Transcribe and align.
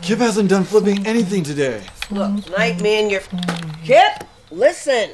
Kip 0.00 0.20
hasn't 0.20 0.48
done 0.48 0.64
flipping 0.64 1.06
anything 1.06 1.42
today. 1.42 1.84
Look, 2.10 2.44
tonight 2.44 2.80
me 2.80 3.02
and 3.02 3.10
your 3.10 3.20
Kip, 3.84 4.24
listen. 4.50 5.10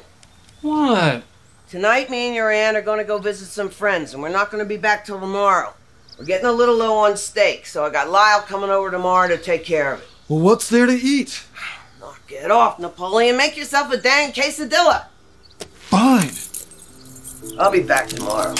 What? 0.61 1.23
Tonight 1.69 2.09
me 2.09 2.27
and 2.27 2.35
your 2.35 2.49
aunt 2.49 2.77
are 2.77 2.81
gonna 2.81 3.03
go 3.03 3.17
visit 3.17 3.47
some 3.47 3.67
friends, 3.69 4.13
and 4.13 4.23
we're 4.23 4.29
not 4.29 4.51
gonna 4.51 4.63
be 4.63 4.77
back 4.77 5.03
till 5.03 5.19
tomorrow. 5.19 5.73
We're 6.17 6.23
getting 6.23 6.45
a 6.45 6.51
little 6.53 6.75
low 6.75 6.95
on 6.95 7.17
steak, 7.17 7.65
so 7.65 7.83
I 7.83 7.89
got 7.89 8.09
Lyle 8.09 8.39
coming 8.39 8.69
over 8.69 8.89
tomorrow 8.89 9.27
to 9.27 9.37
take 9.37 9.65
care 9.65 9.91
of 9.93 9.99
it. 9.99 10.07
Well, 10.29 10.39
what's 10.39 10.69
there 10.69 10.85
to 10.85 10.93
eat? 10.93 11.43
Knock 11.99 12.21
it 12.29 12.51
off, 12.51 12.79
Napoleon. 12.79 13.35
Make 13.35 13.57
yourself 13.57 13.91
a 13.91 13.97
dang 13.97 14.31
quesadilla. 14.31 15.07
Fine. 15.89 16.31
I'll 17.59 17.71
be 17.71 17.81
back 17.81 18.07
tomorrow. 18.07 18.55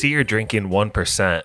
See 0.00 0.08
you're 0.08 0.24
drinking 0.24 0.68
1%. 0.68 1.42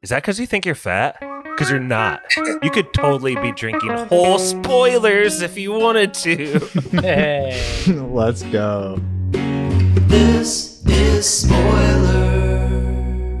Is 0.00 0.10
that 0.10 0.22
because 0.22 0.38
you 0.38 0.46
think 0.46 0.64
you're 0.64 0.76
fat? 0.76 1.18
Because 1.42 1.68
you're 1.68 1.80
not. 1.80 2.22
You 2.62 2.70
could 2.70 2.92
totally 2.94 3.34
be 3.34 3.50
drinking 3.50 3.90
whole 3.90 4.38
spoilers 4.38 5.42
if 5.42 5.58
you 5.58 5.72
wanted 5.72 6.14
to. 6.14 6.60
Hey. 7.00 7.60
Let's 7.88 8.44
go. 8.44 9.00
This 9.32 10.84
is 10.86 11.28
spoiler. 11.28 12.68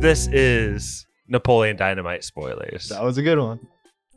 This 0.00 0.26
is 0.32 1.06
Napoleon 1.28 1.76
Dynamite 1.76 2.24
spoilers. 2.24 2.88
That 2.88 3.04
was 3.04 3.18
a 3.18 3.22
good 3.22 3.38
one. 3.38 3.60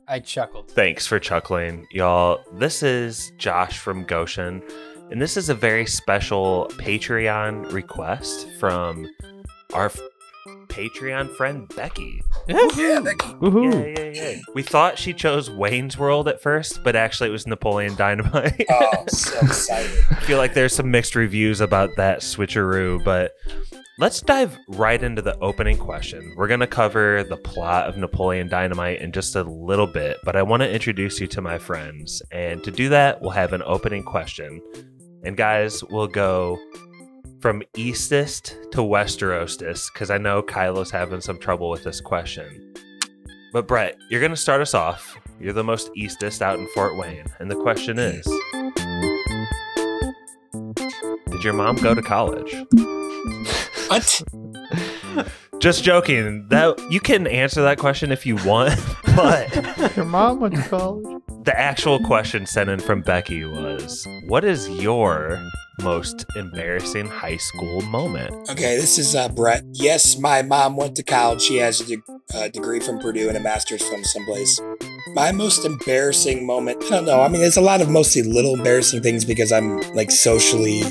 I 0.07 0.19
chuckled. 0.19 0.71
Thanks 0.71 1.05
for 1.05 1.19
chuckling, 1.19 1.85
y'all. 1.91 2.43
This 2.53 2.81
is 2.81 3.31
Josh 3.37 3.77
from 3.77 4.05
Goshen, 4.05 4.63
and 5.11 5.21
this 5.21 5.37
is 5.37 5.49
a 5.49 5.55
very 5.55 5.85
special 5.85 6.67
Patreon 6.77 7.71
request 7.71 8.47
from 8.59 9.07
our 9.73 9.85
f- 9.85 9.99
Patreon 10.67 11.35
friend 11.35 11.67
Becky. 11.75 12.23
Yeah, 12.47 13.01
Becky. 13.03 13.27
Woohoo. 13.35 13.95
Yeah, 13.95 14.03
yeah, 14.03 14.31
yeah. 14.31 14.39
We 14.55 14.63
thought 14.63 14.97
she 14.97 15.13
chose 15.13 15.49
Wayne's 15.49 15.97
World 15.97 16.27
at 16.27 16.41
first, 16.41 16.83
but 16.83 16.95
actually 16.95 17.29
it 17.29 17.33
was 17.33 17.45
Napoleon 17.45 17.95
Dynamite. 17.95 18.65
Oh, 18.71 19.03
so 19.07 19.37
excited. 19.41 20.03
I 20.09 20.15
feel 20.21 20.37
like 20.37 20.53
there's 20.53 20.73
some 20.73 20.89
mixed 20.89 21.15
reviews 21.15 21.61
about 21.61 21.95
that 21.97 22.19
switcheroo, 22.21 23.03
but 23.03 23.33
let's 23.99 24.21
dive 24.21 24.57
right 24.69 25.01
into 25.03 25.21
the 25.21 25.37
opening 25.39 25.77
question. 25.77 26.33
We're 26.37 26.47
going 26.47 26.61
to 26.61 26.67
cover 26.67 27.23
the 27.23 27.37
plot 27.37 27.87
of 27.87 27.97
Napoleon 27.97 28.47
Dynamite 28.47 29.01
in 29.01 29.11
just 29.11 29.35
a 29.35 29.43
little 29.43 29.87
bit, 29.87 30.17
but 30.23 30.35
I 30.35 30.41
want 30.41 30.61
to 30.63 30.71
introduce 30.71 31.19
you 31.19 31.27
to 31.27 31.41
my 31.41 31.57
friends. 31.59 32.21
And 32.31 32.63
to 32.63 32.71
do 32.71 32.89
that, 32.89 33.21
we'll 33.21 33.31
have 33.31 33.53
an 33.53 33.63
opening 33.65 34.03
question. 34.03 34.61
And 35.23 35.35
guys, 35.35 35.83
we'll 35.83 36.07
go 36.07 36.57
from 37.39 37.63
eastest 37.77 38.57
to 38.71 38.79
westerostest 38.79 39.93
because 39.93 40.09
I 40.09 40.17
know 40.17 40.41
Kylo's 40.41 40.91
having 40.91 41.21
some 41.21 41.39
trouble 41.39 41.69
with 41.69 41.83
this 41.83 42.01
question. 42.01 42.73
But 43.53 43.67
Brett, 43.67 43.97
you're 44.09 44.19
going 44.19 44.31
to 44.31 44.37
start 44.37 44.61
us 44.61 44.73
off. 44.73 45.17
You're 45.39 45.53
the 45.53 45.63
most 45.63 45.89
eastest 45.95 46.41
out 46.41 46.59
in 46.59 46.67
Fort 46.75 46.97
Wayne. 46.97 47.25
And 47.39 47.49
the 47.49 47.55
question 47.55 47.97
is 47.97 48.25
Did 51.31 51.43
your 51.43 51.53
mom 51.53 51.77
go 51.77 51.95
to 51.95 52.01
college? 52.01 52.53
What? 53.87 54.21
Just 55.59 55.83
joking. 55.83 56.47
That 56.49 56.79
you 56.89 56.99
can 56.99 57.27
answer 57.27 57.61
that 57.63 57.79
question 57.79 58.11
if 58.11 58.25
you 58.25 58.35
want, 58.45 58.79
but 59.15 59.95
Your 59.95 60.05
mom 60.05 60.39
went 60.39 60.55
to 60.55 60.61
college. 60.63 61.21
the 61.43 61.57
actual 61.57 61.99
question 62.05 62.45
sent 62.45 62.69
in 62.69 62.79
from 62.79 63.01
Becky 63.01 63.43
was, 63.45 64.07
"What 64.27 64.45
is 64.45 64.69
your 64.69 65.37
most 65.83 66.25
embarrassing 66.35 67.07
high 67.07 67.37
school 67.37 67.81
moment?" 67.81 68.49
Okay, 68.49 68.77
this 68.77 68.97
is 68.97 69.15
uh, 69.15 69.29
Brett. 69.29 69.63
Yes, 69.73 70.17
my 70.17 70.41
mom 70.41 70.75
went 70.75 70.95
to 70.95 71.03
college. 71.03 71.41
She 71.41 71.57
has 71.57 71.81
a 71.81 71.85
de- 71.85 72.03
uh, 72.33 72.47
degree 72.49 72.79
from 72.79 72.99
Purdue 72.99 73.27
and 73.27 73.37
a 73.37 73.39
master's 73.39 73.87
from 73.87 74.03
someplace. 74.03 74.61
My 75.15 75.31
most 75.31 75.65
embarrassing 75.65 76.45
moment, 76.45 76.83
I 76.85 76.89
don't 76.89 77.05
know. 77.05 77.21
I 77.21 77.27
mean, 77.27 77.41
there's 77.41 77.57
a 77.57 77.61
lot 77.61 77.81
of 77.81 77.89
mostly 77.89 78.21
little 78.21 78.53
embarrassing 78.53 79.01
things 79.01 79.25
because 79.25 79.51
I'm 79.51 79.79
like 79.95 80.11
socially. 80.11 80.83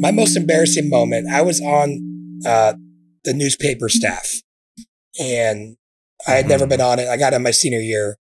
My 0.00 0.10
most 0.10 0.36
embarrassing 0.36 0.90
moment, 0.90 1.28
I 1.32 1.42
was 1.42 1.60
on 1.60 2.40
uh, 2.44 2.74
the 3.24 3.32
newspaper 3.32 3.88
staff 3.88 4.26
and 5.20 5.76
I 6.26 6.32
had 6.32 6.48
never 6.48 6.66
been 6.66 6.80
on 6.80 6.98
it. 6.98 7.08
I 7.08 7.16
got 7.16 7.32
in 7.34 7.42
my 7.42 7.52
senior 7.52 7.78
year 7.78 8.16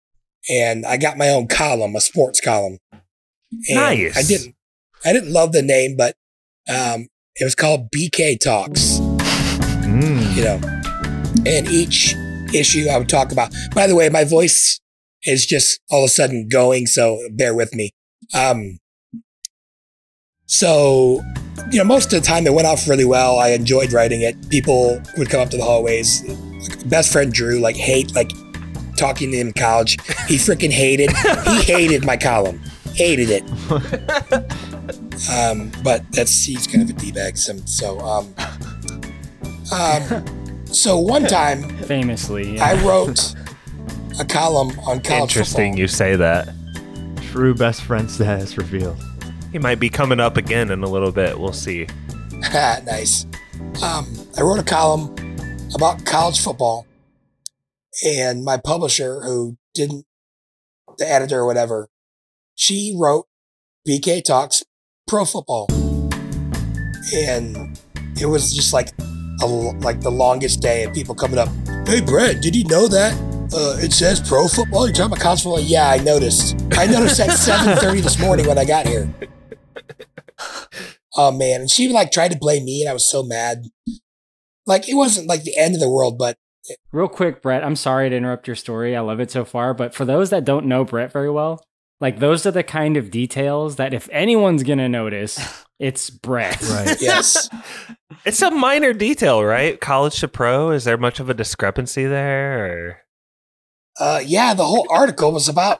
and 0.49 0.85
I 0.85 0.97
got 0.97 1.17
my 1.17 1.29
own 1.29 1.47
column, 1.47 1.95
a 1.95 2.01
sports 2.01 2.39
column. 2.41 2.77
And 3.69 3.75
Nice. 3.75 4.17
I 4.17 4.23
didn't 4.23 4.55
I 5.05 5.13
didn't 5.13 5.31
love 5.31 5.51
the 5.51 5.61
name, 5.61 5.95
but 5.95 6.15
um, 6.69 7.07
it 7.35 7.43
was 7.43 7.55
called 7.55 7.89
BK 7.95 8.39
Talks, 8.39 8.99
Mm. 9.87 10.35
you 10.35 10.43
know. 10.43 10.59
And 11.45 11.67
each 11.67 12.13
issue 12.53 12.87
I 12.89 12.97
would 12.97 13.07
talk 13.09 13.31
about. 13.31 13.53
By 13.73 13.87
the 13.87 13.95
way, 13.95 14.09
my 14.09 14.23
voice 14.23 14.79
is 15.23 15.45
just 15.45 15.79
all 15.89 16.03
of 16.03 16.07
a 16.07 16.09
sudden 16.13 16.47
going, 16.49 16.87
so 16.87 17.19
bear 17.31 17.53
with 17.55 17.73
me. 17.73 17.91
Um, 18.33 18.79
so, 20.45 21.21
you 21.71 21.77
know, 21.77 21.83
most 21.83 22.11
of 22.13 22.21
the 22.21 22.25
time 22.25 22.47
it 22.47 22.53
went 22.53 22.67
off 22.67 22.87
really 22.87 23.05
well. 23.05 23.37
I 23.39 23.49
enjoyed 23.49 23.91
writing 23.91 24.21
it. 24.21 24.49
People 24.49 25.01
would 25.17 25.29
come 25.29 25.41
up 25.41 25.49
to 25.49 25.57
the 25.57 25.63
hallways. 25.63 26.21
Best 26.85 27.11
friend 27.11 27.31
Drew, 27.31 27.59
like, 27.59 27.75
hate, 27.75 28.13
like, 28.15 28.31
talking 28.97 29.31
to 29.31 29.37
him 29.37 29.47
in 29.47 29.53
college. 29.53 29.93
He 30.27 30.35
freaking 30.35 30.71
hated, 30.71 31.11
he 31.11 31.61
hated 31.71 32.05
my 32.05 32.17
column. 32.17 32.59
Hated 32.93 33.29
it. 33.29 34.53
Um, 35.31 35.71
but 35.83 36.03
that's, 36.11 36.43
he's 36.43 36.67
kind 36.67 36.83
of 36.83 36.95
a 36.95 36.99
D-bag. 36.99 37.37
So, 37.37 37.57
so, 37.65 37.99
um, 37.99 38.33
um, 39.73 40.65
so 40.67 40.97
one 40.97 41.23
time 41.27 41.67
Famously. 41.79 42.55
yeah. 42.55 42.63
I 42.65 42.83
wrote 42.85 43.33
a 44.19 44.25
column 44.25 44.77
on 44.81 45.01
college 45.01 45.31
Interesting, 45.31 45.71
football. 45.73 45.79
you 45.79 45.87
say 45.87 46.15
that. 46.15 46.53
True 47.31 47.53
best 47.53 47.81
friend 47.83 48.09
status 48.09 48.57
revealed. 48.57 48.97
He 49.51 49.59
might 49.59 49.79
be 49.79 49.89
coming 49.89 50.19
up 50.19 50.37
again 50.37 50.71
in 50.71 50.83
a 50.83 50.87
little 50.87 51.11
bit. 51.11 51.37
We'll 51.37 51.51
see. 51.51 51.87
nice. 52.53 53.25
Um, 53.83 54.07
I 54.37 54.41
wrote 54.41 54.59
a 54.59 54.63
column 54.63 55.13
about 55.75 56.05
college 56.05 56.39
football, 56.41 56.86
and 58.03 58.43
my 58.43 58.57
publisher, 58.57 59.21
who 59.21 59.57
didn't, 59.73 60.05
the 60.97 61.09
editor 61.09 61.39
or 61.39 61.45
whatever, 61.45 61.89
she 62.55 62.95
wrote 62.97 63.25
BK 63.87 64.23
Talks 64.23 64.63
Pro 65.07 65.25
Football, 65.25 65.67
and 67.13 67.79
it 68.19 68.25
was 68.27 68.53
just 68.53 68.73
like 68.73 68.89
a, 69.41 69.45
like 69.45 70.01
the 70.01 70.11
longest 70.11 70.61
day 70.61 70.83
of 70.83 70.93
people 70.93 71.15
coming 71.15 71.39
up. 71.39 71.49
Hey, 71.87 72.01
Brett, 72.01 72.41
did 72.41 72.55
you 72.55 72.65
know 72.65 72.87
that? 72.87 73.13
Uh, 73.53 73.77
it 73.79 73.93
says 73.93 74.19
pro 74.19 74.47
football. 74.47 74.85
You're 74.85 74.93
talking 74.93 75.13
about 75.13 75.21
college 75.21 75.43
football? 75.43 75.61
Yeah, 75.61 75.89
I 75.89 75.99
noticed. 75.99 76.55
I 76.73 76.85
noticed 76.85 77.19
at 77.19 77.29
7:30 77.29 78.01
this 78.01 78.19
morning 78.19 78.45
when 78.47 78.57
I 78.57 78.65
got 78.65 78.87
here. 78.87 79.13
Oh 81.19 81.31
man, 81.31 81.61
and 81.61 81.69
she 81.69 81.89
like 81.89 82.11
tried 82.11 82.31
to 82.31 82.37
blame 82.37 82.63
me, 82.63 82.81
and 82.81 82.89
I 82.89 82.93
was 82.93 83.09
so 83.09 83.23
mad. 83.23 83.63
Like 84.67 84.87
it 84.87 84.93
wasn't 84.93 85.27
like 85.27 85.41
the 85.41 85.57
end 85.57 85.73
of 85.73 85.81
the 85.81 85.89
world, 85.89 86.19
but 86.19 86.37
Real 86.91 87.07
quick, 87.07 87.41
Brett, 87.41 87.63
I'm 87.63 87.75
sorry 87.75 88.09
to 88.09 88.15
interrupt 88.15 88.47
your 88.47 88.55
story. 88.55 88.95
I 88.95 89.01
love 89.01 89.19
it 89.19 89.31
so 89.31 89.45
far. 89.45 89.73
But 89.73 89.93
for 89.93 90.05
those 90.05 90.29
that 90.29 90.45
don't 90.45 90.65
know 90.65 90.83
Brett 90.83 91.11
very 91.11 91.29
well, 91.29 91.63
like 91.99 92.19
those 92.19 92.45
are 92.45 92.51
the 92.51 92.63
kind 92.63 92.97
of 92.97 93.09
details 93.11 93.75
that 93.77 93.93
if 93.93 94.07
anyone's 94.11 94.63
going 94.63 94.77
to 94.79 94.89
notice, 94.89 95.65
it's 95.79 96.09
Brett. 96.09 96.61
Right. 96.69 96.97
yes, 97.01 97.49
It's 98.25 98.41
a 98.41 98.51
minor 98.51 98.93
detail, 98.93 99.43
right? 99.43 99.79
College 99.79 100.19
to 100.19 100.27
pro. 100.27 100.71
Is 100.71 100.83
there 100.83 100.97
much 100.97 101.19
of 101.19 101.29
a 101.29 101.33
discrepancy 101.33 102.05
there? 102.05 102.65
Or? 102.65 102.97
uh, 103.99 104.21
yeah, 104.23 104.53
the 104.53 104.65
whole 104.65 104.85
article 104.91 105.31
was 105.31 105.49
about 105.49 105.79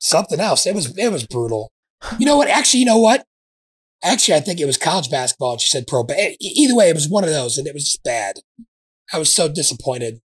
something 0.00 0.38
else. 0.40 0.66
It 0.66 0.74
was 0.74 0.96
it 0.98 1.10
was 1.10 1.26
brutal. 1.26 1.70
You 2.18 2.26
know 2.26 2.36
what? 2.36 2.48
Actually, 2.48 2.80
you 2.80 2.86
know 2.86 2.98
what? 2.98 3.24
Actually, 4.02 4.34
I 4.36 4.40
think 4.40 4.60
it 4.60 4.66
was 4.66 4.76
college 4.76 5.10
basketball, 5.10 5.52
and 5.52 5.60
she 5.62 5.68
said 5.70 5.86
pro. 5.86 6.04
But 6.04 6.18
e- 6.18 6.36
either 6.40 6.74
way, 6.76 6.90
it 6.90 6.94
was 6.94 7.08
one 7.08 7.24
of 7.24 7.30
those, 7.30 7.56
and 7.56 7.66
it 7.66 7.72
was 7.72 7.86
just 7.86 8.04
bad. 8.04 8.36
I 9.12 9.18
was 9.18 9.30
so 9.30 9.48
disappointed. 9.48 10.20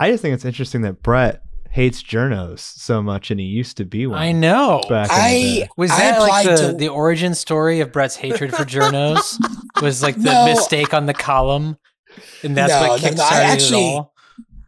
I 0.00 0.10
just 0.10 0.22
think 0.22 0.34
it's 0.34 0.44
interesting 0.44 0.82
that 0.82 1.02
Brett 1.02 1.42
hates 1.70 2.02
journos 2.02 2.60
so 2.60 3.02
much, 3.02 3.30
and 3.30 3.40
he 3.40 3.46
used 3.46 3.76
to 3.78 3.84
be 3.84 4.06
one. 4.06 4.18
I 4.18 4.32
know. 4.32 4.80
Back 4.88 5.10
in 5.10 5.16
the 5.16 5.22
I 5.22 5.30
day. 5.32 5.68
Was 5.76 5.90
I 5.90 5.96
that 5.98 6.18
like 6.20 6.46
the, 6.46 6.56
to- 6.68 6.72
the 6.74 6.88
origin 6.88 7.34
story 7.34 7.80
of 7.80 7.92
Brett's 7.92 8.16
hatred 8.16 8.54
for 8.54 8.64
journos? 8.64 9.36
was 9.82 10.02
like 10.02 10.16
the 10.16 10.32
No. 10.32 10.46
mistake 10.46 10.94
on 10.94 11.06
the 11.06 11.14
column, 11.14 11.76
and 12.42 12.56
that's 12.56 12.72
No, 12.72 12.88
what 12.88 13.02
no, 13.02 13.08
kickstarted 13.08 13.16
no, 13.16 13.24
I 13.24 13.40
actually- 13.42 13.88
it 13.90 13.94
all. 13.96 14.14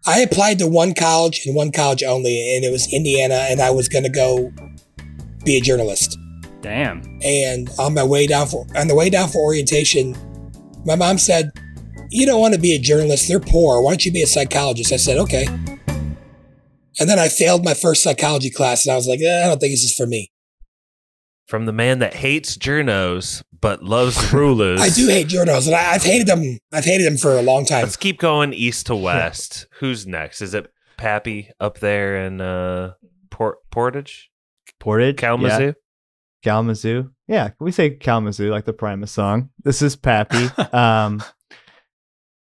I 0.09 0.21
applied 0.21 0.61
to 0.61 0.69
one 0.69 0.95
college 0.95 1.43
and 1.47 1.57
one 1.57 1.73
college 1.73 2.05
only, 2.05 2.55
and 2.55 2.65
it 2.65 2.71
was 2.71 2.93
Indiana, 2.93 3.47
and 3.51 3.61
I 3.61 3.71
was 3.71 3.89
going 3.89 4.05
to 4.05 4.11
go 4.11 4.53
be 5.45 5.57
a 5.59 5.61
journalist. 5.61 6.17
Damn. 6.61 7.03
And 7.25 7.69
on 7.79 7.95
my 7.95 8.05
way 8.05 8.29
down 8.29 8.47
for 8.47 8.67
on 8.77 8.87
the 8.87 8.95
way 8.95 9.11
down 9.11 9.29
for 9.29 9.39
orientation, 9.39 10.17
my 10.85 10.95
mom 10.95 11.19
said, 11.19 11.51
"You 12.11 12.27
don't 12.27 12.41
want 12.41 12.55
to 12.55 12.61
be 12.61 12.75
a 12.75 12.79
journalist. 12.79 13.29
They're 13.29 13.41
poor. 13.41 13.83
Why 13.83 13.93
don't 13.93 14.05
you 14.05 14.13
be 14.13 14.23
a 14.23 14.27
psychologist?" 14.27 14.93
I 14.93 14.97
said, 14.97 15.19
"Okay." 15.19 15.47
And 16.99 17.11
then 17.11 17.19
I 17.19 17.29
failed 17.29 17.65
my 17.65 17.75
first 17.75 18.03
psychology 18.03 18.51
class, 18.51 18.87
and 18.87 18.93
I 18.93 18.97
was 18.97 19.07
like, 19.07 19.21
eh, 19.21 19.45
"I 19.45 19.49
don't 19.49 19.59
think 19.59 19.73
this 19.73 19.85
is 19.85 19.95
for 19.95 20.07
me." 20.07 20.31
From 21.47 21.67
the 21.67 21.73
man 21.73 22.01
that 22.01 22.15
hates 22.15 22.57
journos 22.57 23.43
but 23.61 23.83
loves 23.83 24.33
rulers. 24.33 24.81
I 24.81 24.89
do 24.89 25.09
hate 25.09 25.29
journos 25.29 25.67
and 25.67 25.75
I, 25.75 25.93
I've 25.93 26.03
hated 26.03 26.27
them. 26.27 26.59
I've 26.73 26.85
hated 26.85 27.07
them 27.07 27.17
for 27.17 27.37
a 27.37 27.43
long 27.43 27.65
time. 27.65 27.83
Let's 27.83 27.97
keep 27.97 28.19
going 28.19 28.53
east 28.53 28.87
to 28.87 28.95
west. 28.95 29.67
Who's 29.81 30.07
next? 30.07 30.41
Is 30.41 30.55
it 30.55 30.71
Pappy 30.97 31.51
up 31.61 31.79
there 31.79 32.25
in 32.25 32.41
uh, 32.41 32.95
Port 33.31 33.59
Portage, 33.71 34.31
Portage, 34.81 35.17
Kalamazoo? 35.17 35.65
Yeah. 35.65 35.73
Kalamazoo. 36.45 37.11
Yeah, 37.27 37.51
we 37.59 37.73
say 37.73 37.91
Kalamazoo 37.91 38.51
like 38.51 38.67
the 38.67 38.73
Primus 38.73 39.11
song. 39.11 39.51
This 39.65 39.83
is 39.83 39.97
Pappy. 39.97 40.49
um, 40.73 41.23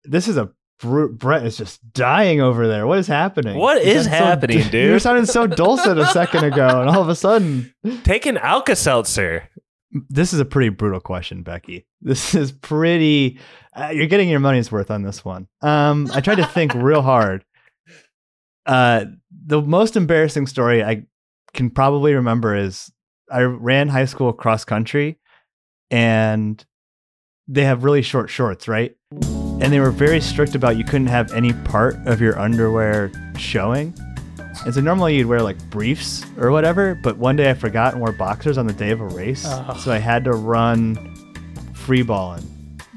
this 0.08 0.28
is 0.28 0.36
a 0.36 0.50
Br- 0.78 1.06
Brett 1.06 1.46
is 1.46 1.56
just 1.56 1.80
dying 1.94 2.40
over 2.42 2.68
there. 2.68 2.86
What 2.86 2.98
is 2.98 3.06
happening? 3.06 3.56
What 3.58 3.78
is 3.80 3.98
is 4.00 4.04
so- 4.04 4.10
happening, 4.10 4.60
You 4.72 4.92
were 4.92 4.98
sounding 4.98 5.24
so 5.24 5.46
dulcet 5.46 5.96
a 5.96 6.06
second 6.08 6.44
ago, 6.44 6.80
and 6.82 6.90
all 6.90 7.00
of 7.00 7.08
a 7.08 7.14
sudden, 7.14 7.72
Take 8.04 8.26
an 8.26 8.36
Alka 8.36 8.76
Seltzer. 8.76 9.48
this 10.10 10.34
is 10.34 10.40
a 10.40 10.44
pretty 10.44 10.68
brutal 10.68 11.00
question, 11.00 11.42
Becky. 11.42 11.86
This 12.02 12.34
is 12.34 12.52
pretty. 12.52 13.38
Uh, 13.74 13.88
you're 13.92 14.06
getting 14.06 14.28
your 14.28 14.40
money's 14.40 14.70
worth 14.70 14.90
on 14.90 15.02
this 15.02 15.24
one. 15.24 15.48
Um, 15.62 16.08
I 16.12 16.20
tried 16.20 16.36
to 16.36 16.46
think 16.46 16.74
real 16.74 17.00
hard. 17.02 17.42
Uh, 18.66 19.06
the 19.46 19.62
most 19.62 19.96
embarrassing 19.96 20.46
story 20.46 20.84
I 20.84 21.04
can 21.54 21.70
probably 21.70 22.12
remember 22.14 22.54
is 22.54 22.92
I 23.30 23.42
ran 23.42 23.88
high 23.88 24.04
school 24.04 24.32
cross 24.34 24.64
country, 24.64 25.18
and 25.90 26.62
they 27.48 27.64
have 27.64 27.82
really 27.84 28.02
short 28.02 28.28
shorts, 28.28 28.68
right? 28.68 28.94
And 29.58 29.72
they 29.72 29.80
were 29.80 29.90
very 29.90 30.20
strict 30.20 30.54
about 30.54 30.76
you 30.76 30.84
couldn't 30.84 31.06
have 31.06 31.32
any 31.32 31.52
part 31.52 31.96
of 32.06 32.20
your 32.20 32.38
underwear 32.38 33.10
showing. 33.38 33.94
And 34.64 34.74
so 34.74 34.80
normally 34.80 35.16
you'd 35.16 35.26
wear 35.26 35.40
like 35.42 35.58
briefs 35.70 36.24
or 36.38 36.50
whatever, 36.50 36.94
but 36.94 37.16
one 37.16 37.36
day 37.36 37.50
I 37.50 37.54
forgot 37.54 37.92
and 37.92 38.00
wore 38.02 38.12
boxers 38.12 38.58
on 38.58 38.66
the 38.66 38.72
day 38.72 38.90
of 38.90 39.00
a 39.00 39.06
race. 39.06 39.44
Oh. 39.46 39.76
So 39.82 39.92
I 39.92 39.98
had 39.98 40.24
to 40.24 40.32
run 40.32 41.14
free 41.74 42.02
balling, 42.02 42.44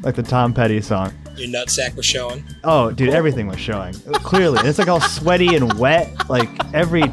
like 0.01 0.15
the 0.15 0.23
Tom 0.23 0.53
Petty 0.53 0.81
song. 0.81 1.13
Your 1.35 1.47
nutsack 1.47 1.95
was 1.95 2.05
showing. 2.05 2.43
Oh, 2.63 2.91
dude, 2.91 3.09
everything 3.09 3.47
was 3.47 3.59
showing 3.59 3.93
clearly. 4.13 4.59
It's 4.67 4.79
like 4.79 4.89
all 4.89 4.99
sweaty 4.99 5.55
and 5.55 5.71
wet, 5.79 6.29
like 6.29 6.49
every 6.73 7.03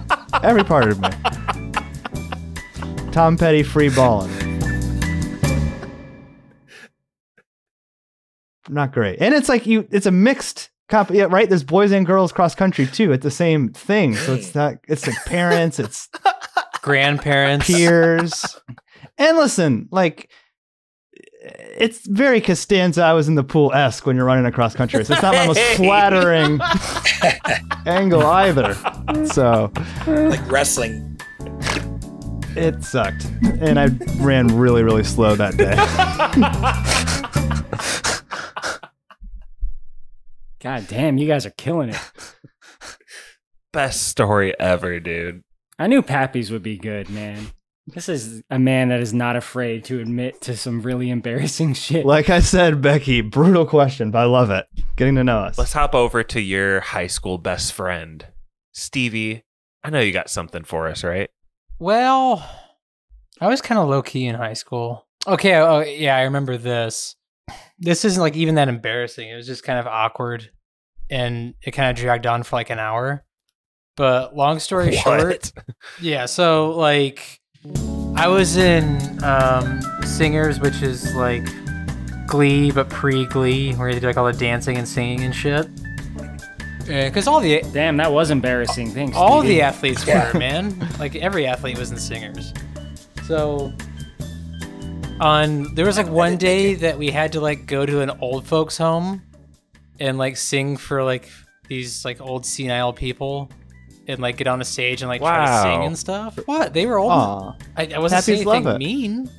every 0.42 0.64
part 0.64 0.88
of 0.88 1.00
me. 1.00 1.08
Tom 3.12 3.36
Petty 3.36 3.62
free 3.62 3.90
balling. 3.90 4.45
Not 8.68 8.92
great, 8.92 9.18
and 9.20 9.34
it's 9.34 9.48
like 9.48 9.66
you. 9.66 9.86
It's 9.90 10.06
a 10.06 10.10
mixed 10.10 10.70
comp, 10.88 11.10
yeah, 11.10 11.24
right? 11.30 11.48
There's 11.48 11.64
boys 11.64 11.92
and 11.92 12.04
girls 12.06 12.32
cross 12.32 12.54
country 12.54 12.86
too. 12.86 13.12
It's 13.12 13.22
the 13.22 13.30
same 13.30 13.68
thing, 13.70 14.14
so 14.16 14.34
it's 14.34 14.54
not. 14.54 14.74
It's 14.88 15.06
like 15.06 15.16
parents, 15.24 15.78
it's 15.78 16.08
Grandparents. 16.82 17.66
peers, 17.66 18.60
and 19.18 19.36
listen, 19.36 19.88
like. 19.90 20.30
It's 21.78 22.04
very 22.08 22.40
Costanza. 22.40 23.04
I 23.04 23.12
was 23.12 23.28
in 23.28 23.36
the 23.36 23.44
pool 23.44 23.72
esque 23.72 24.04
when 24.04 24.16
you're 24.16 24.24
running 24.24 24.46
across 24.46 24.74
country. 24.74 25.04
So 25.04 25.12
it's 25.12 25.22
not 25.22 25.32
my 25.32 25.46
most 25.46 25.60
flattering 25.76 26.58
angle 27.86 28.26
either. 28.26 28.74
So 29.26 29.70
like 30.08 30.50
wrestling. 30.50 31.20
it 32.56 32.82
sucked. 32.82 33.26
And 33.60 33.78
I 33.78 33.90
ran 34.18 34.48
really, 34.48 34.82
really 34.82 35.04
slow 35.04 35.36
that 35.36 35.56
day. 35.56 35.76
God 40.66 40.88
damn, 40.88 41.16
you 41.16 41.28
guys 41.28 41.46
are 41.46 41.50
killing 41.50 41.90
it. 41.90 42.34
Best 43.72 44.08
story 44.08 44.52
ever, 44.58 44.98
dude. 44.98 45.44
I 45.78 45.86
knew 45.86 46.02
Pappy's 46.02 46.50
would 46.50 46.64
be 46.64 46.76
good, 46.76 47.08
man. 47.08 47.52
This 47.86 48.08
is 48.08 48.42
a 48.50 48.58
man 48.58 48.88
that 48.88 48.98
is 48.98 49.14
not 49.14 49.36
afraid 49.36 49.84
to 49.84 50.00
admit 50.00 50.40
to 50.40 50.56
some 50.56 50.82
really 50.82 51.08
embarrassing 51.08 51.74
shit. 51.74 52.04
Like 52.04 52.30
I 52.30 52.40
said, 52.40 52.82
Becky, 52.82 53.20
brutal 53.20 53.64
question, 53.64 54.10
but 54.10 54.18
I 54.18 54.24
love 54.24 54.50
it. 54.50 54.66
Getting 54.96 55.14
to 55.14 55.22
know 55.22 55.38
us. 55.38 55.56
Let's 55.56 55.72
hop 55.72 55.94
over 55.94 56.24
to 56.24 56.40
your 56.40 56.80
high 56.80 57.06
school 57.06 57.38
best 57.38 57.72
friend, 57.72 58.26
Stevie. 58.72 59.44
I 59.84 59.90
know 59.90 60.00
you 60.00 60.12
got 60.12 60.30
something 60.30 60.64
for 60.64 60.88
us, 60.88 61.04
right? 61.04 61.30
Well, 61.78 62.44
I 63.40 63.46
was 63.46 63.62
kind 63.62 63.78
of 63.78 63.88
low 63.88 64.02
key 64.02 64.26
in 64.26 64.34
high 64.34 64.54
school. 64.54 65.06
Okay, 65.28 65.54
oh, 65.54 65.76
oh 65.76 65.80
yeah, 65.82 66.16
I 66.16 66.22
remember 66.22 66.56
this. 66.56 67.14
This 67.78 68.04
isn't 68.04 68.20
like 68.20 68.34
even 68.34 68.56
that 68.56 68.66
embarrassing. 68.66 69.30
It 69.30 69.36
was 69.36 69.46
just 69.46 69.62
kind 69.62 69.78
of 69.78 69.86
awkward, 69.86 70.50
and 71.10 71.54
it 71.62 71.72
kind 71.72 71.90
of 71.90 71.96
dragged 71.96 72.26
on 72.26 72.42
for 72.42 72.56
like 72.56 72.70
an 72.70 72.78
hour. 72.78 73.24
But 73.96 74.36
long 74.36 74.58
story 74.58 74.94
short, 74.96 75.52
yeah. 76.00 76.26
So 76.26 76.70
like, 76.72 77.40
I 78.14 78.28
was 78.28 78.56
in 78.56 79.22
um, 79.24 79.80
Singers, 80.04 80.60
which 80.60 80.82
is 80.82 81.14
like 81.14 81.46
Glee, 82.26 82.70
but 82.70 82.90
pre-Glee, 82.90 83.72
where 83.74 83.88
you 83.88 83.98
do 84.00 84.06
like 84.06 84.16
all 84.16 84.26
the 84.26 84.32
dancing 84.32 84.76
and 84.76 84.86
singing 84.86 85.22
and 85.22 85.34
shit. 85.34 85.66
Because 86.86 87.26
all 87.26 87.40
the 87.40 87.62
Damn, 87.72 87.96
that 87.96 88.12
was 88.12 88.30
embarrassing. 88.30 88.90
Thanks. 88.90 89.16
all 89.16 89.40
Stevie. 89.40 89.54
the 89.56 89.62
athletes 89.62 90.06
Yeah. 90.06 90.32
were, 90.32 90.38
man. 90.38 90.88
Like 91.00 91.16
every 91.16 91.46
athlete 91.46 91.78
was 91.78 91.90
in 91.90 91.96
singers. 91.98 92.52
So 93.24 93.72
on 95.20 95.74
there 95.74 95.84
was 95.86 95.96
like 95.96 96.08
one 96.10 96.36
day 96.36 96.74
that 96.74 96.98
we 96.98 97.10
had 97.10 97.32
to 97.32 97.40
like 97.40 97.66
go 97.66 97.86
to 97.86 98.00
an 98.02 98.10
old 98.20 98.46
folks 98.46 98.76
home 98.76 99.22
and 100.00 100.18
like 100.18 100.36
sing 100.36 100.76
for 100.76 101.02
like 101.04 101.28
these 101.68 102.04
like 102.04 102.20
old 102.20 102.44
senile 102.46 102.92
people 102.92 103.50
and 104.08 104.20
like 104.20 104.36
get 104.36 104.46
on 104.46 104.60
a 104.60 104.64
stage 104.64 105.02
and 105.02 105.08
like 105.08 105.20
try 105.20 105.46
to 105.46 105.62
sing 105.62 105.84
and 105.84 105.98
stuff. 105.98 106.38
What? 106.46 106.72
They 106.72 106.86
were 106.86 106.98
old. 106.98 107.10
Aw. 107.12 107.56
I, 107.76 107.86
I 107.94 107.98
wasn't 107.98 108.22
saying 108.24 108.48
anything 108.48 108.78
mean. 108.78 109.30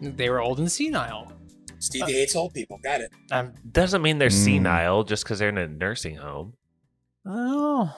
They 0.00 0.28
were 0.30 0.40
old 0.40 0.58
and 0.58 0.70
senile. 0.70 1.30
Stevie 1.78 2.12
hates 2.12 2.34
old 2.34 2.54
people. 2.54 2.78
Got 2.82 3.02
it. 3.02 3.12
Um, 3.30 3.52
Doesn't 3.70 4.00
mean 4.02 4.18
they're 4.18 4.28
Mm. 4.30 4.44
senile 4.44 5.04
just 5.04 5.24
because 5.24 5.38
they're 5.38 5.50
in 5.50 5.58
a 5.58 5.68
nursing 5.68 6.16
home. 6.16 6.54
oh. 7.26 7.94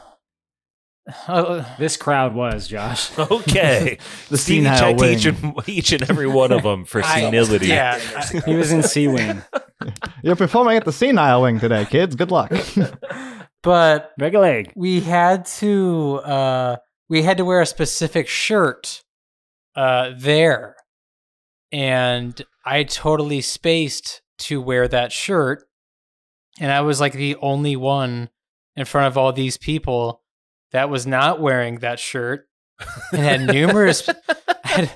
Uh, 1.29 1.65
This 1.79 1.97
crowd 1.97 2.35
was, 2.35 2.67
Josh. 2.67 3.17
Okay. 3.19 3.99
The 4.29 4.37
Stevie 4.39 4.65
senile 4.65 4.79
checked 4.81 5.01
wing. 5.01 5.13
each 5.15 5.27
and, 5.27 5.55
each 5.69 5.93
and 5.93 6.03
every 6.11 6.27
one 6.27 6.51
of 6.51 6.65
them 6.65 6.85
for 6.85 7.01
I- 7.05 7.21
senility. 7.21 7.69
yeah. 7.69 7.99
He 8.45 8.55
was 8.57 8.73
in 8.73 8.83
C 8.83 9.07
Wing. 9.07 9.43
You're 10.27 10.35
performing 10.35 10.77
at 10.77 10.85
the 10.85 10.91
senile 10.91 11.43
wing 11.43 11.61
today, 11.61 11.85
kids. 11.85 12.17
Good 12.17 12.33
luck. 12.33 12.53
But 13.63 14.11
Regular 14.19 14.45
leg. 14.47 14.73
we 14.77 15.01
had 15.01 15.45
to 15.47 16.21
uh 16.25 16.77
we 17.09 17.23
had 17.23 17.39
to 17.39 17.45
wear 17.45 17.61
a 17.61 17.67
specific 17.67 18.29
shirt 18.29 19.03
uh 19.75 20.13
there 20.17 20.77
and 21.73 22.41
i 22.65 22.85
totally 22.85 23.41
spaced 23.41 24.23
to 24.39 24.61
wear 24.61 24.87
that 24.87 25.11
shirt 25.11 25.65
and 26.61 26.71
i 26.71 26.81
was 26.81 27.01
like 27.01 27.15
the 27.15 27.35
only 27.43 27.75
one 27.75 28.31
in 28.77 28.85
front 28.85 29.09
of 29.09 29.19
all 29.19 29.33
these 29.33 29.57
people 29.57 30.23
that 30.71 30.89
was 30.89 31.05
not 31.05 31.41
wearing 31.41 31.81
that 31.81 31.99
shirt 31.99 32.47
and 33.11 33.21
had 33.21 33.47
numerous 33.53 34.09
had, 34.65 34.93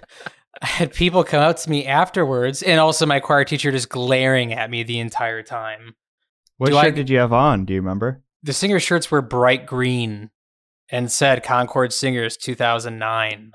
had 0.62 0.92
people 0.92 1.24
come 1.24 1.40
up 1.42 1.56
to 1.56 1.70
me 1.70 1.86
afterwards 1.86 2.62
and 2.62 2.78
also 2.80 3.06
my 3.06 3.18
choir 3.20 3.44
teacher 3.44 3.70
just 3.70 3.88
glaring 3.88 4.52
at 4.52 4.70
me 4.70 4.82
the 4.82 4.98
entire 5.00 5.42
time 5.42 5.94
what 6.58 6.68
Do 6.68 6.74
shirt 6.74 6.84
I- 6.84 6.90
did 6.90 7.08
you 7.08 7.18
have 7.18 7.32
on? 7.32 7.64
Do 7.64 7.72
you 7.74 7.80
remember? 7.80 8.22
the 8.42 8.52
singer 8.52 8.78
shirts 8.80 9.10
were 9.10 9.22
bright 9.22 9.66
green 9.66 10.30
and 10.90 11.10
said 11.12 11.42
Concord 11.42 11.92
Singers 11.92 12.36
2009. 12.38 13.52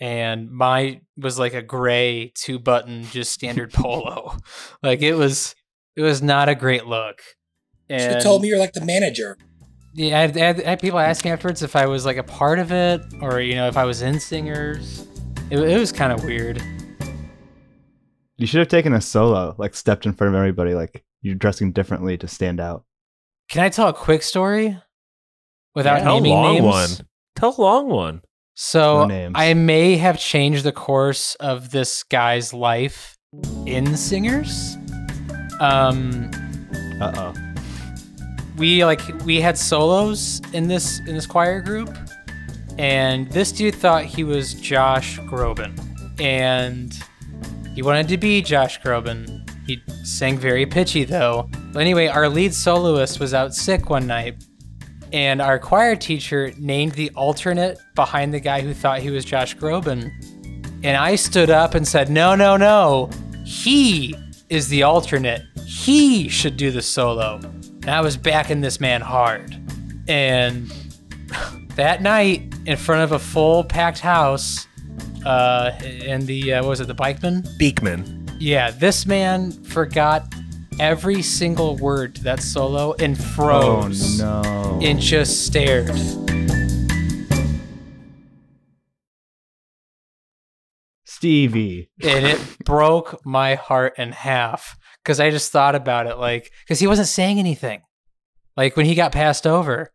And 0.00 0.50
my 0.50 1.00
was 1.16 1.38
like 1.38 1.54
a 1.54 1.62
gray 1.62 2.32
two 2.34 2.58
button, 2.58 3.04
just 3.04 3.30
standard 3.32 3.72
polo. 3.74 4.36
Like 4.82 5.02
it 5.02 5.14
was, 5.14 5.54
it 5.96 6.02
was 6.02 6.22
not 6.22 6.48
a 6.48 6.54
great 6.54 6.86
look. 6.86 7.20
Should 7.90 8.00
And 8.00 8.14
have 8.14 8.22
told 8.22 8.42
me 8.42 8.48
you're 8.48 8.58
like 8.58 8.72
the 8.72 8.84
manager. 8.84 9.36
yeah, 9.94 10.18
I 10.18 10.20
had, 10.22 10.36
I 10.36 10.40
had- 10.40 10.62
I 10.64 10.70
had 10.70 10.80
people 10.80 10.98
asking 10.98 11.30
afterwards 11.32 11.62
if 11.62 11.76
I 11.76 11.86
was 11.86 12.04
like 12.06 12.16
a 12.16 12.22
part 12.24 12.58
of 12.58 12.72
it 12.72 13.02
or 13.20 13.40
you 13.40 13.54
know 13.54 13.68
if 13.68 13.76
I 13.76 13.84
was 13.84 14.02
in 14.02 14.18
Singers. 14.18 15.06
It, 15.52 15.58
it 15.58 15.78
was 15.78 15.92
kind 15.92 16.12
of 16.12 16.24
weird. 16.24 16.62
You 18.38 18.46
should 18.46 18.60
have 18.60 18.68
taken 18.68 18.94
a 18.94 19.00
solo, 19.02 19.54
like 19.58 19.74
stepped 19.74 20.06
in 20.06 20.14
front 20.14 20.34
of 20.34 20.38
everybody, 20.38 20.74
like 20.74 21.04
you're 21.20 21.34
dressing 21.34 21.72
differently 21.72 22.16
to 22.18 22.26
stand 22.26 22.58
out. 22.58 22.84
Can 23.50 23.62
I 23.62 23.68
tell 23.68 23.88
a 23.88 23.92
quick 23.92 24.22
story 24.22 24.78
without 25.74 25.98
Tell 26.00 26.16
a 26.16 26.20
naming 26.20 26.32
long 26.32 26.54
names? 26.54 26.64
one. 26.64 26.88
Tell 27.36 27.54
a 27.56 27.60
long 27.60 27.88
one. 27.88 28.22
So 28.54 29.04
No. 29.04 29.30
I 29.34 29.52
may 29.52 29.96
have 29.96 30.18
changed 30.18 30.64
the 30.64 30.72
course 30.72 31.34
of 31.34 31.70
this 31.70 32.02
guy's 32.02 32.54
life 32.54 33.16
in 33.66 33.94
Singers. 33.94 34.76
Um, 35.60 36.30
Uh 37.00 37.12
oh. 37.14 37.34
we 38.56 38.84
like 38.86 39.00
we 39.26 39.40
had 39.40 39.58
solos 39.58 40.40
in 40.54 40.68
this 40.68 40.98
in 41.00 41.14
this 41.14 41.26
choir 41.26 41.60
group 41.60 41.94
and 42.78 43.30
this 43.30 43.52
dude 43.52 43.74
thought 43.74 44.04
he 44.04 44.24
was 44.24 44.54
josh 44.54 45.18
groban. 45.20 45.78
And 46.20 46.92
he 47.74 47.82
wanted 47.82 48.08
to 48.08 48.18
be 48.18 48.42
josh 48.42 48.80
groban. 48.80 49.48
He 49.66 49.82
sang 50.04 50.38
very 50.38 50.66
pitchy 50.66 51.04
though. 51.04 51.48
But 51.72 51.80
anyway 51.80 52.06
our 52.06 52.28
lead 52.28 52.54
soloist 52.54 53.20
was 53.20 53.34
out 53.34 53.54
sick 53.54 53.90
one 53.90 54.06
night 54.06 54.42
and 55.12 55.42
our 55.42 55.58
choir 55.58 55.94
teacher 55.94 56.52
named 56.58 56.92
the 56.92 57.10
alternate 57.10 57.78
behind 57.94 58.32
the 58.32 58.40
guy 58.40 58.62
who 58.62 58.72
thought 58.72 59.00
he 59.00 59.10
was 59.10 59.24
josh 59.24 59.56
groban. 59.56 60.10
And 60.84 60.96
i 60.96 61.14
stood 61.14 61.50
up 61.50 61.74
and 61.74 61.86
said 61.86 62.10
no 62.10 62.34
no 62.34 62.56
no. 62.56 63.10
He 63.44 64.14
is 64.48 64.68
the 64.68 64.82
alternate. 64.82 65.42
He 65.64 66.28
should 66.28 66.56
do 66.56 66.70
the 66.70 66.82
solo. 66.82 67.40
And 67.82 67.90
I 67.90 68.00
was 68.00 68.16
backing 68.16 68.60
this 68.60 68.80
man 68.80 69.00
hard. 69.00 69.56
And 70.08 70.72
that 71.76 72.02
night, 72.02 72.52
in 72.66 72.76
front 72.76 73.02
of 73.02 73.12
a 73.12 73.18
full 73.18 73.64
packed 73.64 74.00
house, 74.00 74.66
uh, 75.24 75.72
in 75.82 76.26
the 76.26 76.54
uh, 76.54 76.62
what 76.62 76.70
was 76.70 76.80
it, 76.80 76.86
the 76.88 76.94
bikeman? 76.94 77.46
Beekman. 77.58 78.28
Yeah, 78.38 78.70
this 78.70 79.06
man 79.06 79.52
forgot 79.64 80.32
every 80.80 81.22
single 81.22 81.76
word 81.76 82.14
to 82.16 82.24
that 82.24 82.40
solo 82.40 82.94
and 82.98 83.16
froze 83.22 84.20
Oh 84.20 84.78
no. 84.78 84.80
and 84.82 84.98
just 84.98 85.46
stared. 85.46 85.90
Stevie. 91.04 91.90
and 92.02 92.26
it 92.26 92.40
broke 92.64 93.24
my 93.24 93.54
heart 93.54 93.94
in 93.98 94.12
half 94.12 94.76
because 95.02 95.20
I 95.20 95.30
just 95.30 95.50
thought 95.52 95.74
about 95.74 96.06
it, 96.06 96.16
like, 96.18 96.50
because 96.64 96.78
he 96.80 96.86
wasn't 96.86 97.08
saying 97.08 97.38
anything. 97.38 97.82
Like 98.56 98.76
when 98.76 98.86
he 98.86 98.94
got 98.94 99.12
passed 99.12 99.46
over, 99.46 99.90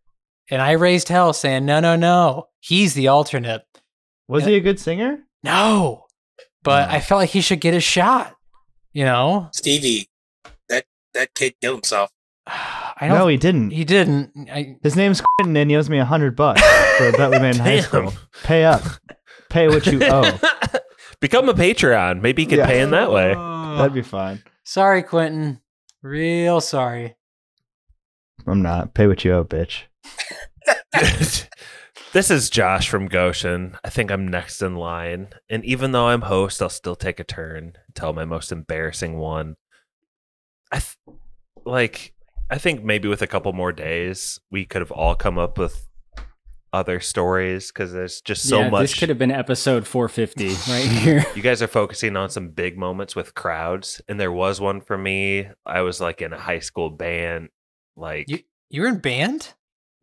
and 0.49 0.61
I 0.61 0.71
raised 0.71 1.09
hell 1.09 1.33
saying, 1.33 1.65
"No, 1.65 1.79
no, 1.79 1.95
no, 1.95 2.47
he's 2.59 2.93
the 2.93 3.07
alternate." 3.07 3.63
Was 4.27 4.45
he 4.45 4.55
a 4.55 4.59
good 4.59 4.79
singer? 4.79 5.19
No, 5.43 6.05
but 6.63 6.87
No. 6.89 6.95
I 6.95 6.99
felt 6.99 7.19
like 7.19 7.29
he 7.29 7.41
should 7.41 7.61
get 7.61 7.73
his 7.73 7.83
shot. 7.83 8.33
You 8.93 9.05
know, 9.05 9.49
Stevie, 9.53 10.07
that 10.69 10.85
that 11.13 11.33
kid 11.35 11.55
killed 11.61 11.77
himself. 11.77 12.09
I 12.47 13.07
don't. 13.07 13.17
No, 13.19 13.27
he 13.27 13.37
didn't. 13.37 13.69
he 13.71 13.83
didn't. 13.85 14.31
I, 14.51 14.77
His 14.81 14.95
name's 14.95 15.21
Quentin 15.21 15.55
and 15.55 15.69
he 15.69 15.77
owes 15.77 15.89
me 15.89 15.99
a 15.99 16.05
hundred 16.05 16.35
bucks 16.35 16.61
for 16.97 17.07
a 17.09 17.11
bet 17.11 17.29
we 17.29 17.39
made 17.39 17.55
in 17.55 17.61
high 17.61 17.79
school. 17.81 18.11
Pay 18.43 18.65
up. 18.65 18.81
Pay 19.49 19.67
what 19.67 19.85
you 19.85 19.99
owe. 20.03 20.39
Become 21.21 21.47
a 21.49 21.53
Patreon. 21.53 22.21
Maybe 22.21 22.41
you 22.43 22.47
could 22.49 22.57
Yeah. 22.57 22.65
pay 22.67 22.81
in 22.81 22.89
that 22.91 23.11
way. 23.11 23.33
That'd 23.77 23.93
be 23.93 24.01
fine. 24.01 24.41
sorry, 24.63 25.03
Quentin. 25.03 25.61
Real 26.01 26.59
sorry. 26.59 27.15
I'm 28.47 28.61
not. 28.61 28.93
Pay 28.95 29.07
what 29.07 29.23
you 29.23 29.33
owe, 29.33 29.43
bitch. 29.43 29.83
this 32.13 32.31
is 32.31 32.49
Josh 32.49 32.89
from 32.89 33.07
Goshen. 33.07 33.77
I 33.83 33.89
think 33.89 34.11
I'm 34.11 34.27
next 34.27 34.61
in 34.61 34.75
line. 34.75 35.29
And 35.49 35.63
even 35.65 35.91
though 35.91 36.07
I'm 36.07 36.21
host, 36.21 36.61
I'll 36.61 36.69
still 36.69 36.95
take 36.95 37.19
a 37.19 37.23
turn, 37.23 37.73
tell 37.93 38.13
my 38.13 38.25
most 38.25 38.51
embarrassing 38.51 39.17
one. 39.17 39.55
I 40.71 40.79
th- 40.79 41.17
like 41.65 42.13
I 42.49 42.57
think 42.57 42.83
maybe 42.83 43.07
with 43.07 43.21
a 43.21 43.27
couple 43.27 43.51
more 43.53 43.71
days, 43.71 44.39
we 44.49 44.65
could 44.65 44.81
have 44.81 44.91
all 44.91 45.15
come 45.15 45.37
up 45.37 45.57
with 45.57 45.87
other 46.73 46.99
stories 46.99 47.71
because 47.71 47.91
there's 47.91 48.21
just 48.21 48.47
so 48.47 48.59
yeah, 48.59 48.69
much. 48.69 48.81
This 48.81 48.99
could 48.99 49.09
have 49.09 49.17
been 49.17 49.31
episode 49.31 49.87
450 49.87 50.47
right 50.71 50.85
here. 50.85 51.25
you 51.35 51.41
guys 51.41 51.61
are 51.61 51.67
focusing 51.67 52.15
on 52.15 52.29
some 52.29 52.49
big 52.49 52.77
moments 52.77 53.15
with 53.15 53.35
crowds, 53.35 54.01
and 54.07 54.19
there 54.19 54.31
was 54.31 54.61
one 54.61 54.81
for 54.81 54.97
me. 54.97 55.47
I 55.65 55.81
was 55.81 55.99
like 55.99 56.21
in 56.21 56.33
a 56.33 56.39
high 56.39 56.59
school 56.59 56.89
band, 56.89 57.49
like 57.95 58.29
You 58.29 58.39
you 58.69 58.81
were 58.81 58.87
in 58.87 58.99
band? 58.99 59.53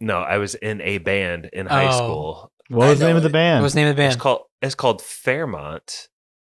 No, 0.00 0.18
I 0.20 0.38
was 0.38 0.54
in 0.54 0.80
a 0.80 0.98
band 0.98 1.50
in 1.52 1.66
high 1.66 1.88
Oh. 1.88 1.92
school. 1.92 2.52
What 2.68 2.86
I 2.86 2.90
was 2.90 2.98
the 2.98 3.04
name 3.06 3.14
know 3.14 3.16
of 3.18 3.22
the 3.24 3.28
it. 3.28 3.32
band? 3.32 3.60
What 3.60 3.64
was 3.64 3.74
the 3.74 3.80
name 3.80 3.88
of 3.88 3.96
the 3.96 4.02
It's 4.04 4.14
band? 4.14 4.20
called 4.20 4.40
it's 4.62 4.74
called 4.74 5.02
Fairmont. 5.02 6.08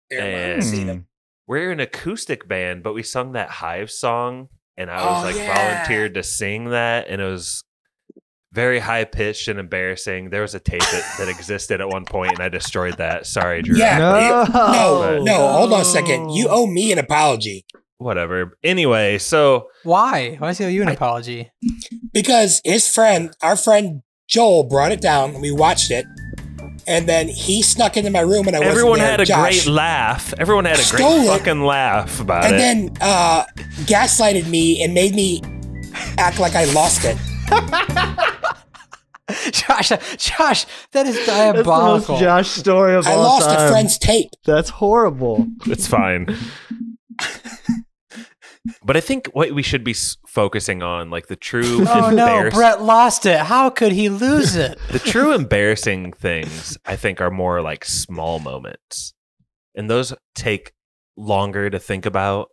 Here, 0.09 0.19
And- 0.21 0.63
seen 0.63 0.87
him. 0.87 1.05
We're 1.47 1.71
an 1.71 1.79
acoustic 1.79 2.47
band, 2.47 2.83
but 2.83 2.93
we 2.93 3.01
sung 3.03 3.31
that 3.33 3.49
Hive 3.49 3.89
song, 3.91 4.49
and 4.77 4.89
I 4.91 5.03
was 5.03 5.23
Oh, 5.23 5.27
like 5.27 5.35
yeah. 5.35 5.53
volunteered 5.55 6.13
to 6.15 6.23
sing 6.23 6.69
that, 6.71 7.07
and 7.09 7.21
it 7.21 7.25
was 7.25 7.63
very 8.51 8.79
high 8.79 9.03
pitched 9.05 9.47
and 9.47 9.59
embarrassing. 9.59 10.29
There 10.31 10.41
was 10.41 10.53
a 10.55 10.59
tape 10.59 10.79
that, 10.81 11.15
that 11.19 11.27
existed 11.27 11.81
at 11.81 11.87
one 11.89 12.05
point, 12.05 12.31
and 12.33 12.39
I 12.39 12.49
destroyed 12.49 12.97
that. 12.97 13.25
Sorry, 13.27 13.61
Drew. 13.61 13.77
Yeah. 13.77 13.97
No. 13.99 14.19
you- 14.19 14.53
no, 14.53 15.23
no. 15.23 15.47
Hold 15.53 15.73
on 15.73 15.81
a 15.81 15.85
second. 15.85 16.31
You 16.31 16.49
owe 16.49 16.65
me 16.67 16.91
an 16.91 16.97
apology 16.99 17.65
Whatever. 17.99 18.57
Anyway, 18.63 19.19
so 19.19 19.67
Why? 19.83 20.35
Why 20.39 20.47
does 20.47 20.57
he 20.57 20.65
owe 20.65 20.69
you 20.69 20.81
an 20.81 20.87
apology? 20.89 21.51
because 22.13 22.61
his 22.65 22.87
friend, 22.87 23.31
our 23.43 23.55
friend 23.55 24.01
Joel, 24.27 24.63
brought 24.63 24.91
it 24.91 25.01
down 25.01 25.31
and 25.31 25.41
we 25.41 25.51
watched 25.51 25.91
it, 25.91 26.05
and 26.87 27.07
then 27.09 27.27
he 27.27 27.61
snuck 27.61 27.97
into 27.97 28.09
my 28.09 28.21
room 28.21 28.47
and 28.47 28.55
I 28.55 28.59
wasn't 28.59 28.77
everyone 28.77 28.99
there, 28.99 29.11
had 29.11 29.19
a 29.21 29.25
Josh. 29.25 29.65
great 29.65 29.73
laugh. 29.73 30.33
Everyone 30.39 30.65
had 30.65 30.75
a 30.75 30.89
great 30.89 31.01
Stole 31.01 31.21
it. 31.21 31.27
fucking 31.39 31.61
laugh 31.63 32.19
about 32.21 32.45
and 32.45 32.55
it. 32.55 32.61
And 32.61 32.87
then 32.89 32.97
uh, 33.01 33.43
gaslighted 33.85 34.47
me 34.49 34.81
and 34.83 34.93
made 34.93 35.13
me 35.13 35.41
act 36.17 36.39
like 36.39 36.55
I 36.55 36.63
lost 36.73 37.01
it. 37.03 37.17
Josh, 39.51 39.89
Josh, 40.17 40.65
that 40.93 41.05
is 41.05 41.15
That's 41.15 41.27
the 41.27 41.53
most 41.53 41.65
diabolical. 41.67 42.17
Josh 42.17 42.49
story 42.49 42.95
of 42.95 43.05
I 43.05 43.11
all 43.13 43.39
time. 43.39 43.49
I 43.49 43.53
lost 43.53 43.59
a 43.59 43.69
friend's 43.69 43.97
tape. 43.99 44.29
That's 44.45 44.69
horrible. 44.69 45.45
It's 45.67 45.85
fine. 45.87 46.35
but 48.83 48.97
I 48.97 49.01
think 49.01 49.27
what 49.27 49.51
we 49.53 49.63
should 49.63 49.83
be 49.83 49.91
s- 49.91 50.17
focusing 50.27 50.83
on, 50.83 51.09
like 51.09 51.27
the 51.27 51.35
true 51.35 51.85
oh 51.87 52.09
no, 52.09 52.49
Brett 52.51 52.81
lost 52.81 53.25
it. 53.25 53.39
How 53.39 53.69
could 53.69 53.91
he 53.91 54.09
lose 54.09 54.55
it? 54.55 54.77
the 54.91 54.99
true 54.99 55.33
embarrassing 55.33 56.13
things, 56.13 56.77
I 56.85 56.95
think, 56.95 57.21
are 57.21 57.31
more 57.31 57.61
like 57.61 57.85
small 57.85 58.39
moments, 58.39 59.13
and 59.75 59.89
those 59.89 60.13
take 60.35 60.73
longer 61.15 61.69
to 61.69 61.79
think 61.79 62.05
about, 62.05 62.49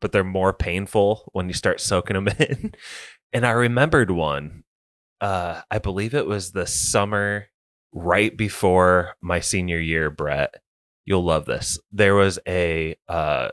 but 0.00 0.12
they're 0.12 0.24
more 0.24 0.52
painful 0.52 1.28
when 1.32 1.48
you 1.48 1.54
start 1.54 1.80
soaking 1.80 2.14
them 2.14 2.28
in. 2.38 2.72
And 3.32 3.46
I 3.46 3.50
remembered 3.50 4.10
one. 4.10 4.64
Uh, 5.20 5.62
I 5.70 5.78
believe 5.78 6.14
it 6.14 6.26
was 6.26 6.52
the 6.52 6.66
summer 6.66 7.46
right 7.92 8.36
before 8.36 9.14
my 9.22 9.40
senior 9.40 9.78
year, 9.78 10.10
Brett. 10.10 10.54
You'll 11.06 11.24
love 11.24 11.46
this. 11.46 11.78
There 11.92 12.14
was 12.14 12.38
a 12.46 12.96
uh 13.08 13.48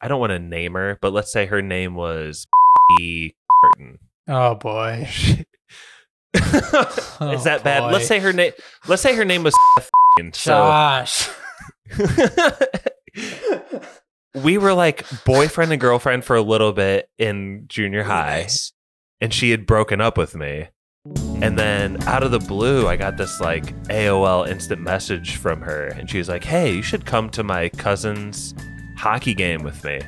I 0.00 0.08
don't 0.08 0.20
want 0.20 0.30
to 0.30 0.38
name 0.38 0.74
her, 0.74 0.98
but 1.00 1.12
let's 1.12 1.32
say 1.32 1.46
her 1.46 1.62
name 1.62 1.94
was 1.94 2.46
E. 3.00 3.32
Curtin. 3.62 3.98
Oh 4.28 4.54
boy. 4.54 5.08
Is 6.34 6.44
oh, 7.20 7.40
that 7.44 7.64
bad? 7.64 7.80
boy. 7.80 7.92
Let's 7.92 8.06
say 8.06 8.20
her 8.20 8.32
name. 8.32 8.52
Let's 8.86 9.02
say 9.02 9.14
her 9.14 9.24
name 9.24 9.42
was. 9.42 9.54
So 10.32 10.50
Josh. 10.50 11.28
we 14.34 14.58
were 14.58 14.74
like 14.74 15.06
boyfriend 15.24 15.70
and 15.70 15.80
girlfriend 15.80 16.24
for 16.24 16.34
a 16.34 16.42
little 16.42 16.72
bit 16.72 17.08
in 17.18 17.66
junior 17.68 18.02
high, 18.02 18.40
Nice. 18.40 18.72
and 19.20 19.32
she 19.32 19.52
had 19.52 19.64
broken 19.64 20.00
up 20.00 20.18
with 20.18 20.34
me. 20.34 20.70
And 21.40 21.56
then 21.56 22.02
out 22.08 22.24
of 22.24 22.32
the 22.32 22.40
blue, 22.40 22.88
I 22.88 22.96
got 22.96 23.16
this 23.16 23.40
like 23.40 23.66
AOL 23.84 24.48
instant 24.48 24.80
message 24.82 25.36
from 25.36 25.60
her, 25.60 25.86
and 25.86 26.10
she 26.10 26.18
was 26.18 26.28
like, 26.28 26.42
"Hey, 26.42 26.74
you 26.74 26.82
should 26.82 27.06
come 27.06 27.30
to 27.30 27.44
my 27.44 27.68
cousin's 27.68 28.54
hockey 28.98 29.34
game 29.34 29.62
with 29.62 29.82
me." 29.84 30.00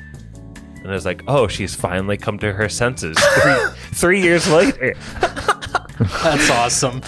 And 0.81 0.87
I 0.89 0.93
was 0.93 1.05
like, 1.05 1.23
"Oh, 1.27 1.47
she's 1.47 1.73
finally 1.75 2.17
come 2.17 2.37
to 2.39 2.51
her 2.53 2.69
senses 2.69 3.17
three, 3.41 3.59
three 3.93 4.21
years 4.21 4.49
later." 4.49 4.93
That's 6.23 6.49
awesome. 6.49 7.01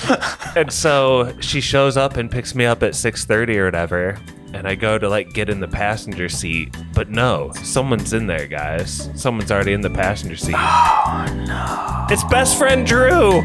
and 0.55 0.71
so 0.71 1.33
she 1.39 1.59
shows 1.61 1.97
up 1.97 2.17
and 2.17 2.29
picks 2.29 2.53
me 2.53 2.65
up 2.65 2.83
at 2.83 2.91
6.30 2.93 3.55
or 3.57 3.65
whatever 3.65 4.17
and 4.53 4.67
i 4.67 4.75
go 4.75 4.99
to 4.99 5.09
like 5.09 5.33
get 5.33 5.49
in 5.49 5.59
the 5.59 5.67
passenger 5.67 6.29
seat 6.29 6.75
but 6.93 7.09
no 7.09 7.51
someone's 7.63 8.13
in 8.13 8.27
there 8.27 8.45
guys 8.45 9.09
someone's 9.15 9.51
already 9.51 9.73
in 9.73 9.81
the 9.81 9.89
passenger 9.89 10.35
seat 10.35 10.53
oh 10.55 11.43
no 11.47 12.05
it's 12.13 12.23
best 12.25 12.55
friend 12.55 12.85
drew 12.85 13.41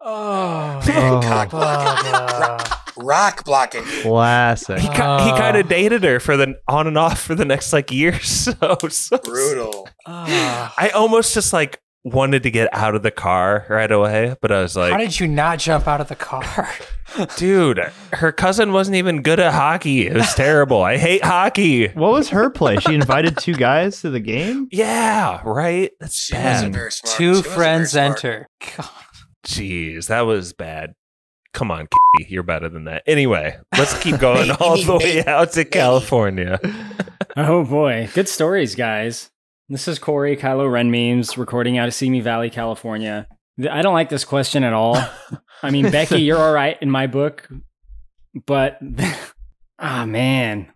Oh. 0.00 0.80
Oh, 0.96 1.20
Cock 1.22 1.50
blocking. 1.50 2.12
Bubba. 2.12 2.73
Rock 2.96 3.44
blocking. 3.44 3.82
classic. 4.02 4.78
he, 4.78 4.88
ki- 4.88 4.94
he 4.94 5.00
Ah. 5.00 5.36
kind 5.38 5.56
of 5.56 5.68
dated 5.68 6.04
her 6.04 6.20
for 6.20 6.36
the 6.36 6.54
on 6.68 6.86
and 6.86 6.96
off 6.98 7.20
for 7.20 7.34
the 7.34 7.44
next 7.44 7.72
like 7.72 7.90
year 7.90 8.18
so, 8.22 8.52
so 8.88 9.18
Brutal. 9.18 9.88
Ah. 10.06 10.72
i 10.78 10.88
almost 10.90 11.34
just 11.34 11.52
like 11.52 11.80
wanted 12.06 12.42
to 12.42 12.50
get 12.50 12.68
out 12.74 12.94
of 12.94 13.02
the 13.02 13.10
car 13.10 13.64
right 13.70 13.90
away 13.90 14.36
but 14.42 14.52
i 14.52 14.60
was 14.60 14.76
like, 14.76 14.92
How 14.92 14.98
did 14.98 15.18
you 15.18 15.26
not 15.26 15.58
jump 15.58 15.88
out 15.88 16.00
of 16.02 16.08
the 16.08 16.14
car? 16.16 16.68
dude 17.36 17.80
her 18.12 18.30
cousin 18.32 18.72
wasn't 18.72 18.96
even 18.96 19.22
good 19.22 19.40
at 19.40 19.52
hockey 19.54 20.06
it 20.06 20.14
was 20.14 20.34
terrible 20.34 20.82
i 20.82 20.96
hate 20.98 21.24
hockey 21.24 21.88
What 21.88 22.12
was 22.12 22.28
her 22.30 22.50
play? 22.50 22.76
She 22.76 22.94
invited 22.94 23.38
two 23.38 23.54
guys 23.54 24.00
to 24.02 24.10
the 24.10 24.20
game? 24.20 24.68
Yeah, 24.70 25.40
right. 25.44 25.92
That's 26.00 26.16
She 26.26 26.32
bad. 26.34 26.54
wasn't 26.54 26.74
very 26.74 26.92
smart. 26.92 27.12
She 27.12 27.16
Two 27.24 27.28
wasn't 27.28 27.46
very 27.46 27.56
friends 27.56 27.90
smart. 27.92 28.06
enter. 28.24 28.48
God. 28.76 28.88
Jeez, 29.46 30.06
that 30.08 30.22
was 30.22 30.52
bad. 30.52 30.94
Come 31.54 31.70
on, 31.70 31.86
Katie, 32.16 32.30
you're 32.32 32.42
better 32.42 32.68
than 32.68 32.84
that. 32.84 33.04
Anyway, 33.06 33.56
let's 33.78 33.96
keep 34.02 34.18
going 34.18 34.50
all 34.60 34.76
the 34.76 34.96
way 34.96 35.24
out 35.24 35.52
to 35.52 35.64
California. 35.64 36.60
Oh 37.36 37.64
boy, 37.64 38.08
good 38.14 38.28
stories, 38.28 38.76
guys. 38.76 39.28
This 39.68 39.88
is 39.88 39.98
Corey 39.98 40.36
Kylo 40.36 40.70
Ren 40.70 40.92
memes 40.92 41.36
recording 41.36 41.78
out 41.78 41.88
of 41.88 41.94
Simi 41.94 42.20
Valley, 42.20 42.48
California. 42.48 43.26
I 43.68 43.82
don't 43.82 43.94
like 43.94 44.08
this 44.08 44.24
question 44.24 44.62
at 44.62 44.72
all. 44.72 44.96
I 45.60 45.70
mean, 45.72 45.90
Becky, 45.90 46.22
you're 46.22 46.38
all 46.38 46.52
right 46.52 46.76
in 46.80 46.92
my 46.92 47.08
book, 47.08 47.48
but 48.46 48.78
ah 49.80 50.04
man, 50.06 50.72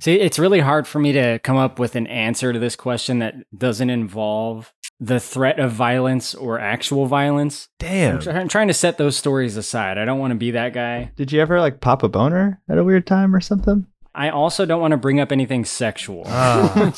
see, 0.00 0.14
it's 0.14 0.38
really 0.38 0.60
hard 0.60 0.86
for 0.86 0.98
me 0.98 1.12
to 1.12 1.38
come 1.40 1.56
up 1.56 1.78
with 1.78 1.96
an 1.96 2.06
answer 2.06 2.52
to 2.52 2.58
this 2.58 2.76
question 2.76 3.18
that 3.20 3.34
doesn't 3.56 3.90
involve 3.90 4.72
the 4.98 5.20
threat 5.20 5.58
of 5.60 5.72
violence 5.72 6.34
or 6.34 6.58
actual 6.58 7.06
violence. 7.06 7.68
I'm, 7.82 7.88
Damn. 8.20 8.28
I'm 8.36 8.48
trying 8.48 8.68
to 8.68 8.74
set 8.74 8.96
those 8.98 9.16
stories 9.16 9.56
aside. 9.56 9.98
I 9.98 10.04
don't 10.04 10.18
want 10.18 10.30
to 10.30 10.36
be 10.36 10.52
that 10.52 10.72
guy. 10.72 11.12
Did 11.16 11.32
you 11.32 11.40
ever 11.40 11.60
like 11.60 11.80
pop 11.80 12.02
a 12.02 12.08
boner 12.08 12.62
at 12.68 12.78
a 12.78 12.84
weird 12.84 13.06
time 13.06 13.34
or 13.34 13.40
something? 13.40 13.86
I 14.14 14.30
also 14.30 14.64
don't 14.64 14.80
want 14.80 14.92
to 14.92 14.96
bring 14.96 15.20
up 15.20 15.30
anything 15.30 15.66
sexual. 15.66 16.22
Ah. 16.26 16.94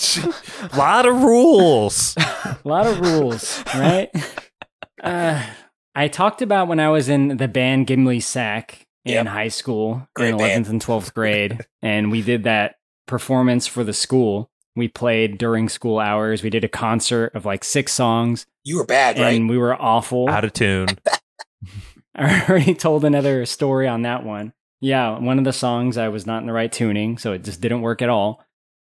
lot 0.76 1.04
of 1.06 1.20
rules. 1.22 2.14
A 2.16 2.58
lot 2.64 2.86
of 2.86 3.00
rules, 3.00 3.64
right? 3.74 4.08
Uh, 5.02 5.44
I 5.96 6.06
talked 6.06 6.42
about 6.42 6.68
when 6.68 6.78
I 6.78 6.90
was 6.90 7.08
in 7.08 7.36
the 7.36 7.48
band 7.48 7.88
Gimli 7.88 8.20
Sack 8.20 8.86
in 9.04 9.14
Yep. 9.14 9.26
high 9.26 9.48
school 9.48 10.06
Great 10.14 10.28
in 10.30 10.36
11th 10.36 10.38
band. 10.38 10.66
and 10.68 10.80
12th 10.80 11.14
grade, 11.14 11.66
and 11.82 12.12
we 12.12 12.22
did 12.22 12.44
that 12.44 12.76
performance 13.08 13.66
for 13.66 13.82
the 13.82 13.92
school. 13.92 14.50
We 14.76 14.86
played 14.86 15.38
during 15.38 15.68
school 15.68 15.98
hours. 15.98 16.44
We 16.44 16.50
did 16.50 16.62
a 16.62 16.68
concert 16.68 17.34
of 17.34 17.44
like 17.44 17.64
six 17.64 17.92
songs, 17.92 18.46
You 18.62 18.76
were 18.76 18.86
bad, 18.86 19.18
right? 19.18 19.34
and 19.34 19.48
we 19.48 19.58
were 19.58 19.74
awful. 19.74 20.28
Out 20.28 20.44
of 20.44 20.52
tune. 20.52 20.88
I 22.14 22.44
already 22.48 22.74
told 22.74 23.04
another 23.04 23.44
story 23.46 23.88
on 23.88 24.02
that 24.02 24.24
one. 24.24 24.52
Yeah, 24.80 25.18
one 25.18 25.38
of 25.38 25.44
the 25.44 25.52
songs 25.52 25.96
I 25.96 26.08
was 26.08 26.26
not 26.26 26.40
in 26.40 26.46
the 26.46 26.52
right 26.52 26.70
tuning, 26.70 27.18
so 27.18 27.32
it 27.32 27.42
just 27.42 27.60
didn't 27.60 27.82
work 27.82 28.02
at 28.02 28.08
all. 28.08 28.44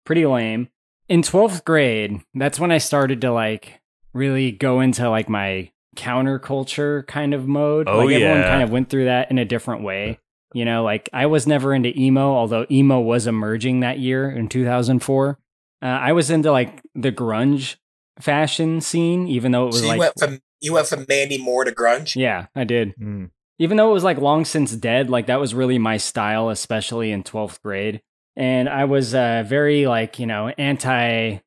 Pretty 0.04 0.26
lame. 0.26 0.68
In 1.08 1.22
12th 1.22 1.64
grade, 1.64 2.20
that's 2.34 2.58
when 2.58 2.72
I 2.72 2.78
started 2.78 3.20
to 3.20 3.32
like 3.32 3.80
really 4.12 4.50
go 4.50 4.80
into 4.80 5.08
like 5.08 5.28
my 5.28 5.70
counterculture 5.96 7.06
kind 7.06 7.34
of 7.34 7.46
mode. 7.46 7.88
Oh, 7.88 7.98
like 7.98 8.14
everyone 8.14 8.38
yeah. 8.38 8.48
kind 8.48 8.62
of 8.62 8.70
went 8.70 8.88
through 8.88 9.04
that 9.04 9.30
in 9.30 9.38
a 9.38 9.44
different 9.44 9.82
way. 9.82 10.18
You 10.56 10.64
know, 10.64 10.82
like 10.84 11.10
I 11.12 11.26
was 11.26 11.46
never 11.46 11.74
into 11.74 11.92
emo, 12.00 12.32
although 12.32 12.64
emo 12.70 12.98
was 12.98 13.26
emerging 13.26 13.80
that 13.80 13.98
year 13.98 14.30
in 14.30 14.48
2004. 14.48 15.38
Uh, 15.82 15.84
I 15.84 16.12
was 16.12 16.30
into 16.30 16.50
like 16.50 16.80
the 16.94 17.12
grunge 17.12 17.76
fashion 18.20 18.80
scene, 18.80 19.28
even 19.28 19.52
though 19.52 19.64
it 19.64 19.66
was 19.66 19.80
so 19.80 19.82
you 19.82 19.88
like 19.90 19.98
went 19.98 20.12
from 20.18 20.40
you 20.62 20.72
went 20.72 20.86
from 20.86 21.04
Mandy 21.06 21.36
Moore 21.36 21.64
to 21.64 21.72
grunge. 21.72 22.16
yeah, 22.16 22.46
I 22.54 22.64
did 22.64 22.94
Mm. 22.98 23.28
even 23.58 23.76
though 23.76 23.90
it 23.90 23.92
was 23.92 24.02
like 24.02 24.16
long 24.16 24.46
since 24.46 24.72
dead, 24.74 25.10
like 25.10 25.26
that 25.26 25.38
was 25.40 25.52
really 25.54 25.78
my 25.78 25.98
style, 25.98 26.48
especially 26.48 27.12
in 27.12 27.22
12th 27.22 27.60
grade. 27.62 28.00
And 28.34 28.66
I 28.66 28.86
was 28.86 29.14
uh, 29.14 29.44
very 29.46 29.86
like, 29.86 30.18
you 30.18 30.26
know, 30.26 30.48
anti 30.56 31.40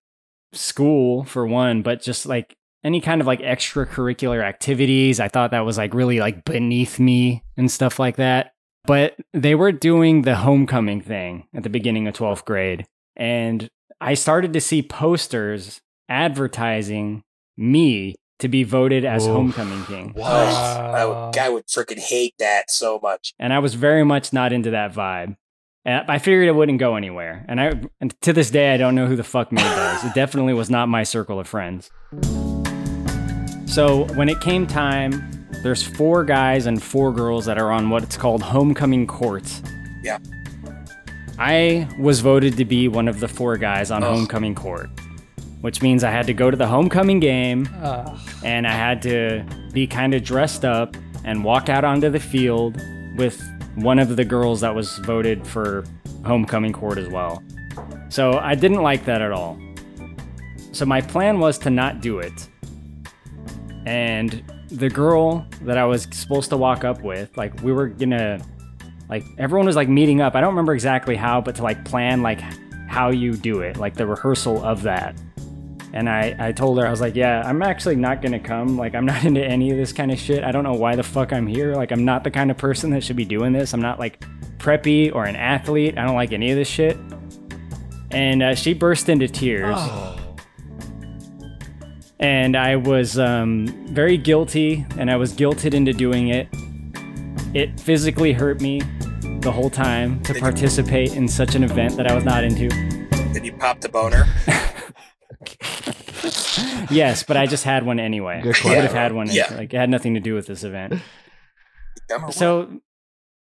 school 0.53 1.23
for 1.23 1.47
one, 1.47 1.81
but 1.81 2.03
just 2.03 2.27
like 2.27 2.55
any 2.83 3.01
kind 3.01 3.21
of 3.21 3.25
like 3.27 3.41
extracurricular 3.41 4.43
activities, 4.43 5.19
I 5.19 5.29
thought 5.29 5.49
that 5.49 5.65
was 5.65 5.79
like 5.79 5.95
really 5.95 6.19
like 6.19 6.45
beneath 6.45 6.99
me 6.99 7.43
and 7.57 7.71
stuff 7.71 7.97
like 7.97 8.17
that. 8.17 8.53
But 8.89 9.17
they 9.33 9.53
were 9.53 9.71
doing 9.71 10.23
the 10.23 10.37
homecoming 10.37 10.99
thing 10.99 11.45
at 11.53 11.61
the 11.61 11.69
beginning 11.69 12.07
of 12.07 12.15
12th 12.15 12.43
grade. 12.43 12.87
And 13.15 13.69
I 14.01 14.15
started 14.15 14.51
to 14.53 14.59
see 14.59 14.81
posters 14.81 15.79
advertising 16.09 17.21
me 17.55 18.15
to 18.39 18.47
be 18.47 18.63
voted 18.63 19.05
as 19.05 19.27
Oof. 19.27 19.33
homecoming 19.33 19.83
king. 19.85 20.15
Oh, 20.17 20.23
I 20.23 21.05
would, 21.05 21.37
I 21.37 21.49
would 21.49 21.67
freaking 21.67 21.99
hate 21.99 22.33
that 22.39 22.71
so 22.71 22.99
much. 23.03 23.35
and 23.37 23.53
I 23.53 23.59
was 23.59 23.75
very 23.75 24.03
much 24.03 24.33
not 24.33 24.51
into 24.51 24.71
that 24.71 24.91
vibe. 24.91 25.35
And 25.85 26.09
I 26.09 26.17
figured 26.17 26.47
it 26.47 26.55
wouldn't 26.55 26.79
go 26.79 26.95
anywhere. 26.95 27.45
And 27.47 27.61
I, 27.61 27.73
and 28.01 28.19
to 28.21 28.33
this 28.33 28.49
day, 28.49 28.73
I 28.73 28.77
don't 28.77 28.95
know 28.95 29.05
who 29.05 29.15
the 29.15 29.23
fuck 29.23 29.51
made 29.51 29.65
those. 29.65 30.03
It 30.03 30.15
definitely 30.15 30.55
was 30.55 30.71
not 30.71 30.89
my 30.89 31.03
circle 31.03 31.39
of 31.39 31.47
friends. 31.47 31.91
So 33.67 34.05
when 34.15 34.29
it 34.29 34.41
came 34.41 34.65
time, 34.65 35.38
there's 35.61 35.83
four 35.83 36.23
guys 36.23 36.65
and 36.65 36.81
four 36.81 37.11
girls 37.11 37.45
that 37.45 37.57
are 37.57 37.71
on 37.71 37.89
what's 37.89 38.17
called 38.17 38.41
homecoming 38.41 39.07
court. 39.07 39.43
Yeah. 40.03 40.19
I 41.37 41.87
was 41.99 42.19
voted 42.21 42.57
to 42.57 42.65
be 42.65 42.87
one 42.87 43.07
of 43.07 43.19
the 43.19 43.27
four 43.27 43.57
guys 43.57 43.91
on 43.91 44.03
Ugh. 44.03 44.13
homecoming 44.13 44.55
court, 44.55 44.89
which 45.61 45.81
means 45.81 46.03
I 46.03 46.11
had 46.11 46.25
to 46.27 46.33
go 46.33 46.51
to 46.51 46.57
the 46.57 46.67
homecoming 46.67 47.19
game 47.19 47.67
Ugh. 47.81 48.17
and 48.43 48.67
I 48.67 48.71
had 48.71 49.01
to 49.03 49.45
be 49.73 49.87
kind 49.87 50.13
of 50.13 50.23
dressed 50.23 50.65
up 50.65 50.95
and 51.23 51.43
walk 51.43 51.69
out 51.69 51.83
onto 51.83 52.09
the 52.09 52.19
field 52.19 52.81
with 53.17 53.41
one 53.75 53.99
of 53.99 54.15
the 54.15 54.25
girls 54.25 54.61
that 54.61 54.73
was 54.73 54.97
voted 54.99 55.45
for 55.45 55.83
homecoming 56.25 56.73
court 56.73 56.97
as 56.97 57.07
well. 57.07 57.43
So 58.09 58.33
I 58.33 58.55
didn't 58.55 58.81
like 58.81 59.05
that 59.05 59.21
at 59.21 59.31
all. 59.31 59.57
So 60.71 60.85
my 60.85 61.01
plan 61.01 61.39
was 61.39 61.57
to 61.59 61.69
not 61.69 62.01
do 62.01 62.19
it. 62.19 62.49
And 63.85 64.43
the 64.71 64.89
girl 64.89 65.45
that 65.61 65.77
I 65.77 65.85
was 65.85 66.07
supposed 66.11 66.49
to 66.51 66.57
walk 66.57 66.83
up 66.83 67.01
with, 67.01 67.35
like 67.37 67.61
we 67.61 67.71
were 67.71 67.87
gonna 67.87 68.39
like 69.09 69.25
everyone 69.37 69.65
was 69.65 69.75
like 69.75 69.89
meeting 69.89 70.21
up. 70.21 70.35
I 70.35 70.41
don't 70.41 70.49
remember 70.49 70.73
exactly 70.73 71.15
how, 71.15 71.41
but 71.41 71.55
to 71.55 71.63
like 71.63 71.83
plan 71.85 72.21
like 72.21 72.41
how 72.87 73.09
you 73.09 73.33
do 73.33 73.61
it, 73.61 73.77
like 73.77 73.95
the 73.95 74.05
rehearsal 74.05 74.63
of 74.63 74.83
that. 74.83 75.19
And 75.91 76.07
I, 76.07 76.35
I 76.37 76.51
told 76.51 76.77
her, 76.77 76.85
I 76.85 76.91
was 76.91 77.01
like, 77.01 77.15
yeah, 77.15 77.41
I'm 77.43 77.63
actually 77.63 77.95
not 77.95 78.21
gonna 78.21 78.39
come. 78.39 78.77
Like, 78.77 78.93
I'm 78.93 79.05
not 79.05 79.23
into 79.25 79.43
any 79.43 79.71
of 79.71 79.77
this 79.77 79.91
kind 79.91 80.11
of 80.11 80.19
shit. 80.19 80.43
I 80.43 80.51
don't 80.51 80.63
know 80.63 80.73
why 80.73 80.95
the 80.95 81.03
fuck 81.03 81.33
I'm 81.33 81.47
here. 81.47 81.73
Like, 81.73 81.91
I'm 81.91 82.05
not 82.05 82.23
the 82.23 82.31
kind 82.31 82.51
of 82.51 82.57
person 82.57 82.91
that 82.91 83.03
should 83.03 83.15
be 83.15 83.25
doing 83.25 83.53
this. 83.53 83.73
I'm 83.73 83.81
not 83.81 83.99
like 83.99 84.23
preppy 84.59 85.13
or 85.13 85.25
an 85.25 85.35
athlete. 85.35 85.97
I 85.97 86.05
don't 86.05 86.15
like 86.15 86.31
any 86.31 86.51
of 86.51 86.57
this 86.57 86.67
shit. 86.67 86.97
And 88.11 88.43
uh, 88.43 88.55
she 88.55 88.73
burst 88.73 89.09
into 89.09 89.27
tears. 89.27 89.77
And 92.19 92.55
I 92.55 92.75
was 92.75 93.17
um, 93.17 93.67
very 93.87 94.17
guilty, 94.17 94.85
and 94.97 95.09
I 95.09 95.15
was 95.15 95.33
guilted 95.33 95.73
into 95.73 95.93
doing 95.93 96.27
it. 96.29 96.47
It 97.53 97.79
physically 97.79 98.33
hurt 98.33 98.61
me 98.61 98.81
the 99.39 99.51
whole 99.51 99.69
time 99.69 100.21
to 100.23 100.33
participate 100.33 101.15
in 101.15 101.27
such 101.27 101.55
an 101.55 101.63
event 101.63 101.95
that 101.97 102.07
I 102.07 102.13
was 102.13 102.25
not 102.25 102.43
into. 102.43 102.67
Then 103.33 103.43
you 103.43 103.53
popped 103.53 103.81
the 103.81 103.89
boner. 103.89 104.27
Yes, 106.91 107.23
but 107.23 107.37
I 107.37 107.45
just 107.45 107.63
had 107.63 107.85
one 107.85 107.99
anyway. 107.99 108.41
Good 108.41 108.57
I 108.65 108.69
would 108.69 108.77
have 108.83 108.93
had 108.93 109.13
one. 109.13 109.27
Yeah. 109.29 109.53
Like 109.53 109.73
it 109.73 109.77
had 109.77 109.89
nothing 109.89 110.15
to 110.15 110.19
do 110.19 110.33
with 110.33 110.47
this 110.47 110.63
event. 110.63 110.95
Dumb 112.07 112.23
or 112.23 112.27
what? 112.27 112.33
So 112.35 112.81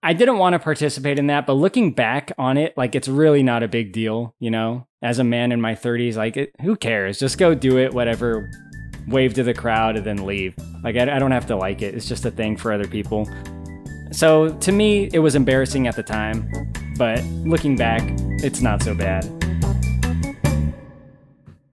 I 0.01 0.13
didn't 0.13 0.37
want 0.37 0.53
to 0.53 0.59
participate 0.59 1.19
in 1.19 1.27
that, 1.27 1.45
but 1.45 1.53
looking 1.53 1.93
back 1.93 2.31
on 2.37 2.57
it, 2.57 2.77
like 2.77 2.95
it's 2.95 3.07
really 3.07 3.43
not 3.43 3.63
a 3.63 3.67
big 3.67 3.91
deal, 3.91 4.35
you 4.39 4.51
know. 4.51 4.87
As 5.01 5.17
a 5.17 5.23
man 5.23 5.51
in 5.53 5.61
my 5.61 5.75
30s, 5.75 6.15
like 6.17 6.35
it, 6.35 6.51
who 6.61 6.75
cares? 6.75 7.19
Just 7.19 7.37
go 7.37 7.55
do 7.55 7.77
it, 7.77 7.93
whatever. 7.93 8.49
Wave 9.07 9.33
to 9.35 9.43
the 9.43 9.53
crowd 9.53 9.95
and 9.95 10.05
then 10.05 10.25
leave. 10.25 10.53
Like 10.83 10.97
I, 10.97 11.15
I 11.15 11.19
don't 11.19 11.31
have 11.31 11.45
to 11.47 11.55
like 11.55 11.81
it. 11.81 11.95
It's 11.95 12.07
just 12.07 12.25
a 12.25 12.31
thing 12.31 12.57
for 12.57 12.73
other 12.73 12.87
people. 12.87 13.27
So 14.11 14.49
to 14.57 14.71
me, 14.71 15.09
it 15.13 15.19
was 15.19 15.35
embarrassing 15.35 15.87
at 15.87 15.95
the 15.95 16.03
time, 16.03 16.51
but 16.97 17.23
looking 17.45 17.77
back, 17.77 18.01
it's 18.43 18.59
not 18.61 18.83
so 18.83 18.93
bad. 18.93 19.25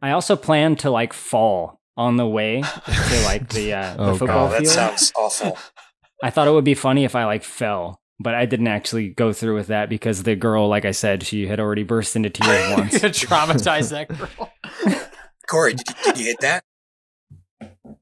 I 0.01 0.13
also 0.13 0.37
planned 0.37 0.79
to 0.81 0.91
like 0.91 1.13
fall 1.13 1.81
on 1.97 2.17
the 2.19 2.27
way 2.27 2.63
to 2.63 3.23
like 3.25 3.49
the, 3.49 3.73
uh, 3.73 3.95
the 3.97 4.03
Oh, 4.03 4.17
football 4.17 4.47
oh, 4.47 4.51
that 4.51 4.67
sounds 4.67 5.13
awful. 5.17 5.59
I 6.23 6.31
thought 6.31 6.47
it 6.47 6.53
would 6.53 6.65
be 6.65 6.75
funny 6.75 7.05
if 7.05 7.15
I 7.17 7.25
like 7.25 7.43
fell, 7.43 8.01
but 8.19 8.35
I 8.35 8.47
didn't 8.47 8.69
actually 8.69 9.09
go 9.11 9.33
through 9.33 9.57
with 9.57 9.67
that 9.69 9.89
because 9.89 10.23
the 10.23 10.37
girl, 10.37 10.69
like 10.69 10.85
I 10.85 10.91
said, 10.93 11.23
she 11.23 11.47
had 11.47 11.61
already 11.61 11.83
burst 11.83 12.17
into 12.17 12.31
tears 12.31 12.73
once. 12.77 12.95
traumatize 12.95 13.91
that 13.91 14.09
girl. 14.09 14.53
Corey, 15.49 15.75
did 15.75 15.89
you, 15.89 15.95
did 16.05 16.19
you 16.19 16.25
hit 16.27 16.41
that? 16.41 16.65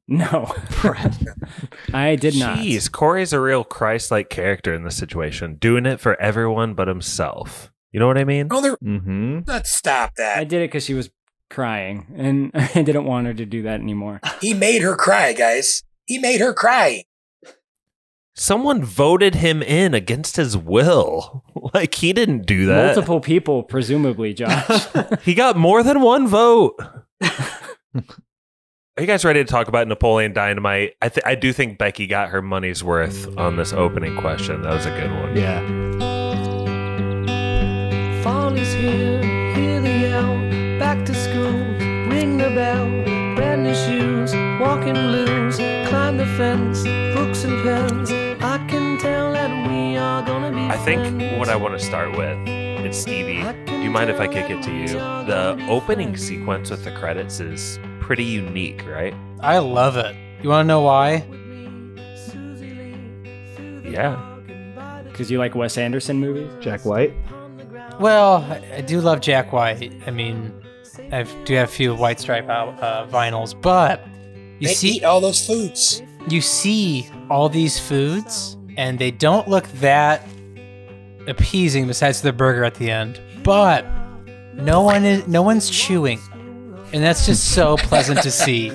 No, 0.06 0.54
I 1.94 2.16
did 2.16 2.36
not. 2.36 2.58
Jeez, 2.58 2.90
Corey's 2.90 3.32
a 3.32 3.40
real 3.40 3.64
Christ-like 3.64 4.28
character 4.28 4.74
in 4.74 4.84
this 4.84 4.96
situation, 4.96 5.56
doing 5.56 5.86
it 5.86 5.98
for 5.98 6.20
everyone 6.20 6.74
but 6.74 6.88
himself. 6.88 7.72
You 7.90 8.00
know 8.00 8.06
what 8.06 8.18
I 8.18 8.24
mean? 8.24 8.48
Oh, 8.50 8.60
there. 8.60 8.76
Mm-hmm. 8.76 9.40
Let's 9.46 9.70
stop 9.70 10.14
that. 10.16 10.38
I 10.38 10.44
did 10.44 10.62
it 10.62 10.68
because 10.68 10.84
she 10.84 10.94
was 10.94 11.10
crying, 11.48 12.06
and 12.16 12.50
I 12.54 12.82
didn't 12.82 13.04
want 13.04 13.26
her 13.28 13.34
to 13.34 13.46
do 13.46 13.62
that 13.62 13.80
anymore. 13.80 14.20
He 14.40 14.52
made 14.52 14.82
her 14.82 14.96
cry, 14.96 15.32
guys. 15.32 15.82
He 16.06 16.18
made 16.18 16.40
her 16.40 16.52
cry. 16.52 17.04
Someone 18.36 18.82
voted 18.82 19.36
him 19.36 19.62
in 19.62 19.94
against 19.94 20.36
his 20.36 20.56
will. 20.56 21.42
Like 21.72 21.94
he 21.94 22.12
didn't 22.12 22.46
do 22.46 22.66
that. 22.66 22.94
Multiple 22.94 23.20
people, 23.20 23.62
presumably, 23.64 24.32
Josh. 24.34 24.86
He 25.24 25.34
got 25.34 25.56
more 25.56 25.82
than 25.82 26.00
one 26.02 26.28
vote. 26.28 26.74
Are 27.22 29.00
you 29.00 29.06
guys 29.06 29.24
ready 29.24 29.42
to 29.42 29.50
talk 29.50 29.66
about 29.66 29.88
Napoleon 29.88 30.32
Dynamite? 30.32 30.92
I 31.02 31.08
th- 31.08 31.24
I 31.26 31.34
do 31.34 31.52
think 31.52 31.78
Becky 31.78 32.06
got 32.06 32.28
her 32.28 32.42
money's 32.42 32.84
worth 32.84 33.36
on 33.38 33.56
this 33.56 33.72
opening 33.72 34.16
question. 34.18 34.62
That 34.62 34.72
was 34.74 34.86
a 34.86 34.90
good 34.90 35.10
one. 35.10 35.36
Yeah. 35.36 35.60
Fall 38.22 38.52
is 38.56 38.72
here, 38.74 39.22
hear 39.54 39.80
the 39.80 39.88
yell. 39.90 40.78
Back 40.78 41.04
to 41.06 41.14
school, 41.14 41.50
ring 42.08 42.36
the 42.36 42.50
bell. 42.50 42.86
Brand 43.34 43.64
new 43.64 43.74
shoes, 43.74 44.32
walking 44.60 44.94
blues. 44.94 45.56
Climb 45.88 46.16
the 46.16 46.26
fence, 46.36 46.82
books 47.14 47.44
and 47.44 47.62
pens. 47.62 48.10
I 48.42 48.58
can 48.68 48.98
tell 48.98 49.32
that 49.32 49.68
we 49.68 49.96
are 49.96 50.22
gonna 50.22 50.50
be 50.50 50.62
I 50.72 50.76
think 50.78 51.02
friends. 51.02 51.38
what 51.38 51.48
I 51.48 51.56
want 51.56 51.78
to 51.78 51.84
start 51.84 52.16
with, 52.16 52.36
it 52.48 52.94
Stevie, 52.94 53.42
do 53.66 53.80
you 53.80 53.90
mind 53.90 54.10
if 54.10 54.20
I 54.20 54.26
kick 54.28 54.50
it 54.50 54.62
to 54.64 54.72
you? 54.72 54.88
The 54.88 55.56
opening 55.68 56.16
sequence 56.16 56.70
with 56.70 56.84
the 56.84 56.92
credits 56.92 57.40
is 57.40 57.78
pretty 58.00 58.24
unique, 58.24 58.84
right? 58.86 59.14
I 59.40 59.58
love 59.58 59.96
it. 59.96 60.14
You 60.42 60.50
want 60.50 60.64
to 60.64 60.68
know 60.68 60.82
why? 60.82 61.24
Yeah. 63.88 64.30
Because 65.04 65.30
you 65.30 65.38
like 65.38 65.54
Wes 65.54 65.78
Anderson 65.78 66.18
movies? 66.18 66.50
Jack 66.60 66.84
White. 66.84 67.14
Well, 68.00 68.38
I, 68.38 68.62
I 68.76 68.80
do 68.80 69.00
love 69.00 69.20
Jack 69.20 69.52
White. 69.52 70.02
I 70.06 70.10
mean, 70.10 70.52
I 71.12 71.22
do 71.44 71.54
have 71.54 71.68
a 71.68 71.72
few 71.72 71.94
White 71.94 72.18
Stripe 72.18 72.48
out, 72.48 72.78
uh, 72.82 73.06
vinyls, 73.08 73.58
but 73.60 74.04
you 74.58 74.68
they 74.68 74.74
see, 74.74 74.88
eat 74.96 75.04
all 75.04 75.20
those 75.20 75.46
foods. 75.46 76.02
you 76.28 76.40
see 76.40 77.08
all 77.30 77.48
these 77.48 77.78
foods, 77.78 78.56
and 78.76 78.98
they 78.98 79.10
don't 79.10 79.48
look 79.48 79.66
that 79.80 80.26
appeasing. 81.26 81.86
Besides 81.86 82.22
the 82.22 82.32
burger 82.32 82.64
at 82.64 82.74
the 82.74 82.90
end, 82.90 83.20
but 83.42 83.84
no 84.54 84.82
one 84.82 85.04
is, 85.04 85.26
no 85.26 85.42
one's 85.42 85.68
chewing, 85.70 86.20
and 86.92 87.02
that's 87.02 87.26
just 87.26 87.52
so 87.54 87.76
pleasant 87.78 88.22
to 88.22 88.30
see. 88.30 88.70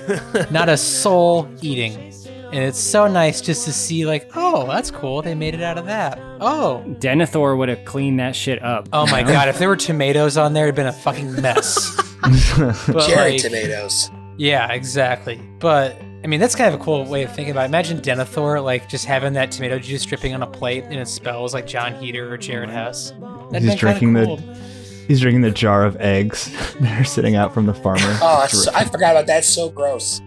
Not 0.52 0.70
a 0.70 0.78
soul 0.78 1.50
eating, 1.62 1.94
and 1.96 2.56
it's 2.63 2.80
so 2.80 3.08
nice 3.08 3.42
just 3.42 3.65
to 3.65 3.74
see. 3.74 4.06
Like, 4.06 4.30
oh, 4.36 4.68
that's 4.68 4.92
cool. 4.92 5.22
They 5.22 5.36
made 5.36 5.54
it 5.54 5.62
out 5.62 5.78
of 5.78 5.86
that. 5.86 6.20
Oh, 6.42 6.84
Denethor 7.00 7.58
would 7.58 7.70
have 7.70 7.86
cleaned 7.86 8.20
that 8.20 8.36
shit 8.36 8.62
up. 8.63 8.89
Oh 8.94 9.06
my 9.08 9.24
god, 9.34 9.48
if 9.50 9.60
there 9.60 9.70
were 9.70 9.76
tomatoes 9.78 10.38
on 10.38 10.54
there, 10.54 10.65
it'd 10.65 10.76
been 10.76 10.88
a 10.88 10.94
fucking 10.94 11.42
mess. 11.42 11.96
But, 12.22 13.08
Cherry 13.08 13.32
like, 13.32 13.42
tomatoes. 13.42 14.12
Yeah, 14.39 14.71
exactly. 14.71 15.36
But 15.60 16.02
I 16.23 16.28
mean, 16.28 16.39
that's 16.39 16.56
kind 16.56 16.73
of 16.73 16.80
a 16.80 16.84
cool 16.84 17.04
way 17.06 17.23
of 17.23 17.36
thinking 17.36 17.52
about 17.52 17.63
it. 17.63 17.67
Imagine 17.67 17.99
Denethor 17.99 18.63
like 18.63 18.88
just 18.88 19.06
having 19.06 19.34
that 19.34 19.52
tomato 19.52 19.80
juice 19.80 20.06
dripping 20.06 20.34
on 20.34 20.41
a 20.41 20.47
plate 20.47 20.86
and 20.86 20.95
it 20.95 21.08
spells 21.10 21.54
like 21.54 21.67
John 21.67 21.93
Heder 21.95 22.34
or 22.34 22.38
Jared 22.38 22.69
Hess. 22.69 23.12
That'd 23.52 23.63
He's 23.63 23.71
been 23.71 23.78
kinda 23.78 23.78
drinking 23.78 24.13
the- 24.13 24.69
He's 25.10 25.21
drinking 25.21 25.41
the 25.41 25.49
jar 25.52 25.86
of 25.86 25.97
eggs 25.99 26.52
that 26.82 27.02
are 27.02 27.04
sitting 27.04 27.36
out 27.36 27.54
from 27.54 27.65
the 27.65 27.73
farmer. 27.73 28.17
Oh, 28.21 28.45
so- 28.47 28.71
I 28.73 28.86
forgot 28.86 29.12
about 29.12 29.25
that. 29.28 29.39
It's 29.39 29.49
so 29.49 29.67
gross. 29.69 30.21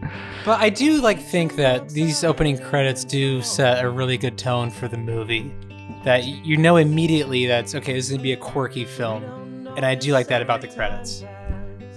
But 0.44 0.60
I 0.60 0.68
do 0.70 1.00
like 1.00 1.20
think 1.22 1.56
that 1.56 1.88
these 1.90 2.22
opening 2.24 2.58
credits 2.58 3.04
do 3.04 3.40
set 3.42 3.82
a 3.82 3.88
really 3.88 4.18
good 4.18 4.36
tone 4.36 4.70
for 4.70 4.88
the 4.88 4.98
movie. 4.98 5.54
That 6.04 6.24
you 6.24 6.56
know 6.58 6.76
immediately 6.76 7.46
that's 7.46 7.74
okay, 7.76 7.92
this 7.94 8.06
is 8.06 8.10
gonna 8.10 8.22
be 8.22 8.32
a 8.32 8.36
quirky 8.36 8.84
film. 8.84 9.22
And 9.76 9.86
I 9.86 9.94
do 9.94 10.12
like 10.12 10.26
that 10.28 10.42
about 10.42 10.60
the 10.60 10.68
credits. 10.68 11.24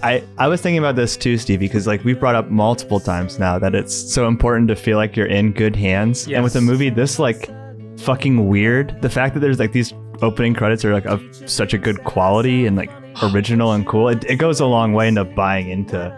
I, 0.02 0.22
I 0.38 0.46
was 0.48 0.60
thinking 0.60 0.78
about 0.78 0.94
this 0.96 1.16
too, 1.16 1.38
Stevie, 1.38 1.66
because 1.66 1.86
like 1.86 2.04
we've 2.04 2.20
brought 2.20 2.34
up 2.34 2.50
multiple 2.50 3.00
times 3.00 3.38
now 3.38 3.58
that 3.58 3.74
it's 3.74 3.94
so 3.94 4.28
important 4.28 4.68
to 4.68 4.76
feel 4.76 4.96
like 4.98 5.16
you're 5.16 5.26
in 5.26 5.52
good 5.52 5.74
hands. 5.74 6.28
And 6.28 6.44
with 6.44 6.54
a 6.56 6.60
movie 6.60 6.90
this 6.90 7.18
like 7.18 7.50
fucking 7.98 8.48
weird, 8.48 9.00
the 9.02 9.08
fact 9.10 9.34
that 9.34 9.40
there's 9.40 9.58
like 9.58 9.72
these 9.72 9.94
opening 10.22 10.54
credits 10.54 10.84
are 10.84 10.92
like 10.92 11.06
of 11.06 11.22
such 11.48 11.74
a 11.74 11.78
good 11.78 12.04
quality 12.04 12.66
and 12.66 12.76
like 12.76 12.90
original 13.22 13.72
and 13.72 13.86
cool, 13.86 14.08
it, 14.08 14.22
it 14.24 14.36
goes 14.36 14.60
a 14.60 14.66
long 14.66 14.92
way 14.92 15.08
into 15.08 15.24
buying 15.24 15.70
into 15.70 16.14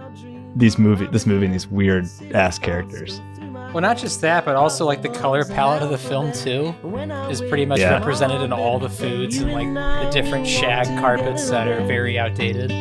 these 0.56 0.78
movie 0.78 1.06
this 1.06 1.24
movie 1.26 1.44
and 1.46 1.54
these 1.54 1.68
weird 1.68 2.06
ass 2.34 2.58
characters. 2.58 3.20
Well, 3.72 3.82
not 3.82 3.98
just 3.98 4.22
that, 4.22 4.44
but 4.46 4.56
also 4.56 4.86
like 4.86 5.02
the 5.02 5.10
color 5.10 5.44
palette 5.44 5.82
of 5.82 5.90
the 5.90 5.98
film 5.98 6.32
too 6.32 6.74
is 7.30 7.40
pretty 7.42 7.66
much 7.66 7.78
Yeah. 7.80 7.92
represented 7.92 8.40
in 8.40 8.52
all 8.52 8.78
the 8.78 8.88
foods 8.88 9.36
and 9.36 9.52
like 9.52 9.72
the 9.74 10.10
different 10.10 10.46
shag 10.46 10.86
carpets 10.98 11.48
that 11.50 11.68
are 11.68 11.84
very 11.86 12.18
outdated. 12.18 12.72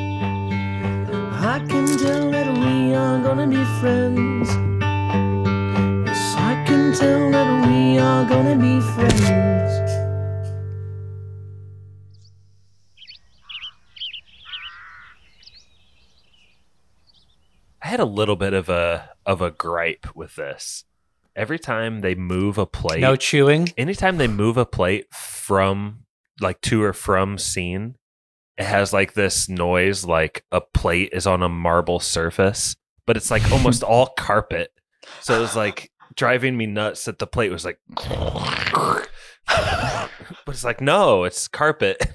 I 1.40 1.60
can 1.68 1.86
tell 1.98 2.32
that 2.32 2.58
we 2.58 2.94
are 2.94 3.22
gonna 3.22 3.48
be 3.48 3.64
friends. 3.80 4.50
Yes, 6.08 6.36
I 6.36 6.64
can 6.68 6.94
tell 6.94 7.32
that 7.32 7.68
we 7.68 7.98
are 8.00 8.26
gonna 8.28 8.56
be 8.58 8.82
friends. 8.82 9.72
I 17.82 17.88
had 17.88 18.00
a 18.00 18.06
little 18.06 18.36
bit 18.36 18.54
of 18.54 18.70
a 18.70 19.12
of 19.26 19.42
a 19.42 19.52
gripe 19.52 20.08
with 20.16 20.36
this. 20.36 20.86
Every 21.36 21.60
time 21.60 22.02
they 22.02 22.16
move 22.16 22.58
a 22.58 22.66
plate, 22.66 23.02
No 23.02 23.16
chewing. 23.16 23.70
anytime 23.78 24.18
they 24.18 24.28
move 24.28 24.58
a 24.58 24.66
plate 24.66 25.14
from 25.14 26.06
like 26.42 26.62
to 26.62 26.82
or 26.84 26.94
from 26.94 27.38
scene, 27.38 27.96
it 28.58 28.66
has 28.66 28.92
like 28.92 29.14
this 29.14 29.48
noise 29.48 30.04
like 30.04 30.44
a 30.52 30.62
plate 30.62 31.10
is 31.14 31.28
on 31.28 31.44
a 31.44 31.50
marble 31.50 32.00
surface, 32.00 32.76
but 33.06 33.16
it's 33.16 33.30
like 33.30 33.52
almost 33.52 33.84
all 33.88 34.08
carpet. 34.18 34.72
So 35.22 35.38
it 35.38 35.40
was 35.40 35.56
like 35.56 35.92
driving 36.16 36.58
me 36.58 36.66
nuts 36.66 37.06
that 37.06 37.20
the 37.20 37.28
plate 37.28 37.52
was 37.52 37.64
like 37.64 37.78
but 37.96 39.08
it's 40.48 40.64
like 40.64 40.82
no, 40.82 41.24
it's 41.24 41.48
carpet. 41.48 42.02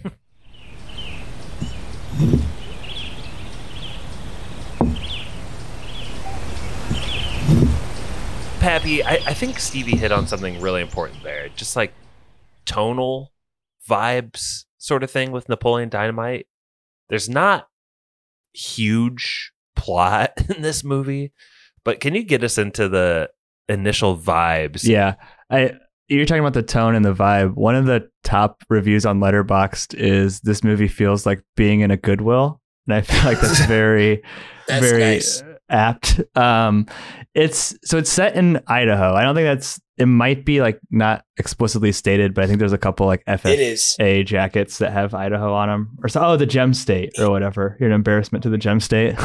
Pappy, 8.58 9.02
I, 9.02 9.14
I 9.26 9.34
think 9.34 9.58
Stevie 9.58 9.96
hit 9.96 10.12
on 10.12 10.28
something 10.28 10.60
really 10.60 10.82
important 10.82 11.24
there. 11.24 11.48
Just 11.48 11.74
like 11.74 11.92
tonal 12.64 13.32
vibes 13.88 14.66
sort 14.82 15.04
of 15.04 15.10
thing 15.10 15.30
with 15.30 15.48
Napoleon 15.48 15.88
Dynamite. 15.88 16.46
There's 17.08 17.28
not 17.28 17.68
huge 18.52 19.52
plot 19.76 20.32
in 20.54 20.62
this 20.62 20.82
movie, 20.84 21.32
but 21.84 22.00
can 22.00 22.14
you 22.14 22.22
get 22.24 22.42
us 22.42 22.58
into 22.58 22.88
the 22.88 23.30
initial 23.68 24.18
vibes? 24.18 24.84
Yeah. 24.84 25.14
I 25.50 25.74
you're 26.08 26.26
talking 26.26 26.40
about 26.40 26.52
the 26.54 26.62
tone 26.62 26.94
and 26.94 27.04
the 27.04 27.14
vibe. 27.14 27.54
One 27.54 27.74
of 27.76 27.86
the 27.86 28.10
top 28.22 28.62
reviews 28.68 29.06
on 29.06 29.20
Letterboxd 29.20 29.94
is 29.94 30.40
this 30.40 30.62
movie 30.62 30.88
feels 30.88 31.24
like 31.24 31.42
being 31.56 31.80
in 31.80 31.90
a 31.90 31.96
Goodwill. 31.96 32.60
And 32.86 32.94
I 32.96 33.00
feel 33.02 33.24
like 33.24 33.40
that's 33.40 33.64
very 33.66 34.22
That's 34.66 34.84
very 34.84 35.00
nice. 35.00 35.42
apt. 35.70 36.20
Um, 36.36 36.86
it's 37.34 37.76
so 37.84 37.98
it's 37.98 38.10
set 38.10 38.34
in 38.34 38.60
Idaho. 38.66 39.14
I 39.14 39.22
don't 39.22 39.34
think 39.34 39.46
that's 39.46 39.80
it. 40.02 40.06
Might 40.06 40.44
be 40.44 40.60
like 40.60 40.78
not 40.90 41.24
explicitly 41.38 41.92
stated, 41.92 42.34
but 42.34 42.44
I 42.44 42.46
think 42.46 42.58
there's 42.58 42.72
a 42.72 42.78
couple 42.78 43.06
like 43.06 43.22
It 43.26 43.40
FFA 43.40 44.26
jackets 44.26 44.78
that 44.78 44.92
have 44.92 45.14
Idaho 45.14 45.54
on 45.54 45.68
them, 45.68 45.98
or 46.02 46.08
so. 46.08 46.20
Oh, 46.22 46.36
the 46.36 46.46
Gem 46.46 46.74
State 46.74 47.18
or 47.18 47.30
whatever. 47.30 47.76
You're 47.80 47.88
an 47.88 47.94
embarrassment 47.94 48.42
to 48.42 48.50
the 48.50 48.58
Gem 48.58 48.80
State. 48.80 49.16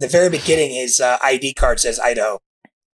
The 0.00 0.08
very 0.08 0.30
beginning, 0.30 0.70
his 0.70 0.98
uh, 0.98 1.18
ID 1.22 1.52
card 1.52 1.78
says 1.78 2.00
Idaho. 2.00 2.38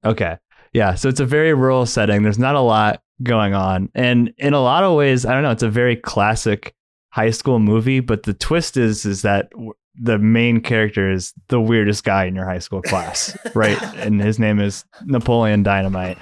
Okay. 0.07 0.39
Yeah. 0.73 0.95
So 0.95 1.11
it's 1.11 1.21
a 1.21 1.27
very 1.27 1.53
rural 1.53 1.85
setting. 1.85 2.23
There's 2.23 2.39
not 2.39 2.55
a 2.55 2.61
lot 2.61 3.03
going 3.23 3.53
on. 3.53 3.91
And 3.95 4.33
in 4.39 4.55
a 4.55 4.61
lot 4.63 4.85
of 4.85 4.97
ways, 4.97 5.27
I 5.27 5.35
don't 5.35 5.43
know, 5.43 5.51
it's 5.51 5.63
a 5.63 5.69
very 5.69 5.97
classic 5.97 6.75
high 7.11 7.31
school 7.31 7.59
movie, 7.59 8.01
but 8.01 8.23
the 8.23 8.33
twist 8.33 8.79
is 8.79 9.05
is 9.05 9.21
that 9.21 9.51
w- 9.51 9.75
the 9.97 10.19
main 10.19 10.61
character 10.63 11.11
is 11.11 11.35
the 11.49 11.61
weirdest 11.61 12.05
guy 12.05 12.25
in 12.25 12.35
your 12.35 12.47
high 12.47 12.59
school 12.59 12.81
class, 12.81 13.37
right? 13.55 13.81
And 13.97 14.21
his 14.21 14.39
name 14.39 14.59
is 14.59 14.87
Napoleon 15.05 15.63
Dynamite. 15.63 16.17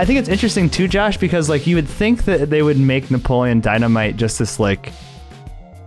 I 0.00 0.04
don't 0.04 0.08
know. 0.08 0.12
I 0.12 0.14
think 0.14 0.18
it's 0.18 0.28
interesting 0.28 0.70
too, 0.70 0.88
Josh, 0.88 1.16
because 1.16 1.48
like 1.48 1.66
you 1.66 1.76
would 1.76 1.88
think 1.88 2.24
that 2.24 2.50
they 2.50 2.62
would 2.62 2.78
make 2.78 3.10
Napoleon 3.10 3.60
Dynamite 3.60 4.16
just 4.16 4.38
this 4.38 4.58
like 4.58 4.92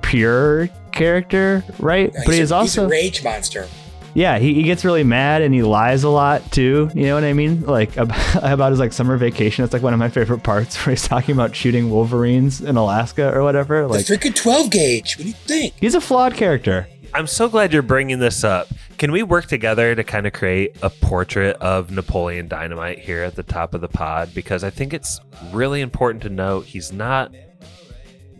pure 0.01 0.69
character, 0.91 1.63
right? 1.79 2.11
Yeah, 2.13 2.21
but 2.25 2.31
he's, 2.33 2.39
he's 2.39 2.51
a, 2.51 2.55
also 2.55 2.81
he's 2.83 2.87
a 2.87 2.91
rage 2.91 3.23
monster. 3.23 3.67
yeah, 4.13 4.37
he, 4.37 4.53
he 4.53 4.63
gets 4.63 4.85
really 4.85 5.03
mad 5.03 5.41
and 5.41 5.53
he 5.53 5.63
lies 5.63 6.03
a 6.03 6.09
lot 6.09 6.51
too. 6.51 6.89
You 6.93 7.05
know 7.07 7.15
what 7.15 7.23
I 7.23 7.33
mean? 7.33 7.61
Like 7.61 7.97
about, 7.97 8.35
about 8.43 8.71
his 8.71 8.79
like 8.79 8.93
summer 8.93 9.17
vacation. 9.17 9.63
It's 9.63 9.73
like 9.73 9.81
one 9.81 9.93
of 9.93 9.99
my 9.99 10.09
favorite 10.09 10.43
parts 10.43 10.75
where 10.85 10.91
he's 10.95 11.07
talking 11.07 11.33
about 11.33 11.55
shooting 11.55 11.89
wolverines 11.89 12.61
in 12.61 12.77
Alaska 12.77 13.33
or 13.33 13.43
whatever. 13.43 13.87
Like 13.87 14.05
the 14.05 14.15
freaking 14.17 14.35
12 14.35 14.69
gauge. 14.69 15.17
What 15.17 15.23
do 15.23 15.27
you 15.29 15.33
think? 15.33 15.73
he's 15.79 15.95
a 15.95 16.01
flawed 16.01 16.35
character. 16.35 16.87
I'm 17.15 17.27
so 17.27 17.47
glad 17.47 17.71
you're 17.71 17.83
bringing 17.83 18.17
this 18.17 18.43
up. 18.43 18.69
Can 18.97 19.11
we 19.11 19.21
work 19.21 19.45
together 19.45 19.93
to 19.93 20.03
kind 20.03 20.25
of 20.25 20.33
create 20.33 20.75
a 20.81 20.89
portrait 20.89 21.55
of 21.57 21.91
Napoleon 21.91 22.47
Dynamite 22.47 22.97
here 22.97 23.21
at 23.21 23.35
the 23.35 23.43
top 23.43 23.75
of 23.75 23.81
the 23.81 23.87
pod? 23.87 24.33
Because 24.33 24.63
I 24.63 24.71
think 24.71 24.93
it's 24.93 25.19
really 25.51 25.81
important 25.81 26.23
to 26.23 26.29
note 26.29 26.65
he's 26.65 26.91
not 26.91 27.31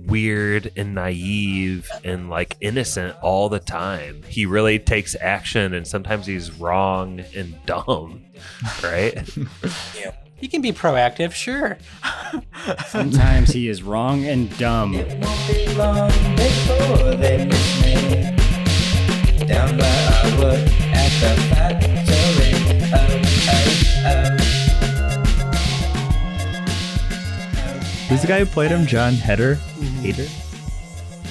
weird 0.07 0.71
and 0.75 0.95
naive 0.95 1.87
and 2.03 2.31
like 2.31 2.57
innocent 2.61 3.15
all 3.21 3.47
the 3.47 3.59
time. 3.59 4.23
He 4.27 4.47
really 4.47 4.79
takes 4.79 5.15
action 5.21 5.75
and 5.75 5.87
sometimes 5.87 6.25
he's 6.25 6.51
wrong 6.51 7.21
and 7.35 7.55
dumb, 7.67 8.23
right? 8.83 9.17
He 10.43 10.49
can 10.49 10.61
be 10.61 10.73
proactive, 10.73 11.31
sure. 11.31 11.77
Sometimes 12.87 13.51
he 13.51 13.69
is 13.69 13.81
wrong 13.81 14.25
and 14.25 14.49
dumb. 14.57 14.93
Down 19.53 19.79
I 19.79 20.35
work 20.39 20.67
at 20.93 21.11
the 21.21 21.31
factory. 21.53 22.53
Oh, 22.93 22.97
oh, 24.07 24.37
Who's 28.09 28.21
the 28.21 28.27
guy 28.27 28.39
who 28.39 28.45
played 28.45 28.71
him? 28.71 28.85
John 28.85 29.13
Heder. 29.13 29.55
Hader. 30.01 30.27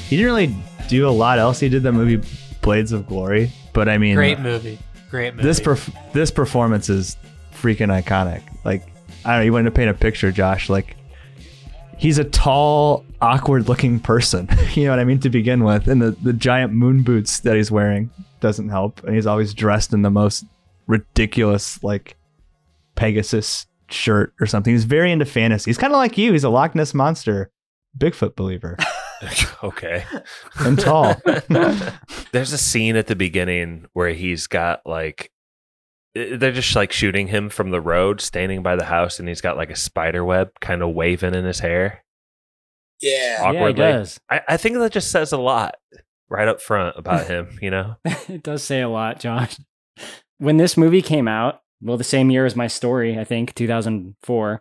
he 0.09 0.17
didn't 0.17 0.27
really 0.27 0.55
do 0.89 1.09
a 1.09 1.11
lot 1.11 1.39
else. 1.39 1.61
He 1.61 1.69
did 1.69 1.83
the 1.83 1.93
movie 1.93 2.27
Blades 2.61 2.93
of 2.93 3.07
Glory, 3.07 3.51
but 3.73 3.89
I 3.89 3.99
mean, 3.99 4.15
Great 4.15 4.39
movie. 4.41 4.79
Great 5.11 5.35
movie. 5.35 5.47
this 5.47 5.61
perf- 5.61 5.93
this 6.13 6.31
performance 6.31 6.89
is 6.89 7.17
freaking 7.55 7.89
iconic. 7.89 8.43
Like 8.65 8.87
I 9.25 9.31
don't 9.31 9.39
know, 9.41 9.45
you 9.45 9.53
wanted 9.53 9.67
to 9.67 9.71
paint 9.73 9.91
a 9.91 9.95
picture, 9.95 10.31
Josh. 10.33 10.69
Like 10.71 10.97
he's 11.99 12.19
a 12.19 12.25
tall, 12.25 13.05
awkward 13.23 13.69
looking 13.69 14.01
person. 14.01 14.49
you 14.75 14.85
know 14.85 14.91
what 14.91 14.99
I 14.99 15.05
mean 15.05 15.21
to 15.21 15.31
begin 15.31 15.65
with, 15.65 15.89
and 15.89 16.03
the 16.03 16.11
the 16.11 16.33
giant 16.33 16.73
moon 16.73 17.03
boots 17.03 17.41
that 17.41 17.57
he's 17.57 17.71
wearing 17.71 18.11
doesn't 18.41 18.69
help, 18.69 19.03
and 19.05 19.15
he's 19.15 19.27
always 19.27 19.55
dressed 19.55 19.93
in 19.93 20.03
the 20.03 20.11
most 20.11 20.45
ridiculous 20.87 21.83
like 21.83 22.17
Pegasus 22.97 23.67
shirt 23.89 24.35
or 24.41 24.47
something. 24.47 24.73
He's 24.73 24.85
very 24.85 25.13
into 25.13 25.25
fantasy. 25.25 25.71
He's 25.71 25.79
kind 25.79 25.93
of 25.93 25.99
like 25.99 26.19
you. 26.19 26.33
He's 26.33 26.45
a 26.45 26.51
Loch 26.51 26.75
Ness 26.75 26.93
monster, 26.93 27.51
Bigfoot 27.97 28.37
believer, 28.37 28.77
okay. 29.63 30.05
and 30.59 30.79
tall. 30.79 31.15
There's 32.33 32.53
a 32.53 32.59
scene 32.59 32.97
at 32.97 33.07
the 33.07 33.17
beginning 33.17 33.87
where 33.93 34.13
he's 34.13 34.47
got 34.47 34.85
like 34.85 35.31
they're 36.15 36.53
just 36.53 36.77
like 36.77 36.93
shooting 36.93 37.29
him 37.29 37.49
from 37.49 37.71
the 37.71 37.81
road, 37.81 38.21
standing 38.21 38.63
by 38.63 38.77
the 38.77 38.85
house, 38.85 39.19
and 39.19 39.29
he's 39.29 39.41
got 39.41 39.57
like 39.57 39.71
a 39.71 39.77
spider 39.77 40.25
web 40.25 40.51
kind 40.61 40.83
of 40.83 40.91
waving 40.91 41.35
in 41.35 41.45
his 41.45 41.61
hair. 41.61 42.02
Yeah. 43.03 43.53
Yeah, 43.53 43.67
he 43.67 43.73
does. 43.75 44.19
I, 44.31 44.41
I 44.49 44.57
think 44.57 44.77
that 44.79 44.93
just 44.93 45.11
says 45.11 45.33
a 45.33 45.39
lot 45.39 45.75
right 46.31 46.49
up 46.49 46.61
front 46.61 46.97
about 46.97 47.27
him, 47.29 47.59
you 47.61 47.71
know? 47.71 47.97
it 48.05 48.43
does 48.43 48.63
say 48.63 48.81
a 48.81 48.89
lot, 48.89 49.21
Josh. 49.21 49.59
When 50.39 50.57
this 50.57 50.77
movie 50.77 51.03
came 51.03 51.29
out, 51.29 51.63
well, 51.81 51.97
the 51.97 52.03
same 52.03 52.29
year 52.29 52.45
as 52.45 52.57
my 52.57 52.67
story, 52.67 53.17
I 53.17 53.23
think, 53.23 53.55
2004, 53.55 54.61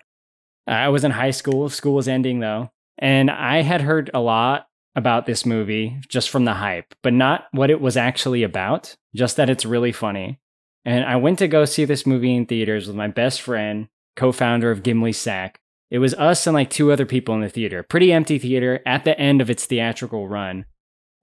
I 0.67 0.89
was 0.89 1.03
in 1.03 1.09
high 1.09 1.31
school. 1.31 1.69
School 1.69 1.95
was 1.95 2.07
ending 2.07 2.39
though. 2.39 2.69
And 2.99 3.31
I 3.31 3.63
had 3.63 3.81
heard 3.81 4.11
a 4.13 4.19
lot 4.19 4.67
about 4.95 5.25
this 5.25 5.43
movie 5.43 5.99
just 6.07 6.29
from 6.29 6.45
the 6.45 6.53
hype, 6.53 6.93
but 7.01 7.13
not 7.13 7.45
what 7.51 7.71
it 7.71 7.81
was 7.81 7.97
actually 7.97 8.43
about, 8.43 8.95
just 9.15 9.37
that 9.37 9.49
it's 9.49 9.65
really 9.65 9.91
funny. 9.91 10.39
And 10.85 11.05
I 11.05 11.15
went 11.15 11.39
to 11.39 11.47
go 11.47 11.65
see 11.65 11.85
this 11.85 12.05
movie 12.05 12.35
in 12.35 12.45
theaters 12.45 12.85
with 12.85 12.95
my 12.95 13.07
best 13.07 13.41
friend, 13.41 13.87
co 14.15 14.31
founder 14.31 14.69
of 14.69 14.83
Gimli 14.83 15.13
Sack. 15.13 15.60
It 15.91 15.99
was 15.99 16.13
us 16.13 16.47
and 16.47 16.53
like 16.53 16.69
two 16.69 16.91
other 16.91 17.05
people 17.05 17.35
in 17.35 17.41
the 17.41 17.49
theater. 17.49 17.83
Pretty 17.83 18.13
empty 18.13 18.39
theater 18.39 18.79
at 18.85 19.03
the 19.03 19.19
end 19.19 19.41
of 19.41 19.49
its 19.49 19.65
theatrical 19.65 20.27
run. 20.27 20.65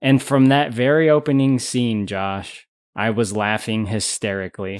And 0.01 0.21
from 0.21 0.45
that 0.45 0.71
very 0.73 1.09
opening 1.09 1.59
scene, 1.59 2.05
Josh, 2.07 2.67
I 2.95 3.09
was 3.09 3.35
laughing 3.35 3.87
hysterically. 3.87 4.79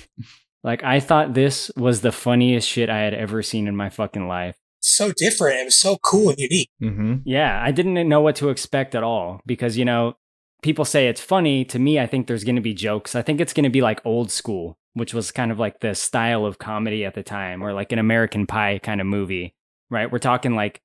like 0.64 0.82
I 0.82 0.98
thought 0.98 1.34
this 1.34 1.70
was 1.76 2.00
the 2.00 2.10
funniest 2.10 2.66
shit 2.66 2.88
I 2.88 3.00
had 3.00 3.14
ever 3.14 3.42
seen 3.42 3.68
in 3.68 3.76
my 3.76 3.90
fucking 3.90 4.26
life. 4.26 4.56
So 4.80 5.12
different. 5.14 5.60
It 5.60 5.64
was 5.66 5.78
so 5.78 5.98
cool 5.98 6.30
and 6.30 6.38
unique. 6.38 6.70
hmm 6.80 7.16
Yeah, 7.24 7.60
I 7.62 7.70
didn't 7.70 8.08
know 8.08 8.20
what 8.20 8.36
to 8.36 8.48
expect 8.48 8.94
at 8.94 9.02
all 9.02 9.40
because 9.44 9.76
you 9.76 9.84
know, 9.84 10.16
people 10.62 10.84
say 10.84 11.06
it's 11.08 11.20
funny. 11.20 11.64
To 11.66 11.78
me, 11.78 12.00
I 12.00 12.06
think 12.06 12.26
there's 12.26 12.44
going 12.44 12.56
to 12.56 12.62
be 12.62 12.74
jokes. 12.74 13.14
I 13.14 13.22
think 13.22 13.40
it's 13.40 13.52
going 13.52 13.64
to 13.64 13.70
be 13.70 13.82
like 13.82 14.00
old 14.06 14.30
school, 14.30 14.78
which 14.98 15.14
was 15.14 15.30
kind 15.30 15.50
of 15.50 15.58
like 15.58 15.80
the 15.80 15.94
style 15.94 16.44
of 16.44 16.58
comedy 16.58 17.04
at 17.04 17.14
the 17.14 17.22
time 17.22 17.62
or 17.62 17.72
like 17.72 17.92
an 17.92 17.98
American 17.98 18.46
Pie 18.46 18.80
kind 18.82 19.00
of 19.00 19.06
movie, 19.06 19.54
right? 19.90 20.10
We're 20.10 20.18
talking 20.18 20.54
like 20.54 20.82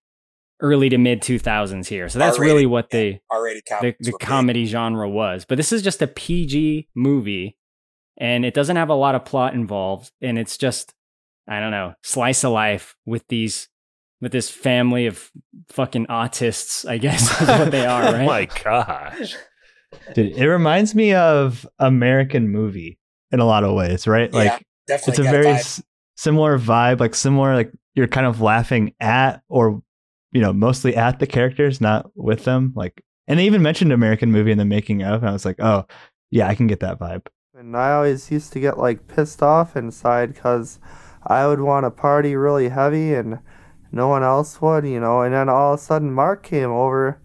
early 0.59 0.89
to 0.89 0.97
mid 0.97 1.21
2000s 1.21 1.87
here. 1.87 2.07
So 2.09 2.19
that's 2.19 2.37
R-rated, 2.37 2.53
really 2.53 2.65
what 2.65 2.89
the 2.89 3.19
R-rated 3.29 3.63
the, 3.81 3.95
the 3.99 4.11
were 4.11 4.17
big. 4.17 4.27
comedy 4.27 4.65
genre 4.65 5.09
was. 5.09 5.45
But 5.45 5.57
this 5.57 5.71
is 5.71 5.81
just 5.81 6.01
a 6.01 6.07
PG 6.07 6.89
movie 6.95 7.57
and 8.17 8.45
it 8.45 8.53
doesn't 8.53 8.75
have 8.75 8.89
a 8.89 8.95
lot 8.95 9.15
of 9.15 9.25
plot 9.25 9.53
involved 9.53 10.11
and 10.21 10.39
it's 10.39 10.57
just 10.57 10.93
I 11.47 11.59
don't 11.59 11.71
know, 11.71 11.93
slice 12.03 12.43
of 12.45 12.53
life 12.53 12.95
with 13.05 13.27
these 13.27 13.67
with 14.21 14.31
this 14.31 14.49
family 14.49 15.05
of 15.05 15.29
fucking 15.67 16.05
autists, 16.07 16.87
I 16.89 16.97
guess 16.97 17.29
is 17.41 17.47
what 17.47 17.71
they 17.71 17.85
are, 17.85 18.07
oh 18.15 18.25
my 18.25 18.45
gosh. 18.45 19.35
Dude, 20.15 20.37
it 20.37 20.47
reminds 20.47 20.95
me 20.95 21.13
of 21.13 21.67
American 21.77 22.49
movie 22.49 22.97
in 23.33 23.39
a 23.41 23.45
lot 23.45 23.63
of 23.65 23.73
ways, 23.73 24.07
right? 24.07 24.31
Yeah, 24.31 24.37
Like 24.37 24.65
Definitely 24.87 25.11
it's 25.11 25.19
a 25.19 25.23
very 25.31 25.47
vibe. 25.47 25.59
s- 25.59 25.83
similar 26.15 26.57
vibe, 26.59 26.99
like 27.01 27.15
similar, 27.15 27.55
like 27.55 27.71
you're 27.95 28.07
kind 28.07 28.27
of 28.27 28.39
laughing 28.41 28.93
at 29.01 29.41
or 29.49 29.81
you 30.31 30.41
know 30.41 30.53
mostly 30.53 30.95
at 30.95 31.19
the 31.19 31.27
characters, 31.27 31.81
not 31.81 32.09
with 32.15 32.45
them. 32.45 32.71
Like, 32.75 33.03
and 33.27 33.39
they 33.39 33.45
even 33.45 33.61
mentioned 33.61 33.91
American 33.91 34.31
movie 34.31 34.51
in 34.51 34.57
the 34.57 34.65
making 34.65 35.03
of, 35.03 35.21
and 35.21 35.29
I 35.29 35.33
was 35.33 35.45
like, 35.45 35.59
oh 35.59 35.85
yeah, 36.31 36.47
I 36.47 36.55
can 36.55 36.67
get 36.67 36.79
that 36.81 36.99
vibe. 36.99 37.25
And 37.55 37.75
I 37.77 37.93
always 37.93 38.31
used 38.31 38.53
to 38.53 38.59
get 38.59 38.77
like 38.77 39.07
pissed 39.07 39.43
off 39.43 39.75
inside 39.75 40.33
because 40.33 40.79
I 41.25 41.45
would 41.47 41.61
want 41.61 41.85
to 41.85 41.91
party 41.91 42.35
really 42.35 42.69
heavy 42.69 43.13
and 43.13 43.39
no 43.91 44.07
one 44.07 44.23
else 44.23 44.59
would, 44.61 44.85
you 44.85 44.99
know. 44.99 45.21
And 45.21 45.33
then 45.33 45.49
all 45.49 45.73
of 45.75 45.79
a 45.79 45.83
sudden, 45.83 46.11
Mark 46.11 46.43
came 46.43 46.71
over, 46.71 47.21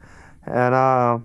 and 0.47 0.75
uh, 0.75 1.19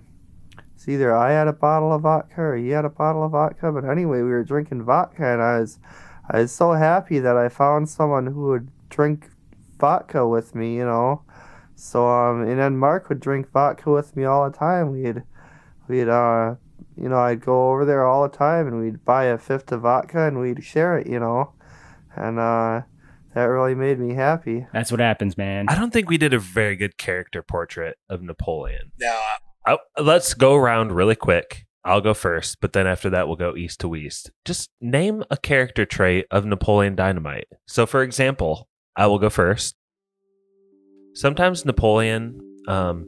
it's 0.83 0.89
either 0.89 1.15
I 1.15 1.31
had 1.31 1.47
a 1.47 1.53
bottle 1.53 1.93
of 1.93 2.01
vodka 2.01 2.41
or 2.41 2.57
he 2.57 2.69
had 2.69 2.83
a 2.83 2.89
bottle 2.89 3.23
of 3.23 3.31
vodka. 3.31 3.71
But 3.71 3.85
anyway, 3.85 4.17
we 4.17 4.23
were 4.23 4.43
drinking 4.43 4.83
vodka, 4.83 5.25
and 5.25 5.41
I 5.41 5.59
was, 5.59 5.79
I 6.29 6.39
was 6.39 6.51
so 6.51 6.73
happy 6.73 7.19
that 7.19 7.37
I 7.37 7.47
found 7.47 7.87
someone 7.87 8.27
who 8.27 8.47
would 8.47 8.69
drink 8.89 9.29
vodka 9.79 10.27
with 10.27 10.55
me, 10.55 10.75
you 10.75 10.83
know. 10.83 11.21
So 11.75 12.05
um, 12.05 12.41
and 12.41 12.59
then 12.59 12.75
Mark 12.75 13.07
would 13.07 13.21
drink 13.21 13.49
vodka 13.49 13.91
with 13.91 14.13
me 14.17 14.25
all 14.25 14.49
the 14.49 14.57
time. 14.57 14.91
We'd, 14.91 15.23
we'd 15.87 16.09
uh 16.09 16.55
you 16.97 17.07
know, 17.07 17.17
I'd 17.17 17.39
go 17.39 17.71
over 17.71 17.85
there 17.85 18.05
all 18.05 18.27
the 18.27 18.37
time 18.37 18.67
and 18.67 18.81
we'd 18.81 19.05
buy 19.05 19.25
a 19.25 19.37
fifth 19.37 19.71
of 19.71 19.81
vodka 19.81 20.27
and 20.27 20.37
we'd 20.39 20.63
share 20.65 20.97
it, 20.97 21.07
you 21.07 21.19
know. 21.19 21.53
And 22.13 22.37
uh, 22.37 22.81
that 23.33 23.45
really 23.45 23.73
made 23.73 23.99
me 23.99 24.15
happy. 24.15 24.67
That's 24.73 24.91
what 24.91 24.99
happens, 24.99 25.37
man. 25.37 25.65
I 25.69 25.75
don't 25.75 25.91
think 25.91 26.09
we 26.09 26.17
did 26.17 26.33
a 26.33 26.39
very 26.39 26.75
good 26.75 26.97
character 26.97 27.41
portrait 27.41 27.97
of 28.09 28.21
Napoleon. 28.21 28.91
Now, 28.99 29.19
I, 29.65 29.77
let's 29.99 30.33
go 30.33 30.55
around 30.55 30.91
really 30.91 31.15
quick. 31.15 31.65
I'll 31.85 32.01
go 32.01 32.13
first, 32.13 32.59
but 32.61 32.73
then 32.73 32.87
after 32.87 33.09
that, 33.09 33.27
we'll 33.27 33.35
go 33.35 33.55
east 33.55 33.79
to 33.81 33.89
west. 33.89 34.31
Just 34.45 34.69
name 34.79 35.23
a 35.29 35.37
character 35.37 35.85
trait 35.85 36.25
of 36.31 36.45
Napoleon 36.45 36.95
Dynamite. 36.95 37.47
So, 37.67 37.85
for 37.85 38.03
example, 38.03 38.69
I 38.95 39.07
will 39.07 39.19
go 39.19 39.29
first. 39.29 39.75
Sometimes 41.13 41.65
Napoleon, 41.65 42.39
um, 42.67 43.07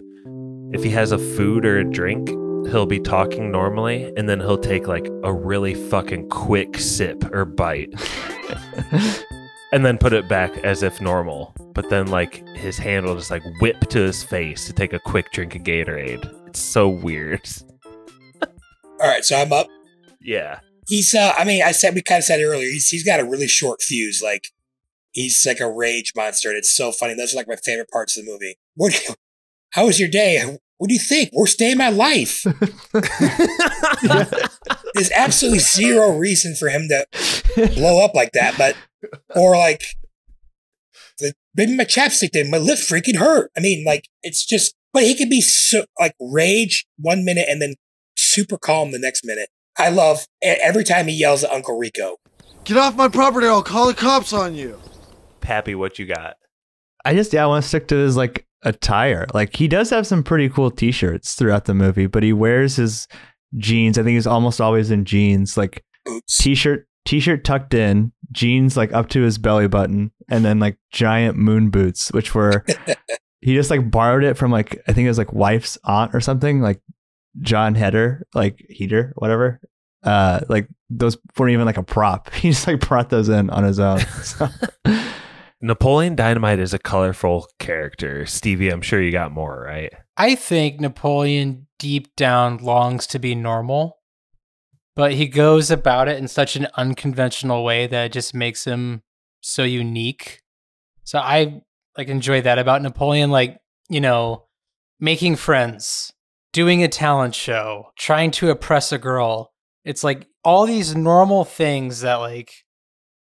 if 0.73 0.83
he 0.83 0.89
has 0.89 1.11
a 1.11 1.17
food 1.17 1.65
or 1.65 1.79
a 1.79 1.89
drink, 1.89 2.29
he'll 2.69 2.85
be 2.85 2.99
talking 2.99 3.49
normally, 3.49 4.11
and 4.17 4.27
then 4.27 4.39
he'll 4.39 4.57
take 4.57 4.87
like 4.87 5.07
a 5.23 5.33
really 5.33 5.73
fucking 5.73 6.29
quick 6.29 6.77
sip 6.77 7.23
or 7.33 7.45
bite, 7.45 7.93
and 9.71 9.85
then 9.85 9.97
put 9.97 10.11
it 10.11 10.27
back 10.27 10.55
as 10.59 10.83
if 10.83 10.99
normal. 10.99 11.53
But 11.73 11.89
then, 11.89 12.07
like, 12.07 12.45
his 12.57 12.77
hand 12.77 13.05
will 13.05 13.15
just 13.15 13.31
like 13.31 13.43
whip 13.61 13.79
to 13.89 13.99
his 13.99 14.21
face 14.23 14.65
to 14.65 14.73
take 14.73 14.93
a 14.93 14.99
quick 14.99 15.31
drink 15.31 15.55
of 15.55 15.63
Gatorade. 15.63 16.44
It's 16.55 16.63
so 16.63 16.87
weird. 16.87 17.45
all 18.41 18.47
right, 19.01 19.25
so 19.25 19.35
I'm 19.35 19.51
up. 19.51 19.67
Yeah. 20.21 20.61
He's, 20.87 21.13
uh, 21.13 21.33
I 21.37 21.43
mean, 21.43 21.61
I 21.61 21.73
said, 21.73 21.93
we 21.93 22.01
kind 22.01 22.19
of 22.19 22.23
said 22.23 22.39
it 22.39 22.45
earlier, 22.45 22.69
he's, 22.69 22.87
he's 22.87 23.03
got 23.03 23.19
a 23.19 23.25
really 23.25 23.49
short 23.49 23.81
fuse. 23.81 24.21
Like, 24.23 24.47
he's 25.11 25.45
like 25.45 25.59
a 25.59 25.69
rage 25.69 26.13
monster, 26.15 26.47
and 26.47 26.57
it's 26.57 26.73
so 26.73 26.93
funny. 26.93 27.13
Those 27.13 27.33
are 27.33 27.37
like 27.37 27.49
my 27.49 27.57
favorite 27.57 27.89
parts 27.89 28.17
of 28.17 28.23
the 28.23 28.31
movie. 28.31 28.55
What, 28.75 28.93
do 28.93 28.99
you- 29.05 29.15
how 29.71 29.87
was 29.87 29.99
your 29.99 30.07
day? 30.07 30.41
What 30.77 30.87
do 30.87 30.93
you 30.93 30.99
think? 31.01 31.31
Worst 31.33 31.59
day 31.59 31.73
of 31.73 31.77
my 31.77 31.89
life. 31.89 32.43
There's 34.93 35.11
absolutely 35.13 35.59
zero 35.59 36.15
reason 36.17 36.55
for 36.55 36.69
him 36.69 36.87
to 36.87 37.05
blow 37.75 38.01
up 38.01 38.15
like 38.15 38.31
that, 38.31 38.55
but, 38.57 38.77
or 39.35 39.57
like, 39.57 39.83
the, 41.19 41.33
maybe 41.53 41.75
my 41.75 41.83
chapstick 41.83 42.31
did, 42.31 42.49
my 42.49 42.59
lip 42.59 42.77
freaking 42.77 43.17
hurt. 43.17 43.51
I 43.57 43.59
mean, 43.59 43.83
like, 43.83 44.07
it's 44.23 44.45
just, 44.45 44.73
but 44.95 45.03
he 45.03 45.13
could 45.13 45.29
be 45.29 45.41
so, 45.41 45.84
like, 45.99 46.15
rage 46.21 46.86
one 46.97 47.25
minute 47.25 47.47
and 47.49 47.62
then 47.62 47.75
super 48.15 48.58
calm 48.58 48.91
the 48.91 48.97
next 48.97 49.25
minute. 49.25 49.49
I 49.77 49.89
love 49.89 50.25
every 50.41 50.86
time 50.86 51.08
he 51.08 51.13
yells 51.13 51.43
at 51.43 51.51
Uncle 51.51 51.77
Rico. 51.77 52.15
Get 52.63 52.77
off 52.77 52.95
my 52.95 53.10
property 53.10 53.45
or 53.45 53.51
I'll 53.51 53.62
call 53.62 53.88
the 53.88 53.93
cops 53.93 54.31
on 54.31 54.55
you. 54.55 54.79
Pappy, 55.41 55.75
what 55.75 55.99
you 55.99 56.05
got? 56.05 56.38
I 57.03 57.13
just 57.13 57.34
yeah, 57.34 57.43
I 57.43 57.47
want 57.47 57.63
to 57.63 57.67
stick 57.67 57.89
to 57.89 57.95
his 57.95 58.15
like 58.15 58.47
attire. 58.63 59.27
Like 59.34 59.58
he 59.58 59.67
does 59.67 59.89
have 59.89 60.08
some 60.08 60.23
pretty 60.23 60.47
cool 60.47 60.71
t-shirts 60.71 61.36
throughout 61.36 61.65
the 61.65 61.73
movie, 61.73 62.08
but 62.08 62.23
he 62.23 62.31
wears 62.31 62.77
his 62.77 63.05
jeans. 63.58 63.97
I 63.97 64.03
think 64.03 64.15
he's 64.15 64.25
almost 64.25 64.62
always 64.62 64.91
in 64.91 65.03
jeans, 65.03 65.58
like 65.58 65.84
Boots. 66.05 66.38
t-shirt 66.38 66.88
t-shirt 67.03 67.43
tucked 67.43 67.73
in, 67.73 68.13
jeans 68.31 68.77
like 68.77 68.93
up 68.93 69.10
to 69.10 69.21
his 69.21 69.38
belly 69.38 69.67
button, 69.67 70.12
and 70.29 70.45
then 70.45 70.60
like 70.60 70.77
giant 70.91 71.38
moon 71.38 71.69
boots, 71.69 72.13
which 72.13 72.34
were 72.34 72.65
he 73.45 73.53
just 73.53 73.69
like 73.69 73.91
borrowed 73.91 74.23
it 74.23 74.38
from 74.38 74.49
like 74.49 74.81
I 74.88 74.93
think 74.93 75.05
it 75.05 75.10
was 75.10 75.19
like 75.19 75.31
wife's 75.31 75.77
aunt 75.84 76.15
or 76.15 76.19
something, 76.19 76.62
like 76.62 76.81
John 77.41 77.75
Heder, 77.75 78.25
like 78.34 78.65
Heater, 78.69 79.13
whatever. 79.17 79.62
Uh, 80.01 80.39
like 80.49 80.67
those 80.89 81.15
weren't 81.38 81.53
even 81.53 81.67
like 81.67 81.77
a 81.77 81.84
prop. 81.84 82.34
He 82.34 82.49
just 82.49 82.65
like 82.65 82.79
brought 82.79 83.12
those 83.12 83.29
in 83.29 83.51
on 83.51 83.63
his 83.63 83.79
own. 83.79 83.99
So, 84.23 84.49
Napoleon 85.62 86.15
Dynamite 86.15 86.58
is 86.58 86.73
a 86.73 86.79
colorful 86.79 87.47
character. 87.60 88.25
Stevie, 88.25 88.69
I'm 88.69 88.81
sure 88.81 88.99
you 88.99 89.12
got 89.12 89.31
more, 89.31 89.63
right? 89.63 89.93
I 90.17 90.34
think 90.34 90.79
Napoleon 90.79 91.67
deep 91.77 92.15
down 92.15 92.58
longs 92.58 93.05
to 93.08 93.19
be 93.19 93.36
normal, 93.36 93.99
but 94.95 95.13
he 95.13 95.27
goes 95.27 95.69
about 95.69 96.08
it 96.08 96.17
in 96.17 96.27
such 96.27 96.55
an 96.55 96.67
unconventional 96.77 97.63
way 97.63 97.86
that 97.86 98.05
it 98.05 98.12
just 98.12 98.34
makes 98.34 98.65
him 98.65 99.03
so 99.41 99.62
unique. 99.63 100.41
So 101.03 101.19
I 101.19 101.62
like 101.97 102.08
enjoy 102.08 102.41
that 102.41 102.60
about 102.60 102.81
Napoleon, 102.81 103.31
like, 103.31 103.58
you 103.89 104.01
know, 104.01 104.45
making 104.99 105.36
friends 105.36 106.12
doing 106.53 106.84
a 106.84 106.88
talent 106.88 107.36
show, 107.36 107.88
trying 107.97 108.31
to 108.31 108.49
oppress 108.49 108.91
a 108.91 108.97
girl. 108.97 109.51
It's 109.84 110.03
like 110.03 110.27
all 110.43 110.65
these 110.65 110.95
normal 110.95 111.45
things 111.45 112.01
that 112.01 112.15
like 112.15 112.51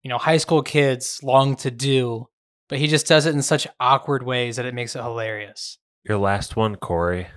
you 0.04 0.10
know, 0.10 0.18
high 0.18 0.38
school 0.38 0.62
kids 0.64 1.20
long 1.22 1.56
to 1.58 1.70
do, 1.70 2.28
but 2.70 2.78
he 2.78 2.88
just 2.88 3.08
does 3.08 3.26
it 3.26 3.34
in 3.36 3.42
such 3.42 3.68
awkward 3.78 4.24
ways 4.24 4.56
that 4.56 4.66
it 4.66 4.74
makes 4.74 4.96
it 4.96 5.02
hilarious. 5.02 5.80
Your 6.08 6.18
last 6.18 6.56
one, 6.56 6.76
Corey. 6.78 7.28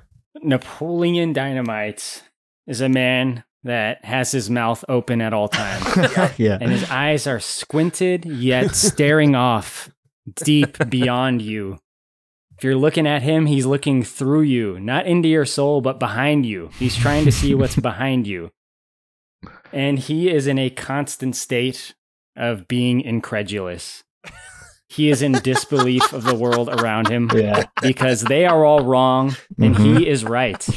Napoleon 0.40 1.32
Dynamite 1.32 2.22
is 2.68 2.80
a 2.80 2.88
man 2.88 3.42
that 3.64 4.04
has 4.04 4.30
his 4.30 4.48
mouth 4.48 4.84
open 4.88 5.20
at 5.20 5.32
all 5.32 5.48
times. 5.48 5.84
Yeah. 6.38 6.58
and 6.60 6.70
his 6.70 6.88
eyes 6.90 7.26
are 7.26 7.40
squinted 7.40 8.24
yet 8.24 8.76
staring 8.76 9.34
off 9.34 9.90
deep 10.34 10.78
beyond 10.88 11.42
you. 11.42 11.78
If 12.56 12.64
you're 12.64 12.76
looking 12.76 13.06
at 13.06 13.22
him, 13.22 13.46
he's 13.46 13.64
looking 13.64 14.02
through 14.02 14.42
you, 14.42 14.78
not 14.78 15.06
into 15.06 15.28
your 15.28 15.46
soul, 15.46 15.80
but 15.80 15.98
behind 15.98 16.44
you. 16.44 16.70
He's 16.78 16.96
trying 16.96 17.24
to 17.24 17.32
see 17.32 17.54
what's 17.54 17.76
behind 17.80 18.26
you. 18.26 18.50
And 19.72 19.98
he 19.98 20.30
is 20.30 20.46
in 20.46 20.58
a 20.58 20.68
constant 20.68 21.36
state 21.36 21.94
of 22.36 22.68
being 22.68 23.00
incredulous. 23.00 24.04
He 24.90 25.08
is 25.08 25.22
in 25.22 25.32
disbelief 25.32 26.12
of 26.12 26.24
the 26.24 26.34
world 26.34 26.68
around 26.68 27.08
him 27.08 27.30
Yeah. 27.34 27.64
because 27.80 28.22
they 28.22 28.44
are 28.44 28.64
all 28.64 28.84
wrong 28.84 29.36
and 29.58 29.76
he 29.76 29.92
mm-hmm. 29.92 30.02
is 30.02 30.24
right. 30.24 30.68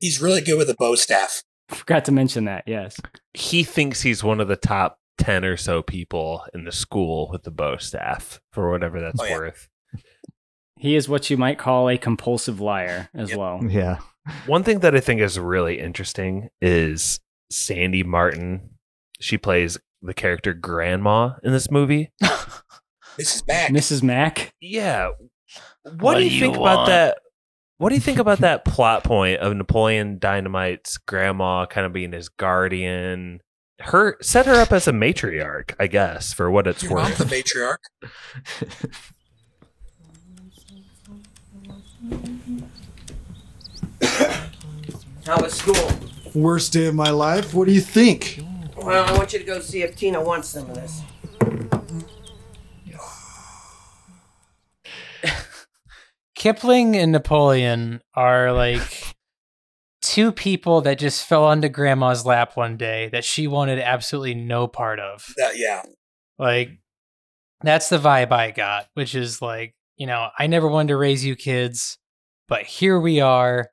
He's 0.00 0.20
really 0.20 0.40
good 0.40 0.56
with 0.56 0.68
the 0.68 0.76
bow 0.78 0.94
staff. 0.94 1.42
Forgot 1.68 2.06
to 2.06 2.12
mention 2.12 2.46
that, 2.46 2.64
yes. 2.66 2.98
He 3.34 3.64
thinks 3.64 4.00
he's 4.00 4.24
one 4.24 4.40
of 4.40 4.48
the 4.48 4.56
top 4.56 4.98
10 5.18 5.44
or 5.44 5.56
so 5.56 5.82
people 5.82 6.44
in 6.54 6.64
the 6.64 6.72
school 6.72 7.28
with 7.30 7.42
the 7.42 7.50
bow 7.50 7.76
staff, 7.76 8.40
for 8.52 8.70
whatever 8.70 9.00
that's 9.00 9.20
Oh, 9.20 9.24
yeah. 9.24 9.36
worth. 9.38 9.68
He 10.78 10.94
is 10.94 11.08
what 11.08 11.28
you 11.28 11.36
might 11.36 11.58
call 11.58 11.88
a 11.88 11.98
compulsive 11.98 12.60
liar 12.60 13.08
as 13.14 13.30
Yep. 13.30 13.38
well. 13.38 13.60
Yeah. 13.68 13.98
One 14.46 14.62
thing 14.62 14.80
that 14.80 14.94
I 14.94 15.00
think 15.00 15.20
is 15.20 15.38
really 15.38 15.80
interesting 15.80 16.50
is 16.60 17.18
Sandy 17.50 18.02
Martin. 18.04 18.70
She 19.20 19.36
plays 19.38 19.78
the 20.02 20.14
character 20.14 20.54
Grandma 20.54 21.32
in 21.42 21.52
this 21.52 21.70
movie. 21.70 22.12
Mrs. 22.22 23.18
is 23.18 23.42
Mac. 23.48 23.70
Mrs. 23.70 24.02
Mack. 24.02 24.54
Yeah. 24.60 25.10
What, 25.98 26.16
do 26.18 26.24
you 26.24 26.38
think 26.38 26.56
about 26.56 26.86
that? 26.86 27.18
What 27.78 27.88
do 27.88 27.94
you 27.96 28.00
think 28.00 28.18
about 28.18 28.38
that 28.40 28.64
plot 28.64 29.02
point 29.02 29.40
of 29.40 29.56
Napoleon 29.56 30.18
Dynamite's 30.18 30.98
grandma 30.98 31.66
kind 31.66 31.86
of 31.86 31.92
being 31.92 32.12
his 32.12 32.28
guardian? 32.28 33.40
Her 33.80 34.16
set 34.20 34.46
her 34.46 34.54
up 34.54 34.72
as 34.72 34.88
a 34.88 34.92
matriarch, 34.92 35.74
I 35.78 35.86
guess, 35.86 36.32
for 36.32 36.50
what 36.50 36.66
it's 36.66 36.82
Your 36.82 36.96
mom's 36.96 37.18
worth. 37.18 37.28
the 37.30 37.36
matriarch. 37.36 38.90
How 45.24 45.40
was 45.42 45.52
school? 45.54 45.90
Worst 46.34 46.72
day 46.72 46.86
of 46.86 46.94
my 46.94 47.10
life? 47.10 47.52
What 47.54 47.66
do 47.66 47.72
you 47.72 47.80
think? 47.80 48.40
Well, 48.76 49.04
I 49.04 49.16
want 49.16 49.32
you 49.32 49.38
to 49.38 49.44
go 49.44 49.60
see 49.60 49.82
if 49.82 49.96
Tina 49.96 50.20
wants 50.22 50.48
some 50.48 50.68
of 50.70 50.74
this. 50.76 51.02
Kipland 56.36 56.94
and 56.94 57.12
Napoleon 57.12 58.00
are 58.14 58.52
like 58.52 59.07
two 60.08 60.32
people 60.32 60.80
that 60.80 60.98
just 60.98 61.26
fell 61.26 61.44
onto 61.44 61.68
grandma's 61.68 62.24
lap 62.24 62.56
one 62.56 62.78
day 62.78 63.10
that 63.10 63.26
she 63.26 63.46
wanted 63.46 63.78
absolutely 63.78 64.32
no 64.32 64.66
part 64.66 64.98
of. 64.98 65.34
That, 65.36 65.58
yeah. 65.58 65.82
Like 66.38 66.70
that's 67.60 67.90
the 67.90 67.98
vibe 67.98 68.32
I 68.32 68.50
got, 68.50 68.86
which 68.94 69.14
is 69.14 69.42
like, 69.42 69.74
you 69.98 70.06
know, 70.06 70.30
I 70.38 70.46
never 70.46 70.66
wanted 70.66 70.88
to 70.88 70.96
raise 70.96 71.26
you 71.26 71.36
kids, 71.36 71.98
but 72.48 72.62
here 72.62 72.98
we 72.98 73.20
are, 73.20 73.68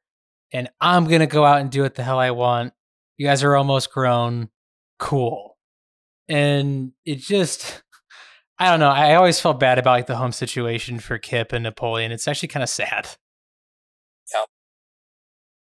and 0.52 0.68
I'm 0.82 1.06
gonna 1.06 1.26
go 1.26 1.46
out 1.46 1.62
and 1.62 1.72
do 1.72 1.84
what 1.84 1.96
the 1.96 2.04
hell 2.04 2.20
I 2.20 2.32
want. 2.32 2.74
You 3.16 3.26
guys 3.26 3.42
are 3.42 3.56
almost 3.56 3.94
grown. 3.94 4.50
Cool. 5.00 5.58
And 6.28 6.92
it 7.06 7.20
just 7.20 7.82
I 8.60 8.70
don't 8.70 8.82
know. 8.82 8.90
I 8.90 9.16
always 9.16 9.40
felt 9.40 9.60
bad 9.62 9.80
about 9.80 9.92
like 9.92 10.08
the 10.08 10.18
home 10.18 10.34
situation 10.34 11.00
for 11.00 11.18
Kip 11.18 11.54
and 11.54 11.64
Napoleon. 11.64 12.12
It's 12.12 12.28
actually 12.28 12.50
kind 12.50 12.64
of 12.64 12.70
sad. 12.70 13.08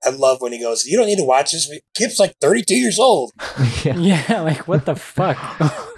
I 0.05 0.11
love 0.11 0.41
when 0.41 0.53
he 0.53 0.61
goes, 0.61 0.87
You 0.87 0.97
don't 0.97 1.07
need 1.07 1.19
to 1.19 1.25
watch 1.25 1.53
this. 1.53 1.71
Kip's 1.95 2.19
like 2.19 2.37
32 2.41 2.75
years 2.75 2.99
old. 2.99 3.33
yeah. 3.85 3.97
Yeah, 3.97 4.41
like 4.43 4.67
what 4.69 4.87
the 4.87 4.95
fuck? 4.97 5.39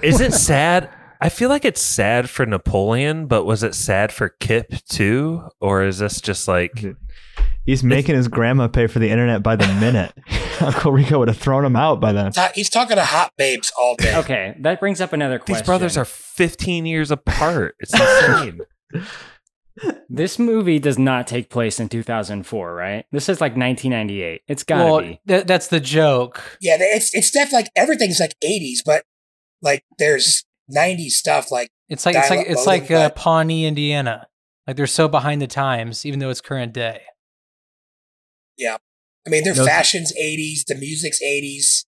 Is 0.03 0.21
it 0.21 0.33
sad? 0.33 0.91
I 1.21 1.31
feel 1.31 1.49
like 1.49 1.65
it's 1.65 1.81
sad 1.81 2.29
for 2.29 2.45
Napoleon, 2.45 3.27
but 3.27 3.45
was 3.45 3.63
it 3.63 3.75
sad 3.75 4.13
for 4.13 4.29
Kip 4.29 4.73
too? 4.89 5.49
Or 5.61 5.83
is 5.83 5.99
this 5.99 6.21
just 6.21 6.47
like 6.47 6.85
He's 7.67 7.83
making 7.83 8.15
his 8.15 8.29
grandma 8.29 8.69
pay 8.69 8.87
for 8.87 9.01
the 9.01 9.11
internet 9.11 9.43
by 9.43 9.57
the 9.57 9.67
minute. 9.67 10.13
Uncle 10.61 10.93
Rico 10.93 11.19
would 11.19 11.27
have 11.27 11.37
thrown 11.37 11.65
him 11.65 11.75
out 11.75 12.01
by 12.01 12.13
then. 12.13 12.31
He's 12.55 12.71
talking 12.71 12.95
to 12.97 13.05
hot 13.05 13.33
babes 13.37 13.73
all 13.77 13.97
day. 13.97 14.17
okay, 14.19 14.55
that 14.61 14.79
brings 14.79 15.01
up 15.01 15.13
another 15.13 15.39
question. 15.41 15.55
these 15.57 15.67
brothers 15.67 15.97
are 15.97 16.05
15 16.05 16.87
years 16.87 17.11
apart? 17.11 17.75
It's 17.81 17.93
insane. 17.93 18.61
This 20.09 20.39
movie 20.39 20.79
does 20.79 20.99
not 20.99 21.27
take 21.27 21.51
place 21.51 21.79
in 21.81 21.89
2004, 21.89 22.75
right? 22.75 23.05
This 23.13 23.29
is 23.29 23.41
like 23.41 23.57
1998. 23.57 24.43
It's 24.47 24.63
gotta 24.63 24.85
well, 24.85 25.01
be. 25.01 25.21
th- 25.27 25.47
that's 25.47 25.69
the 25.69 25.81
joke. 25.81 26.59
Yeah, 26.61 26.77
it's 26.81 27.15
it's 27.15 27.31
definitely 27.31 27.65
like 27.65 27.71
everything's 27.77 28.21
like 28.21 28.35
80s, 28.43 28.79
but 28.85 29.05
like 29.63 29.85
there's 29.99 30.45
90s 30.75 31.11
stuff 31.11 31.51
like 31.51 31.69
It's 31.89 32.07
like 32.07 32.17
it's 32.17 32.31
like 32.31 32.47
it's 32.47 32.67
modem, 32.67 32.81
like 32.83 32.91
uh, 32.91 33.11
Pawnee, 33.11 33.67
Indiana. 33.67 34.27
Like 34.67 34.77
they're 34.77 34.87
so 34.87 35.09
behind 35.09 35.43
the 35.43 35.47
times, 35.47 36.07
even 36.07 36.21
though 36.21 36.31
it's 36.31 36.41
current 36.41 36.73
day. 36.73 37.03
Yeah, 38.57 38.79
I 39.27 39.31
mean 39.31 39.45
their 39.45 39.55
Those- 39.55 39.67
fashion's 39.67 40.13
80s, 40.21 40.65
the 40.67 40.75
music's 40.77 41.21
80s. 41.23 41.85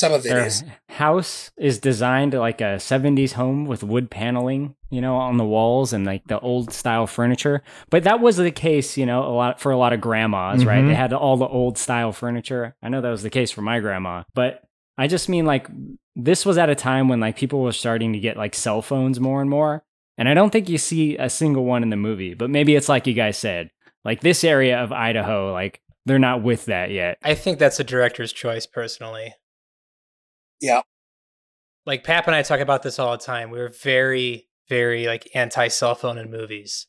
Some 0.00 0.14
of 0.14 0.24
it 0.24 0.30
Their 0.30 0.46
is. 0.46 0.64
house 0.88 1.50
is 1.58 1.78
designed 1.78 2.32
like 2.32 2.62
a 2.62 2.78
70s 2.78 3.32
home 3.32 3.66
with 3.66 3.82
wood 3.82 4.10
paneling, 4.10 4.74
you 4.88 5.02
know, 5.02 5.16
on 5.16 5.36
the 5.36 5.44
walls 5.44 5.92
and 5.92 6.06
like 6.06 6.26
the 6.26 6.40
old 6.40 6.72
style 6.72 7.06
furniture. 7.06 7.62
But 7.90 8.04
that 8.04 8.18
was 8.18 8.38
the 8.38 8.50
case, 8.50 8.96
you 8.96 9.04
know, 9.04 9.22
a 9.22 9.28
lot 9.34 9.60
for 9.60 9.70
a 9.70 9.76
lot 9.76 9.92
of 9.92 10.00
grandmas, 10.00 10.64
right? 10.64 10.82
Mhm. 10.82 10.88
They 10.88 10.94
had 10.94 11.12
all 11.12 11.36
the 11.36 11.46
old 11.46 11.76
style 11.76 12.12
furniture. 12.12 12.74
I 12.82 12.88
know 12.88 13.02
that 13.02 13.10
was 13.10 13.22
the 13.22 13.28
case 13.28 13.50
for 13.50 13.60
my 13.60 13.78
grandma, 13.78 14.22
but 14.34 14.62
I 14.96 15.06
just 15.06 15.28
mean 15.28 15.44
like 15.44 15.68
this 16.16 16.46
was 16.46 16.56
at 16.56 16.70
a 16.70 16.74
time 16.74 17.08
when 17.08 17.20
like 17.20 17.36
people 17.36 17.60
were 17.60 17.72
starting 17.72 18.14
to 18.14 18.18
get 18.18 18.38
like 18.38 18.54
cell 18.54 18.80
phones 18.80 19.20
more 19.20 19.42
and 19.42 19.50
more. 19.50 19.84
And 20.16 20.30
I 20.30 20.34
don't 20.34 20.48
think 20.50 20.70
you 20.70 20.78
see 20.78 21.18
a 21.18 21.28
single 21.28 21.66
one 21.66 21.82
in 21.82 21.90
the 21.90 21.96
movie, 21.96 22.32
but 22.32 22.48
maybe 22.48 22.74
it's 22.74 22.88
like 22.88 23.06
you 23.06 23.12
guys 23.14 23.36
said. 23.36 23.68
Like 24.02 24.20
this 24.22 24.44
area 24.44 24.78
of 24.82 24.92
Idaho, 24.92 25.52
like 25.52 25.82
they're 26.06 26.18
not 26.18 26.42
with 26.42 26.64
that 26.64 26.90
yet. 26.90 27.18
I 27.22 27.34
think 27.34 27.58
that's 27.58 27.78
a 27.78 27.84
director's 27.84 28.32
choice, 28.32 28.64
personally. 28.66 29.34
Yeah. 30.60 30.82
Like 31.86 32.04
Pap 32.04 32.26
and 32.26 32.36
I 32.36 32.42
talk 32.42 32.60
about 32.60 32.82
this 32.82 32.98
all 32.98 33.12
the 33.12 33.18
time. 33.24 33.50
We 33.50 33.58
are 33.60 33.68
very, 33.70 34.48
very 34.68 35.06
like 35.06 35.28
anti 35.34 35.68
cell 35.68 35.94
phone 35.94 36.18
in 36.18 36.30
movies. 36.30 36.86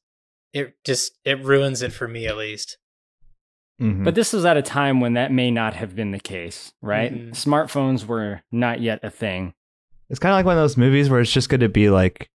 It 0.54 0.76
just 0.84 1.14
it 1.24 1.44
ruins 1.44 1.82
it 1.82 1.94
for 1.94 2.08
me 2.08 2.28
at 2.28 2.38
least. 2.38 2.78
Mhm. 3.82 4.04
But 4.04 4.16
this 4.16 4.34
was 4.34 4.46
at 4.46 4.58
a 4.58 4.62
time 4.62 5.00
when 5.00 5.14
that 5.14 5.32
may 5.32 5.50
not 5.50 5.74
have 5.76 5.96
been 5.96 6.12
the 6.12 6.20
case, 6.20 6.74
right? 6.82 7.14
Mhm. 7.14 7.30
Smartphones 7.32 8.06
were 8.06 8.42
not 8.52 8.82
yet 8.82 9.00
a 9.04 9.10
thing. 9.10 9.54
It's 10.10 10.20
kind 10.20 10.34
of 10.34 10.38
like 10.38 10.46
one 10.46 10.58
of 10.58 10.62
those 10.62 10.78
movies 10.78 11.10
where 11.10 11.22
it's 11.22 11.32
just 11.32 11.50
going 11.50 11.62
to 11.62 11.70
be 11.70 11.90
like 11.90 12.30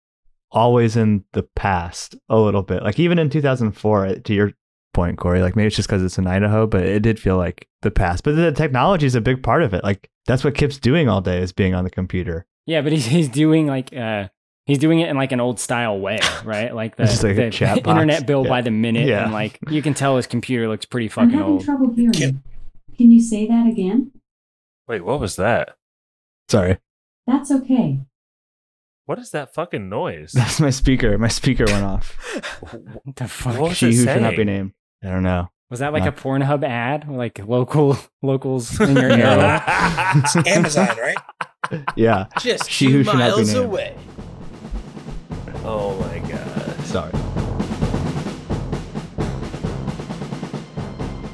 always 0.53 0.97
in 0.97 1.25
the 1.33 1.43
past 1.43 2.15
a 2.29 2.39
little 2.39 2.63
bit. 2.63 2.83
Like 2.85 3.01
even 3.01 3.19
in 3.19 3.29
2004, 3.29 4.15
to 4.21 4.33
your 4.35 4.53
point, 4.95 5.19
Corey, 5.19 5.43
like 5.43 5.57
maybe 5.57 5.67
it's 5.67 5.77
just 5.77 5.89
because 5.89 6.03
it's 6.03 6.17
in 6.19 6.27
Idaho, 6.27 6.67
but 6.67 6.83
it 6.83 7.01
did 7.03 7.21
feel 7.21 7.37
like 7.37 7.69
the 7.83 7.91
past. 7.91 8.25
But 8.25 8.37
the 8.37 8.53
technology 8.53 9.05
is 9.07 9.15
a 9.15 9.21
big 9.21 9.43
part 9.43 9.63
of 9.63 9.75
it. 9.75 9.85
Like 9.85 10.09
that's 10.27 10.43
what 10.45 10.55
Kip's 10.55 10.79
doing 10.79 11.09
all 11.09 11.21
day 11.21 11.43
is 11.43 11.53
being 11.53 11.75
on 11.75 11.85
the 11.85 11.91
computer. 11.91 12.47
Yeah, 12.67 12.81
but 12.81 12.93
he's, 12.93 13.05
he's 13.07 13.29
doing 13.29 13.67
like 13.67 13.95
uh 13.95 14.29
he's 14.67 14.79
doing 14.79 15.01
it 15.01 15.11
in 15.11 15.17
like 15.17 15.33
an 15.33 15.41
old 15.41 15.61
style 15.61 15.99
way, 16.01 16.19
right? 16.45 16.75
Like 16.75 16.97
the, 16.97 17.05
like 17.05 17.37
the 17.37 17.51
chat 17.51 17.79
internet 17.87 18.27
bill 18.27 18.45
Yeah. 18.45 18.49
by 18.49 18.63
the 18.63 18.71
minute, 18.71 19.07
Yeah. 19.07 19.25
and 19.25 19.33
like 19.33 19.59
you 19.69 19.83
can 19.83 19.93
tell 19.93 20.17
his 20.17 20.27
computer 20.27 20.67
looks 20.69 20.87
pretty 20.87 21.09
fucking 21.09 21.31
I'm 21.31 21.31
fucking 21.31 21.39
having 21.41 21.53
old. 21.55 21.65
trouble 21.65 21.95
hearing. 21.95 22.13
Kip. 22.13 22.35
Can 22.97 23.11
you 23.11 23.21
say 23.21 23.47
that 23.49 23.67
again? 23.67 24.13
Wait, 24.89 25.05
what 25.05 25.19
was 25.21 25.37
that? 25.37 25.77
Sorry, 26.49 26.79
That's 27.27 27.51
okay. 27.51 28.01
What 29.07 29.19
is 29.19 29.31
that 29.33 29.53
fucking 29.53 29.89
noise? 29.91 30.33
that's 30.35 30.61
my 30.61 30.71
speaker. 30.71 31.19
My 31.19 31.29
speaker 31.29 31.65
went 31.67 31.85
off. 31.85 32.13
What 32.63 33.17
the 33.17 33.29
fuck? 33.29 33.59
What 33.59 33.69
was 33.71 33.77
she 33.77 33.89
it 33.89 33.95
who 33.97 34.05
should 34.05 34.23
not 34.23 34.37
be 34.37 34.45
named. 34.45 34.73
I 35.05 35.09
don't 35.11 35.23
know. 35.23 35.49
Was 35.71 35.81
that 35.81 35.93
like 35.93 36.05
No. 36.05 36.11
a 36.11 36.13
Pornhub 36.13 36.65
ad? 36.65 37.09
Like 37.09 37.39
local 37.47 37.97
locals 38.23 38.81
in 38.81 38.97
your 38.97 39.11
area? 39.11 39.63
It's 40.17 40.37
Amazon, 40.47 40.89
right? 40.99 41.17
Yeah. 41.97 42.27
Just 42.41 42.71
She 42.71 42.87
who 42.91 43.05
should 43.05 43.19
not 43.19 43.37
be 43.37 43.45
named. 43.45 43.57
away. 43.57 43.97
oh 45.65 45.99
my 46.01 46.19
god. 46.31 46.81
Sorry. 46.85 47.13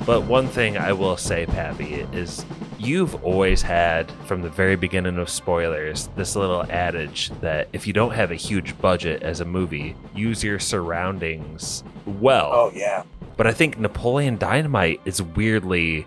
But 0.06 0.24
one 0.24 0.48
thing 0.48 0.76
I 0.76 0.92
will 0.92 1.16
say, 1.16 1.46
Pappy, 1.46 1.94
is 2.12 2.44
you've 2.78 3.22
always 3.22 3.62
had, 3.62 4.10
from 4.26 4.42
the 4.42 4.48
very 4.48 4.74
beginning 4.74 5.18
of 5.18 5.28
spoilers, 5.28 6.08
this 6.16 6.34
little 6.34 6.64
adage 6.70 7.30
that 7.40 7.68
if 7.72 7.86
you 7.86 7.92
don't 7.92 8.12
have 8.12 8.32
a 8.32 8.34
huge 8.34 8.76
budget 8.80 9.22
as 9.22 9.40
a 9.40 9.44
movie, 9.44 9.94
use 10.14 10.42
your 10.42 10.58
surroundings 10.58 11.84
well. 12.06 12.50
Oh 12.52 12.72
yeah. 12.74 13.04
But 13.40 13.46
I 13.46 13.52
think 13.52 13.78
Napoleon 13.78 14.36
Dynamite 14.36 15.00
is 15.06 15.22
weirdly 15.22 16.06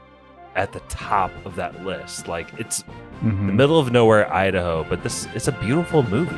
at 0.55 0.71
the 0.71 0.81
top 0.81 1.31
of 1.47 1.55
that 1.55 1.83
list. 1.83 2.27
Like 2.27 2.47
it's 2.59 2.83
Mhm. 3.23 3.47
the 3.47 3.53
middle 3.53 3.79
of 3.79 3.91
nowhere, 3.91 4.31
Idaho, 4.31 4.85
but 4.87 5.01
this 5.01 5.27
it's 5.33 5.47
a 5.47 5.51
beautiful 5.53 6.03
movie. 6.03 6.35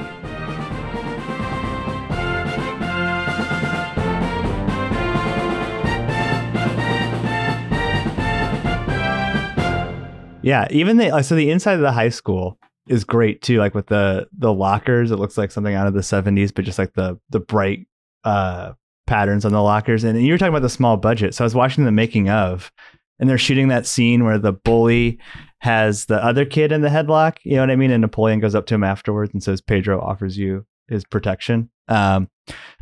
Yeah, 10.41 10.67
even 10.69 10.97
the 10.97 11.23
so 11.23 11.35
the 11.35 11.49
inside 11.49 11.73
of 11.73 11.81
the 11.81 11.91
high 11.91 12.09
school 12.09 12.59
is 12.87 13.03
great 13.03 13.41
too. 13.41 13.57
Like 13.57 13.73
with 13.73 13.87
the 13.87 14.27
the 14.37 14.53
lockers, 14.53 15.09
it 15.11 15.17
looks 15.17 15.37
like 15.39 15.51
something 15.51 15.73
out 15.73 15.87
of 15.87 15.93
the 15.95 16.03
seventies, 16.03 16.51
but 16.51 16.65
just 16.65 16.77
like 16.77 16.93
the 16.93 17.19
the 17.31 17.39
bright 17.39 17.87
uh 18.23 18.73
patterns 19.07 19.45
on 19.45 19.51
the 19.51 19.61
lockers. 19.61 20.03
And 20.03 20.21
you 20.21 20.33
were 20.33 20.37
talking 20.37 20.53
about 20.53 20.61
the 20.61 20.69
small 20.69 20.97
budget, 20.97 21.33
so 21.33 21.43
I 21.43 21.45
was 21.45 21.55
watching 21.55 21.85
the 21.85 21.91
making 21.91 22.29
of, 22.29 22.71
and 23.19 23.29
they're 23.29 23.37
shooting 23.37 23.69
that 23.69 23.85
scene 23.85 24.23
where 24.23 24.37
the 24.37 24.53
bully 24.53 25.19
has 25.59 26.05
the 26.05 26.23
other 26.23 26.45
kid 26.45 26.71
in 26.71 26.81
the 26.81 26.89
headlock. 26.89 27.37
You 27.43 27.55
know 27.55 27.61
what 27.61 27.71
I 27.71 27.75
mean? 27.75 27.91
And 27.91 28.01
Napoleon 28.01 28.39
goes 28.39 28.55
up 28.55 28.65
to 28.67 28.75
him 28.75 28.83
afterwards 28.83 29.33
and 29.33 29.41
says, 29.41 29.61
"Pedro 29.61 29.99
offers 30.01 30.37
you 30.37 30.65
his 30.87 31.05
protection." 31.05 31.69
Um, 31.87 32.29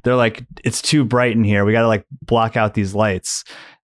they're 0.03 0.15
like, 0.15 0.45
"It's 0.63 0.81
too 0.81 1.05
bright 1.05 1.33
in 1.33 1.43
here. 1.43 1.65
We 1.65 1.71
got 1.71 1.81
to 1.81 1.87
like 1.87 2.05
block 2.21 2.57
out 2.57 2.73
these 2.73 2.93
lights." 2.93 3.43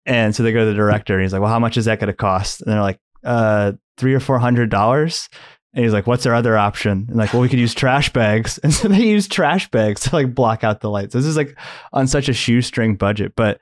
And 0.07 0.37
so 0.37 0.43
they 0.43 0.53
go 0.53 0.61
to 0.61 0.67
the 0.67 0.75
director, 0.75 1.15
and 1.15 1.23
he's 1.23 1.33
like, 1.33 1.41
"Well, 1.43 1.51
how 1.51 1.59
much 1.59 1.77
is 1.77 1.87
that 1.87 1.99
going 1.99 2.09
to 2.09 2.13
cost?" 2.13 2.61
And 2.61 2.73
they're 2.73 2.83
like, 2.83 3.01
"Uh, 3.25 3.73
three 3.97 4.15
or 4.15 4.21
four 4.21 4.39
hundred 4.39 4.71
dollars." 4.71 5.29
And 5.75 5.85
he's 5.85 5.93
like, 5.93 6.07
"What's 6.07 6.25
our 6.27 6.35
other 6.35 6.57
option?" 6.57 7.07
And 7.09 7.17
like, 7.17 7.33
"Well, 7.33 7.43
we 7.43 7.49
could 7.49 7.59
use 7.59 7.75
trash 7.75 8.13
bags." 8.13 8.59
And 8.63 8.73
so 8.73 8.89
they 8.89 9.03
use 9.03 9.29
trash 9.29 9.71
bags 9.71 10.03
to 10.03 10.15
like 10.15 10.35
block 10.35 10.65
out 10.65 10.81
the 10.81 10.91
lights. 10.91 11.15
This 11.15 11.25
is 11.25 11.37
like 11.37 11.59
on 11.93 12.07
such 12.07 12.29
a 12.29 12.33
shoestring 12.33 12.97
budget, 12.97 13.35
but 13.37 13.61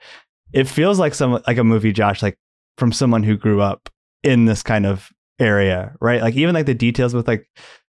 it 0.53 0.69
feels 0.69 0.99
like 0.99 1.15
some 1.15 1.43
like 1.47 1.59
a 1.59 1.65
movie, 1.65 1.93
Josh, 1.93 2.23
like 2.23 2.39
from 2.79 2.93
someone 2.93 3.23
who 3.23 3.37
grew 3.37 3.61
up 3.61 3.89
in 4.23 4.45
this 4.45 4.63
kind 4.63 4.87
of 4.87 5.11
area, 5.39 5.95
right? 6.01 6.23
Like 6.23 6.35
even 6.35 6.55
like 6.55 6.67
the 6.67 6.75
details 6.75 7.15
with 7.15 7.27
like 7.27 7.49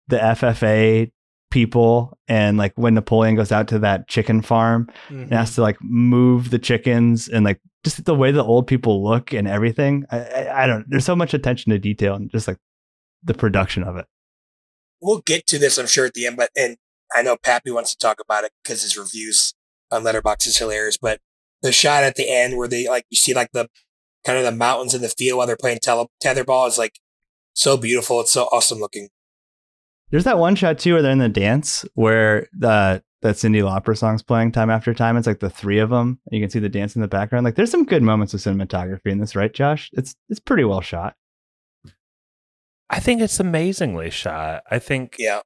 the 0.07 0.17
FFA 0.17 1.11
people 1.51 2.17
and 2.27 2.57
like 2.57 2.73
when 2.75 2.93
Napoleon 2.93 3.35
goes 3.35 3.51
out 3.51 3.67
to 3.69 3.79
that 3.79 4.07
chicken 4.07 4.41
farm 4.41 4.89
and 5.09 5.25
mm-hmm. 5.25 5.33
has 5.33 5.55
to 5.55 5.61
like 5.61 5.77
move 5.81 6.49
the 6.49 6.59
chickens 6.59 7.27
and 7.27 7.45
like 7.45 7.61
just 7.83 8.03
the 8.03 8.15
way 8.15 8.31
the 8.31 8.43
old 8.43 8.67
people 8.67 9.03
look 9.03 9.33
and 9.33 9.47
everything. 9.47 10.05
I, 10.11 10.19
I, 10.19 10.63
I 10.63 10.67
don't. 10.67 10.85
There's 10.89 11.05
so 11.05 11.15
much 11.15 11.33
attention 11.33 11.71
to 11.71 11.79
detail 11.79 12.15
and 12.15 12.29
just 12.29 12.47
like 12.47 12.57
the 13.25 13.33
production 13.33 13.83
of 13.83 13.97
it. 13.97 14.05
We'll 15.01 15.21
get 15.21 15.45
to 15.47 15.59
this, 15.59 15.77
I'm 15.77 15.87
sure, 15.87 16.05
at 16.05 16.13
the 16.13 16.25
end. 16.25 16.37
But 16.37 16.49
and 16.55 16.77
I 17.13 17.21
know 17.21 17.37
Pappy 17.37 17.71
wants 17.71 17.91
to 17.91 17.97
talk 17.97 18.19
about 18.23 18.43
it 18.43 18.51
because 18.63 18.81
his 18.81 18.97
reviews 18.97 19.53
on 19.91 20.03
Letterboxd 20.03 20.47
is 20.47 20.57
hilarious. 20.57 20.97
But 20.97 21.19
the 21.61 21.71
shot 21.71 22.03
at 22.03 22.15
the 22.15 22.29
end 22.29 22.57
where 22.57 22.67
they 22.67 22.87
like 22.87 23.05
you 23.09 23.17
see 23.17 23.33
like 23.33 23.51
the 23.51 23.67
kind 24.25 24.37
of 24.37 24.45
the 24.45 24.51
mountains 24.51 24.93
in 24.93 25.01
the 25.01 25.09
field 25.09 25.37
while 25.37 25.47
they're 25.47 25.57
playing 25.57 25.79
tele- 25.81 26.09
tetherball 26.23 26.67
is 26.67 26.77
like 26.77 26.99
so 27.53 27.77
beautiful. 27.77 28.21
It's 28.21 28.31
so 28.31 28.43
awesome 28.45 28.79
looking. 28.79 29.09
There's 30.11 30.23
that 30.23 30.37
one 30.37 30.55
shot 30.55 30.79
too 30.79 30.93
where 30.93 31.01
they're 31.01 31.11
in 31.11 31.19
the 31.19 31.29
dance 31.29 31.85
where 31.93 32.47
the 32.53 33.03
that 33.21 33.35
Cyndi 33.35 33.61
Lauper 33.63 33.97
song's 33.97 34.21
playing 34.21 34.51
time 34.51 34.69
after 34.69 34.93
time. 34.93 35.17
It's 35.17 35.25
like 35.25 35.39
the 35.39 35.49
three 35.49 35.79
of 35.79 35.89
them. 35.89 36.19
You 36.29 36.39
can 36.39 36.49
see 36.49 36.59
the 36.59 36.69
dance 36.69 36.95
in 36.95 37.01
the 37.01 37.07
background. 37.07 37.43
Like 37.43 37.55
there's 37.55 37.71
some 37.71 37.85
good 37.85 38.03
moments 38.03 38.35
of 38.35 38.39
cinematography 38.39 39.07
in 39.07 39.19
this, 39.19 39.35
right, 39.35 39.51
Josh? 39.51 39.89
It's 39.93 40.15
it's 40.29 40.39
pretty 40.39 40.63
well 40.63 40.81
shot. 40.81 41.15
I 42.89 42.99
think 42.99 43.21
it's 43.21 43.39
amazingly 43.39 44.09
shot. 44.09 44.63
I 44.69 44.79
think 44.79 45.15
Yeah. 45.17 45.41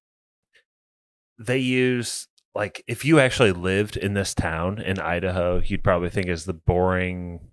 they 1.37 1.57
use 1.57 2.27
like 2.55 2.83
if 2.87 3.05
you 3.05 3.19
actually 3.19 3.51
lived 3.51 3.95
in 3.95 4.13
this 4.15 4.33
town 4.33 4.81
in 4.81 4.99
Idaho, 4.99 5.61
you'd 5.63 5.83
probably 5.83 6.09
think 6.09 6.27
is 6.27 6.45
the 6.45 6.53
boring 6.53 7.51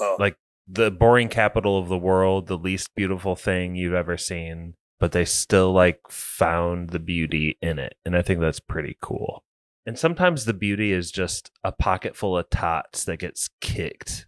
Oh. 0.00 0.16
like 0.18 0.36
the 0.68 0.90
boring 0.90 1.28
capital 1.28 1.78
of 1.78 1.88
the 1.88 1.96
world, 1.98 2.46
the 2.48 2.58
least 2.58 2.94
beautiful 2.94 3.34
thing 3.34 3.74
you've 3.76 3.94
ever 3.94 4.16
seen, 4.18 4.74
but 5.00 5.12
they 5.12 5.24
still 5.24 5.72
like 5.72 6.00
found 6.10 6.90
the 6.90 6.98
beauty 6.98 7.56
in 7.62 7.78
it. 7.78 7.94
And 8.04 8.14
I 8.16 8.22
think 8.22 8.40
that's 8.40 8.60
pretty 8.60 8.96
cool. 9.00 9.42
And 9.86 9.98
sometimes 9.98 10.44
the 10.44 10.52
beauty 10.52 10.92
is 10.92 11.10
just 11.10 11.50
a 11.64 11.72
pocket 11.72 12.16
full 12.16 12.36
of 12.36 12.50
tots 12.50 13.04
that 13.04 13.18
gets 13.20 13.48
kicked 13.60 14.26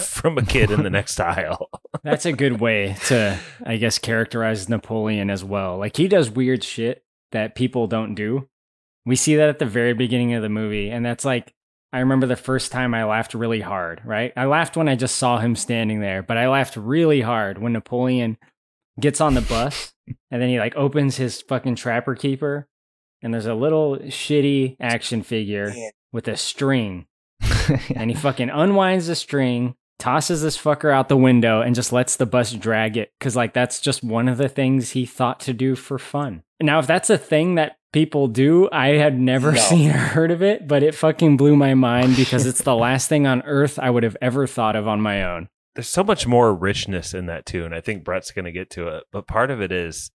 from 0.08 0.38
a 0.38 0.44
kid 0.44 0.70
in 0.70 0.82
the 0.82 0.90
next 0.90 1.20
aisle. 1.20 1.68
That's 2.02 2.26
a 2.26 2.32
good 2.32 2.60
way 2.60 2.96
to, 3.06 3.38
I 3.64 3.76
guess, 3.76 3.98
characterize 3.98 4.68
Napoleon 4.68 5.30
as 5.30 5.44
well. 5.44 5.78
Like 5.78 5.96
he 5.96 6.08
does 6.08 6.30
weird 6.30 6.64
shit 6.64 7.04
that 7.32 7.54
people 7.54 7.86
don't 7.86 8.14
do. 8.14 8.48
We 9.06 9.16
see 9.16 9.36
that 9.36 9.48
at 9.48 9.58
the 9.58 9.66
very 9.66 9.94
beginning 9.94 10.34
of 10.34 10.42
the 10.42 10.48
movie, 10.48 10.90
and 10.90 11.04
that's 11.04 11.24
like 11.24 11.54
I 11.92 12.00
remember 12.00 12.26
the 12.26 12.36
first 12.36 12.70
time 12.70 12.94
I 12.94 13.04
laughed 13.04 13.34
really 13.34 13.60
hard, 13.60 14.02
right? 14.04 14.32
I 14.36 14.44
laughed 14.44 14.76
when 14.76 14.88
I 14.88 14.94
just 14.94 15.16
saw 15.16 15.38
him 15.38 15.56
standing 15.56 16.00
there, 16.00 16.22
but 16.22 16.36
I 16.36 16.48
laughed 16.48 16.76
really 16.76 17.22
hard 17.22 17.58
when 17.58 17.72
Napoleon 17.72 18.36
gets 19.00 19.20
on 19.20 19.34
the 19.34 19.40
bus 19.40 19.92
and 20.30 20.42
then 20.42 20.48
he 20.48 20.58
like 20.58 20.76
opens 20.76 21.16
his 21.16 21.40
fucking 21.40 21.76
trapper 21.76 22.14
keeper 22.14 22.68
and 23.22 23.32
there's 23.32 23.46
a 23.46 23.54
little 23.54 23.96
shitty 23.96 24.76
action 24.78 25.22
figure 25.22 25.70
Man. 25.70 25.90
with 26.12 26.28
a 26.28 26.36
string 26.36 27.06
and 27.94 28.10
he 28.10 28.16
fucking 28.16 28.50
unwinds 28.50 29.06
the 29.06 29.14
string, 29.14 29.74
tosses 30.00 30.42
this 30.42 30.56
fucker 30.58 30.92
out 30.92 31.08
the 31.08 31.16
window, 31.16 31.60
and 31.60 31.74
just 31.74 31.92
lets 31.92 32.16
the 32.16 32.26
bus 32.26 32.52
drag 32.52 32.96
it. 32.96 33.12
Cause 33.20 33.36
like 33.36 33.52
that's 33.52 33.80
just 33.80 34.02
one 34.02 34.26
of 34.28 34.38
the 34.38 34.48
things 34.48 34.90
he 34.90 35.06
thought 35.06 35.38
to 35.40 35.52
do 35.52 35.76
for 35.76 35.98
fun. 35.98 36.42
Now, 36.60 36.78
if 36.80 36.86
that's 36.86 37.08
a 37.10 37.16
thing 37.18 37.54
that 37.54 37.76
people 37.92 38.26
do, 38.28 38.68
I 38.72 38.88
had 38.94 39.18
never 39.20 39.52
No. 39.52 39.58
seen 39.60 39.90
or 39.90 39.94
heard 39.94 40.30
of 40.30 40.42
it, 40.42 40.66
but 40.68 40.82
it 40.82 40.94
fucking 40.94 41.36
blew 41.36 41.56
my 41.56 41.74
mind 41.74 42.16
because 42.16 42.46
it's 42.46 42.62
the 42.62 42.74
last 42.86 43.08
thing 43.08 43.26
on 43.26 43.42
earth 43.42 43.78
I 43.78 43.90
would 43.90 44.02
have 44.02 44.16
ever 44.20 44.46
thought 44.46 44.76
of 44.76 44.86
on 44.88 45.00
my 45.00 45.22
own. 45.22 45.48
there's 45.74 45.88
so 45.88 46.02
much 46.04 46.26
more 46.26 46.52
richness 46.54 47.14
in 47.14 47.26
that 47.26 47.46
too 47.46 47.64
and 47.64 47.72
i 47.74 47.80
think 47.80 48.02
brett's 48.04 48.32
going 48.32 48.44
to 48.44 48.50
get 48.52 48.70
to 48.70 48.88
it 48.88 49.04
but 49.12 49.26
part 49.28 49.50
of 49.52 49.60
it 49.62 49.70
is 49.70 50.10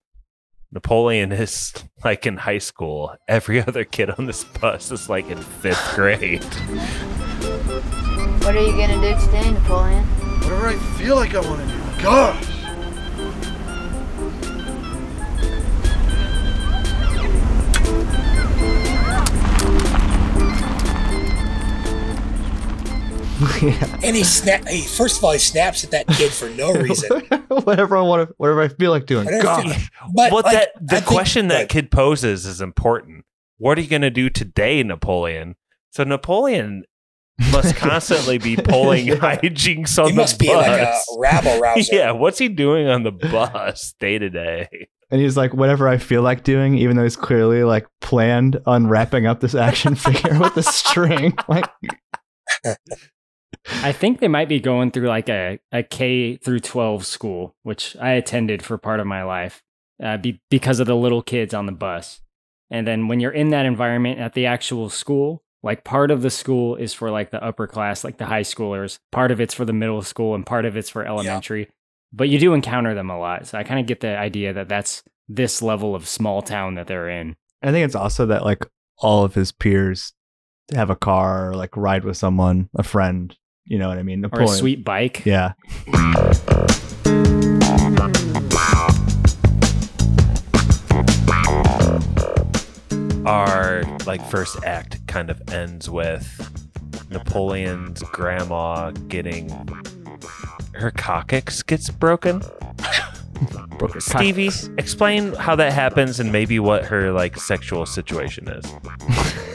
napoleon 0.70 1.32
is 1.32 1.72
like 2.04 2.26
in 2.26 2.36
high 2.36 2.58
school 2.58 3.14
every 3.26 3.60
other 3.62 3.82
kid 3.84 4.10
on 4.10 4.26
this 4.26 4.44
bus 4.44 4.92
is 4.92 5.08
like 5.08 5.28
in 5.30 5.38
fifth 5.38 5.92
grade 5.94 6.44
What 8.46 8.54
are 8.54 8.62
you 8.62 8.70
gonna 8.76 9.00
do 9.00 9.20
today, 9.26 9.50
Napoleon? 9.50 10.04
Whatever 10.04 10.68
I 10.68 10.76
feel 10.96 11.16
like 11.16 11.34
I 11.34 11.40
want 11.40 11.60
to 11.60 11.66
do. 11.66 12.02
Gosh. 12.02 12.44
And 24.02 24.16
he 24.16 24.24
snap. 24.24 24.66
He 24.66 24.80
first 24.82 25.18
of 25.18 25.24
all 25.24 25.32
he 25.32 25.38
snaps 25.38 25.84
at 25.84 25.90
that 25.90 26.06
kid 26.08 26.32
for 26.32 26.48
no 26.50 26.72
reason. 26.80 27.20
whatever 27.48 27.96
I 27.96 28.00
want 28.00 28.28
to, 28.28 28.34
whatever 28.38 28.62
I 28.62 28.68
feel 28.68 28.90
like 28.90 29.04
doing. 29.06 29.26
Whatever 29.26 29.48
I 29.48 29.62
feel- 29.62 29.72
Gosh. 29.72 29.90
But 30.14 30.32
well 30.32 30.42
like, 30.42 30.52
that 30.52 30.68
I 30.76 30.78
the 30.80 30.86
think- 30.96 31.06
question 31.06 31.48
that 31.48 31.58
like, 31.60 31.68
kid 31.68 31.90
poses 31.90 32.46
is 32.46 32.60
important 32.62 33.24
what 33.58 33.76
are 33.76 33.80
you 33.82 33.88
going 33.88 34.02
to 34.02 34.10
do 34.10 34.28
today 34.30 34.82
napoleon 34.82 35.56
so 35.90 36.04
napoleon 36.04 36.84
must 37.52 37.76
constantly 37.76 38.38
be 38.38 38.56
pulling 38.64 39.06
Yeah. 39.06 39.14
hijinks 39.16 39.98
on 39.98 40.06
he 40.06 40.12
the 40.12 40.16
must 40.22 40.38
bus 40.38 40.46
be 40.48 40.54
like 40.54 40.80
a 40.80 41.00
rabble 41.18 41.60
rouser. 41.60 41.92
yeah 41.94 42.10
what's 42.12 42.38
he 42.38 42.48
doing 42.48 42.88
on 42.88 43.02
the 43.02 43.12
bus 43.12 43.94
day 44.00 44.18
to 44.18 44.30
day 44.30 44.68
And 45.10 45.20
he's 45.20 45.36
like, 45.36 45.54
whatever 45.54 45.86
I 45.86 45.98
feel 45.98 46.22
like 46.22 46.42
doing, 46.42 46.76
even 46.78 46.96
though 46.96 47.04
he's 47.04 47.14
clearly 47.16 47.62
like 47.62 47.86
planned 48.00 48.58
on 48.66 48.88
wrapping 48.88 49.24
up 49.26 49.38
this 49.40 49.54
action 49.54 49.94
figure 50.06 50.36
with 50.40 50.56
a 50.56 50.64
string. 50.64 51.32
Like, 51.46 51.70
I 53.82 53.92
think 53.92 54.18
they 54.20 54.28
might 54.28 54.48
be 54.48 54.58
going 54.60 54.90
through 54.90 55.08
like 55.08 55.28
a, 55.28 55.58
a 55.72 55.82
K 55.82 56.36
through 56.36 56.60
12 56.60 57.06
school, 57.06 57.54
which 57.62 57.96
I 58.00 58.10
attended 58.12 58.64
for 58.64 58.78
part 58.78 58.98
of 59.00 59.06
my 59.06 59.22
life 59.22 59.62
uh, 60.02 60.16
be, 60.16 60.40
because 60.50 60.80
of 60.80 60.86
the 60.88 60.96
little 60.96 61.22
kids 61.22 61.54
on 61.54 61.66
the 61.66 61.72
bus. 61.72 62.20
And 62.70 62.86
then 62.86 63.06
when 63.08 63.20
you're 63.20 63.30
in 63.32 63.50
that 63.50 63.66
environment 63.66 64.18
at 64.18 64.32
the 64.34 64.46
actual 64.46 64.88
school, 64.90 65.42
like 65.66 65.82
part 65.82 66.12
of 66.12 66.22
the 66.22 66.30
school 66.30 66.76
is 66.76 66.94
for 66.94 67.10
like 67.10 67.32
the 67.32 67.42
upper 67.42 67.66
class, 67.66 68.04
like 68.04 68.18
the 68.18 68.24
high 68.24 68.42
schoolers, 68.42 69.00
part 69.10 69.32
of 69.32 69.40
it's 69.40 69.52
for 69.52 69.64
the 69.64 69.72
middle 69.72 70.00
school, 70.00 70.36
and 70.36 70.46
part 70.46 70.64
of 70.64 70.76
it's 70.76 70.88
for 70.88 71.04
elementary. 71.04 71.68
But 72.12 72.28
you 72.28 72.38
do 72.38 72.54
encounter 72.54 72.94
them 72.94 73.10
a 73.10 73.18
lot. 73.18 73.48
So 73.48 73.58
I 73.58 73.64
kind 73.64 73.80
of 73.80 73.86
get 73.86 73.98
the 73.98 74.16
idea 74.16 74.52
that 74.52 74.68
that's 74.68 75.02
this 75.28 75.60
level 75.60 75.96
of 75.96 76.06
small 76.06 76.40
town 76.40 76.76
that 76.76 76.86
they're 76.86 77.10
in. 77.10 77.34
I 77.62 77.72
think 77.72 77.84
it's 77.84 77.96
also 77.96 78.26
that 78.26 78.44
like 78.44 78.64
all 78.98 79.24
of 79.24 79.34
his 79.34 79.50
peers 79.50 80.12
have 80.72 80.88
a 80.88 80.96
car 80.96 81.50
or 81.50 81.54
like 81.54 81.76
ride 81.76 82.04
with 82.04 82.16
someone, 82.16 82.70
a 82.76 82.84
friend. 82.84 83.36
You 83.64 83.80
know 83.80 83.88
what 83.88 83.98
I 83.98 84.04
mean? 84.04 84.24
Or 84.24 84.42
a 84.42 84.46
sweet 84.48 84.84
bike. 84.84 85.26
Yeah. 85.26 85.54
our 93.26 93.82
like 94.06 94.24
first 94.30 94.62
act 94.64 95.06
kind 95.06 95.30
of 95.30 95.40
ends 95.52 95.90
with 95.90 96.26
Napoleon's 97.10 98.02
grandma 98.02 98.90
getting 99.08 99.50
her 100.74 100.90
coccyx 100.90 101.62
gets 101.62 101.90
broken. 101.90 102.42
Broke 103.78 103.94
her 103.94 104.00
Stevie, 104.00 104.46
coccyx. 104.46 104.70
explain 104.78 105.34
how 105.34 105.54
that 105.56 105.72
happens 105.72 106.20
and 106.20 106.32
maybe 106.32 106.58
what 106.58 106.84
her 106.86 107.12
like 107.12 107.36
sexual 107.36 107.84
situation 107.84 108.48
is. 108.48 108.64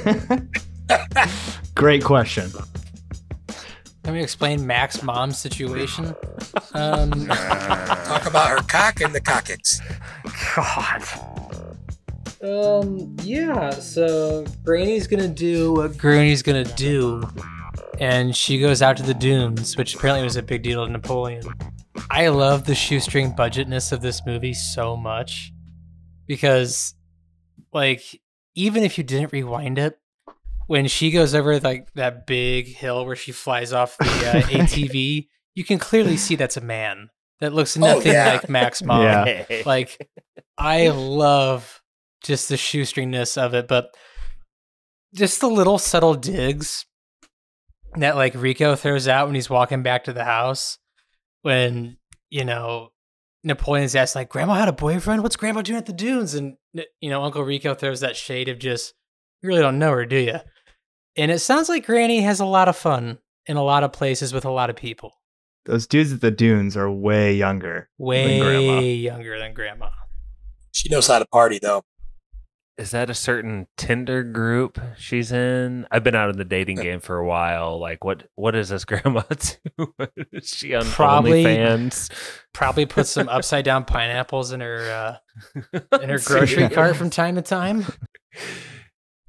Great 1.75 2.03
question. 2.03 2.51
Let 4.03 4.13
me 4.15 4.21
explain 4.23 4.65
Mac's 4.65 5.01
mom's 5.03 5.37
situation. 5.37 6.15
Um, 6.73 7.11
Talk 7.27 8.25
about 8.27 8.49
her 8.49 8.57
cock 8.67 9.01
and 9.01 9.13
the 9.13 9.19
cockix. 9.19 9.81
Um, 12.43 13.15
yeah, 13.21 13.69
so 13.69 14.45
Granny's 14.63 15.07
gonna 15.07 15.27
do 15.27 15.73
what 15.73 15.97
Granny's 15.97 16.41
gonna 16.41 16.63
do. 16.63 17.23
And 17.99 18.35
she 18.35 18.59
goes 18.59 18.81
out 18.81 18.97
to 18.97 19.03
the 19.03 19.13
dunes, 19.13 19.77
which 19.77 19.95
apparently 19.95 20.23
was 20.23 20.35
a 20.35 20.41
big 20.41 20.63
deal 20.63 20.85
to 20.85 20.91
Napoleon. 20.91 21.43
I 22.09 22.29
love 22.29 22.65
the 22.65 22.73
shoestring 22.73 23.33
budgetness 23.33 23.91
of 23.91 24.01
this 24.01 24.25
movie 24.25 24.55
so 24.55 24.97
much 24.97 25.53
because, 26.25 26.95
like, 27.73 28.01
even 28.55 28.83
if 28.83 28.97
you 28.97 29.03
didn't 29.03 29.31
rewind 29.31 29.77
it, 29.77 29.99
when 30.65 30.87
she 30.87 31.11
goes 31.11 31.35
over 31.35 31.59
like 31.59 31.93
that 31.93 32.25
big 32.25 32.67
hill 32.67 33.05
where 33.05 33.15
she 33.15 33.31
flies 33.31 33.71
off 33.71 33.97
the 33.97 34.05
uh, 34.05 34.41
ATV, 34.47 35.27
you 35.53 35.63
can 35.63 35.77
clearly 35.77 36.17
see 36.17 36.35
that's 36.35 36.57
a 36.57 36.61
man 36.61 37.09
that 37.39 37.53
looks 37.53 37.77
nothing 37.77 38.13
yeah. 38.13 38.33
like 38.33 38.49
Max 38.49 38.81
mom. 38.81 39.01
Yeah. 39.27 39.63
Like, 39.65 40.09
I 40.57 40.89
love 40.89 41.80
just 42.23 42.49
the 42.49 42.55
shoestringness 42.55 43.37
of 43.41 43.53
it, 43.53 43.67
but 43.67 43.95
just 45.13 45.41
the 45.41 45.49
little 45.49 45.77
subtle 45.77 46.13
digs 46.13 46.85
that 47.95 48.15
like 48.15 48.33
Rico 48.35 48.75
throws 48.75 49.07
out 49.07 49.27
when 49.27 49.35
he's 49.35 49.49
walking 49.49 49.83
back 49.83 50.05
to 50.05 50.13
the 50.13 50.23
house 50.23 50.77
when, 51.41 51.97
you 52.29 52.45
know, 52.45 52.89
Napoleon's 53.43 53.95
asked 53.95 54.15
like, 54.15 54.29
Grandma 54.29 54.53
had 54.53 54.69
a 54.69 54.73
boyfriend? 54.73 55.23
What's 55.23 55.35
Grandma 55.35 55.61
doing 55.61 55.77
at 55.77 55.87
the 55.87 55.93
dunes? 55.93 56.33
And 56.35 56.55
you 56.73 57.09
know, 57.09 57.23
Uncle 57.23 57.43
Rico 57.43 57.73
throws 57.73 57.99
that 58.01 58.15
shade 58.15 58.47
of 58.47 58.59
just, 58.59 58.93
you 59.41 59.49
really 59.49 59.61
don't 59.61 59.79
know 59.79 59.91
her, 59.91 60.05
do 60.05 60.17
you? 60.17 60.39
And 61.17 61.31
it 61.31 61.39
sounds 61.39 61.67
like 61.67 61.85
Granny 61.85 62.21
has 62.21 62.39
a 62.39 62.45
lot 62.45 62.69
of 62.69 62.77
fun 62.77 63.17
in 63.47 63.57
a 63.57 63.63
lot 63.63 63.83
of 63.83 63.91
places 63.91 64.31
with 64.31 64.45
a 64.45 64.51
lot 64.51 64.69
of 64.69 64.75
people. 64.75 65.11
Those 65.65 65.85
dudes 65.85 66.13
at 66.13 66.21
the 66.21 66.31
dunes 66.31 66.77
are 66.77 66.89
way 66.89 67.35
younger 67.35 67.89
Way 67.97 68.39
than 68.39 68.83
younger 68.83 69.37
than 69.37 69.53
Grandma. 69.53 69.89
She 70.71 70.89
knows 70.89 71.07
how 71.07 71.19
to 71.19 71.25
party 71.25 71.59
though. 71.61 71.83
Is 72.81 72.89
that 72.91 73.11
a 73.11 73.13
certain 73.13 73.67
Tinder 73.77 74.23
group 74.23 74.79
she's 74.97 75.31
in? 75.31 75.85
I've 75.91 76.03
been 76.03 76.15
out 76.15 76.31
in 76.31 76.37
the 76.37 76.43
dating 76.43 76.77
game 76.77 76.99
for 76.99 77.17
a 77.17 77.27
while. 77.27 77.79
Like, 77.79 78.03
what 78.03 78.23
what 78.33 78.51
does 78.51 78.69
this 78.69 78.85
grandma 78.85 79.21
do? 79.77 79.93
is 80.33 80.49
she 80.49 80.73
on 80.73 80.85
Probably- 80.85 81.43
OnlyFans? 81.43 82.09
Probably 82.53 82.87
put 82.87 83.05
some 83.05 83.29
upside 83.29 83.65
down 83.65 83.85
pineapples 83.85 84.51
in 84.51 84.61
her 84.61 85.19
uh, 85.71 85.79
in 86.01 86.09
her 86.09 86.17
grocery 86.17 86.69
cart 86.69 86.95
from 86.95 87.11
time 87.11 87.35
to 87.35 87.43
time. 87.43 87.85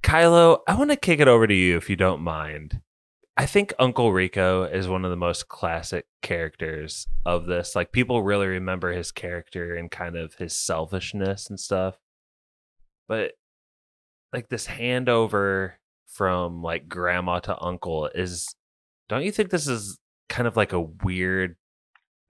Kylo, 0.02 0.60
I 0.66 0.74
want 0.74 0.90
to 0.90 0.96
kick 0.96 1.20
it 1.20 1.28
over 1.28 1.46
to 1.46 1.54
you 1.54 1.76
if 1.76 1.90
you 1.90 1.96
don't 1.96 2.22
mind. 2.22 2.80
I 3.36 3.44
think 3.44 3.74
Uncle 3.78 4.14
Rico 4.14 4.64
is 4.64 4.88
one 4.88 5.04
of 5.04 5.10
the 5.10 5.16
most 5.16 5.48
classic 5.48 6.06
characters 6.22 7.06
of 7.26 7.44
this. 7.44 7.76
Like 7.76 7.92
people 7.92 8.22
really 8.22 8.46
remember 8.46 8.92
his 8.92 9.12
character 9.12 9.74
and 9.76 9.90
kind 9.90 10.16
of 10.16 10.36
his 10.36 10.56
selfishness 10.56 11.50
and 11.50 11.60
stuff. 11.60 11.98
But 13.08 13.32
like 14.32 14.48
this 14.48 14.66
handover 14.66 15.72
from 16.06 16.62
like 16.62 16.88
grandma 16.88 17.40
to 17.40 17.60
uncle 17.60 18.06
is 18.14 18.54
don't 19.08 19.24
you 19.24 19.32
think 19.32 19.50
this 19.50 19.68
is 19.68 19.98
kind 20.28 20.46
of 20.46 20.56
like 20.56 20.72
a 20.72 20.80
weird 20.80 21.56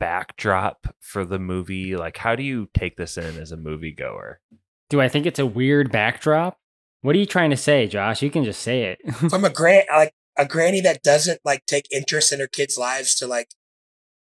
backdrop 0.00 0.94
for 1.00 1.24
the 1.24 1.38
movie? 1.38 1.96
Like 1.96 2.16
how 2.16 2.34
do 2.34 2.42
you 2.42 2.68
take 2.74 2.96
this 2.96 3.16
in 3.16 3.38
as 3.38 3.52
a 3.52 3.56
moviegoer? 3.56 4.36
Do 4.90 5.00
I 5.00 5.08
think 5.08 5.26
it's 5.26 5.38
a 5.38 5.46
weird 5.46 5.90
backdrop? 5.92 6.58
What 7.02 7.16
are 7.16 7.18
you 7.18 7.26
trying 7.26 7.50
to 7.50 7.56
say, 7.56 7.86
Josh? 7.86 8.22
You 8.22 8.30
can 8.30 8.44
just 8.44 8.62
say 8.62 8.84
it. 8.84 9.14
From 9.30 9.44
a 9.44 9.50
grand 9.50 9.86
like 9.90 10.14
a 10.36 10.46
granny 10.46 10.80
that 10.80 11.02
doesn't 11.02 11.40
like 11.44 11.66
take 11.66 11.86
interest 11.92 12.32
in 12.32 12.40
her 12.40 12.46
kids' 12.46 12.78
lives 12.78 13.14
to 13.16 13.26
like 13.26 13.48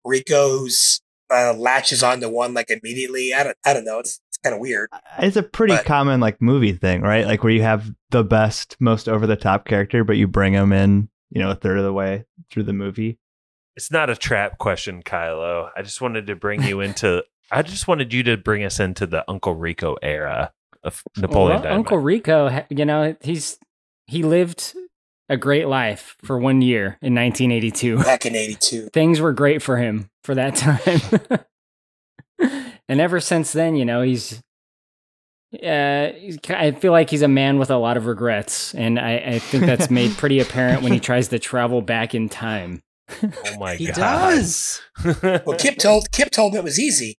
Rico 0.04 0.58
who's 0.58 1.00
uh, 1.30 1.52
latches 1.54 2.02
on 2.02 2.20
to 2.20 2.28
one 2.28 2.54
like 2.54 2.70
immediately. 2.70 3.34
I 3.34 3.42
don't 3.42 3.56
I 3.64 3.72
don't 3.72 3.84
know. 3.84 3.98
It's 3.98 4.20
it's 4.25 4.25
kind 4.46 4.54
of 4.54 4.60
weird. 4.60 4.88
Uh, 4.92 4.98
it's 5.18 5.36
a 5.36 5.42
pretty 5.42 5.74
But- 5.74 5.84
common 5.84 6.20
like 6.20 6.40
movie 6.40 6.72
thing, 6.72 7.02
right? 7.02 7.26
Like 7.26 7.42
where 7.42 7.52
you 7.52 7.62
have 7.62 7.90
the 8.10 8.22
best, 8.24 8.76
most 8.80 9.08
over 9.08 9.26
the 9.26 9.36
top 9.36 9.66
character, 9.66 10.04
but 10.04 10.16
you 10.16 10.26
bring 10.28 10.52
them 10.52 10.72
in, 10.72 11.08
you 11.30 11.40
know, 11.42 11.50
a 11.50 11.54
third 11.54 11.78
of 11.78 11.84
the 11.84 11.92
way 11.92 12.24
through 12.50 12.62
the 12.64 12.72
movie. 12.72 13.18
It's 13.76 13.90
not 13.90 14.08
a 14.08 14.16
trap 14.16 14.58
question, 14.58 15.02
Kylo. 15.02 15.70
I 15.76 15.82
just 15.82 16.00
wanted 16.00 16.26
to 16.28 16.36
bring 16.36 16.62
you 16.62 16.80
into. 16.86 17.24
I 17.50 17.62
just 17.62 17.86
wanted 17.88 18.12
you 18.12 18.22
to 18.24 18.36
bring 18.36 18.64
us 18.64 18.80
into 18.80 19.06
the 19.06 19.24
Uncle 19.30 19.54
Rico 19.54 19.96
era 20.02 20.52
of 20.82 21.02
Napoleon 21.16 21.48
Well, 21.48 21.58
Dynamite. 21.62 21.76
Uncle 21.78 21.98
Rico, 21.98 22.64
you 22.70 22.84
know, 22.84 23.16
he's 23.20 23.58
he 24.06 24.22
lived 24.22 24.74
a 25.28 25.36
great 25.36 25.66
life 25.66 26.16
for 26.24 26.38
one 26.38 26.62
year 26.62 26.98
in 27.02 27.14
1982. 27.14 27.98
Back 27.98 28.24
in 28.26 28.34
'82. 28.36 28.88
Things 28.92 29.20
were 29.20 29.32
great 29.32 29.60
for 29.62 29.76
him 29.76 30.08
for 30.24 30.34
that 30.36 30.54
time. 30.56 31.00
and 32.88 33.00
ever 33.00 33.20
since 33.20 33.52
then, 33.52 33.76
you 33.76 33.84
know, 33.84 34.02
he's 34.02 34.42
uh, 35.62 36.08
he's, 36.18 36.38
I 36.50 36.72
feel 36.72 36.92
like 36.92 37.08
he's 37.08 37.22
a 37.22 37.28
man 37.28 37.58
with 37.58 37.70
a 37.70 37.76
lot 37.76 37.96
of 37.96 38.06
regrets, 38.06 38.74
and 38.74 38.98
I, 38.98 39.16
I 39.16 39.38
think 39.38 39.64
that's 39.64 39.90
made 39.90 40.10
pretty 40.16 40.40
apparent 40.40 40.82
when 40.82 40.92
he 40.92 41.00
tries 41.00 41.28
to 41.28 41.38
travel 41.38 41.80
back 41.82 42.14
in 42.14 42.28
time. 42.28 42.82
oh 43.22 43.58
my 43.58 43.76
He 43.76 43.86
god! 43.86 43.94
does. 43.94 44.82
Well, 45.22 45.56
Kip 45.58 45.78
told 45.78 46.10
Kip 46.10 46.30
told 46.30 46.52
him 46.54 46.58
it 46.60 46.64
was 46.64 46.80
easy. 46.80 47.16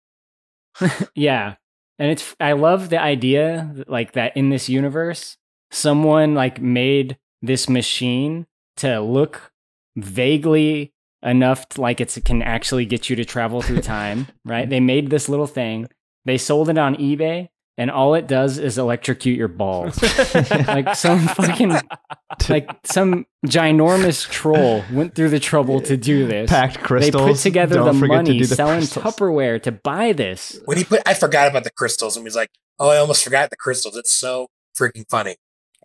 Yeah. 1.15 1.55
And 1.99 2.11
it's 2.11 2.35
I 2.39 2.53
love 2.53 2.91
the 2.91 3.01
idea 3.01 3.73
like 3.87 4.13
that 4.13 4.37
in 4.37 4.51
this 4.51 4.69
universe 4.69 5.39
someone 5.71 6.35
like 6.35 6.61
made 6.61 7.17
this 7.41 7.69
machine 7.71 8.47
to 8.79 9.01
look 9.01 9.51
vaguely 9.97 10.93
enough 11.23 11.69
to, 11.71 11.81
like 11.81 12.01
it's, 12.01 12.17
it 12.17 12.25
can 12.25 12.43
actually 12.43 12.87
get 12.87 13.11
you 13.11 13.17
to 13.17 13.25
travel 13.25 13.63
through 13.63 13.81
time, 13.83 14.29
right? 14.45 14.69
They 14.69 14.81
made 14.81 15.11
this 15.11 15.29
little 15.29 15.47
thing. 15.47 15.89
They 16.25 16.39
sold 16.39 16.69
it 16.69 16.79
on 16.79 16.97
eBay 16.97 17.49
and 17.79 17.91
all 17.91 18.15
it 18.15 18.27
does 18.27 18.59
is 18.59 18.79
electrocute 18.79 19.37
your 19.37 19.49
balls. 19.49 20.01
like 20.67 20.95
some 20.95 21.21
fucking 21.29 21.79
like 22.49 22.71
some 22.85 23.27
ginormous 23.47 24.29
troll 24.29 24.83
went 24.93 25.15
through 25.15 25.31
the 25.31 25.41
trouble 25.41 25.81
to 25.83 25.97
do 25.97 26.27
this. 26.27 26.51
Packed 26.51 26.81
crystals. 26.81 27.23
They 27.23 27.33
put 27.33 27.39
together 27.41 27.75
Don't 27.77 27.87
the 27.87 28.01
forget 28.01 28.25
to 28.25 28.33
money 28.33 28.39
the 28.41 28.47
selling 28.47 28.79
crystals. 28.79 29.05
Tupperware 29.05 29.63
to 29.63 29.73
buy 29.73 30.13
this. 30.13 30.59
When 30.65 30.79
he 30.79 30.85
put, 30.85 31.03
I 31.07 31.15
forgot 31.15 31.49
about 31.49 31.65
the 31.65 31.71
crystals, 31.71 32.17
and 32.17 32.23
he 32.23 32.27
was 32.27 32.37
like, 32.37 32.51
"Oh, 32.79 32.89
I 32.89 32.97
almost 32.97 33.23
forgot 33.23 33.51
the 33.51 33.57
crystals." 33.57 33.97
It's 33.97 34.13
so 34.13 34.49
freaking 34.79 35.05
funny. 35.11 35.37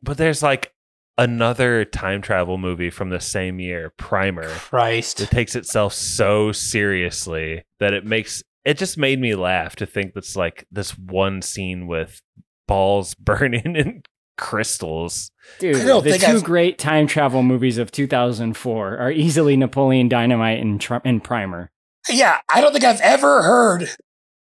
But 0.02 0.18
there's 0.18 0.42
like 0.42 0.74
another 1.18 1.86
time 1.86 2.22
travel 2.22 2.58
movie 2.58 2.90
from 2.90 3.10
the 3.10 3.20
same 3.20 3.60
year, 3.60 3.92
Primer, 3.98 4.48
Christ. 4.50 5.20
It 5.22 5.30
takes 5.32 5.56
itself 5.56 5.94
so 5.94 6.52
seriously 6.52 7.64
that 7.80 7.94
it 7.94 8.06
makes 8.06 8.44
it 8.64 8.78
just 8.78 8.98
made 8.98 9.20
me 9.20 9.36
laugh 9.36 9.76
to 9.78 9.86
think 9.86 10.14
that's 10.14 10.36
like 10.36 10.66
this 10.72 10.98
one 10.98 11.42
scene 11.42 11.88
with 11.88 12.22
balls 12.68 13.14
burning 13.20 13.76
in 13.76 14.04
crystals. 14.38 15.32
Dude, 15.60 15.76
the 15.76 16.18
2 16.20 16.26
I've- 16.26 16.42
great 16.42 16.78
time 16.78 17.08
travel 17.08 17.44
movies 17.44 17.78
of 17.78 17.92
2004 17.92 18.98
are 18.98 19.12
easily 19.12 19.56
Napoleon 19.58 20.10
Dynamite 20.10 20.60
and, 20.60 20.80
Tr- 20.80 20.96
and 21.06 21.24
Primer. 21.24 21.72
Yeah, 22.10 22.40
I 22.52 22.62
don't 22.62 22.72
think 22.72 22.84
I've 22.84 23.02
ever 23.02 23.44
heard 23.44 23.90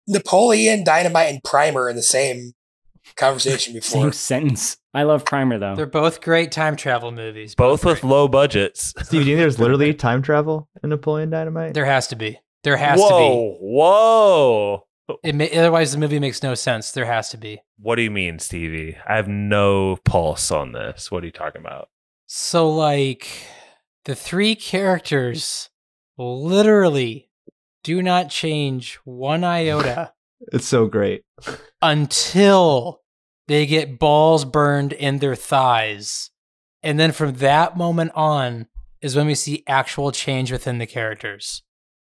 Napoleon 0.07 0.85
Dynamite 0.85 1.31
and 1.33 1.43
Primer 1.43 1.89
in 1.89 1.97
the 1.97 2.03
same 2.03 2.53
conversation 3.15 3.73
before. 3.75 4.13
Same 4.13 4.13
sentence. 4.13 4.79
I 4.95 5.03
love 5.03 5.25
Primer 5.25 5.59
though. 5.59 5.77
They're 5.77 5.87
both 5.87 6.21
great 6.21 6.53
time 6.53 6.77
travel 6.77 7.13
movies. 7.13 7.55
Both 7.55 7.85
with 7.85 8.03
low 8.03 8.29
budgets. 8.29 8.95
Steve, 9.03 9.09
do 9.11 9.19
you 9.19 9.25
think 9.25 9.39
there's 9.39 9.59
literally 9.61 9.95
time 9.95 10.23
travel 10.23 10.69
in 10.83 10.91
Napoleon 10.91 11.31
Dynamite? 11.31 11.75
There 11.75 11.85
has 11.85 12.09
to 12.09 12.17
be. 12.17 12.41
There 12.65 12.77
has 12.77 12.99
whoa, 12.99 13.57
whoa. 13.61 14.87
to 15.09 15.17
be. 15.23 15.29
It 15.29 15.35
ma- 15.35 15.61
otherwise, 15.61 15.93
the 15.93 15.99
movie 15.99 16.19
makes 16.19 16.43
no 16.43 16.55
sense. 16.55 16.93
There 16.93 17.05
has 17.05 17.29
to 17.31 17.37
be. 17.37 17.61
What 17.79 17.97
do 17.97 18.03
you 18.03 18.11
mean, 18.11 18.39
Stevie? 18.39 18.97
I 19.07 19.17
have 19.17 19.29
no 19.29 19.99
pulse 20.05 20.51
on 20.51 20.73
this. 20.73 21.11
What 21.11 21.23
are 21.23 21.27
you 21.27 21.33
talking 21.33 21.61
about? 21.61 21.91
So, 22.27 22.69
like, 22.69 23.29
the 24.05 24.17
three 24.17 24.57
characters 24.57 25.69
literally 26.19 27.31
do 27.85 28.03
not 28.03 28.31
change 28.31 28.97
one 29.05 29.45
iota 29.45 30.13
It's 30.53 30.67
so 30.67 30.87
great. 30.87 31.23
until 31.83 33.03
they 33.49 33.67
get 33.67 33.99
balls 33.99 34.45
burned 34.45 34.93
in 34.93 35.19
their 35.19 35.35
thighs. 35.35 36.31
And 36.83 36.99
then 37.01 37.13
from 37.13 37.35
that 37.37 37.77
moment 37.77 38.13
on 38.15 38.67
is 39.01 39.17
when 39.17 39.27
we 39.27 39.35
see 39.35 39.65
actual 39.67 40.13
change 40.13 40.53
within 40.53 40.79
the 40.79 40.87
characters. 40.87 41.63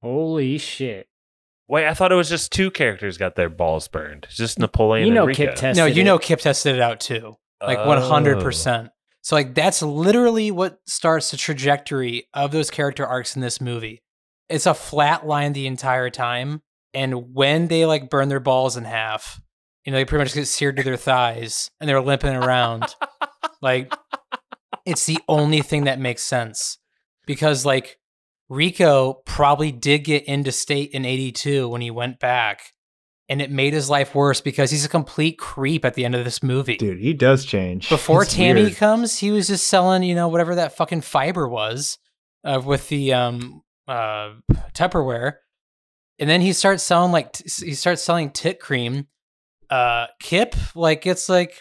Holy 0.03 0.59
shit. 0.59 1.09
Wait, 1.69 1.87
I 1.87 1.95
thought 1.95 2.11
it 2.11 2.17
was 2.17 2.29
just 2.29 2.51
two 2.53 2.71
characters 2.71 3.17
got 3.17 3.37
their 3.37 3.49
balls 3.49 3.87
burned. 3.87 4.25
It's 4.29 4.37
just 4.37 4.59
Napoleon 4.59 5.07
You 5.07 5.15
know 5.15 5.21
and 5.23 5.29
Rico. 5.29 5.47
Kip 5.47 5.55
tested 5.55 5.77
no, 5.77 5.87
you 5.87 6.03
it. 6.03 6.05
know 6.05 6.19
Kip 6.19 6.41
tested 6.41 6.75
it 6.75 6.81
out 6.81 7.01
too. 7.01 7.37
Like 7.63 7.79
Oh. 7.79 7.87
100%. 7.87 8.91
So 9.23 9.37
like 9.37 9.55
that's 9.55 9.83
literally 9.83 10.51
what 10.51 10.81
starts 10.87 11.31
the 11.31 11.37
trajectory 11.37 12.27
of 12.35 12.51
those 12.53 12.71
character 12.71 13.07
arcs 13.07 13.37
in 13.37 13.43
this 13.43 13.61
movie. 13.61 14.03
It's 14.49 14.67
a 14.67 14.75
flat 14.75 15.27
line 15.27 15.53
the 15.53 15.67
entire 15.67 16.11
time 16.11 16.63
and 16.95 17.35
when 17.35 17.69
they 17.69 17.87
like 17.87 18.11
burn 18.11 18.29
their 18.29 18.41
balls 18.41 18.77
in 18.77 18.85
half, 18.85 19.41
you 19.85 19.93
know, 19.93 19.99
they 19.99 20.05
pretty 20.05 20.25
much 20.25 20.35
get 20.35 20.47
seared 20.47 20.77
to 20.77 20.83
their 20.83 20.97
thighs 20.97 21.71
and 21.81 21.89
they're 21.89 22.01
limping 22.03 22.35
around. 22.35 22.95
like 23.63 23.93
it's 24.85 25.07
the 25.07 25.19
only 25.29 25.63
thing 25.63 25.85
that 25.85 25.99
makes 26.01 26.23
sense. 26.23 26.79
Because 27.27 27.65
like 27.65 27.99
Rico 28.49 29.23
probably 29.25 29.71
did 29.73 30.01
get 30.01 30.25
into 30.25 30.53
state 30.53 30.91
in 30.91 31.05
82 31.05 31.69
when 31.69 31.81
he 31.81 31.91
went 31.91 32.19
back. 32.19 32.73
And 33.29 33.41
it 33.41 33.49
made 33.53 33.73
his 33.73 33.89
life 33.89 34.13
worse 34.13 34.41
because 34.41 34.73
he's 34.73 34.85
a 34.85 34.89
complete 34.89 35.39
creep 35.39 35.85
at 35.85 35.95
the 35.95 36.05
end 36.05 36.17
of 36.17 36.25
this 36.25 36.43
movie. 36.43 36.77
Dude, 36.77 36.99
he 36.99 37.13
does 37.13 37.45
change. 37.45 37.89
Before 37.89 38.23
It's 38.25 38.35
Tammy 38.35 38.63
weird. 38.65 38.77
comes, 38.77 39.19
he 39.21 39.31
was 39.31 39.47
just 39.47 39.69
selling, 39.69 40.03
you 40.03 40.17
know, 40.17 40.27
whatever 40.27 40.57
that 40.57 40.77
fucking 40.77 41.03
fiber 41.03 41.47
was 41.49 41.97
uh, 42.43 42.61
with 42.65 42.89
the 42.89 43.13
um, 43.13 43.63
uh, 43.87 44.33
Tupperware. 44.75 45.35
And 46.21 46.31
then 46.31 46.41
he 46.41 46.53
starts 46.53 46.85
selling 46.85 47.11
like, 47.11 47.33
t- 47.33 47.67
he 47.67 47.75
starts 47.75 48.03
selling 48.03 48.31
tit 48.31 48.61
cream. 48.61 49.09
Uh, 49.69 50.07
Kip, 50.21 50.55
like, 50.77 51.07
it's 51.07 51.29
like 51.29 51.55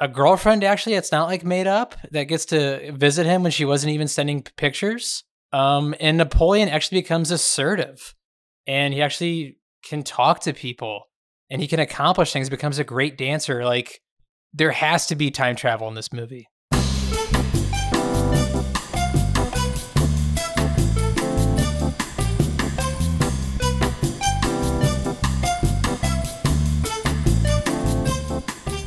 a 0.00 0.08
girlfriend 0.08 0.64
actually 0.64 0.94
it's 0.94 1.12
not 1.12 1.28
like 1.28 1.44
made 1.44 1.66
up 1.66 1.94
that 2.10 2.24
gets 2.24 2.46
to 2.46 2.90
visit 2.92 3.26
him 3.26 3.42
when 3.42 3.52
she 3.52 3.66
wasn't 3.66 3.92
even 3.92 4.08
sending 4.08 4.42
p- 4.42 4.50
pictures 4.56 5.22
um 5.52 5.94
and 6.00 6.16
napoleon 6.16 6.68
actually 6.68 7.00
becomes 7.00 7.30
assertive 7.30 8.14
and 8.66 8.94
he 8.94 9.02
actually 9.02 9.58
can 9.84 10.02
talk 10.02 10.40
to 10.40 10.52
people 10.52 11.02
and 11.50 11.60
he 11.60 11.68
can 11.68 11.80
accomplish 11.80 12.32
things 12.32 12.48
becomes 12.48 12.78
a 12.78 12.84
great 12.84 13.18
dancer 13.18 13.64
like 13.64 14.00
there 14.54 14.72
has 14.72 15.06
to 15.06 15.14
be 15.14 15.30
time 15.30 15.54
travel 15.54 15.86
in 15.86 15.94
this 15.94 16.12
movie 16.12 16.48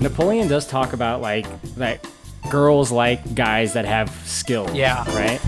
Napoleon 0.03 0.47
does 0.47 0.67
talk 0.67 0.93
about 0.93 1.21
like 1.21 1.45
that 1.75 2.05
girls 2.51 2.91
like 2.91 3.33
guys 3.35 3.73
that 3.73 3.85
have 3.85 4.09
skill. 4.27 4.69
Yeah. 4.73 5.03
Right. 5.15 5.39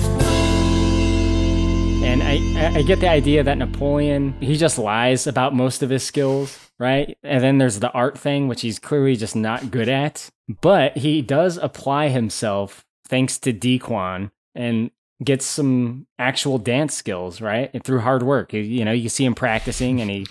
And 2.03 2.21
I, 2.23 2.77
I 2.79 2.81
get 2.83 2.99
the 2.99 3.09
idea 3.09 3.43
that 3.43 3.57
Napoleon 3.57 4.33
he 4.39 4.55
just 4.57 4.77
lies 4.77 5.27
about 5.27 5.53
most 5.55 5.83
of 5.83 5.89
his 5.89 6.03
skills, 6.03 6.57
right? 6.79 7.17
And 7.23 7.43
then 7.43 7.57
there's 7.57 7.79
the 7.79 7.91
art 7.91 8.17
thing, 8.17 8.47
which 8.47 8.61
he's 8.61 8.79
clearly 8.79 9.15
just 9.15 9.35
not 9.35 9.71
good 9.71 9.89
at. 9.89 10.29
But 10.61 10.97
he 10.97 11.21
does 11.21 11.57
apply 11.57 12.09
himself 12.09 12.85
thanks 13.07 13.37
to 13.39 13.51
D-Qwon 13.51 14.31
and 14.53 14.91
gets 15.23 15.45
some 15.45 16.05
actual 16.19 16.57
dance 16.59 16.93
skills, 16.93 17.41
right? 17.41 17.71
And 17.73 17.83
through 17.83 18.01
hard 18.01 18.21
work. 18.23 18.53
You- 18.53 18.61
You 18.61 18.85
know, 18.85 18.91
you 18.91 19.09
see 19.09 19.25
him 19.25 19.33
practicing 19.35 19.99
and 19.99 20.09
he 20.09 20.25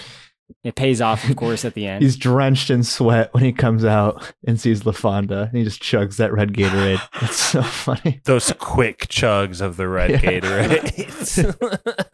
it 0.62 0.74
pays 0.74 1.01
off, 1.01 1.28
of 1.28 1.36
course, 1.36 1.64
at 1.64 1.74
the 1.74 1.86
end. 1.86 2.03
He's 2.03 2.16
drenched 2.16 2.70
in 2.70 2.82
sweat 2.84 3.32
when 3.32 3.42
he 3.45 3.53
comes 3.53 3.84
out 3.84 4.32
and 4.47 4.61
sees 4.61 4.82
LaFawnduh, 4.82 5.49
and 5.49 5.57
he 5.57 5.64
just 5.64 5.82
chugs 5.82 6.16
that 6.16 6.32
red 6.32 6.53
Gatorade. 6.53 7.01
It's 7.22 7.36
so 7.40 7.62
funny. 7.62 8.20
Those 8.24 8.53
quick 8.59 9.09
chugs 9.09 9.61
of 9.61 9.76
the 9.76 9.88
red 9.88 10.11
Yeah. 10.11 10.18
Gatorade. 10.18 12.09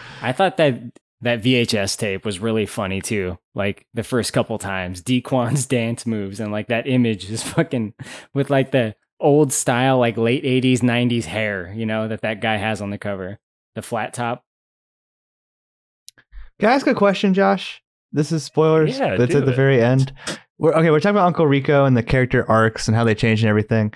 I 0.22 0.32
thought 0.32 0.56
that 0.58 0.80
that 1.22 1.42
VHS 1.42 1.98
tape 1.98 2.24
was 2.24 2.38
really 2.38 2.64
funny 2.66 3.00
too. 3.00 3.38
Like 3.54 3.86
the 3.92 4.04
first 4.04 4.32
couple 4.32 4.56
times, 4.58 5.02
D-Qwon's 5.02 5.66
dance 5.66 6.06
moves 6.06 6.40
and 6.40 6.50
like 6.52 6.68
that 6.68 6.86
image 6.86 7.28
is 7.30 7.42
fucking 7.42 7.94
with 8.32 8.50
like 8.50 8.70
the 8.70 8.94
old 9.18 9.52
style, 9.52 9.98
like 9.98 10.16
late 10.16 10.44
'80s, 10.44 10.78
'90s 10.80 11.24
hair, 11.24 11.72
you 11.74 11.84
know, 11.86 12.08
that 12.08 12.22
that 12.22 12.40
guy 12.40 12.56
has 12.56 12.80
on 12.80 12.90
the 12.90 12.98
cover, 12.98 13.38
the 13.74 13.82
flat 13.82 14.14
top. 14.14 14.44
Can 16.60 16.68
I 16.70 16.74
ask 16.74 16.86
a 16.86 16.94
question, 16.94 17.34
Josh? 17.34 17.82
This 18.12 18.32
is 18.32 18.42
spoilers. 18.44 18.98
Yeah, 18.98 19.16
That's 19.16 19.32
do 19.32 19.38
at 19.38 19.46
the 19.46 19.52
it. 19.52 19.56
very 19.56 19.82
end. 19.82 20.12
We're, 20.58 20.72
okay, 20.74 20.90
we're 20.90 21.00
talking 21.00 21.16
about 21.16 21.26
Uncle 21.26 21.46
Rico 21.46 21.84
and 21.84 21.96
the 21.96 22.02
character 22.02 22.48
arcs 22.50 22.86
and 22.88 22.96
how 22.96 23.04
they 23.04 23.14
change 23.14 23.42
and 23.42 23.48
everything. 23.48 23.92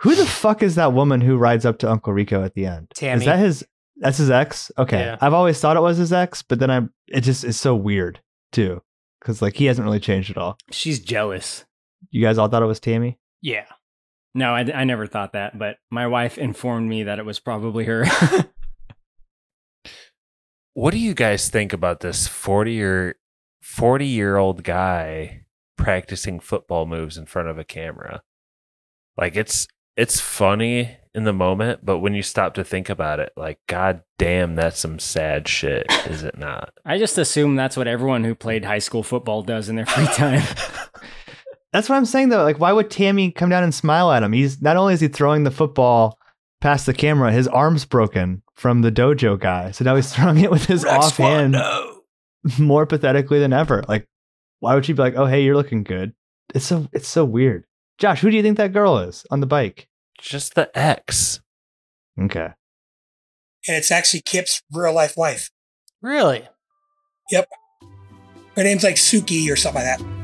Who 0.00 0.14
the 0.14 0.26
fuck 0.26 0.62
is 0.62 0.74
that 0.76 0.92
woman 0.92 1.20
who 1.20 1.36
rides 1.36 1.64
up 1.64 1.78
to 1.80 1.90
Uncle 1.90 2.12
Rico 2.12 2.42
at 2.44 2.54
the 2.54 2.66
end? 2.66 2.88
Tammy. 2.94 3.20
Is 3.20 3.24
that 3.26 3.38
his? 3.38 3.66
That's 3.96 4.18
his 4.18 4.30
ex. 4.30 4.70
Okay, 4.78 4.98
Yeah. 5.00 5.16
I've 5.20 5.32
always 5.34 5.60
thought 5.60 5.76
it 5.76 5.80
was 5.80 5.96
his 5.96 6.12
ex, 6.12 6.42
but 6.42 6.58
then 6.58 6.70
I 6.70 6.80
it 7.08 7.20
just 7.20 7.44
is 7.44 7.58
so 7.58 7.74
weird 7.76 8.20
too 8.50 8.82
because 9.20 9.40
like 9.40 9.54
he 9.54 9.66
hasn't 9.66 9.84
really 9.84 10.00
changed 10.00 10.30
at 10.30 10.36
all. 10.38 10.58
She's 10.70 10.98
jealous. 10.98 11.64
You 12.10 12.20
guys 12.22 12.36
all 12.38 12.48
thought 12.48 12.62
it 12.62 12.66
was 12.66 12.80
Tammy. 12.80 13.18
yeah 13.42 13.66
No, 14.34 14.54
I, 14.54 14.60
I 14.74 14.84
never 14.84 15.06
thought 15.06 15.34
that, 15.34 15.56
but 15.58 15.76
my 15.90 16.06
wife 16.08 16.36
informed 16.36 16.88
me 16.88 17.04
that 17.04 17.18
it 17.20 17.24
was 17.24 17.38
probably 17.38 17.84
her. 17.84 18.04
what 20.74 20.92
do 20.92 20.98
you 20.98 21.14
guys 21.14 21.48
think 21.48 21.72
about 21.72 22.00
this 22.00 22.26
40 22.26 22.72
year 22.72 23.16
40 23.60 24.06
year 24.06 24.36
old 24.36 24.64
guy 24.64 25.44
practicing 25.76 26.40
football 26.40 26.86
moves 26.86 27.16
in 27.16 27.26
front 27.26 27.48
of 27.48 27.58
a 27.58 27.64
camera? 27.64 28.22
Like 29.16 29.36
it's 29.36 29.68
it's 29.96 30.20
funny 30.20 30.96
in 31.14 31.24
the 31.24 31.32
moment, 31.34 31.84
but 31.84 31.98
when 31.98 32.14
you 32.14 32.22
stop 32.22 32.54
to 32.54 32.64
think 32.64 32.88
about 32.88 33.20
it, 33.20 33.32
like 33.36 33.58
god 33.68 34.02
damn, 34.18 34.54
that's 34.54 34.78
some 34.78 34.98
sad 34.98 35.46
shit, 35.46 35.86
is 36.06 36.22
it 36.22 36.38
not? 36.38 36.72
I 36.84 36.98
just 36.98 37.18
assume 37.18 37.56
that's 37.56 37.76
what 37.76 37.88
everyone 37.88 38.24
who 38.24 38.34
played 38.34 38.64
high 38.64 38.78
school 38.78 39.02
football 39.02 39.42
does 39.42 39.68
in 39.68 39.76
their 39.76 39.86
free 39.86 40.06
time. 40.14 40.42
That's 41.72 41.88
what 41.88 41.96
I'm 41.96 42.06
saying 42.06 42.30
though. 42.30 42.42
Like, 42.42 42.60
why 42.60 42.72
would 42.72 42.90
Tammy 42.90 43.30
come 43.30 43.50
down 43.50 43.64
and 43.64 43.74
smile 43.74 44.10
at 44.10 44.22
him? 44.22 44.32
He's 44.32 44.62
not 44.62 44.76
only 44.76 44.94
is 44.94 45.00
he 45.00 45.08
throwing 45.08 45.44
the 45.44 45.50
football 45.50 46.18
past 46.62 46.86
the 46.86 46.94
camera, 46.94 47.32
his 47.32 47.48
arm's 47.48 47.84
broken 47.84 48.42
from 48.54 48.80
the 48.80 48.90
dojo 48.90 49.38
guy. 49.38 49.72
So 49.72 49.84
now 49.84 49.96
he's 49.96 50.12
throwing 50.14 50.38
it 50.38 50.50
with 50.50 50.64
his 50.64 50.84
offhand 50.84 51.56
more 52.58 52.86
pathetically 52.86 53.38
than 53.38 53.52
ever. 53.52 53.84
Like, 53.88 54.06
why 54.60 54.74
would 54.74 54.86
she 54.86 54.92
be 54.92 55.02
like, 55.02 55.16
"Oh, 55.16 55.26
hey, 55.26 55.42
you're 55.42 55.56
looking 55.56 55.82
good"? 55.82 56.14
It's 56.54 56.64
so 56.64 56.88
it's 56.92 57.08
so 57.08 57.24
weird. 57.24 57.64
Josh, 57.98 58.20
who 58.20 58.30
do 58.30 58.36
you 58.36 58.42
think 58.42 58.56
that 58.56 58.72
girl 58.72 58.98
is 58.98 59.26
on 59.30 59.40
the 59.40 59.46
bike? 59.46 59.88
Just 60.18 60.54
the 60.54 60.70
X. 60.78 61.40
Okay. 62.18 62.50
And 63.68 63.76
it's 63.76 63.90
actually 63.90 64.20
Kip's 64.20 64.62
real 64.72 64.94
life 64.94 65.16
wife. 65.16 65.50
really 66.00 66.48
Yep. 67.30 67.48
Her 68.56 68.64
name's 68.64 68.82
like 68.84 68.96
Suki 68.96 69.50
or 69.50 69.56
something 69.56 69.82
like 69.82 69.98
that. 69.98 70.21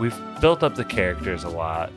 We've 0.00 0.18
built 0.40 0.62
up 0.62 0.74
the 0.74 0.84
characters 0.84 1.44
a 1.44 1.50
lot. 1.50 1.92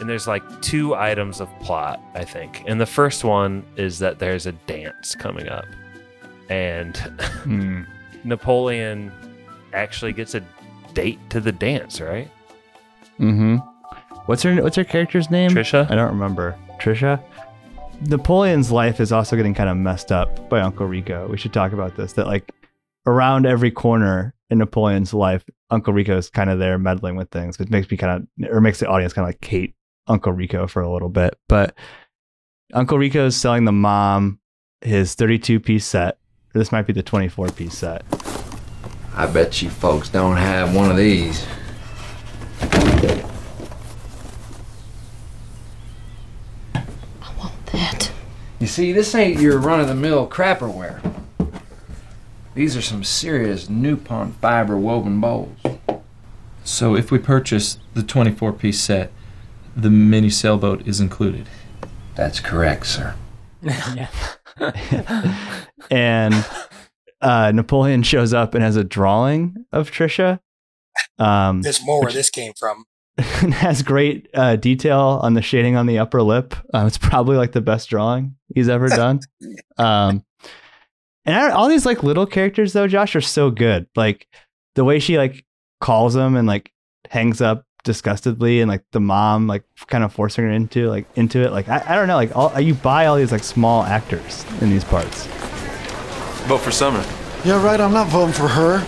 And 0.00 0.08
there's 0.08 0.26
like 0.26 0.42
two 0.62 0.94
items 0.94 1.40
of 1.40 1.48
plot, 1.60 2.00
I 2.14 2.24
think. 2.24 2.62
And 2.66 2.80
the 2.80 2.86
first 2.86 3.24
one 3.24 3.64
is 3.76 3.98
that 3.98 4.18
there's 4.18 4.46
a 4.46 4.52
dance 4.52 5.14
coming 5.14 5.48
up. 5.48 5.66
And 6.48 6.96
Hmm. 7.42 7.82
Napoleon 8.24 9.12
actually 9.72 10.12
gets 10.12 10.34
a 10.34 10.42
date 10.94 11.18
to 11.30 11.40
the 11.40 11.52
dance, 11.52 12.00
right? 12.00 12.30
Mm-hmm. 13.18 13.56
What's 14.26 14.42
her 14.44 14.62
What's 14.62 14.76
her 14.76 14.84
character's 14.84 15.30
name? 15.30 15.50
Trisha? 15.50 15.90
I 15.90 15.94
don't 15.94 16.10
remember. 16.12 16.56
Trisha. 16.80 17.20
Napoleon's 18.02 18.70
life 18.70 19.00
is 19.00 19.12
also 19.12 19.36
getting 19.36 19.54
kind 19.54 19.68
of 19.68 19.76
messed 19.76 20.12
up 20.12 20.48
by 20.48 20.60
Uncle 20.60 20.86
Rico. 20.86 21.28
We 21.28 21.36
should 21.36 21.52
talk 21.52 21.72
about 21.72 21.96
this. 21.96 22.12
That 22.14 22.26
like 22.26 22.52
around 23.06 23.46
every 23.46 23.70
corner 23.70 24.34
in 24.50 24.58
Napoleon's 24.58 25.14
life, 25.14 25.44
Uncle 25.70 25.92
Rico 25.92 26.16
is 26.18 26.30
kind 26.30 26.50
of 26.50 26.58
there 26.58 26.78
meddling 26.78 27.16
with 27.16 27.30
things, 27.30 27.58
which 27.58 27.70
makes 27.70 27.90
me 27.90 27.96
kind 27.96 28.28
of 28.42 28.50
or 28.50 28.60
makes 28.60 28.80
the 28.80 28.88
audience 28.88 29.12
kind 29.12 29.24
of 29.24 29.28
like 29.30 29.44
hate 29.44 29.74
Uncle 30.06 30.32
Rico 30.32 30.66
for 30.66 30.82
a 30.82 30.92
little 30.92 31.08
bit. 31.08 31.38
But 31.48 31.74
Uncle 32.72 32.98
Rico 32.98 33.26
is 33.26 33.36
selling 33.36 33.64
the 33.64 33.72
mom 33.72 34.38
his 34.82 35.14
32 35.14 35.60
piece 35.60 35.86
set. 35.86 36.18
This 36.52 36.72
might 36.72 36.86
be 36.86 36.92
the 36.92 37.02
24 37.02 37.48
piece 37.48 37.78
set. 37.78 38.04
I 39.14 39.26
bet 39.26 39.62
you 39.62 39.70
folks 39.70 40.08
don't 40.08 40.36
have 40.36 40.74
one 40.74 40.90
of 40.90 40.96
these. 40.96 41.46
I 46.74 46.84
want 47.38 47.66
that. 47.72 48.10
You 48.58 48.66
see, 48.66 48.92
this 48.92 49.14
ain't 49.14 49.40
your 49.40 49.58
run 49.58 49.80
of 49.80 49.88
the 49.88 49.94
mill 49.94 50.28
crapperware. 50.28 51.00
These 52.54 52.76
are 52.76 52.82
some 52.82 53.02
serious 53.02 53.66
Nupont 53.68 54.34
fiber 54.34 54.76
woven 54.76 55.20
bowls. 55.20 55.56
So 56.64 56.94
if 56.94 57.10
we 57.10 57.18
purchase 57.18 57.78
the 57.94 58.02
24 58.02 58.52
piece 58.52 58.80
set, 58.80 59.10
the 59.74 59.90
mini 59.90 60.30
sailboat 60.30 60.86
is 60.86 61.00
included. 61.00 61.48
That's 62.14 62.40
correct, 62.40 62.86
sir. 62.86 63.14
yeah. 63.62 64.08
and 65.90 66.46
uh, 67.22 67.52
Napoleon 67.52 68.02
shows 68.02 68.34
up 68.34 68.54
and 68.54 68.62
has 68.62 68.76
a 68.76 68.84
drawing 68.84 69.64
of 69.72 69.90
Trisha. 69.90 70.40
Um, 71.18 71.62
There's 71.62 71.84
more 71.84 72.02
where 72.02 72.12
this 72.12 72.28
came 72.28 72.52
from. 72.58 72.84
and 73.42 73.52
has 73.52 73.82
great 73.82 74.28
uh, 74.34 74.56
detail 74.56 75.20
on 75.22 75.34
the 75.34 75.42
shading 75.42 75.76
on 75.76 75.86
the 75.86 75.98
upper 75.98 76.22
lip. 76.22 76.54
Uh, 76.72 76.84
it's 76.86 76.98
probably 76.98 77.36
like 77.36 77.52
the 77.52 77.60
best 77.60 77.88
drawing 77.88 78.36
he's 78.54 78.68
ever 78.68 78.88
done. 78.88 79.20
um, 79.78 80.24
and 81.24 81.52
all 81.52 81.68
these 81.68 81.86
like 81.86 82.02
little 82.02 82.26
characters 82.26 82.72
though, 82.72 82.88
Josh, 82.88 83.14
are 83.14 83.20
so 83.20 83.50
good. 83.50 83.86
Like 83.94 84.26
the 84.74 84.84
way 84.84 84.98
she 84.98 85.18
like 85.18 85.44
calls 85.80 86.16
him 86.16 86.36
and 86.36 86.48
like 86.48 86.72
hangs 87.10 87.40
up 87.40 87.64
disgustedly, 87.84 88.60
and 88.60 88.68
like 88.68 88.84
the 88.92 89.00
mom 89.00 89.46
like 89.46 89.64
kind 89.86 90.04
of 90.04 90.12
forcing 90.12 90.44
her 90.44 90.50
into 90.50 90.88
like 90.88 91.06
into 91.16 91.42
it. 91.42 91.52
Like 91.52 91.68
I, 91.68 91.84
I 91.86 91.94
don't 91.94 92.08
know. 92.08 92.16
Like 92.16 92.34
all 92.36 92.58
you 92.58 92.74
buy 92.74 93.06
all 93.06 93.16
these 93.16 93.32
like 93.32 93.44
small 93.44 93.82
actors 93.84 94.44
in 94.60 94.70
these 94.70 94.84
parts. 94.84 95.26
Vote 96.46 96.58
for 96.58 96.72
Summer. 96.72 97.04
Yeah, 97.44 97.64
right. 97.64 97.80
I'm 97.80 97.92
not 97.92 98.08
voting 98.08 98.34
for 98.34 98.48
her. 98.48 98.78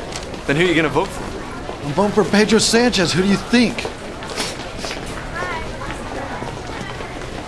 Then 0.46 0.56
who 0.56 0.64
are 0.64 0.68
you 0.68 0.74
gonna 0.74 0.88
vote 0.88 1.08
for? 1.08 1.86
I'm 1.86 1.92
voting 1.92 2.12
for 2.12 2.24
Pedro 2.24 2.58
Sanchez. 2.58 3.12
Who 3.12 3.22
do 3.22 3.28
you 3.28 3.36
think? 3.36 3.78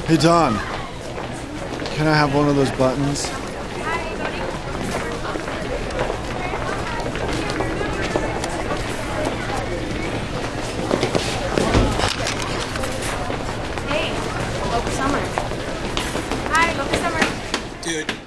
Hey 0.06 0.16
Don, 0.16 0.54
can 1.96 2.06
I 2.06 2.14
have 2.14 2.32
one 2.32 2.48
of 2.48 2.54
those 2.54 2.70
buttons? 2.72 3.28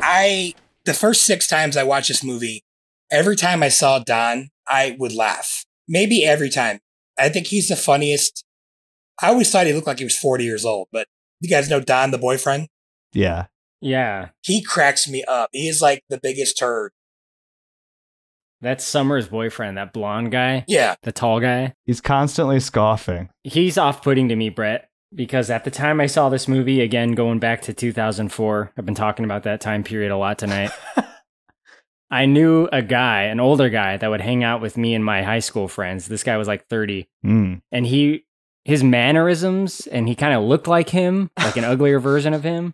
I 0.10 0.56
the 0.86 0.94
first 0.94 1.22
six 1.22 1.48
times 1.48 1.78
I 1.78 1.84
watched 1.84 2.08
this 2.08 2.24
movie, 2.24 2.64
every 3.12 3.36
time 3.36 3.62
I 3.62 3.70
saw 3.70 4.00
Don, 4.00 4.50
I 4.68 4.96
would 5.00 5.14
laugh. 5.14 5.66
Maybe 5.88 6.26
every 6.26 6.50
time. 6.50 6.80
I 7.18 7.30
think 7.30 7.48
he's 7.48 7.68
the 7.68 7.76
funniest. 7.76 8.44
I 9.22 9.28
always 9.28 9.52
thought 9.52 9.68
he 9.68 9.74
looked 9.74 9.88
like 9.88 10.00
he 10.00 10.04
was 10.06 10.18
40 10.18 10.44
years 10.46 10.66
old, 10.66 10.88
but 10.92 11.08
you 11.42 11.50
guys 11.50 11.70
know 11.70 11.80
Don, 11.82 12.12
the 12.12 12.18
boyfriend? 12.18 12.68
Yeah. 13.14 13.46
Yeah, 13.82 14.30
He 14.42 14.62
cracks 14.62 15.08
me 15.08 15.24
up. 15.26 15.50
He 15.54 15.70
is 15.70 15.82
like 15.82 16.04
the 16.10 16.20
biggest 16.22 16.58
turd. 16.58 16.92
that's 18.60 18.84
Summer's 18.84 19.30
boyfriend, 19.30 19.78
that 19.78 19.94
blonde 19.94 20.32
guy. 20.34 20.66
Yeah. 20.68 20.96
The 21.04 21.14
tall 21.14 21.40
guy. 21.40 21.76
He's 21.86 22.02
constantly 22.02 22.60
scoffing. 22.60 23.30
He's 23.46 23.78
off 23.78 24.02
putting 24.04 24.28
to 24.30 24.36
me, 24.36 24.50
Brett, 24.50 24.89
because 25.14 25.50
at 25.50 25.64
the 25.64 25.72
time 25.72 26.00
I 26.00 26.06
saw 26.06 26.30
this 26.30 26.48
movie, 26.48 26.82
again, 26.82 27.14
going 27.14 27.40
back 27.40 27.62
to 27.64 27.74
2004, 27.74 28.74
I've 28.78 28.86
been 28.86 28.96
talking 28.96 29.26
about 29.26 29.44
that 29.44 29.62
time 29.62 29.84
period 29.84 30.12
a 30.12 30.18
lot 30.18 30.38
tonight. 30.38 30.72
I 32.12 32.26
knew 32.26 32.68
a 32.72 32.82
guy, 32.82 33.24
an 33.24 33.40
older 33.40 33.70
guy, 33.70 33.98
that 33.98 34.10
would 34.10 34.22
hang 34.22 34.44
out 34.44 34.62
with 34.62 34.78
me 34.78 34.96
and 34.96 35.06
my 35.06 35.22
high 35.22 35.40
school 35.40 35.68
friends. 35.68 36.08
This 36.08 36.24
guy 36.24 36.38
was 36.38 36.48
like 36.48 36.68
30. 36.68 37.08
Mm. 37.24 37.62
And 37.72 37.86
he, 37.86 38.26
his 38.66 38.84
mannerisms, 38.84 39.86
and 39.88 40.08
he 40.08 40.16
kind 40.16 40.34
of 40.34 40.44
looked 40.44 40.68
like 40.68 40.90
him, 40.90 41.30
like 41.38 41.58
an 41.58 41.64
uglier 41.66 42.00
version 42.00 42.34
of 42.34 42.44
him. 42.44 42.74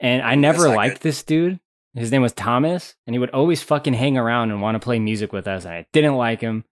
And 0.00 0.22
I 0.22 0.34
never 0.34 0.68
liked 0.68 1.02
this 1.02 1.22
dude. 1.22 1.60
His 1.94 2.12
name 2.12 2.22
was 2.22 2.34
Thomas, 2.34 2.94
and 3.06 3.14
he 3.14 3.18
would 3.18 3.30
always 3.30 3.62
fucking 3.62 3.94
hang 3.94 4.18
around 4.18 4.50
and 4.50 4.60
want 4.60 4.74
to 4.74 4.84
play 4.84 4.98
music 4.98 5.32
with 5.32 5.48
us. 5.48 5.64
And 5.64 5.72
I 5.72 5.86
didn't 5.92 6.16
like 6.16 6.40
him. 6.40 6.64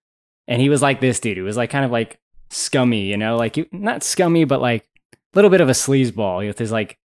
And 0.47 0.61
he 0.61 0.69
was 0.69 0.83
like 0.83 1.01
this 1.01 1.21
dude. 1.21 1.39
He 1.39 1.43
was 1.43 1.57
like 1.57 1.71
kind 1.71 1.85
of 1.85 1.91
like 1.91 2.19
scummy, 2.51 3.07
you 3.07 3.17
know, 3.17 3.37
like 3.37 3.73
not 3.73 4.03
scummy, 4.03 4.45
but 4.45 4.61
like 4.61 4.87
a 5.13 5.17
little 5.35 5.51
bit 5.51 5.61
of 5.61 5.69
a 5.69 5.73
sleazeball 5.73 6.47
with 6.47 6.59
his 6.59 6.73
like, 6.73 6.99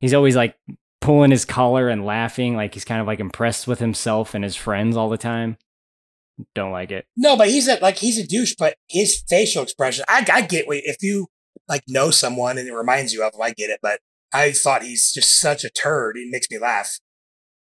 he's 0.00 0.14
always 0.14 0.36
like 0.36 0.56
pulling 1.00 1.30
his 1.30 1.44
collar 1.44 1.88
and 1.88 2.04
laughing, 2.04 2.56
like 2.56 2.74
he's 2.74 2.84
kind 2.84 3.00
of 3.00 3.06
like 3.06 3.20
impressed 3.20 3.66
with 3.66 3.78
himself 3.78 4.34
and 4.34 4.44
his 4.44 4.56
friends 4.56 4.96
all 4.96 5.08
the 5.08 5.18
time. 5.18 5.56
Don't 6.54 6.72
like 6.72 6.90
it. 6.90 7.06
No, 7.16 7.36
but 7.36 7.48
he's 7.48 7.68
a 7.68 7.78
like 7.80 7.98
he's 7.98 8.18
a 8.18 8.26
douche, 8.26 8.54
but 8.58 8.76
his 8.88 9.22
facial 9.28 9.62
expression, 9.62 10.04
I, 10.08 10.26
I 10.32 10.40
get 10.42 10.66
what 10.66 10.78
if 10.78 11.02
you 11.02 11.28
like 11.68 11.82
know 11.86 12.10
someone 12.10 12.58
and 12.58 12.68
it 12.68 12.74
reminds 12.74 13.12
you 13.12 13.22
of 13.24 13.34
him, 13.34 13.42
I 13.42 13.50
get 13.50 13.70
it. 13.70 13.80
But 13.82 14.00
I 14.32 14.52
thought 14.52 14.82
he's 14.82 15.12
just 15.12 15.40
such 15.40 15.64
a 15.64 15.70
turd. 15.70 16.16
It 16.16 16.28
makes 16.30 16.50
me 16.50 16.58
laugh. 16.58 16.98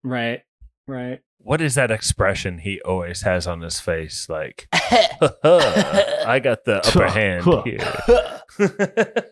Right. 0.03 0.43
Right. 0.87 1.21
What 1.45 1.61
is 1.61 1.75
that 1.75 1.91
expression 1.91 2.59
he 2.59 2.81
always 2.83 3.23
has 3.23 3.47
on 3.47 3.61
his 3.63 3.81
face? 3.81 4.29
Like, 4.29 4.69
I 4.73 6.41
got 6.43 6.65
the 6.65 6.81
upper 6.87 7.09
hand 7.09 7.45
here. 7.65 9.23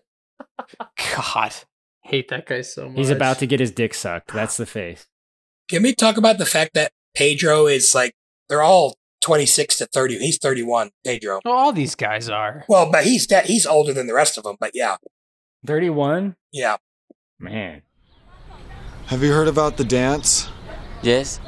God, 1.15 1.55
hate 2.03 2.29
that 2.29 2.47
guy 2.47 2.63
so 2.63 2.89
much. 2.89 2.99
He's 2.99 3.11
about 3.11 3.39
to 3.39 3.47
get 3.47 3.61
his 3.61 3.71
dick 3.71 3.95
sucked. 3.95 4.33
That's 4.33 4.57
the 4.57 4.67
face. 4.67 5.07
Can 5.69 5.83
we 5.85 5.95
talk 5.95 6.17
about 6.17 6.39
the 6.39 6.47
fact 6.47 6.75
that 6.75 6.93
Pedro 7.15 7.67
is 7.67 7.95
like 7.95 8.15
they're 8.49 8.63
all 8.63 8.97
26 9.21 9.79
to 9.79 9.87
30. 9.87 10.19
He's 10.19 10.39
31, 10.39 10.91
Pedro. 11.05 11.41
Well, 11.45 11.55
all 11.55 11.73
these 11.73 11.95
guys 11.95 12.29
are. 12.29 12.65
Well, 12.69 12.91
but 12.91 13.05
he's 13.05 13.27
that 13.29 13.47
he's 13.47 13.67
older 13.67 13.93
than 13.93 14.07
the 14.07 14.15
rest 14.15 14.39
of 14.39 14.45
them. 14.45 14.57
But 14.59 14.73
yeah, 14.75 14.97
31? 15.67 16.37
yeah. 16.53 16.77
Man. 17.39 17.83
Have 19.07 19.23
you 19.23 19.33
heard 19.33 19.49
about 19.49 19.77
the 19.77 19.85
dance? 19.85 20.49
Yes? 21.03 21.41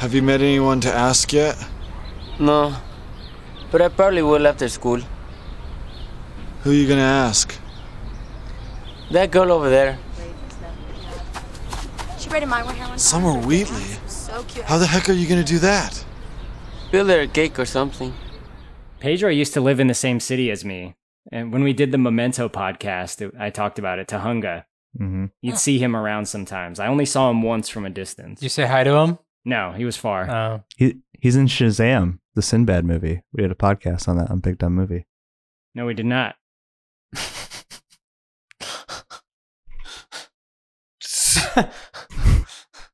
Have 0.00 0.14
you 0.14 0.22
met 0.22 0.40
anyone 0.40 0.80
to 0.80 0.92
ask 0.92 1.32
yet? 1.32 1.56
No. 2.38 2.74
But 3.70 3.82
I 3.82 3.88
probably 3.88 4.22
will 4.22 4.46
after 4.46 4.68
school. 4.68 5.00
Who 6.62 6.70
are 6.70 6.74
you 6.74 6.88
gonna 6.88 7.02
ask? 7.02 7.54
That 9.10 9.30
girl 9.30 9.52
over 9.52 9.68
there. 9.70 9.98
She 12.18 12.28
braided 12.28 12.48
my 12.48 12.62
hair 12.72 12.88
one. 12.88 12.98
Summer 12.98 13.34
Wheatley. 13.46 13.82
So 14.06 14.42
cute. 14.48 14.64
How 14.64 14.78
the 14.78 14.86
heck 14.86 15.08
are 15.08 15.12
you 15.12 15.28
gonna 15.28 15.44
do 15.44 15.58
that? 15.58 16.04
Build 16.90 17.08
her 17.10 17.20
a 17.20 17.26
cake 17.26 17.58
or 17.58 17.64
something. 17.66 18.12
Pedro 19.00 19.30
used 19.30 19.54
to 19.54 19.60
live 19.60 19.80
in 19.80 19.86
the 19.86 19.94
same 19.94 20.20
city 20.20 20.50
as 20.50 20.64
me. 20.64 20.94
And 21.32 21.52
when 21.52 21.62
we 21.62 21.72
did 21.72 21.92
the 21.92 21.98
Memento 21.98 22.48
podcast, 22.48 23.20
it- 23.22 23.34
I 23.38 23.50
talked 23.50 23.78
about 23.78 23.98
it, 23.98 24.08
Tahunga. 24.08 24.64
hmm 24.96 25.26
You'd 25.42 25.58
see 25.58 25.78
him 25.78 25.94
around 25.94 26.26
sometimes. 26.26 26.80
I 26.80 26.86
only 26.88 27.06
saw 27.06 27.30
him 27.30 27.42
once 27.42 27.68
from 27.68 27.84
a 27.86 27.90
distance. 27.90 28.42
You 28.42 28.48
say 28.48 28.66
hi 28.66 28.82
to 28.84 28.94
him? 28.96 29.18
No, 29.44 29.72
he 29.72 29.84
was 29.84 29.96
far. 29.96 30.30
Oh. 30.30 30.62
He 30.76 30.98
he's 31.18 31.36
in 31.36 31.46
Shazam, 31.46 32.18
the 32.34 32.42
Sinbad 32.42 32.84
movie. 32.84 33.22
We 33.32 33.42
did 33.42 33.50
a 33.50 33.54
podcast 33.54 34.08
on 34.08 34.16
that 34.18 34.30
on 34.30 34.40
Big 34.40 34.58
Dumb 34.58 34.74
Movie. 34.74 35.06
no, 35.74 35.86
we 35.86 35.94
did 35.94 36.06
not. 36.06 36.36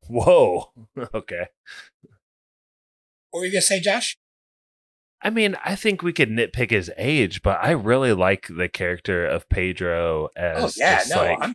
Whoa. 0.09 0.71
Okay. 1.15 1.47
What 3.31 3.41
were 3.41 3.47
you 3.47 3.53
gonna 3.53 3.63
say, 3.63 3.81
Josh? 3.81 4.17
I 5.23 5.31
mean, 5.31 5.57
I 5.65 5.75
think 5.75 6.03
we 6.03 6.13
could 6.13 6.31
nitpick 6.31 6.71
his 6.71 6.91
age, 6.97 7.43
but 7.43 7.59
I 7.63 7.73
really 7.73 8.13
like 8.13 8.47
the 8.49 8.69
character 8.69 9.27
of 9.27 9.49
Pedro 9.49 10.29
as 10.37 10.63
Oh 10.63 10.71
yeah, 10.77 10.99
just 10.99 11.11
no, 11.11 11.17
like 11.17 11.39
I'm. 11.41 11.55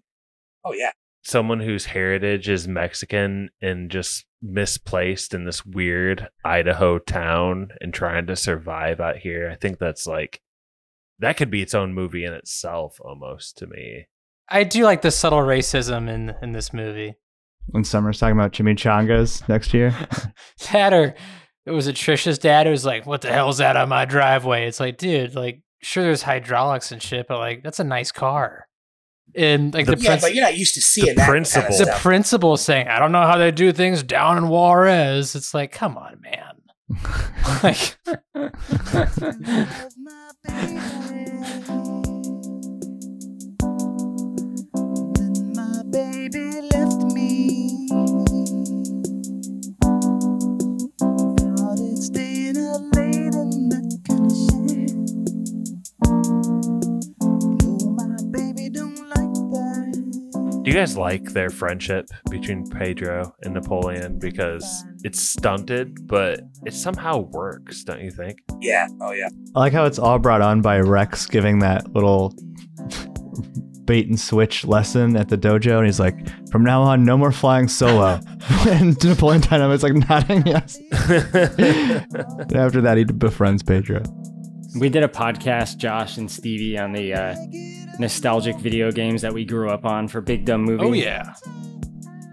Oh 0.65 0.73
yeah. 0.73 0.91
Someone 1.23 1.59
whose 1.59 1.85
heritage 1.85 2.49
is 2.49 2.67
Mexican 2.67 3.49
and 3.61 3.91
just 3.91 4.25
misplaced 4.41 5.33
in 5.33 5.45
this 5.45 5.65
weird 5.65 6.29
Idaho 6.43 6.97
town 6.99 7.69
and 7.79 7.93
trying 7.93 8.27
to 8.27 8.35
survive 8.35 8.99
out 8.99 9.17
here. 9.17 9.49
I 9.49 9.55
think 9.55 9.77
that's 9.77 10.07
like 10.07 10.41
that 11.19 11.37
could 11.37 11.51
be 11.51 11.61
its 11.61 11.75
own 11.75 11.93
movie 11.93 12.25
in 12.25 12.33
itself 12.33 12.99
almost 13.01 13.57
to 13.59 13.67
me. 13.67 14.07
I 14.49 14.63
do 14.63 14.83
like 14.83 15.01
the 15.01 15.11
subtle 15.11 15.39
racism 15.39 16.09
in 16.09 16.35
in 16.41 16.51
this 16.53 16.73
movie. 16.73 17.15
When 17.67 17.83
Summer's 17.83 18.19
talking 18.19 18.35
about 18.35 18.53
chimichangas 18.53 19.47
next 19.47 19.73
year. 19.73 19.95
That 20.71 20.93
or 20.93 21.15
it 21.65 21.71
was 21.71 21.87
a 21.87 21.93
Trisha's 21.93 22.39
dad 22.39 22.65
who 22.65 22.71
was 22.71 22.85
like, 22.85 23.05
"What 23.05 23.21
the 23.21 23.31
hell's 23.31 23.59
that 23.59 23.75
on 23.75 23.89
my 23.89 24.05
driveway?" 24.05 24.67
It's 24.67 24.79
like, 24.79 24.97
dude, 24.97 25.35
like 25.35 25.61
sure 25.81 26.03
there's 26.03 26.23
hydraulics 26.23 26.91
and 26.91 27.01
shit, 27.01 27.27
but 27.27 27.39
like 27.39 27.63
that's 27.63 27.79
a 27.79 27.83
nice 27.83 28.11
car. 28.11 28.67
And 29.35 29.73
like 29.73 29.85
the, 29.85 29.97
yeah, 29.97 30.17
princi- 30.17 30.21
but 30.21 30.35
you're 30.35 30.43
not 30.43 30.57
used 30.57 30.73
to 30.75 30.81
seeing 30.81 31.15
that 31.15 31.27
kind 31.27 31.39
of 31.39 31.51
the 31.51 31.71
stuff. 31.71 32.01
principal 32.01 32.57
saying, 32.57 32.87
"I 32.87 32.99
don't 32.99 33.11
know 33.11 33.21
how 33.21 33.37
they 33.37 33.51
do 33.51 33.71
things 33.71 34.03
down 34.03 34.37
in 34.37 34.49
Juarez." 34.49 35.35
It's 35.35 35.53
like, 35.53 35.71
come 35.71 35.97
on, 35.97 36.19
man. 36.21 36.55
like, 37.63 37.97
baby 45.91 46.40
Do 60.63 60.69
you 60.69 60.77
guys 60.77 60.95
like 60.95 61.23
their 61.33 61.49
friendship 61.49 62.07
between 62.29 62.69
Pedro 62.69 63.33
and 63.41 63.55
Napoleon 63.55 64.19
because 64.19 64.85
it's 65.03 65.19
stunted, 65.19 66.07
but 66.07 66.41
it 66.67 66.75
somehow 66.75 67.17
works, 67.17 67.83
don't 67.83 67.99
you 67.99 68.11
think? 68.11 68.37
Yeah. 68.59 68.87
Oh 69.01 69.11
yeah. 69.11 69.29
I 69.55 69.59
like 69.59 69.73
how 69.73 69.85
it's 69.85 69.97
all 69.97 70.19
brought 70.19 70.41
on 70.41 70.61
by 70.61 70.79
Rex 70.79 71.25
giving 71.25 71.57
that 71.59 71.91
little 71.95 72.35
bait 73.85 74.07
and 74.07 74.19
switch 74.19 74.63
lesson 74.63 75.17
at 75.17 75.29
the 75.29 75.37
dojo, 75.37 75.77
and 75.77 75.87
he's 75.87 75.99
like, 75.99 76.15
"From 76.51 76.63
now 76.63 76.83
on, 76.83 77.03
no 77.03 77.17
more 77.17 77.31
flying 77.31 77.67
solo." 77.67 78.19
and 78.67 79.03
Napoleon 79.03 79.41
Dynamite's 79.41 79.81
like 79.81 79.93
nodding 79.93 80.45
yes. 80.45 80.77
and 81.09 82.55
after 82.55 82.81
that, 82.81 82.97
he 82.97 83.03
befriends 83.03 83.63
Pedro. 83.63 84.03
We 84.79 84.89
did 84.89 85.01
a 85.01 85.07
podcast, 85.07 85.77
Josh 85.77 86.17
and 86.17 86.29
Stevie, 86.29 86.77
on 86.77 86.91
the 86.91 87.15
uh, 87.15 87.35
nostalgic 87.99 88.57
video 88.57 88.91
games 88.91 89.21
that 89.21 89.33
we 89.33 89.45
grew 89.45 89.69
up 89.69 89.85
on 89.85 90.07
for 90.07 90.21
Big 90.21 90.45
Dumb 90.45 90.63
Movie. 90.63 90.83
oh 90.83 90.93
yeah, 90.93 91.33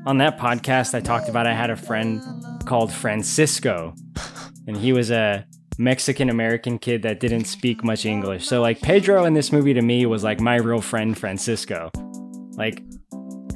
On 0.06 0.18
that 0.18 0.38
podcast, 0.38 0.94
I 0.94 1.00
talked 1.00 1.28
about 1.28 1.46
I 1.46 1.54
had 1.54 1.70
a 1.70 1.76
friend 1.76 2.22
called 2.64 2.92
Francisco, 2.92 3.94
and 4.66 4.76
he 4.76 4.92
was 4.92 5.10
a 5.10 5.44
Mexican 5.78 6.28
American 6.30 6.78
kid 6.78 7.02
that 7.02 7.20
didn't 7.20 7.44
speak 7.44 7.84
much 7.84 8.04
English. 8.04 8.46
So, 8.46 8.60
like, 8.60 8.80
Pedro 8.80 9.24
in 9.24 9.34
this 9.34 9.52
movie 9.52 9.74
to 9.74 9.82
me 9.82 10.06
was 10.06 10.24
like 10.24 10.40
my 10.40 10.56
real 10.56 10.80
friend 10.80 11.16
Francisco. 11.16 11.90
Like, 12.56 12.82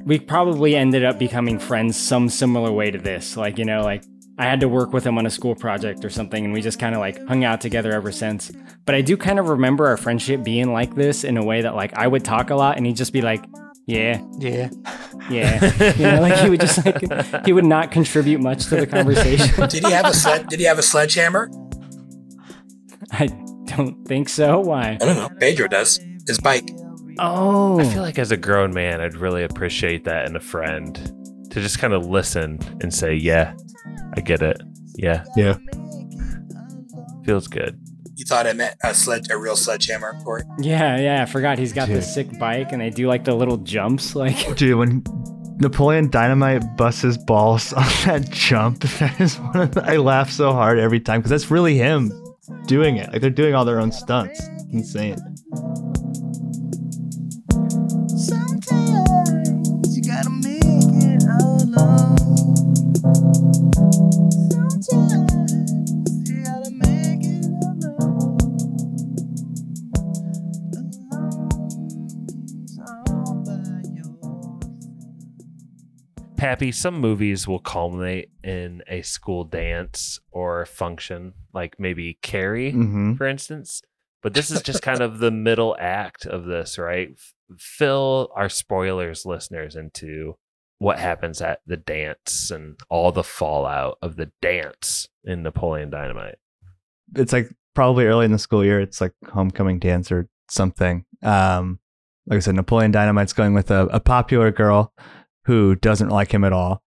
we 0.05 0.19
probably 0.19 0.77
ended 0.77 1.05
up 1.05 1.19
becoming 1.19 1.59
friends 1.59 1.97
some 1.97 2.29
similar 2.29 2.73
way 2.73 2.91
to 2.91 2.99
this. 2.99 3.37
Like, 3.37 3.59
you 3.59 3.65
know, 3.65 3.83
like 3.83 4.05
I 4.39 4.45
had 4.45 4.61
to 4.61 4.69
work 4.69 4.93
with 4.93 5.05
him 5.07 5.19
on 5.19 5.27
a 5.27 5.31
school 5.31 5.55
project 5.55 6.05
or 6.05 6.11
something, 6.11 6.45
and 6.45 6.55
we 6.55 6.63
just 6.63 6.79
kind 6.79 6.95
of 6.95 7.01
like 7.01 7.25
hung 7.27 7.45
out 7.45 7.61
together 7.61 7.93
ever 7.93 8.11
since. 8.11 8.51
But 8.87 8.95
I 8.95 9.03
do 9.03 9.17
kind 9.17 9.39
of 9.39 9.49
remember 9.49 9.87
our 9.87 9.97
friendship 9.97 10.43
being 10.43 10.73
like 10.73 10.95
this 10.95 11.23
in 11.25 11.37
a 11.37 11.45
way 11.45 11.61
that, 11.63 11.75
like, 11.75 11.93
I 11.95 12.07
would 12.07 12.25
talk 12.25 12.51
a 12.51 12.55
lot 12.55 12.77
and 12.77 12.87
he'd 12.87 12.97
just 12.97 13.13
be 13.13 13.21
like, 13.21 13.45
Yeah. 13.87 14.23
Yeah. 14.39 14.71
Yeah. 15.31 15.93
you 15.97 16.03
know, 16.05 16.21
like 16.21 16.39
he 16.39 16.51
would 16.51 16.61
just 16.61 16.85
like 16.85 17.45
he 17.45 17.53
would 17.53 17.65
not 17.65 17.91
contribute 17.93 18.41
much 18.41 18.67
to 18.67 18.77
the 18.77 18.87
conversation. 18.87 19.55
Did 19.69 19.85
he 19.85 19.93
have 19.93 20.07
a 20.07 20.15
sled? 20.15 20.49
Did 20.49 20.61
he 20.61 20.67
have 20.67 20.79
a 20.79 20.83
sledgehammer? 20.83 21.51
I 23.11 23.27
don't 23.67 24.07
think 24.07 24.29
so. 24.29 24.61
Why? 24.61 24.99
I 25.01 25.05
don't 25.05 25.17
know. 25.17 25.29
Pedro 25.39 25.69
does. 25.69 26.01
His 26.27 26.39
bike. 26.39 26.71
Oh. 27.19 27.79
I 27.79 27.85
feel 27.85 28.03
like 28.03 28.19
as 28.19 28.33
a 28.33 28.37
grown 28.37 28.73
man, 28.73 29.01
I'd 29.01 29.17
really 29.17 29.45
appreciate 29.45 30.05
that 30.05 30.27
in 30.27 30.37
a 30.37 30.41
friend 30.41 30.99
to 31.53 31.61
just 31.61 31.79
kind 31.79 31.93
of 31.93 32.05
listen 32.07 32.59
and 32.83 32.93
say, 32.93 33.15
"Yeah, 33.15 33.55
I 34.17 34.21
get 34.21 34.43
it. 34.43 34.61
Yeah, 34.97 35.25
Yeah. 35.37 35.57
feels 37.25 37.47
good." 37.49 37.79
You 38.17 38.25
thought 38.27 38.47
I 38.47 38.53
meant 38.53 38.77
a 38.85 38.95
sledge, 38.95 39.29
a 39.31 39.39
real 39.39 39.57
sledgehammer, 39.57 40.13
Corey? 40.23 40.43
Yeah, 40.59 40.99
yeah. 40.99 41.23
I 41.23 41.27
forgot 41.27 41.59
he's 41.59 41.73
got 41.73 41.87
Dude. 41.89 41.97
this 41.97 42.13
sick 42.15 42.39
bike 42.39 42.71
and 42.73 42.81
they 42.81 42.91
do 42.91 43.07
like 43.09 43.25
the 43.25 43.35
little 43.35 43.57
jumps 43.57 44.15
like 44.23 44.57
Dude, 44.57 44.77
when 44.79 45.03
Napoleon 45.59 46.11
Dynamite 46.11 46.77
busts 46.77 47.03
his 47.03 47.17
balls 47.19 47.73
on 47.73 47.85
that 48.05 48.29
jump, 48.31 48.81
that 48.99 49.21
is 49.21 49.39
one 49.39 49.57
of 49.63 49.73
the, 49.73 49.83
I 49.85 49.97
laugh 49.97 50.31
so 50.31 50.53
hard 50.53 50.79
every 50.79 51.01
time 51.01 51.21
because 51.21 51.31
that's 51.31 51.51
really 51.51 51.77
him 51.79 52.13
doing 52.67 52.97
it. 52.97 53.11
Like 53.13 53.21
they're 53.23 53.31
doing 53.31 53.55
all 53.55 53.65
their 53.65 53.81
own 53.81 53.93
stunts. 53.93 54.41
It's 54.47 54.65
insane. 54.73 55.17
Pappy, 76.43 76.73
some 76.73 76.99
movies 77.01 77.47
will 77.47 77.61
culminate 77.61 78.31
in 78.43 78.83
a 78.89 79.03
school 79.03 79.45
dance 79.45 80.19
or 80.33 80.67
function, 80.67 81.35
like 81.55 81.77
maybe 81.79 82.19
Carrie, 82.21 82.73
Mhm. 82.73 83.17
for 83.17 83.29
instance. 83.29 83.81
But 84.25 84.35
this 84.35 84.51
is 84.51 84.61
just 84.61 84.83
kind 84.83 85.01
of 85.03 85.19
the 85.21 85.31
middle 85.31 85.77
act 85.79 86.27
of 86.27 86.47
this, 86.47 86.79
right? 86.79 87.11
F- 87.13 87.35
Fill 87.59 88.29
our 88.35 88.49
spoilers 88.49 89.25
listeners 89.25 89.77
into 89.77 90.35
what 90.79 90.99
happens 90.99 91.41
at 91.41 91.61
the 91.65 91.77
dance 91.77 92.51
and 92.51 92.77
all 92.91 93.13
the 93.13 93.23
fallout 93.23 93.99
of 94.03 94.17
the 94.17 94.33
dance 94.41 95.07
in 95.23 95.45
Napoleon 95.45 95.91
Dynamite. 95.91 96.39
It's 97.15 97.33
like 97.33 97.51
probably 97.73 98.07
early 98.07 98.25
in 98.25 98.33
the 98.33 98.39
school 98.41 98.65
year. 98.65 98.81
It's 98.81 99.01
like 99.01 99.13
homecoming 99.33 99.79
dance 99.79 100.11
or 100.11 100.29
something. 100.51 101.05
Um, 101.23 101.79
like 102.27 102.39
I 102.39 102.41
said, 102.41 102.57
Napoleon 102.57 102.91
Dynamite's 102.91 103.33
going 103.33 103.55
with 103.55 103.71
a, 103.71 103.83
a 103.93 104.01
popular 104.01 104.51
girl 104.51 104.93
who 105.45 105.75
doesn't 105.75 106.09
like 106.09 106.33
him 106.33 106.45
at 106.45 106.53
all. 106.53 106.83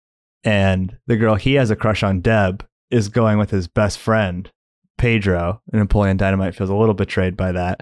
And 0.43 0.97
the 1.08 1.16
girl 1.18 1.36
he 1.36 1.54
has 1.56 1.72
a 1.72 1.76
crush 1.76 2.04
on, 2.04 2.22
Deb, 2.22 2.66
is 2.91 3.10
going 3.10 3.38
with 3.38 3.49
his 3.49 3.68
best 3.68 3.97
friend, 3.97 4.51
Pedro. 4.97 5.62
And 5.72 5.80
Napoleon 5.82 6.18
Dynamite 6.18 6.56
feels 6.56 6.70
a 6.70 6.76
little 6.76 6.93
betrayed 6.93 7.38
by 7.38 7.54
that. 7.54 7.82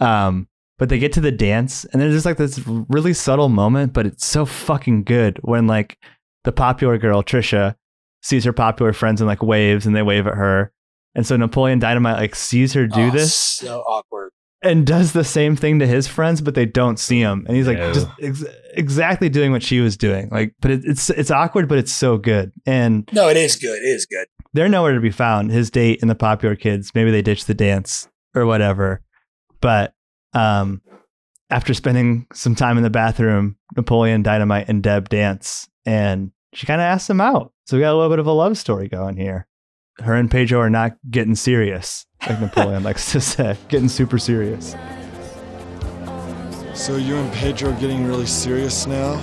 Um, 0.00 0.48
but 0.78 0.88
they 0.88 0.98
get 0.98 1.12
to 1.12 1.20
the 1.20 1.30
dance, 1.30 1.84
and 1.84 2.02
there's 2.02 2.14
just 2.14 2.26
like 2.26 2.38
this 2.38 2.60
really 2.66 3.14
subtle 3.14 3.48
moment, 3.48 3.92
but 3.92 4.04
it's 4.04 4.26
so 4.26 4.44
fucking 4.44 5.04
good 5.04 5.38
when 5.42 5.68
like 5.68 5.96
the 6.42 6.50
popular 6.50 6.98
girl, 6.98 7.22
Trisha, 7.22 7.76
sees 8.20 8.42
her 8.44 8.52
popular 8.52 8.92
friends 8.92 9.20
and 9.20 9.28
like 9.28 9.44
waves, 9.44 9.86
and 9.86 9.94
they 9.94 10.02
wave 10.02 10.26
at 10.26 10.34
her. 10.34 10.72
And 11.14 11.24
so 11.24 11.36
Napoleon 11.36 11.78
Dynamite 11.78 12.16
like 12.16 12.34
sees 12.34 12.72
her 12.72 12.88
do 12.88 13.08
Oh, 13.08 13.10
this 13.10 13.32
So 13.32 13.82
awkward. 13.82 14.31
And 14.62 14.86
does 14.86 15.12
the 15.12 15.24
same 15.24 15.56
thing 15.56 15.78
to 15.80 15.86
his 15.86 16.06
friends, 16.06 16.40
but 16.40 16.54
they 16.54 16.66
don't 16.66 16.98
see 16.98 17.20
him. 17.20 17.44
And 17.48 17.56
he's 17.56 17.66
like 17.66 17.78
No. 17.78 17.92
just 17.92 18.06
ex- 18.20 18.44
exactly 18.74 19.28
doing 19.28 19.50
what 19.52 19.62
she 19.62 19.80
was 19.80 19.96
doing. 19.96 20.28
Like, 20.30 20.54
but 20.60 20.70
it, 20.70 20.82
it's 20.84 21.10
it's 21.10 21.30
awkward, 21.30 21.68
but 21.68 21.78
it's 21.78 21.92
so 21.92 22.16
good. 22.18 22.52
And 22.66 23.08
No, 23.12 23.28
it 23.28 23.36
is 23.36 23.56
good. 23.56 23.78
It 23.82 23.86
is 23.88 24.06
good. 24.06 24.26
they're 24.52 24.68
nowhere 24.68 24.92
to 24.94 25.00
be 25.00 25.10
found. 25.10 25.50
His 25.50 25.70
date 25.70 26.00
and 26.02 26.10
the 26.10 26.14
popular 26.14 26.54
kids. 26.56 26.92
Maybe 26.94 27.10
they 27.10 27.22
ditched 27.22 27.46
the 27.46 27.54
dance 27.54 28.08
or 28.34 28.46
whatever. 28.46 29.02
But 29.60 29.94
um, 30.32 30.80
after 31.50 31.74
spending 31.74 32.26
some 32.32 32.54
time 32.54 32.76
in 32.76 32.82
the 32.82 32.90
bathroom, 32.90 33.56
Napoleon 33.76 34.22
Dynamite 34.22 34.68
and 34.68 34.82
Deb 34.82 35.08
dance, 35.08 35.68
and 35.84 36.30
she 36.54 36.66
kind 36.66 36.80
of 36.80 36.84
asks 36.86 37.08
him 37.10 37.20
out. 37.20 37.52
So 37.66 37.76
we 37.76 37.80
got 37.82 37.92
a 37.92 37.96
little 37.96 38.10
bit 38.10 38.18
of 38.18 38.26
a 38.26 38.32
love 38.32 38.56
story 38.58 38.88
going 38.88 39.16
here. 39.16 39.46
Her 40.02 40.14
and 40.14 40.28
Pedro 40.28 40.58
are 40.58 40.70
not 40.70 40.96
getting 41.08 41.36
serious, 41.36 42.06
like 42.28 42.40
Napoleon 42.40 42.82
likes 42.88 43.12
to 43.12 43.20
say, 43.20 43.56
getting 43.68 43.88
super 43.88 44.18
serious. 44.18 44.74
So 46.74 46.96
you 46.96 47.14
and 47.16 47.32
Pedro 47.34 47.72
getting 47.74 48.04
really 48.04 48.26
serious 48.26 48.86
now? 48.88 49.14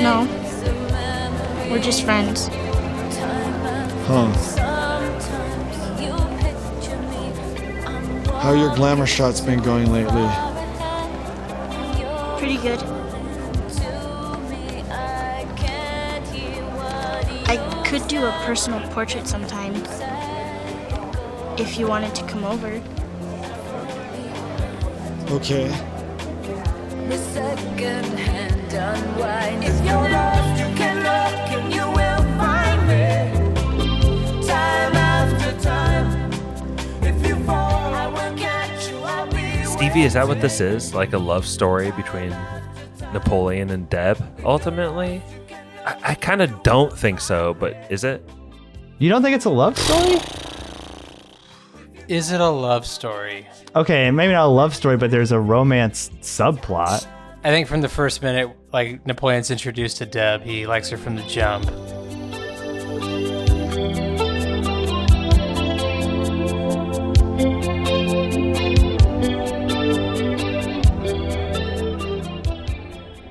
No. 0.00 0.28
We're 1.68 1.82
just 1.82 2.04
friends. 2.04 2.46
Huh. 4.06 4.32
How 8.40 8.54
your 8.54 8.72
glamour 8.76 9.06
shots 9.06 9.40
been 9.40 9.60
going 9.60 9.90
lately? 9.90 10.28
Pretty 12.38 12.58
good. 12.58 12.80
Do 18.08 18.24
a 18.24 18.32
personal 18.46 18.80
portrait 18.88 19.26
sometime. 19.26 19.74
If 21.58 21.78
you 21.78 21.86
wanted 21.86 22.14
to 22.14 22.26
come 22.26 22.42
over. 22.42 22.80
Okay. 25.30 25.66
If 29.60 29.84
you're 29.84 30.08
lost, 30.08 30.58
you 30.58 30.74
can 30.74 30.96
look 30.98 31.50
and 31.52 31.72
you 31.74 31.86
will 31.86 32.22
find 32.38 32.80
me. 32.88 34.46
Time 34.46 34.96
after 34.96 35.60
time. 35.60 36.32
If 37.02 37.26
you 37.26 37.36
fall, 37.44 37.94
I 37.94 38.06
will 38.06 38.38
catch 38.38 38.88
you. 38.90 38.96
I'll 38.98 39.30
be 39.30 39.64
Stevie, 39.64 40.04
is 40.04 40.14
that 40.14 40.26
what 40.26 40.40
this 40.40 40.60
is? 40.60 40.94
Like 40.94 41.12
a 41.12 41.18
love 41.18 41.44
story 41.46 41.90
between 41.90 42.30
Napoleon 43.12 43.68
and 43.68 43.88
Deb, 43.90 44.18
ultimately? 44.44 45.22
I, 46.28 46.32
I 46.32 46.36
kind 46.36 46.42
of 46.42 46.62
don't 46.62 46.92
think 46.92 47.22
so, 47.22 47.54
but 47.54 47.74
is 47.90 48.04
it? 48.04 48.22
You 48.98 49.08
don't 49.08 49.22
think 49.22 49.34
it's 49.34 49.46
a 49.46 49.50
love 49.50 49.78
story? 49.78 50.20
Is 52.06 52.32
it 52.32 52.40
a 52.42 52.48
love 52.48 52.86
story? 52.86 53.48
Okay, 53.74 54.10
maybe 54.10 54.34
not 54.34 54.44
a 54.44 54.50
love 54.50 54.74
story, 54.74 54.98
but 54.98 55.10
there's 55.10 55.32
a 55.32 55.40
romance 55.40 56.10
subplot. 56.20 57.06
I 57.44 57.50
think 57.50 57.66
from 57.66 57.80
the 57.80 57.88
first 57.88 58.22
minute, 58.22 58.54
like 58.74 59.06
Napoleon's 59.06 59.50
introduced 59.50 59.96
to 59.98 60.06
Deb, 60.06 60.42
he 60.42 60.66
likes 60.66 60.90
her 60.90 60.98
from 60.98 61.16
the 61.16 61.22
jump. 61.22 61.66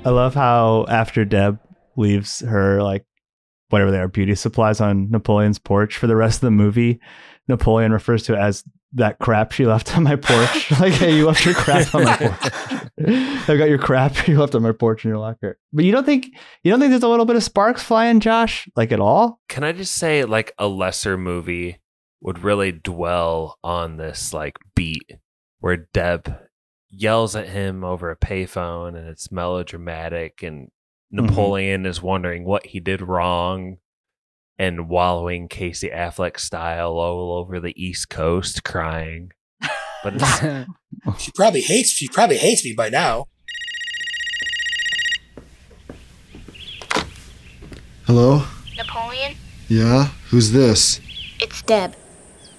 I 0.03 0.09
love 0.09 0.33
how 0.33 0.85
after 0.89 1.25
Deb 1.25 1.59
leaves 1.97 2.39
her 2.39 2.81
like 2.81 3.05
whatever 3.69 3.91
they 3.91 3.99
are 3.99 4.07
beauty 4.07 4.35
supplies 4.35 4.79
on 4.79 5.09
Napoleon's 5.09 5.59
porch 5.59 5.97
for 5.97 6.07
the 6.07 6.15
rest 6.15 6.37
of 6.37 6.41
the 6.41 6.51
movie, 6.51 6.99
Napoleon 7.47 7.91
refers 7.91 8.23
to 8.23 8.33
it 8.33 8.39
as 8.39 8.63
that 8.93 9.19
crap 9.19 9.51
she 9.51 9.65
left 9.65 9.95
on 9.97 10.03
my 10.03 10.15
porch. 10.15 10.71
like, 10.79 10.93
hey, 10.93 11.15
you 11.15 11.27
left 11.27 11.45
your 11.45 11.53
crap 11.53 11.93
on 11.93 12.05
my 12.05 12.15
porch. 12.15 12.53
I 13.49 13.57
got 13.57 13.69
your 13.69 13.77
crap 13.77 14.27
you 14.27 14.39
left 14.39 14.55
on 14.55 14.63
my 14.63 14.71
porch 14.71 15.03
in 15.03 15.09
your 15.09 15.19
locker. 15.19 15.59
But 15.73 15.85
you 15.85 15.91
don't 15.91 16.05
think 16.05 16.27
you 16.63 16.71
don't 16.71 16.79
think 16.79 16.91
there's 16.91 17.03
a 17.03 17.09
little 17.09 17.25
bit 17.25 17.35
of 17.35 17.43
sparks 17.43 17.83
flying, 17.83 18.19
Josh? 18.19 18.67
Like 18.75 18.91
at 18.91 18.99
all? 18.99 19.39
Can 19.49 19.63
I 19.63 19.71
just 19.71 19.93
say, 19.93 20.23
like, 20.23 20.53
a 20.57 20.67
lesser 20.67 21.17
movie 21.17 21.79
would 22.21 22.39
really 22.39 22.71
dwell 22.71 23.57
on 23.63 23.97
this, 23.97 24.33
like, 24.33 24.57
beat 24.75 25.17
where 25.59 25.87
Deb 25.93 26.39
yells 26.89 27.35
at 27.35 27.49
him 27.49 27.83
over 27.83 28.09
a 28.09 28.17
payphone 28.17 28.89
and 28.97 29.07
it's 29.07 29.31
melodramatic 29.31 30.41
and 30.41 30.69
Mm-hmm. 31.14 31.26
Napoleon 31.26 31.86
is 31.86 32.01
wondering 32.01 32.43
what 32.45 32.68
he 32.68 32.80
did 32.80 33.01
wrong 33.01 33.78
and 34.60 34.89
wallowing 34.89 35.47
Casey 35.47 35.89
Affleck 35.89 36.39
style 36.39 36.91
all 36.93 37.38
over 37.38 37.60
the 37.60 37.74
East 37.82 38.10
Coast 38.10 38.64
crying. 38.64 39.32
But 40.03 40.20
She 41.20 41.32
probably 41.36 41.62
hates. 41.62 41.89
She 41.91 42.08
probably 42.08 42.38
hates 42.38 42.64
me 42.66 42.74
by 42.74 42.89
now. 42.89 43.26
Hello? 48.05 48.43
Napoleon, 48.78 49.36
Yeah? 49.68 50.10
Who's 50.30 50.51
this? 50.51 51.01
it's 51.39 51.62
Deb. 51.62 51.95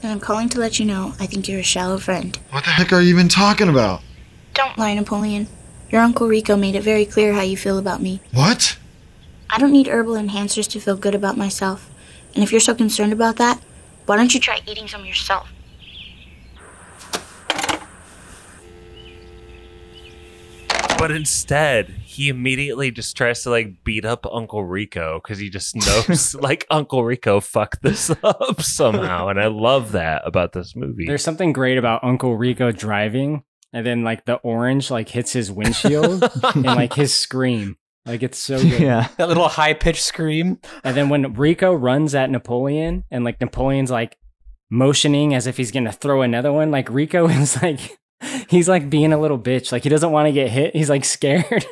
And 0.02 0.12
I'm 0.12 0.20
calling 0.20 0.48
to 0.50 0.60
let 0.60 0.78
you 0.78 0.84
know 0.84 1.14
I 1.18 1.26
think 1.26 1.48
you're 1.48 1.60
a 1.60 1.64
shallow 1.64 1.98
friend. 1.98 2.38
What 2.50 2.64
the 2.64 2.70
heck 2.70 2.92
are 2.92 3.00
you 3.00 3.08
even 3.10 3.28
talking 3.28 3.68
about? 3.68 4.00
Don't 4.54 4.76
lie, 4.78 4.94
Napoleon. 4.94 5.48
Your 5.90 6.02
Uncle 6.02 6.28
Rico 6.28 6.54
made 6.56 6.74
it 6.74 6.82
very 6.82 7.06
clear 7.06 7.32
how 7.32 7.40
you 7.40 7.56
feel 7.56 7.78
about 7.78 8.02
me. 8.02 8.20
What? 8.32 8.78
I 9.48 9.58
don't 9.58 9.72
need 9.72 9.86
herbal 9.86 10.14
enhancers 10.14 10.68
to 10.70 10.80
feel 10.80 10.96
good 10.96 11.14
about 11.14 11.38
myself. 11.38 11.90
And 12.34 12.44
if 12.44 12.52
you're 12.52 12.60
so 12.60 12.74
concerned 12.74 13.12
about 13.12 13.36
that, 13.36 13.62
why 14.04 14.16
don't 14.16 14.34
you 14.34 14.40
try 14.40 14.60
eating 14.66 14.86
some 14.86 15.06
yourself? 15.06 15.48
but 20.98 21.08
But 21.08 21.10
instead, 21.12 21.88
he 22.04 22.28
immediately 22.28 22.90
just 22.90 23.16
tries 23.16 23.42
to 23.44 23.50
like 23.50 23.82
beat 23.84 24.04
up 24.04 24.26
Uncle 24.30 24.64
Rico 24.64 25.20
because 25.22 25.38
he 25.38 25.48
just 25.48 25.74
knows 25.76 26.34
like 26.40 26.66
Uncle 26.70 27.04
Rico 27.04 27.40
fucked 27.40 27.82
this 27.82 28.10
up 28.22 28.60
somehow. 28.60 29.28
And 29.28 29.40
I 29.40 29.46
love 29.46 29.92
that 29.92 30.22
about 30.26 30.52
this 30.52 30.76
movie. 30.76 31.06
There's 31.06 31.22
something 31.22 31.52
great 31.52 31.78
about 31.78 32.04
Uncle 32.04 32.36
Rico 32.36 32.72
driving, 32.72 33.44
and 33.72 33.84
then 33.84 34.02
like 34.02 34.24
the 34.24 34.36
orange 34.36 34.90
like 34.90 35.08
hits 35.08 35.32
his 35.32 35.50
windshield, 35.52 36.24
and 36.42 36.64
like 36.64 36.94
his 36.94 37.14
scream, 37.14 37.76
like 38.06 38.22
it's 38.22 38.38
so 38.38 38.58
good. 38.58 38.80
Yeah. 38.80 39.08
That 39.18 39.28
little 39.28 39.48
high 39.48 39.74
pitched 39.74 40.02
scream. 40.02 40.58
And 40.82 40.96
then 40.96 41.08
when 41.08 41.34
Rico 41.34 41.74
runs 41.74 42.14
at 42.14 42.30
Napoleon, 42.30 43.04
and 43.10 43.24
like 43.24 43.40
Napoleon's 43.40 43.90
like 43.90 44.16
motioning 44.70 45.34
as 45.34 45.46
if 45.46 45.56
he's 45.56 45.70
gonna 45.70 45.92
throw 45.92 46.22
another 46.22 46.52
one, 46.52 46.70
like 46.70 46.88
Rico 46.88 47.28
is 47.28 47.60
like 47.62 47.98
he's 48.48 48.68
like 48.68 48.88
being 48.88 49.12
a 49.12 49.20
little 49.20 49.38
bitch, 49.38 49.72
like 49.72 49.82
he 49.82 49.88
doesn't 49.88 50.10
want 50.12 50.26
to 50.26 50.32
get 50.32 50.50
hit. 50.50 50.74
He's 50.74 50.90
like 50.90 51.04
scared. 51.04 51.66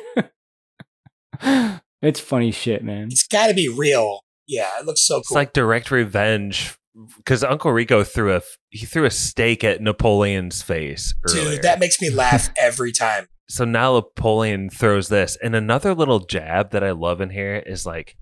it's 2.01 2.19
funny 2.19 2.51
shit, 2.51 2.83
man. 2.83 3.07
It's 3.07 3.27
got 3.27 3.47
to 3.47 3.53
be 3.53 3.67
real. 3.67 4.21
Yeah, 4.47 4.69
it 4.79 4.85
looks 4.85 5.01
so 5.01 5.15
cool. 5.15 5.21
It's 5.21 5.31
like 5.31 5.53
direct 5.53 5.91
revenge 5.91 6.77
because 7.17 7.43
Uncle 7.43 7.71
Rico 7.71 8.03
threw 8.03 8.35
a 8.35 8.41
he 8.69 8.85
threw 8.85 9.05
a 9.05 9.11
stake 9.11 9.63
at 9.63 9.81
Napoleon's 9.81 10.61
face 10.61 11.13
earlier. 11.29 11.51
Dude, 11.51 11.61
that 11.63 11.79
makes 11.79 12.01
me 12.01 12.09
laugh 12.09 12.49
every 12.57 12.91
time. 12.91 13.27
so 13.49 13.65
now 13.65 13.93
Napoleon 13.95 14.69
throws 14.69 15.09
this, 15.09 15.37
and 15.43 15.55
another 15.55 15.93
little 15.93 16.19
jab 16.19 16.71
that 16.71 16.83
I 16.83 16.91
love 16.91 17.21
in 17.21 17.29
here 17.29 17.63
is 17.65 17.85
like 17.85 18.15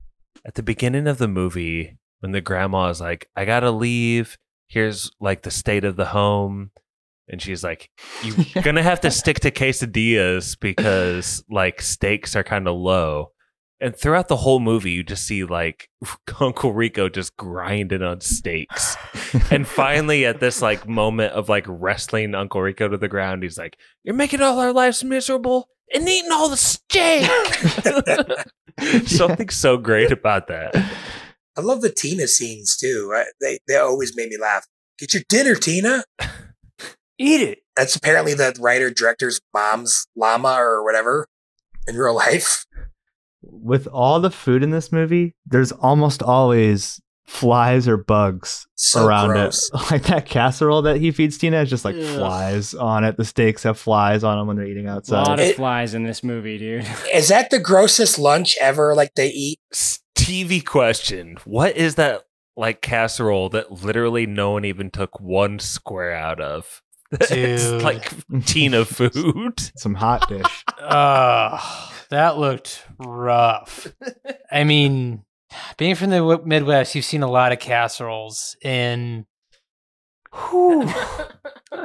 at 0.46 0.56
the 0.56 0.64
beginning 0.64 1.08
of 1.08 1.18
the 1.18 1.28
movie 1.28 1.98
when 2.20 2.32
the 2.32 2.42
grandma 2.42 2.90
is 2.90 3.02
like, 3.02 3.30
"I 3.36 3.46
gotta 3.46 3.72
leave. 3.72 4.38
Here's 4.68 5.12
like 5.20 5.44
the 5.44 5.52
state 5.52 5.86
of 5.86 5.96
the 5.96 6.06
home." 6.08 6.72
And 7.28 7.42
she's 7.42 7.64
like, 7.64 7.90
"You're 8.24 8.46
gonna 8.64 8.84
have 8.84 9.02
to 9.02 9.10
stick 9.12 9.40
to 9.42 9.52
quesadillas 9.52 10.60
because 10.60 11.44
like 11.50 11.82
stakes 11.82 12.36
are 12.36 12.44
kind 12.44 12.68
of 12.68 12.76
low." 12.76 13.32
And 13.86 13.96
throughout 13.96 14.30
the 14.30 14.38
whole 14.38 14.60
movie, 14.60 14.90
you 14.90 15.04
just 15.04 15.28
see 15.28 15.44
like 15.44 15.92
Uncle 16.40 16.74
Rico 16.74 17.08
just 17.08 17.38
grinding 17.38 18.02
on 18.02 18.20
steaks. 18.20 18.98
and 19.52 19.68
finally, 19.68 20.26
at 20.26 20.40
this 20.40 20.60
like 20.60 20.88
moment 20.88 21.34
of 21.34 21.50
like 21.50 21.66
wrestling 21.68 22.34
Uncle 22.34 22.64
Rico 22.64 22.88
to 22.88 22.98
the 22.98 23.08
ground, 23.08 23.44
he's 23.44 23.60
like, 23.60 23.78
"You're 24.04 24.16
making 24.16 24.42
all 24.42 24.58
our 24.58 24.74
lives 24.74 25.04
miserable 25.04 25.70
and 25.94 26.10
eating 26.10 26.32
all 26.32 26.50
the 26.50 26.58
steak." 26.58 27.30
Something 29.08 29.50
so 29.50 29.78
great 29.78 30.12
about 30.12 30.48
that. 30.48 30.76
I 31.56 31.62
love 31.62 31.82
the 31.82 31.92
Tina 31.92 32.28
scenes 32.28 32.76
too. 32.76 33.12
I, 33.16 33.26
they 33.40 33.60
they 33.68 33.78
always 33.78 34.18
made 34.18 34.30
me 34.30 34.38
laugh. 34.42 34.66
Get 34.98 35.14
your 35.14 35.22
dinner, 35.30 35.54
Tina. 35.54 36.06
Eat 37.20 37.42
it. 37.42 37.60
That's 37.76 37.96
apparently 37.96 38.34
the 38.34 38.58
writer 38.60 38.90
director's 38.90 39.40
mom's 39.54 40.08
llama 40.16 40.56
or 40.58 40.84
whatever 40.84 41.28
in 41.88 41.98
real 41.98 42.16
life. 42.16 42.66
With 43.48 43.88
all 43.88 44.20
the 44.20 44.32
food 44.32 44.64
in 44.64 44.72
this 44.72 44.92
movie, 44.92 45.36
there's 45.46 45.72
almost 45.72 46.22
always 46.24 47.02
flies 47.28 47.88
or 47.88 47.98
bugs 47.98 48.68
So 48.76 49.06
around 49.06 49.30
gross. 49.30 49.72
it. 49.74 49.82
Like 49.92 50.04
that 50.04 50.26
casserole 50.28 50.84
that 50.84 50.98
he 50.98 51.12
feeds 51.12 51.38
Tina 51.40 51.62
is 51.62 51.70
just 51.70 51.84
like 51.84 51.96
Ugh. 51.96 52.18
flies 52.18 52.74
on 52.76 53.04
it. 53.04 53.18
The 53.18 53.26
steaks 53.26 53.64
have 53.64 53.80
flies 53.80 54.24
on 54.24 54.38
them 54.38 54.46
when 54.48 54.58
they're 54.58 54.68
eating 54.68 54.88
outside. 54.88 55.16
A 55.16 55.20
outside. 55.22 55.30
lot 55.32 55.40
of 55.40 55.46
It- 55.46 55.56
flies 55.56 55.94
in 55.96 56.04
this 56.04 56.24
movie, 56.24 56.58
dude. 56.60 56.86
Is 57.14 57.30
that 57.30 57.50
the 57.50 57.60
grossest 57.60 58.20
lunch 58.20 58.58
ever? 58.62 58.94
Like 58.96 59.14
they 59.16 59.30
eat? 59.30 59.60
TV 60.16 60.64
question: 60.64 61.38
What 61.46 61.76
is 61.78 61.96
that 61.96 62.24
like 62.56 62.82
casserole 62.82 63.50
that 63.50 63.72
literally 63.84 64.26
no 64.26 64.52
one 64.52 64.64
even 64.66 64.90
took 64.90 65.20
one 65.20 65.60
square 65.60 66.14
out 66.16 66.40
of? 66.40 66.82
it's 67.12 67.30
Dude. 67.70 67.82
like 67.82 68.12
Tina 68.46 68.86
food. 68.86 69.60
Some 69.78 69.94
hot 69.96 70.28
dish. 70.30 70.64
Uh, 70.80 71.60
that 72.16 72.38
looked 72.38 72.84
rough. 72.98 73.88
I 74.52 74.64
mean, 74.64 75.24
being 75.78 75.96
from 75.96 76.10
the 76.10 76.42
Midwest, 76.46 76.96
you've 76.96 77.06
seen 77.06 77.24
a 77.24 77.30
lot 77.30 77.52
of 77.52 77.60
casseroles, 77.60 78.56
and 78.64 79.26
whew, 80.34 80.90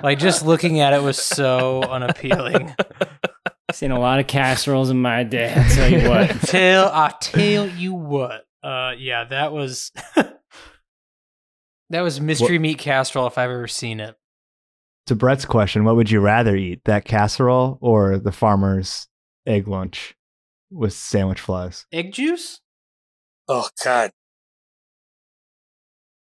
like 0.03 0.18
just 0.18 0.45
looking 0.45 0.81
at 0.81 0.93
it 0.93 1.03
was 1.03 1.18
so 1.18 1.83
unappealing. 1.91 2.74
Seen 3.72 3.91
a 3.91 4.01
lot 4.01 4.20
of 4.20 4.26
casseroles 4.26 4.91
in 4.91 5.01
my 5.01 5.22
day. 5.22 5.53
I 5.57 5.68
tell 5.68 5.91
you 5.91 6.09
what. 6.09 6.31
Tell 6.43 6.89
I 6.89 7.14
tell 7.20 7.68
you 7.68 7.95
what, 7.95 8.45
uh, 8.62 8.93
yeah, 8.99 9.24
that 9.24 9.53
was 9.53 9.93
that 11.91 12.01
was 12.01 12.20
mystery 12.20 12.59
meat 12.59 12.78
casserole 12.78 13.26
if 13.26 13.39
I've 13.39 13.51
ever 13.51 13.68
seen 13.68 14.01
it. 14.01 14.16
To 15.07 15.16
Brett's 15.16 15.45
question, 15.45 15.85
what 15.85 15.97
would 15.97 16.11
you 16.11 16.20
rather 16.20 16.55
eat, 16.55 16.83
that 16.85 17.05
casserole 17.05 17.78
or 17.81 18.18
the 18.18 18.33
farmer's 18.33 19.09
egg 19.47 19.66
lunch 19.66 20.14
with 20.71 20.93
sandwich 20.93 21.41
flies? 21.41 21.87
Egg 21.93 22.12
juice? 22.12 22.61
Oh 23.49 23.68
God. 23.85 24.11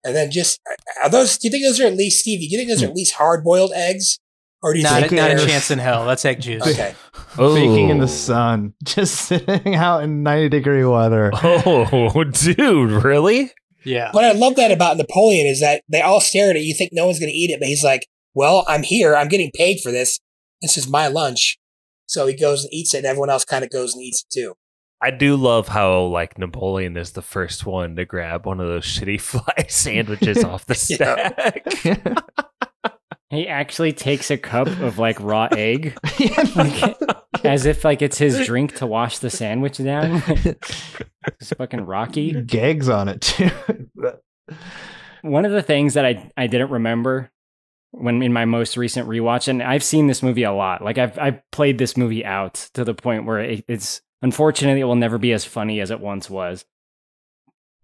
And 0.04 0.16
then 0.16 0.32
just 0.32 0.60
are 1.04 1.10
those? 1.10 1.38
Do 1.38 1.48
you 1.48 1.52
think 1.52 1.66
those 1.66 1.80
are 1.80 1.86
at 1.88 1.96
least 1.96 2.22
Stevie? 2.22 2.48
Do 2.48 2.54
you 2.56 2.58
think 2.60 2.70
those 2.70 2.82
are 2.84 2.88
at 2.88 2.96
least 2.96 3.16
hard 3.16 3.44
boiled 3.44 3.72
eggs, 3.76 4.18
or 4.64 4.72
do 4.74 4.80
you 4.80 4.84
Not, 4.84 5.02
think 5.02 5.12
a, 5.12 5.16
not 5.16 5.32
a 5.32 5.46
chance 5.46 5.70
in 5.72 5.78
hell. 5.80 6.06
That's 6.06 6.24
egg 6.24 6.40
juice. 6.42 6.66
Okay. 6.66 6.96
Baking 7.38 7.90
in 7.90 7.98
Oh. 7.98 8.02
the 8.02 8.08
sun, 8.08 8.74
just 8.84 9.16
sitting 9.16 9.76
out 9.76 10.04
in 10.04 10.24
90 10.24 10.50
degree 10.50 10.86
weather. 10.86 11.32
Oh, 11.44 12.24
dude, 12.24 12.92
really? 13.04 13.52
Yeah. 13.86 14.12
What 14.14 14.24
I 14.24 14.32
love 14.32 14.56
that 14.56 14.72
about 14.72 14.98
Napoleon 14.98 15.46
is 15.48 15.60
that 15.60 15.84
they 15.90 16.02
all 16.02 16.22
stare 16.22 16.50
at 16.50 16.56
it. 16.56 16.62
You 16.62 16.74
think 16.74 16.92
no 16.94 17.06
one's 17.06 17.20
going 17.20 17.32
to 17.32 17.38
eat 17.38 17.52
it, 17.52 17.60
but 17.60 17.68
he's 17.68 17.84
like, 17.84 18.08
"Well, 18.34 18.66
I'm 18.68 18.84
here. 18.84 19.16
I'm 19.16 19.28
getting 19.28 19.52
paid 19.54 19.80
for 19.82 19.92
this. 19.92 20.20
This 20.62 20.78
is 20.78 20.88
my 20.90 21.08
lunch." 21.08 21.58
So 22.10 22.26
he 22.26 22.34
goes 22.34 22.64
and 22.64 22.74
eats 22.74 22.96
it, 22.96 23.00
and 23.00 23.06
everyone 23.06 23.30
else 23.30 23.46
kind 23.46 23.64
of 23.64 23.70
goes 23.70 23.94
and 23.94 24.04
eats 24.04 24.24
it 24.24 24.34
too. 24.34 24.56
I 25.00 25.12
do 25.12 25.36
love 25.36 25.68
how 25.68 26.02
like 26.06 26.40
Napoleon 26.40 26.98
is 26.98 27.12
the 27.12 27.22
first 27.22 27.68
one 27.68 27.96
to 27.98 28.04
grab 28.04 28.48
one 28.48 28.60
of 28.60 28.68
those 28.68 28.84
shitty 28.84 29.22
fly 29.22 29.68
sandwiches 29.70 30.44
off 30.44 30.66
the 30.66 30.76
stack. 30.76 31.64
He 33.32 33.48
actually 33.48 33.94
takes 33.94 34.32
a 34.32 34.40
cup 34.40 34.66
of 34.66 34.98
like 34.98 35.20
raw 35.20 35.50
egg, 35.52 35.96
like, 36.56 36.98
as 37.44 37.68
if 37.68 37.86
like 37.86 38.02
it's 38.02 38.18
his 38.18 38.44
drink 38.44 38.78
to 38.78 38.88
wash 38.88 39.20
the 39.20 39.30
sandwich 39.30 39.78
down. 39.78 40.24
it's 40.26 41.54
fucking 41.56 41.82
Rocky. 41.82 42.42
Gags 42.42 42.90
on 42.90 43.08
it 43.08 43.22
too. 43.22 43.52
One 45.22 45.46
of 45.46 45.52
the 45.52 45.62
things 45.62 45.94
that 45.94 46.08
I 46.08 46.32
I 46.36 46.48
didn't 46.48 46.72
remember 46.72 47.30
when 47.92 48.22
in 48.22 48.34
my 48.34 48.46
most 48.46 48.78
recent 48.78 49.08
rewatch, 49.08 49.48
and 49.48 49.64
I've 49.64 49.84
seen 49.84 50.08
this 50.08 50.24
movie 50.24 50.44
a 50.44 50.52
lot. 50.52 50.84
Like 50.84 50.98
I've 50.98 51.18
I've 51.18 51.42
played 51.52 51.78
this 51.78 51.98
movie 51.98 52.24
out 52.24 52.54
to 52.74 52.84
the 52.84 52.94
point 52.94 53.26
where 53.26 53.40
it, 53.40 53.66
it's 53.68 54.02
unfortunately 54.22 54.82
it 54.82 54.86
will 54.86 54.96
never 54.96 55.18
be 55.18 55.34
as 55.34 55.46
funny 55.46 55.80
as 55.80 55.92
it 55.92 56.00
once 56.00 56.30
was. 56.30 56.66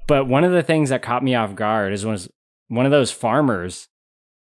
But 0.08 0.28
one 0.28 0.44
of 0.44 0.52
the 0.52 0.64
things 0.64 0.90
that 0.90 1.02
caught 1.02 1.24
me 1.24 1.34
off 1.34 1.56
guard 1.56 1.94
is 1.94 2.06
was 2.06 2.30
one 2.68 2.86
of 2.86 2.92
those 2.92 3.12
farmers. 3.12 3.88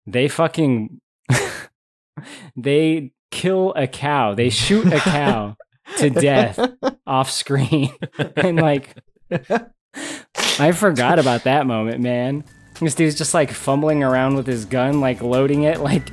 They 0.05 0.27
fucking 0.27 1.01
they 2.55 3.11
kill 3.31 3.73
a 3.75 3.87
cow. 3.87 4.35
They 4.35 4.49
shoot 4.49 4.91
a 4.91 4.99
cow 4.99 5.55
to 5.97 6.09
death 6.09 6.59
off 7.07 7.31
screen, 7.31 7.91
and 8.35 8.57
like 8.57 8.95
I 10.59 10.71
forgot 10.73 11.19
about 11.19 11.43
that 11.45 11.65
moment, 11.65 12.01
man. 12.01 12.43
This 12.82 12.95
dude's 12.95 13.15
just 13.15 13.34
like 13.34 13.51
fumbling 13.51 14.03
around 14.03 14.36
with 14.36 14.47
his 14.47 14.63
gun, 14.63 15.01
like 15.01 15.21
loading 15.21 15.63
it, 15.63 15.82
like, 15.82 16.03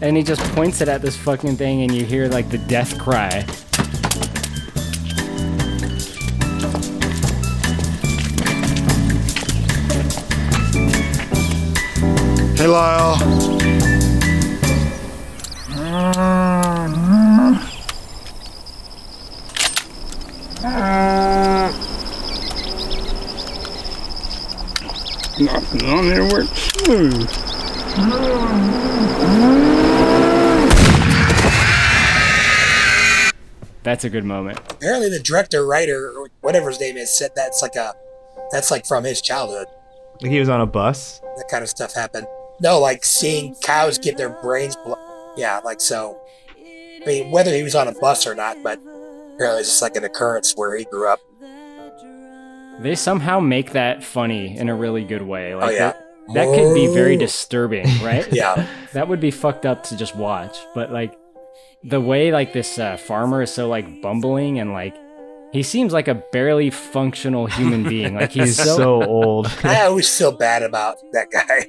and 0.00 0.16
he 0.16 0.22
just 0.22 0.40
points 0.54 0.80
it 0.80 0.88
at 0.88 1.02
this 1.02 1.16
fucking 1.16 1.56
thing, 1.56 1.82
and 1.82 1.92
you 1.92 2.04
hear 2.04 2.28
like 2.28 2.48
the 2.48 2.58
death 2.58 2.96
cry. 2.96 3.44
Hey, 12.56 12.68
Lyle. 12.68 13.55
Nothing 25.56 25.88
on 25.88 26.06
there 26.06 26.22
works 26.22 26.50
smooth. 26.50 27.30
That's 33.82 34.04
a 34.04 34.10
good 34.10 34.24
moment. 34.24 34.58
Apparently, 34.70 35.08
the 35.08 35.18
director, 35.18 35.64
writer, 35.64 36.10
or 36.10 36.28
whatever 36.42 36.68
his 36.68 36.78
name 36.78 36.98
is, 36.98 37.16
said 37.16 37.30
that's 37.34 37.62
like 37.62 37.74
a 37.76 37.94
that's 38.52 38.70
like 38.70 38.84
from 38.84 39.04
his 39.04 39.22
childhood. 39.22 39.66
Like 40.20 40.30
he 40.30 40.38
was 40.38 40.50
on 40.50 40.60
a 40.60 40.66
bus. 40.66 41.20
That 41.38 41.48
kind 41.50 41.62
of 41.62 41.70
stuff 41.70 41.94
happened. 41.94 42.26
No, 42.60 42.78
like 42.78 43.02
seeing 43.02 43.54
cows 43.62 43.96
get 43.96 44.18
their 44.18 44.28
brains. 44.28 44.76
Blo- 44.76 45.32
yeah, 45.38 45.60
like 45.64 45.80
so. 45.80 46.20
I 46.60 47.02
mean, 47.06 47.30
whether 47.30 47.54
he 47.54 47.62
was 47.62 47.74
on 47.74 47.88
a 47.88 47.92
bus 47.92 48.26
or 48.26 48.34
not, 48.34 48.62
but 48.62 48.78
apparently 49.34 49.60
it's 49.60 49.70
just 49.70 49.80
like 49.80 49.96
an 49.96 50.04
occurrence 50.04 50.52
where 50.54 50.76
he 50.76 50.84
grew 50.84 51.08
up. 51.08 51.20
They 52.80 52.94
somehow 52.94 53.40
make 53.40 53.72
that 53.72 54.04
funny 54.04 54.56
in 54.56 54.68
a 54.68 54.74
really 54.74 55.04
good 55.04 55.22
way. 55.22 55.54
Like 55.54 55.68
Oh, 55.68 55.70
yeah. 55.72 55.78
that, 55.92 56.34
that 56.34 56.54
could 56.54 56.74
be 56.74 56.86
very 56.88 57.16
Oh. 57.16 57.20
disturbing, 57.20 57.86
right? 58.02 58.26
Yeah. 58.32 58.66
that 58.92 59.08
would 59.08 59.20
be 59.20 59.30
fucked 59.30 59.64
up 59.66 59.82
to 59.84 59.96
just 59.96 60.14
watch, 60.16 60.56
but 60.74 60.92
like 60.92 61.16
the 61.84 62.00
way 62.00 62.32
like 62.32 62.52
this 62.52 62.78
uh, 62.78 62.96
farmer 62.96 63.42
is 63.42 63.50
so 63.52 63.68
like 63.68 64.02
bumbling 64.02 64.58
and 64.58 64.72
like 64.72 64.94
he 65.52 65.62
seems 65.62 65.92
like 65.92 66.08
a 66.08 66.14
barely 66.32 66.70
functional 66.70 67.46
human 67.46 67.84
being. 67.84 68.14
Like 68.14 68.32
he's, 68.32 68.58
He's 68.58 68.62
so 68.76 69.02
old. 69.02 69.46
I 69.64 69.82
always 69.86 70.14
feel 70.18 70.32
bad 70.32 70.62
about 70.62 70.96
that 71.12 71.30
guy. 71.30 71.68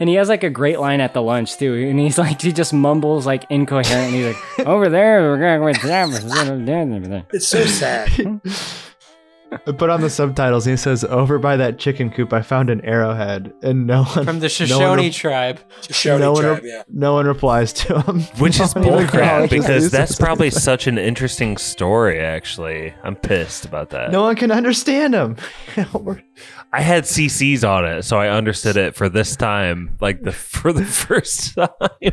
and 0.00 0.08
he 0.08 0.16
has 0.16 0.28
like 0.28 0.42
a 0.42 0.50
great 0.50 0.78
line 0.80 1.00
at 1.00 1.14
the 1.14 1.22
lunch 1.22 1.56
too. 1.56 1.72
And 1.88 1.98
he's 1.98 2.18
like 2.18 2.42
he 2.42 2.52
just 2.52 2.74
mumbles 2.74 3.24
like 3.24 3.44
incoherently, 3.50 4.24
like, 4.34 4.66
"Over 4.66 4.88
there, 4.90 5.22
we're 5.22 5.38
going 5.38 5.58
to 5.58 5.60
go 5.60 5.64
with 5.66 5.82
them." 5.82 6.10
It's 7.32 7.46
so 7.48 7.64
sad. 7.64 8.40
I 9.52 9.72
put 9.72 9.90
on 9.90 10.00
the 10.00 10.10
subtitles. 10.10 10.66
And 10.66 10.72
he 10.72 10.76
says, 10.76 11.04
"Over 11.04 11.38
by 11.38 11.56
that 11.56 11.78
chicken 11.78 12.10
coop, 12.10 12.32
I 12.32 12.42
found 12.42 12.70
an 12.70 12.80
arrowhead, 12.84 13.52
and 13.62 13.86
no 13.86 14.04
one 14.04 14.24
From 14.24 14.40
the 14.40 14.48
Shoshone 14.48 14.88
one 14.88 14.98
re- 14.98 15.10
tribe. 15.10 15.60
Shoshone 15.82 16.20
no 16.20 16.32
one, 16.32 16.42
tribe, 16.42 16.62
re- 16.62 16.70
yeah. 16.70 16.82
no 16.88 17.14
one 17.14 17.26
replies 17.26 17.72
to 17.74 18.00
him, 18.00 18.20
Which 18.38 18.60
is 18.60 18.74
No 18.76 18.82
one 18.88 19.06
bullcrap 19.06 19.50
because 19.50 19.90
that's 19.90 20.16
probably 20.16 20.50
such 20.50 20.86
an 20.86 20.98
interesting 20.98 21.56
story. 21.56 22.20
Actually, 22.20 22.94
I'm 23.02 23.16
pissed 23.16 23.64
about 23.64 23.90
that. 23.90 24.12
no 24.12 24.22
one 24.22 24.36
can 24.36 24.50
understand 24.50 25.14
him. 25.14 25.36
I 26.72 26.82
had 26.82 27.02
CCs 27.04 27.68
on 27.68 27.84
it, 27.84 28.04
so 28.04 28.18
I 28.18 28.28
understood 28.28 28.76
it 28.76 28.94
for 28.94 29.08
this 29.08 29.34
time, 29.34 29.96
like 30.00 30.22
the 30.22 30.30
for 30.32 30.72
the 30.72 30.84
first 30.84 31.54
time 31.56 31.68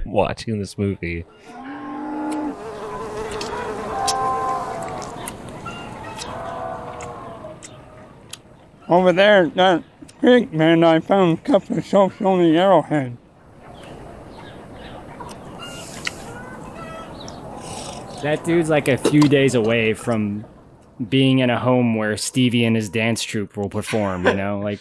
watching 0.06 0.58
this 0.60 0.78
movie. 0.78 1.26
Over 8.90 9.12
there 9.12 9.46
at 9.46 9.56
that 9.56 9.84
creek, 10.20 10.54
man, 10.54 10.84
I 10.84 11.00
found 11.00 11.40
a 11.40 11.42
couple 11.42 11.78
of 11.78 11.86
Shoshone 11.86 12.56
arrowhead. 12.56 13.18
That 18.24 18.44
dude's 18.44 18.70
like 18.70 18.88
a 18.88 18.98
few 18.98 19.22
days 19.22 19.54
away 19.54 19.94
from 19.94 20.46
being 21.10 21.40
in 21.40 21.50
a 21.50 21.60
home 21.60 21.96
where 21.96 22.18
Stevie 22.18 22.66
and 22.66 22.76
his 22.76 22.90
dance 22.90 23.22
troupe 23.22 23.56
will 23.56 23.70
perform. 23.70 24.26
You 24.26 24.34
know, 24.34 24.60
like 24.60 24.80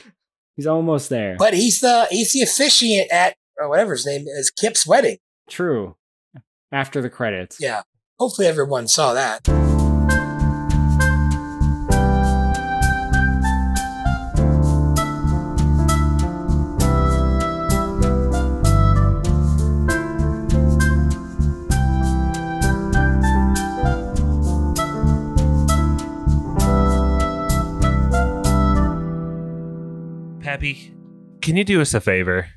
he's 0.56 0.66
almost 0.66 1.10
there. 1.10 1.36
But 1.38 1.54
he's 1.54 1.80
the 1.80 2.06
he's 2.10 2.32
the 2.32 2.42
officiant 2.42 3.10
at 3.12 3.36
or 3.58 3.68
whatever 3.68 3.92
his 3.92 4.06
name 4.06 4.26
is, 4.26 4.50
Kip's 4.50 4.86
wedding. 4.86 5.18
True. 5.48 5.96
After 6.72 7.02
the 7.02 7.10
credits. 7.10 7.58
Yeah. 7.60 7.82
Hopefully 8.18 8.46
everyone 8.46 8.88
saw 8.88 9.12
that. 9.14 9.46
Pappy, 30.56 30.90
can 31.42 31.54
you 31.58 31.64
do 31.64 31.82
us 31.82 31.92
a 31.92 32.00
favor? 32.00 32.48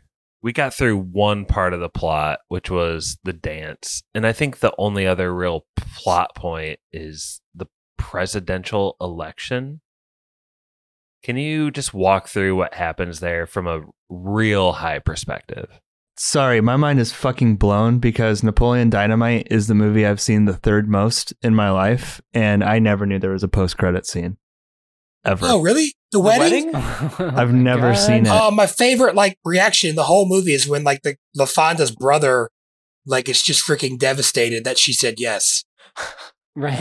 We 0.42 0.54
got 0.54 0.74
through 0.74 1.00
one 1.00 1.44
part 1.44 1.74
of 1.74 1.82
the 1.82 1.90
plot, 1.90 2.40
which 2.48 2.72
was 2.72 3.18
the 3.26 3.34
dance, 3.34 4.04
and 4.16 4.26
I 4.26 4.32
think 4.32 4.60
the 4.60 4.74
only 4.78 5.06
other 5.06 5.36
real 5.36 5.66
plot 5.76 6.34
point 6.34 6.80
is 6.94 7.42
the 7.54 7.66
presidential 7.98 8.96
election. 9.02 9.82
Can 11.24 11.36
you 11.36 11.72
just 11.72 11.94
walk 11.94 12.30
through 12.30 12.56
what 12.56 12.74
happens 12.74 13.20
there 13.20 13.46
from 13.46 13.68
a 13.68 13.82
real 14.08 14.72
high 14.72 15.00
perspective? 15.00 15.82
Sorry, 16.16 16.62
my 16.62 16.78
mind 16.78 17.02
is 17.02 17.12
fucking 17.12 17.58
blown 17.58 18.00
because 18.00 18.44
Napoleon 18.44 18.90
Dynamite 18.90 19.50
is 19.52 19.68
the 19.68 19.76
movie 19.76 20.06
I've 20.06 20.22
seen 20.22 20.46
the 20.46 20.54
third 20.54 20.88
most 20.88 21.34
in 21.42 21.54
my 21.54 21.70
life, 21.70 22.22
and 22.34 22.64
I 22.64 22.80
never 22.80 23.06
knew 23.06 23.20
there 23.20 23.32
was 23.32 23.44
a 23.44 23.50
post-credit 23.50 24.06
scene. 24.06 24.38
Ever. 25.26 25.46
Oh, 25.50 25.62
really? 25.62 25.94
The, 26.12 26.20
wedding? 26.20 26.74
I've 26.76 27.54
never 27.54 27.94
seen 27.94 28.26
it. 28.26 28.30
Uh, 28.30 28.52
my 28.52 28.66
favorite 28.66 29.16
like 29.16 29.38
reaction 29.46 29.90
in 29.90 29.96
the 29.96 30.04
whole 30.04 30.28
movie 30.28 30.54
is 30.54 30.68
when 30.68 30.84
like 30.84 31.02
the 31.04 31.18
LaFawnduh's 31.38 31.92
brother 31.92 32.50
like 33.06 33.30
is 33.30 33.42
just 33.42 33.66
freaking 33.68 33.98
devastated 33.98 34.64
that 34.64 34.78
she 34.78 34.94
said 34.94 35.16
yes. 35.18 35.64
Right. 36.56 36.74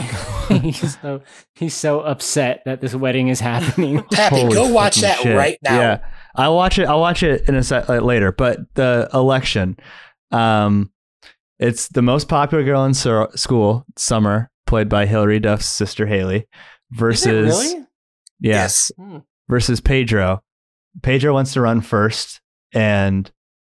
he's 0.62 0.98
so 1.00 1.20
he's 1.54 1.74
so 1.74 2.00
upset 2.00 2.62
that 2.64 2.80
this 2.80 2.96
wedding 2.96 3.28
is 3.28 3.38
happening. 3.38 4.02
Pappy, 4.10 4.40
Holy 4.40 4.54
go 4.54 4.72
watch 4.72 4.96
that 4.96 5.18
shit. 5.18 5.36
right 5.36 5.56
now. 5.62 5.78
Yeah, 5.78 5.98
I'll 6.34 6.56
watch 6.56 6.80
it. 6.80 6.86
I'll 6.88 7.00
watch 7.00 7.22
it 7.22 7.48
in 7.48 7.54
a 7.54 7.62
sec 7.62 7.88
like, 7.88 8.02
later. 8.02 8.32
But 8.32 8.58
the 8.74 9.08
election, 9.14 9.76
um, 10.32 10.90
it's 11.60 11.86
the 11.88 12.02
most 12.02 12.28
popular 12.28 12.64
girl 12.64 12.84
in 12.86 12.94
sur- 12.94 13.30
school, 13.36 13.84
Summer, 13.96 14.50
played 14.66 14.88
by 14.88 15.06
Hilary 15.06 15.38
Duff's 15.38 15.66
sister 15.66 16.06
Haylie, 16.06 16.46
versus 16.90 17.74
really? 17.74 17.86
Yeah, 18.40 18.54
Yes. 18.54 18.90
Hmm. 18.96 19.18
versus 19.48 19.80
Pedro. 19.80 20.42
Pedro 21.02 21.32
wants 21.32 21.52
to 21.52 21.60
run 21.60 21.80
first, 21.80 22.40
and 22.72 23.30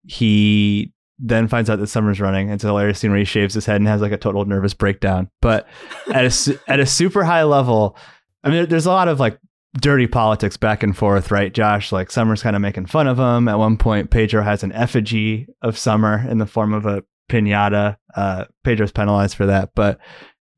he 0.05 0.93
then 1.19 1.47
finds 1.47 1.71
out 1.71 1.79
that 1.79 1.87
Summer's 1.87 2.21
running. 2.21 2.49
It's 2.51 2.65
a 2.65 2.69
hilarious 2.69 2.99
scene 2.99 3.11
where 3.11 3.19
he 3.21 3.25
shaves 3.25 3.55
his 3.55 3.67
head 3.67 3.77
and 3.77 3.87
has 3.87 4.01
like 4.01 4.13
a 4.13 4.17
total 4.17 4.45
nervous 4.45 4.75
breakdown. 4.75 5.31
But 5.41 5.69
at 6.13 6.25
a 6.25 6.61
at 6.67 6.81
a 6.81 6.87
super 6.87 7.23
high 7.25 7.45
level, 7.45 7.97
I 8.43 8.51
mean, 8.51 8.69
there's 8.69 8.87
a 8.87 8.91
lot 8.91 9.09
of 9.09 9.21
like 9.21 9.39
dirty 9.75 10.07
politics 10.07 10.57
back 10.57 10.83
and 10.83 10.97
forth, 10.97 11.31
right? 11.31 11.55
Josh, 11.55 11.93
like 11.93 12.11
Summer's 12.11 12.43
kind 12.43 12.57
of 12.57 12.63
making 12.63 12.87
fun 12.87 13.07
of 13.07 13.19
him. 13.19 13.49
At 13.49 13.59
one 13.59 13.77
point, 13.77 14.11
Pedro 14.11 14.43
has 14.43 14.63
an 14.65 14.73
effigy 14.73 15.47
of 15.63 15.79
Summer 15.79 16.27
in 16.29 16.39
the 16.39 16.47
form 16.47 16.73
of 16.75 16.85
a 16.87 17.05
pinata. 17.31 17.97
Uh, 18.17 18.47
Pedro's 18.65 18.93
penalized 18.93 19.37
for 19.37 19.47
that, 19.47 19.71
but 19.75 19.99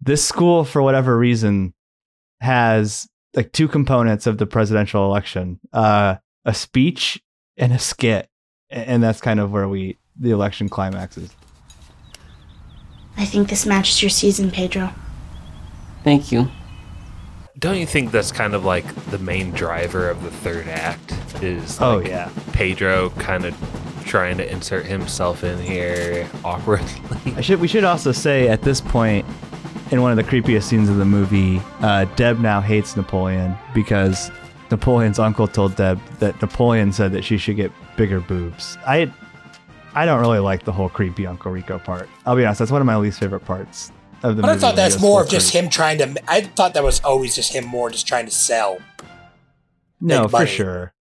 this 0.00 0.24
school, 0.24 0.64
for 0.64 0.82
whatever 0.82 1.16
reason, 1.16 1.74
has 2.40 3.08
like 3.34 3.52
two 3.52 3.68
components 3.68 4.26
of 4.26 4.38
the 4.38 4.46
presidential 4.46 5.04
election: 5.04 5.60
uh, 5.72 6.16
a 6.44 6.54
speech 6.54 7.22
and 7.56 7.72
a 7.72 7.78
skit, 7.78 8.28
and 8.70 9.02
that's 9.02 9.20
kind 9.20 9.40
of 9.40 9.52
where 9.52 9.68
we 9.68 9.98
the 10.18 10.30
election 10.30 10.68
climaxes. 10.68 11.34
I 13.16 13.24
think 13.24 13.48
this 13.48 13.64
matches 13.66 14.02
your 14.02 14.10
season, 14.10 14.50
Pedro. 14.50 14.92
Thank 16.02 16.32
you. 16.32 16.48
Don't 17.58 17.78
you 17.78 17.86
think 17.86 18.10
that's 18.10 18.32
kind 18.32 18.54
of 18.54 18.64
like 18.64 18.84
the 19.06 19.18
main 19.18 19.52
driver 19.52 20.10
of 20.10 20.22
the 20.22 20.30
third 20.30 20.66
act? 20.66 21.14
Is 21.42 21.78
Oh, 21.80 22.00
yeah. 22.00 22.30
Pedro 22.52 23.10
kind 23.10 23.44
of 23.44 23.54
trying 24.04 24.36
to 24.38 24.50
insert 24.50 24.86
himself 24.86 25.44
in 25.44 25.58
here 25.60 26.28
awkwardly. 26.44 27.34
I 27.36 27.40
should 27.40 27.60
we 27.60 27.68
should 27.68 27.84
also 27.84 28.12
say 28.12 28.48
at 28.48 28.62
this 28.62 28.80
point 28.80 29.26
in 29.94 30.02
one 30.02 30.10
of 30.10 30.16
the 30.16 30.24
creepiest 30.24 30.64
scenes 30.64 30.88
of 30.88 30.96
the 30.96 31.04
movie, 31.04 31.62
uh, 31.78 32.04
Deb 32.16 32.40
now 32.40 32.60
hates 32.60 32.96
Napoleon 32.96 33.56
because 33.72 34.28
Napoleon's 34.72 35.20
uncle 35.20 35.46
told 35.46 35.76
Deb 35.76 36.00
that 36.18 36.40
Napoleon 36.42 36.92
said 36.92 37.12
that 37.12 37.22
she 37.22 37.38
should 37.38 37.54
get 37.54 37.70
bigger 37.96 38.20
boobs. 38.20 38.76
I 38.84 39.12
I 39.94 40.04
don't 40.04 40.20
really 40.20 40.40
like 40.40 40.64
the 40.64 40.72
whole 40.72 40.88
creepy 40.88 41.28
Uncle 41.28 41.52
Rico 41.52 41.78
part. 41.78 42.08
I'll 42.26 42.34
be 42.34 42.44
honest, 42.44 42.58
that's 42.58 42.72
one 42.72 42.80
of 42.80 42.86
my 42.86 42.96
least 42.96 43.20
favorite 43.20 43.44
parts 43.44 43.92
of 44.24 44.36
the 44.36 44.42
movie. 44.42 44.54
I 44.54 44.58
thought 44.58 44.74
that's 44.74 45.00
more 45.00 45.22
of 45.22 45.28
just 45.28 45.52
creep. 45.52 45.64
him 45.64 45.70
trying 45.70 45.98
to. 45.98 46.16
I 46.26 46.40
thought 46.40 46.74
that 46.74 46.82
was 46.82 47.00
always 47.04 47.36
just 47.36 47.52
him 47.52 47.64
more 47.64 47.88
just 47.88 48.08
trying 48.08 48.24
to 48.24 48.32
sell. 48.32 48.78
No, 50.00 50.22
make 50.22 50.30
for 50.30 50.36
money. 50.38 50.50
sure. 50.50 50.94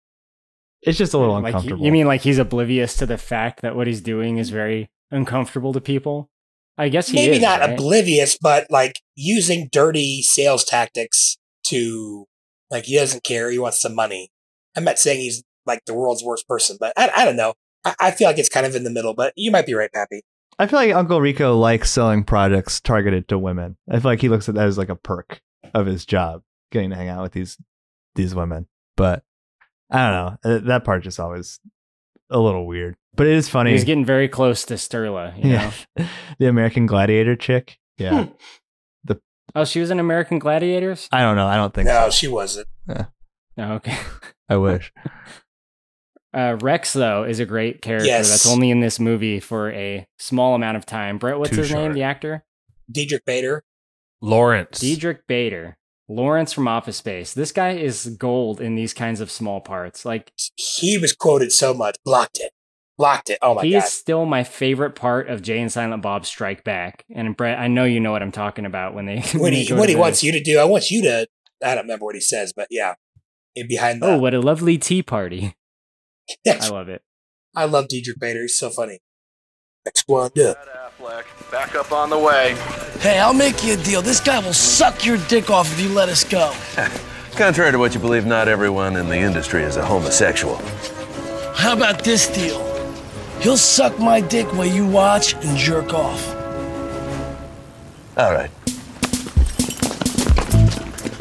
It's 0.83 0.99
just 0.99 1.15
a 1.15 1.19
little 1.19 1.35
like 1.35 1.55
uncomfortable. 1.55 1.85
you 1.85 1.93
mean 1.93 2.09
like 2.09 2.23
he's 2.23 2.39
oblivious 2.39 2.97
to 2.97 3.07
the 3.07 3.19
fact 3.19 3.63
that 3.63 3.77
what 3.77 3.87
he's 3.87 4.01
doing 4.01 4.39
is 4.39 4.51
very 4.51 4.91
uncomfortable 5.13 5.73
to 5.75 5.81
people? 5.81 6.30
I 6.81 6.89
guess 6.89 7.09
he 7.09 7.17
Maybe 7.17 7.37
is, 7.37 7.43
not 7.43 7.61
right? 7.61 7.71
oblivious, 7.75 8.39
but 8.41 8.71
like 8.71 9.01
using 9.15 9.69
dirty 9.71 10.23
sales 10.23 10.65
tactics 10.65 11.37
to 11.65 12.27
like 12.71 12.85
he 12.85 12.97
doesn't 12.97 13.23
care. 13.23 13.51
He 13.51 13.59
wants 13.59 13.83
some 13.83 13.95
money. 13.95 14.31
I'm 14.75 14.85
not 14.85 14.99
saying 14.99 15.21
he's 15.21 15.43
like 15.67 15.85
the 15.85 15.93
world's 15.93 16.25
worst 16.25 16.49
person, 16.49 16.79
but 16.81 16.95
I, 16.97 17.11
I 17.15 17.25
don't 17.27 17.37
know. 17.37 17.53
I, 17.85 17.95
I 18.01 18.11
feel 18.13 18.29
like 18.29 18.39
it's 18.39 18.49
kind 18.49 18.65
of 18.65 18.75
in 18.75 18.85
the 18.85 18.91
middle, 18.91 19.13
but 19.13 19.35
you 19.37 19.51
might 19.51 19.67
be 19.67 19.75
right, 19.75 19.93
Pappy. 19.93 20.23
I 20.59 20.67
feel 20.67 20.79
like 20.79 20.95
Uncle 20.95 21.21
Rico 21.21 21.57
likes 21.59 21.91
selling 21.91 22.25
products 22.25 22.81
targeted 22.81 23.29
to 23.29 23.39
women. 23.39 23.77
I 23.91 24.01
feel 24.01 24.11
like 24.11 24.23
he 24.23 24.31
looks 24.31 24.49
at 24.49 24.55
that 24.55 24.67
as 24.67 24.79
like 24.79 24.89
a 24.89 24.97
perk 24.97 25.43
of 25.75 25.85
his 25.85 26.07
job, 26.07 26.43
getting 26.73 26.91
to 26.91 26.97
hang 26.97 27.09
out 27.09 27.23
with 27.23 27.33
these 27.33 27.59
these 28.15 28.35
women. 28.35 28.69
But 28.97 29.23
I 29.91 29.99
don't 29.99 30.13
know. 30.45 30.57
Uh, 30.57 30.59
That 30.61 30.85
part 30.85 31.03
just 31.03 31.21
always 31.21 31.61
a 32.31 32.39
little 32.39 32.67
weird. 32.67 32.97
But 33.15 33.27
it 33.27 33.35
is 33.35 33.49
funny. 33.49 33.73
He's 33.73 33.85
getting 33.85 34.05
very 34.05 34.29
close 34.29 34.65
to 34.67 34.75
Starla. 34.75 35.37
You 35.37 35.53
know? 35.53 35.71
yeah. 35.97 36.07
the 36.39 36.47
American 36.49 36.87
Gladiator 36.87 37.37
chick. 37.37 37.79
Yeah. 37.99 38.27
The 39.05 39.21
Oh, 39.55 39.65
she 39.65 39.81
was 39.81 39.91
in 39.91 39.99
American 39.99 40.39
Gladiators. 40.39 41.09
I 41.13 41.21
don't 41.23 41.37
know. 41.37 41.47
I 41.47 41.57
don't 41.57 41.75
think 41.75 41.87
No, 41.89 42.05
so. 42.07 42.11
she 42.11 42.29
wasn't. 42.29 42.69
Oh, 42.89 43.05
okay. 43.59 43.97
I 44.49 44.57
wish. 44.57 44.93
Uh, 46.33 46.57
Rex 46.61 46.93
though 46.93 47.25
is 47.25 47.41
a 47.41 47.45
great 47.47 47.83
character 47.83 48.07
Yes. 48.07 48.31
that's 48.31 48.47
only 48.47 48.71
in 48.71 48.79
this 48.81 49.01
movie 49.01 49.41
for 49.41 49.71
a 49.73 50.07
small 50.19 50.55
amount 50.55 50.77
of 50.77 50.87
time. 50.87 51.19
Brett, 51.19 51.39
what's 51.39 51.51
Too 51.51 51.57
his 51.63 51.73
name? 51.73 51.93
The 51.93 52.05
actor 52.05 52.45
Diedrich 52.91 53.25
Bader. 53.25 53.65
Lawrence. 54.23 54.79
Diedrich 54.81 55.27
Bader, 55.27 55.77
Lawrence 56.09 56.53
from 56.53 56.69
Office 56.69 56.99
Space. 56.99 57.35
This 57.35 57.51
guy 57.53 57.71
is 57.71 58.15
gold 58.19 58.61
in 58.61 58.75
these 58.77 58.93
kinds 58.95 59.21
of 59.21 59.31
small 59.31 59.61
parts. 59.61 60.05
Like 60.05 60.33
He 60.57 60.97
was 60.99 61.13
quoted 61.13 61.51
so 61.53 61.75
much. 61.75 61.97
Blocked 62.05 62.39
it. 62.39 62.53
Blocked 63.01 63.31
it. 63.31 63.39
Oh 63.41 63.55
my 63.55 63.63
He's 63.63 63.73
god. 63.83 63.85
still 63.89 64.27
my 64.27 64.45
favorite 64.45 64.95
part 64.95 65.31
of 65.31 65.41
Jay 65.41 65.59
and 65.59 65.73
Silent 65.73 66.03
Bob 66.03 66.27
Strike 66.27 66.65
Back. 66.65 67.07
And 67.15 67.35
Brett, 67.35 67.59
I 67.59 67.67
know 67.67 67.85
you 67.85 67.99
know 67.99 68.13
what 68.13 68.23
I'm 68.23 68.31
talking 68.31 68.67
about 68.67 68.93
when 68.93 69.07
they 69.07 69.21
What 69.35 69.51
they 69.53 69.63
he 69.63 69.69
go 69.69 69.77
what 69.77 69.87
to 69.87 69.89
he 69.89 69.95
the- 69.95 70.01
wants 70.01 70.23
you 70.23 70.33
to 70.33 70.43
do, 70.43 70.59
I 70.59 70.65
want 70.65 70.91
you 70.91 71.01
to. 71.05 71.27
I 71.65 71.75
don't 71.75 71.85
remember 71.85 72.05
what 72.05 72.15
he 72.15 72.21
says, 72.21 72.53
but 72.55 72.67
yeah, 72.71 72.97
in 73.57 73.69
behind 73.69 74.03
the. 74.03 74.07
Oh, 74.09 74.19
what 74.19 74.35
a 74.35 74.41
lovely 74.41 74.77
tea 74.77 75.03
party! 75.03 75.55
I 76.47 76.69
love 76.69 76.91
it. 76.91 77.01
I 77.57 77.65
love 77.65 77.89
Diedrich 77.89 78.21
Bader. 78.21 78.43
He's 78.43 78.59
so 78.59 78.69
funny. 78.69 78.99
Next 79.87 80.05
one, 80.07 80.31
yeah. 80.35 80.53
Back 81.51 81.75
up 81.75 81.93
on 81.93 82.11
the 82.11 82.19
way. 82.19 82.55
Hey, 82.99 83.19
I'll 83.19 83.33
make 83.33 83.65
you 83.65 83.73
a 83.73 83.77
deal. 83.79 84.03
This 84.03 84.21
guy 84.21 84.39
will 84.41 84.53
suck 84.53 85.07
your 85.07 85.17
dick 85.29 85.49
off 85.49 85.73
if 85.73 85.81
you 85.81 85.89
let 85.89 86.11
us 86.11 86.23
go. 86.23 86.53
Contrary 87.33 87.73
to 87.73 87.79
what 87.79 87.95
you 87.95 88.01
believe, 88.01 88.27
not 88.27 88.47
everyone 88.47 88.97
in 88.97 89.09
the 89.09 89.17
industry 89.17 89.63
is 89.63 89.77
a 89.77 89.85
homosexual. 89.87 90.57
How 91.55 91.73
about 91.73 92.05
this 92.05 92.29
deal? 92.29 92.70
He'll 93.41 93.57
suck 93.57 93.99
my 93.99 94.21
dick 94.21 94.47
while 94.55 94.67
you 94.67 94.87
watch 94.87 95.35
and 95.35 95.57
jerk 95.57 95.95
off. 95.95 96.29
All 98.19 98.33
right. 98.33 98.51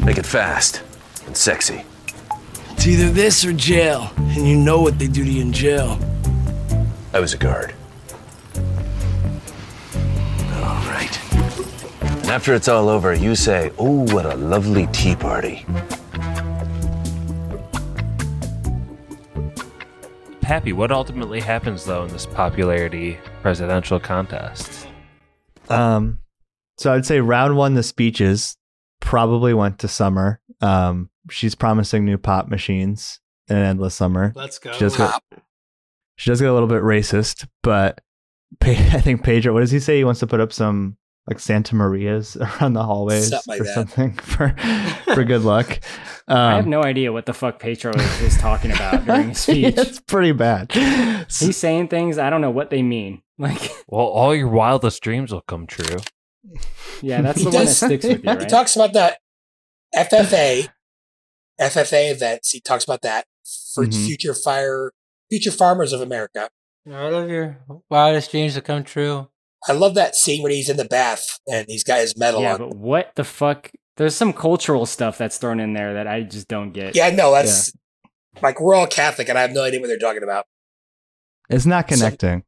Make 0.04 0.18
it 0.18 0.26
fast 0.26 0.82
and 1.26 1.34
sexy. 1.34 1.82
It's 2.72 2.86
either 2.86 3.10
this 3.10 3.44
or 3.44 3.54
jail, 3.54 4.10
and 4.16 4.46
you 4.46 4.56
know 4.56 4.82
what 4.82 4.98
they 4.98 5.06
do 5.06 5.24
to 5.24 5.30
you 5.30 5.40
in 5.40 5.52
jail. 5.52 5.98
I 7.14 7.20
was 7.20 7.32
a 7.32 7.38
guard. 7.38 7.74
All 10.54 10.82
right. 10.88 11.18
And 12.02 12.30
after 12.30 12.54
it's 12.54 12.68
all 12.68 12.90
over, 12.90 13.14
you 13.14 13.34
say, 13.34 13.72
Oh, 13.78 14.04
what 14.12 14.26
a 14.26 14.34
lovely 14.36 14.88
tea 14.88 15.16
party. 15.16 15.64
Pappy, 20.40 20.72
what 20.72 20.90
ultimately 20.90 21.40
happens 21.40 21.84
though 21.84 22.04
in 22.04 22.08
this 22.12 22.26
popularity 22.26 23.18
presidential 23.42 24.00
contest? 24.00 24.88
Um, 25.68 26.18
so 26.78 26.92
I'd 26.92 27.06
say 27.06 27.20
round 27.20 27.56
one, 27.56 27.74
the 27.74 27.82
speeches 27.82 28.56
probably 29.00 29.54
went 29.54 29.78
to 29.80 29.88
Summer. 29.88 30.40
Um, 30.60 31.10
she's 31.30 31.54
promising 31.54 32.04
new 32.04 32.18
pop 32.18 32.48
machines 32.48 33.20
in 33.48 33.56
an 33.56 33.64
endless 33.64 33.94
summer. 33.94 34.32
Let's 34.34 34.58
go. 34.58 34.72
She 34.72 34.80
does 34.80 34.96
get, 34.96 35.12
she 36.16 36.30
does 36.30 36.40
get 36.40 36.50
a 36.50 36.52
little 36.52 36.68
bit 36.68 36.82
racist, 36.82 37.46
but 37.62 38.00
Pa- 38.60 38.70
I 38.70 39.00
think 39.00 39.22
Pedro, 39.22 39.52
what 39.52 39.60
does 39.60 39.70
he 39.70 39.80
say? 39.80 39.98
He 39.98 40.04
wants 40.04 40.20
to 40.20 40.26
put 40.26 40.40
up 40.40 40.52
some 40.52 40.96
like 41.26 41.38
Santa 41.40 41.74
Marias 41.74 42.36
around 42.60 42.72
the 42.72 42.82
hallways 42.84 43.30
like 43.46 43.60
or 43.60 43.64
that. 43.64 43.74
something 43.74 44.12
for 44.14 44.54
for 45.14 45.24
good 45.24 45.42
luck. 45.42 45.80
Um, 46.28 46.36
I 46.38 46.54
have 46.56 46.66
no 46.66 46.82
idea 46.82 47.12
what 47.12 47.26
the 47.26 47.32
fuck 47.34 47.58
Pedro 47.58 47.92
is, 47.94 48.20
is 48.22 48.38
talking 48.38 48.70
about 48.72 49.04
during 49.04 49.30
his 49.30 49.38
speech. 49.40 49.74
it's 49.76 50.00
pretty 50.00 50.32
bad. 50.32 50.70
He's 50.72 51.56
saying 51.56 51.88
things 51.88 52.18
I 52.18 52.30
don't 52.30 52.40
know 52.40 52.50
what 52.50 52.70
they 52.70 52.82
mean. 52.82 53.22
Like, 53.38 53.70
Well, 53.88 54.06
all 54.06 54.34
your 54.34 54.48
wildest 54.48 55.02
dreams 55.02 55.32
will 55.32 55.40
come 55.40 55.66
true. 55.66 55.96
yeah, 57.00 57.20
that's 57.22 57.38
He 57.38 57.44
the 57.44 57.50
one 57.50 57.64
that 57.64 57.70
sticks 57.72 58.04
with 58.04 58.22
you, 58.24 58.36
He 58.38 58.46
talks 58.46 58.76
about 58.76 58.92
the 58.92 59.16
FFA, 59.96 60.68
FFA 61.60 62.10
events. 62.12 62.50
He 62.52 62.60
talks 62.60 62.84
about 62.84 63.02
that 63.02 63.24
for 63.74 63.84
Mm-hmm. 63.84 63.92
Mhm. 64.02 64.06
future 64.06 64.34
fire, 64.34 64.92
future 65.30 65.50
farmers 65.50 65.92
of 65.92 66.00
America. 66.00 66.48
All 66.90 67.14
of 67.14 67.28
your 67.30 67.58
wildest 67.90 68.30
dreams 68.30 68.54
will 68.54 68.62
come 68.62 68.84
true. 68.84 69.28
I 69.68 69.72
love 69.72 69.94
that 69.94 70.16
scene 70.16 70.42
when 70.42 70.52
he's 70.52 70.68
in 70.68 70.76
the 70.76 70.84
bath 70.84 71.38
and 71.50 71.66
he's 71.68 71.84
got 71.84 72.00
his 72.00 72.16
medal 72.16 72.42
yeah, 72.42 72.54
on. 72.54 72.58
but 72.58 72.76
what 72.76 73.12
the 73.14 73.24
fuck? 73.24 73.70
There's 73.96 74.16
some 74.16 74.32
cultural 74.32 74.86
stuff 74.86 75.18
that's 75.18 75.36
thrown 75.36 75.60
in 75.60 75.74
there 75.74 75.94
that 75.94 76.06
I 76.06 76.22
just 76.22 76.48
don't 76.48 76.72
get. 76.72 76.96
Yeah, 76.96 77.10
no, 77.10 77.32
that's 77.32 77.72
like 78.40 78.60
we're 78.60 78.74
all 78.74 78.86
Catholic, 78.86 79.28
and 79.28 79.38
I 79.38 79.42
have 79.42 79.52
no 79.52 79.62
idea 79.62 79.80
what 79.80 79.88
they're 79.88 79.98
talking 79.98 80.22
about. 80.22 80.46
It's 81.50 81.66
not 81.66 81.88
connecting 81.88 82.44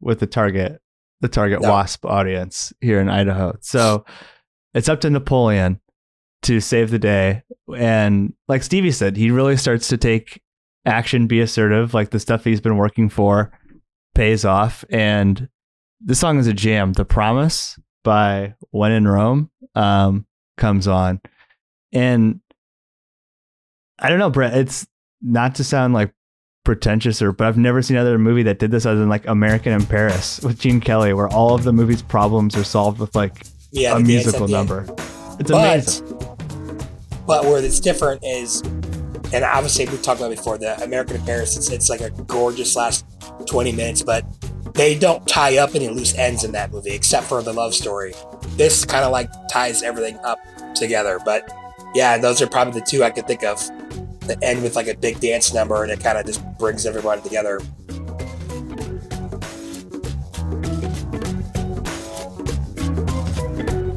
with 0.00 0.20
the 0.20 0.26
target 0.26 0.80
the 1.22 1.28
target 1.28 1.62
No. 1.62 1.70
wasp 1.70 2.04
audience 2.04 2.72
here 2.80 3.00
in 3.00 3.08
Idaho. 3.08 3.56
So 3.60 4.04
it's 4.74 4.88
up 4.88 5.00
to 5.02 5.10
Napoleon 5.10 5.80
to 6.42 6.60
save 6.60 6.90
the 6.90 6.98
day. 6.98 7.42
And 7.74 8.34
like 8.48 8.64
Stevie 8.64 8.90
said, 8.90 9.16
he 9.16 9.30
really 9.30 9.56
starts 9.56 9.88
to 9.88 9.96
take 9.96 10.42
action, 10.84 11.28
be 11.28 11.40
assertive, 11.40 11.94
like 11.94 12.10
the 12.10 12.18
stuff 12.20 12.44
he's 12.44 12.60
been 12.60 12.76
working 12.76 13.08
for 13.08 13.56
pays 14.14 14.44
off. 14.44 14.84
And 14.90 15.48
this 16.04 16.18
song 16.20 16.38
is 16.38 16.46
a 16.46 16.52
jam. 16.52 16.92
The 16.92 17.04
Promise 17.04 17.78
by 18.04 18.54
When 18.70 18.92
in 18.92 19.06
Rome 19.06 19.50
um, 19.74 20.26
comes 20.56 20.88
on. 20.88 21.20
And 21.92 22.40
I 23.98 24.08
don't 24.08 24.18
know, 24.18 24.30
Brett, 24.30 24.56
it's 24.56 24.86
not 25.20 25.54
to 25.56 25.64
sound 25.64 25.94
like 25.94 26.12
pretentious 26.64 27.20
or 27.20 27.32
but 27.32 27.46
I've 27.48 27.58
never 27.58 27.82
seen 27.82 27.96
another 27.96 28.18
movie 28.18 28.44
that 28.44 28.58
did 28.60 28.70
this 28.70 28.86
other 28.86 29.00
than 29.00 29.08
like 29.08 29.26
American 29.26 29.72
in 29.72 29.84
Paris 29.84 30.40
with 30.42 30.60
Gene 30.60 30.80
Kelly 30.80 31.12
where 31.12 31.28
all 31.28 31.54
of 31.54 31.64
the 31.64 31.72
movie's 31.72 32.02
problems 32.02 32.56
are 32.56 32.62
solved 32.64 33.00
with 33.00 33.14
like 33.16 33.44
Yeah, 33.72 33.96
a 33.96 34.00
musical 34.00 34.46
number. 34.48 34.86
It's 35.40 35.50
But- 35.50 35.54
amazing. 35.74 36.18
But 37.26 37.44
where 37.44 37.62
it's 37.64 37.78
different 37.78 38.24
is, 38.24 38.62
and 39.32 39.44
obviously 39.44 39.86
we 39.86 39.96
talked 39.98 40.20
about 40.20 40.32
it 40.32 40.36
before, 40.36 40.58
the 40.58 40.80
American 40.82 41.16
in 41.16 41.22
Paris, 41.22 41.56
it's, 41.56 41.70
it's 41.70 41.88
like 41.88 42.00
a 42.00 42.10
gorgeous 42.10 42.74
last 42.74 43.06
20 43.46 43.70
minutes, 43.72 44.02
but 44.02 44.24
they 44.74 44.98
don't 44.98 45.26
tie 45.28 45.58
up 45.58 45.74
any 45.74 45.88
loose 45.88 46.14
ends 46.16 46.44
in 46.44 46.52
that 46.52 46.72
movie 46.72 46.92
except 46.92 47.26
for 47.26 47.42
the 47.42 47.52
love 47.52 47.74
story. 47.74 48.14
This 48.56 48.84
kind 48.84 49.04
of 49.04 49.12
like 49.12 49.30
ties 49.50 49.82
everything 49.82 50.18
up 50.24 50.38
together. 50.74 51.18
But 51.24 51.50
yeah, 51.94 52.16
those 52.18 52.40
are 52.40 52.46
probably 52.46 52.80
the 52.80 52.86
two 52.86 53.04
I 53.04 53.10
could 53.10 53.26
think 53.26 53.44
of 53.44 53.58
that 54.26 54.38
end 54.42 54.62
with 54.62 54.76
like 54.76 54.86
a 54.86 54.96
big 54.96 55.20
dance 55.20 55.52
number 55.52 55.82
and 55.82 55.92
it 55.92 56.00
kind 56.00 56.16
of 56.16 56.26
just 56.26 56.42
brings 56.58 56.86
everybody 56.86 57.20
together. 57.22 57.60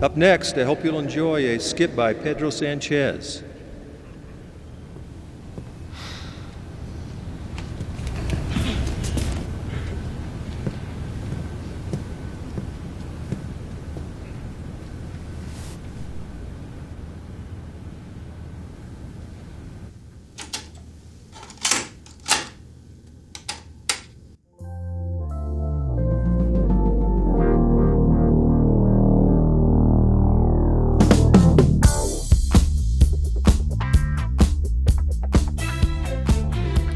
Up 0.01 0.17
next, 0.17 0.57
I 0.57 0.63
hope 0.65 0.83
you'll 0.83 0.99
enjoy 0.99 1.55
a 1.55 1.59
skip 1.59 1.95
by 1.95 2.13
Pedro 2.13 2.49
Sanchez. 2.49 3.43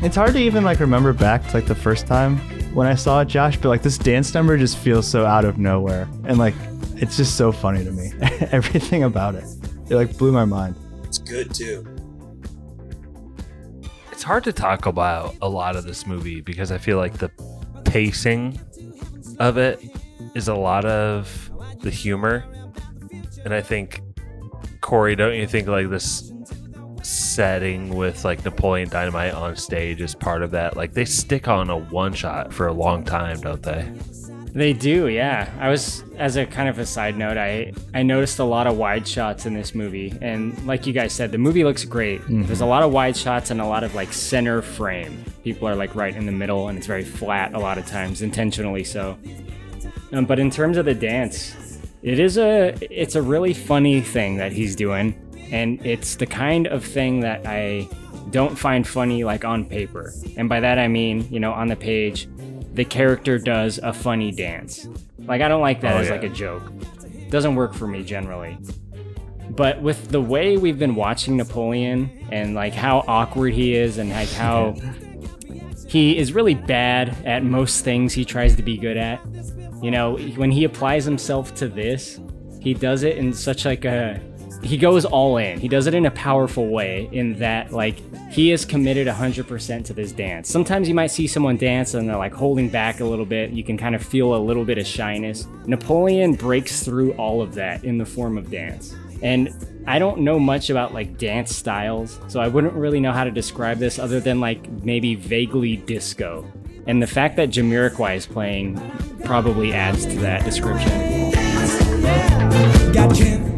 It's 0.09 0.15
hard 0.15 0.33
to 0.33 0.39
even 0.39 0.63
like 0.63 0.79
remember 0.79 1.13
back 1.13 1.47
to 1.49 1.53
like 1.53 1.67
the 1.67 1.75
first 1.75 2.07
time 2.07 2.39
when 2.73 2.87
I 2.87 2.95
saw 2.95 3.21
it, 3.21 3.27
Josh, 3.27 3.57
but 3.57 3.69
like 3.69 3.83
this 3.83 3.95
dance 3.95 4.33
number 4.33 4.57
just 4.57 4.75
feels 4.79 5.07
so 5.07 5.23
out 5.23 5.45
of 5.45 5.59
nowhere. 5.59 6.09
And 6.23 6.39
like 6.39 6.55
it's 6.95 7.15
just 7.15 7.37
so 7.37 7.51
funny 7.51 7.85
to 7.85 7.91
me. 7.91 8.11
Everything 8.51 9.03
about 9.03 9.35
it. 9.35 9.43
It 9.87 9.93
like 9.93 10.17
blew 10.17 10.31
my 10.31 10.45
mind. 10.45 10.77
It's 11.03 11.19
good 11.19 11.53
too. 11.53 11.85
It's 14.11 14.23
hard 14.23 14.43
to 14.45 14.51
talk 14.51 14.87
about 14.87 15.35
a 15.43 15.47
lot 15.47 15.75
of 15.75 15.83
this 15.83 16.07
movie 16.07 16.41
because 16.41 16.71
I 16.71 16.79
feel 16.79 16.97
like 16.97 17.19
the 17.19 17.29
pacing 17.85 18.59
of 19.37 19.59
it 19.59 19.79
is 20.33 20.47
a 20.47 20.55
lot 20.55 20.85
of 20.85 21.51
the 21.81 21.91
humor. 21.91 22.45
And 23.45 23.53
I 23.53 23.61
think, 23.61 24.01
Corey, 24.81 25.15
don't 25.15 25.35
you 25.35 25.45
think 25.45 25.67
like 25.67 25.91
this 25.91 26.33
setting 27.39 27.95
with 27.95 28.25
like 28.25 28.43
Napoleon 28.43 28.89
Dynamite 28.89 29.33
on 29.33 29.55
stage 29.55 30.01
is 30.01 30.13
part 30.13 30.43
of 30.43 30.51
that? 30.51 30.75
Like 30.75 30.93
they 30.93 31.05
stick 31.05 31.47
on 31.47 31.69
a 31.69 31.77
one 31.77 32.11
shot 32.11 32.51
for 32.53 32.67
a 32.67 32.73
long 32.73 33.05
time, 33.05 33.39
don't 33.39 33.63
they? 33.63 33.89
They 34.51 34.73
do, 34.73 35.07
yeah. 35.07 35.49
I 35.57 35.69
was 35.69 36.03
as 36.17 36.35
a 36.35 36.45
kind 36.45 36.67
of 36.67 36.79
a 36.79 36.85
side 36.85 37.17
note, 37.17 37.37
I 37.37 37.71
I 37.93 38.03
noticed 38.03 38.39
a 38.39 38.43
lot 38.43 38.67
of 38.67 38.75
wide 38.77 39.07
shots 39.07 39.45
in 39.45 39.53
this 39.53 39.73
movie, 39.73 40.13
and 40.21 40.41
like 40.67 40.85
you 40.85 40.91
guys 40.91 41.13
said, 41.13 41.31
the 41.31 41.37
movie 41.37 41.63
looks 41.63 41.85
great. 41.85 42.19
Mhm. 42.23 42.45
There's 42.45 42.59
a 42.59 42.65
lot 42.65 42.83
of 42.83 42.91
wide 42.91 43.15
shots 43.15 43.51
and 43.51 43.61
a 43.61 43.65
lot 43.65 43.85
of 43.85 43.95
like 43.95 44.11
center 44.11 44.61
frame. 44.61 45.23
People 45.45 45.65
are 45.69 45.75
like 45.77 45.95
right 45.95 46.13
in 46.13 46.25
the 46.25 46.33
middle, 46.33 46.67
and 46.67 46.77
it's 46.77 46.87
very 46.87 47.05
flat 47.05 47.53
a 47.53 47.59
lot 47.59 47.77
of 47.77 47.85
times, 47.85 48.21
intentionally 48.21 48.83
so. 48.83 49.17
Um, 50.11 50.25
but 50.25 50.39
in 50.39 50.49
terms 50.49 50.75
of 50.75 50.83
the 50.83 50.93
dance, 50.93 51.55
it 52.03 52.19
is 52.19 52.37
a 52.37 52.75
it's 52.91 53.15
a 53.15 53.21
really 53.21 53.53
funny 53.53 54.01
thing 54.01 54.35
that 54.37 54.51
he's 54.51 54.75
doing, 54.75 55.13
and 55.51 55.83
it's 55.85 56.15
the 56.15 56.25
kind 56.25 56.67
of 56.67 56.83
thing 56.85 57.19
that 57.21 57.45
I 57.45 57.87
don't 58.31 58.57
find 58.57 58.87
funny 58.87 59.23
like 59.23 59.43
on 59.45 59.65
paper. 59.65 60.13
And 60.37 60.47
by 60.49 60.59
that 60.59 60.77
I 60.79 60.87
mean, 60.87 61.27
you 61.31 61.39
know, 61.39 61.51
on 61.53 61.67
the 61.67 61.75
page, 61.75 62.27
the 62.73 62.85
character 62.85 63.37
does 63.39 63.79
a 63.79 63.91
funny 63.91 64.31
dance. 64.31 64.87
Like 65.19 65.41
I 65.41 65.47
don't 65.47 65.61
like 65.61 65.81
that 65.81 65.95
Oh, 65.95 65.99
as 65.99 66.07
yeah. 66.07 66.13
like 66.13 66.23
a 66.23 66.29
joke. 66.29 66.63
doesn't 67.29 67.55
work 67.55 67.73
for 67.73 67.87
me 67.87 68.03
generally. 68.03 68.57
But 69.49 69.81
with 69.81 70.09
the 70.09 70.21
way 70.21 70.57
we've 70.57 70.77
been 70.79 70.93
watching 70.95 71.35
Napoleon 71.35 72.27
and 72.31 72.53
like 72.53 72.73
how 72.73 73.03
awkward 73.07 73.53
he 73.53 73.73
is 73.75 73.97
and 73.97 74.09
like 74.11 74.29
how 74.29 74.75
he 75.87 76.17
is 76.17 76.33
really 76.33 76.53
bad 76.53 77.09
at 77.25 77.43
most 77.43 77.83
things 77.83 78.13
he 78.13 78.23
tries 78.23 78.55
to 78.55 78.63
be 78.63 78.77
good 78.77 78.95
at. 78.97 79.19
You 79.81 79.89
know, 79.91 80.17
when 80.35 80.51
he 80.51 80.65
applies 80.65 81.03
himself 81.05 81.55
to 81.55 81.67
this, 81.67 82.19
he 82.61 82.73
does 82.73 83.03
it 83.03 83.17
in 83.17 83.33
such 83.33 83.65
like 83.65 83.85
a 83.85 84.21
he 84.61 84.77
goes 84.77 85.05
all 85.05 85.37
in. 85.37 85.59
He 85.59 85.67
does 85.67 85.87
it 85.87 85.93
in 85.93 86.05
a 86.05 86.11
powerful 86.11 86.67
way 86.67 87.09
in 87.11 87.39
that 87.39 87.71
like 87.71 88.01
he 88.31 88.51
is 88.51 88.65
committed 88.65 89.07
100% 89.07 89.85
to 89.85 89.93
this 89.93 90.11
dance. 90.11 90.49
Sometimes 90.49 90.87
you 90.87 90.93
might 90.93 91.07
see 91.07 91.27
someone 91.27 91.57
dance 91.57 91.93
and 91.93 92.09
they're 92.09 92.17
like 92.17 92.33
holding 92.33 92.69
back 92.69 92.99
a 92.99 93.05
little 93.05 93.25
bit. 93.25 93.51
You 93.51 93.63
can 93.63 93.77
kind 93.77 93.95
of 93.95 94.03
feel 94.03 94.35
a 94.35 94.37
little 94.37 94.65
bit 94.65 94.77
of 94.77 94.85
shyness. 94.85 95.47
Napoleon 95.65 96.33
breaks 96.33 96.83
through 96.83 97.13
all 97.13 97.41
of 97.41 97.55
that 97.55 97.83
in 97.83 97.97
the 97.97 98.05
form 98.05 98.37
of 98.37 98.51
dance. 98.51 98.95
And 99.21 99.53
I 99.87 99.99
don't 99.99 100.21
know 100.21 100.39
much 100.39 100.69
about 100.69 100.93
like 100.93 101.17
dance 101.17 101.55
styles, 101.55 102.19
so 102.27 102.39
I 102.39 102.47
wouldn't 102.47 102.73
really 102.73 102.99
know 102.99 103.11
how 103.11 103.23
to 103.23 103.31
describe 103.31 103.77
this 103.77 103.99
other 103.99 104.19
than 104.19 104.39
like 104.39 104.69
maybe 104.83 105.15
vaguely 105.15 105.77
disco. 105.77 106.45
And 106.85 107.01
the 107.01 107.07
fact 107.07 107.35
that 107.35 107.49
Jamiroquai 107.49 108.15
is 108.15 108.25
playing 108.25 108.79
probably 109.25 109.73
adds 109.73 110.05
to 110.05 110.15
that 110.19 110.43
description. 110.45 111.31
Got 112.93 113.13
gin. 113.15 113.49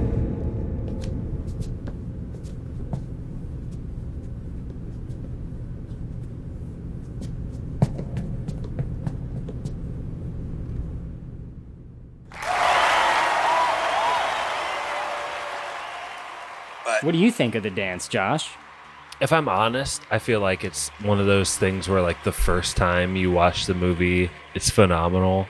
What 17.02 17.14
do 17.14 17.18
you 17.18 17.32
think 17.32 17.56
of 17.56 17.64
the 17.64 17.72
dance, 17.72 18.08
Josh? 18.08 18.52
If 19.20 19.34
I'm 19.34 19.50
honest, 19.50 20.04
I 20.12 20.20
feel 20.20 20.40
like 20.40 20.64
it's 20.64 20.90
one 21.02 21.20
of 21.20 21.26
those 21.26 21.58
things 21.58 21.90
where, 21.90 22.02
like, 22.02 22.24
the 22.24 22.32
first 22.32 22.78
time 22.78 23.16
you 23.16 23.32
watch 23.32 23.66
the 23.66 23.74
movie, 23.74 24.30
it's 24.54 24.70
phenomenal. 24.70 25.48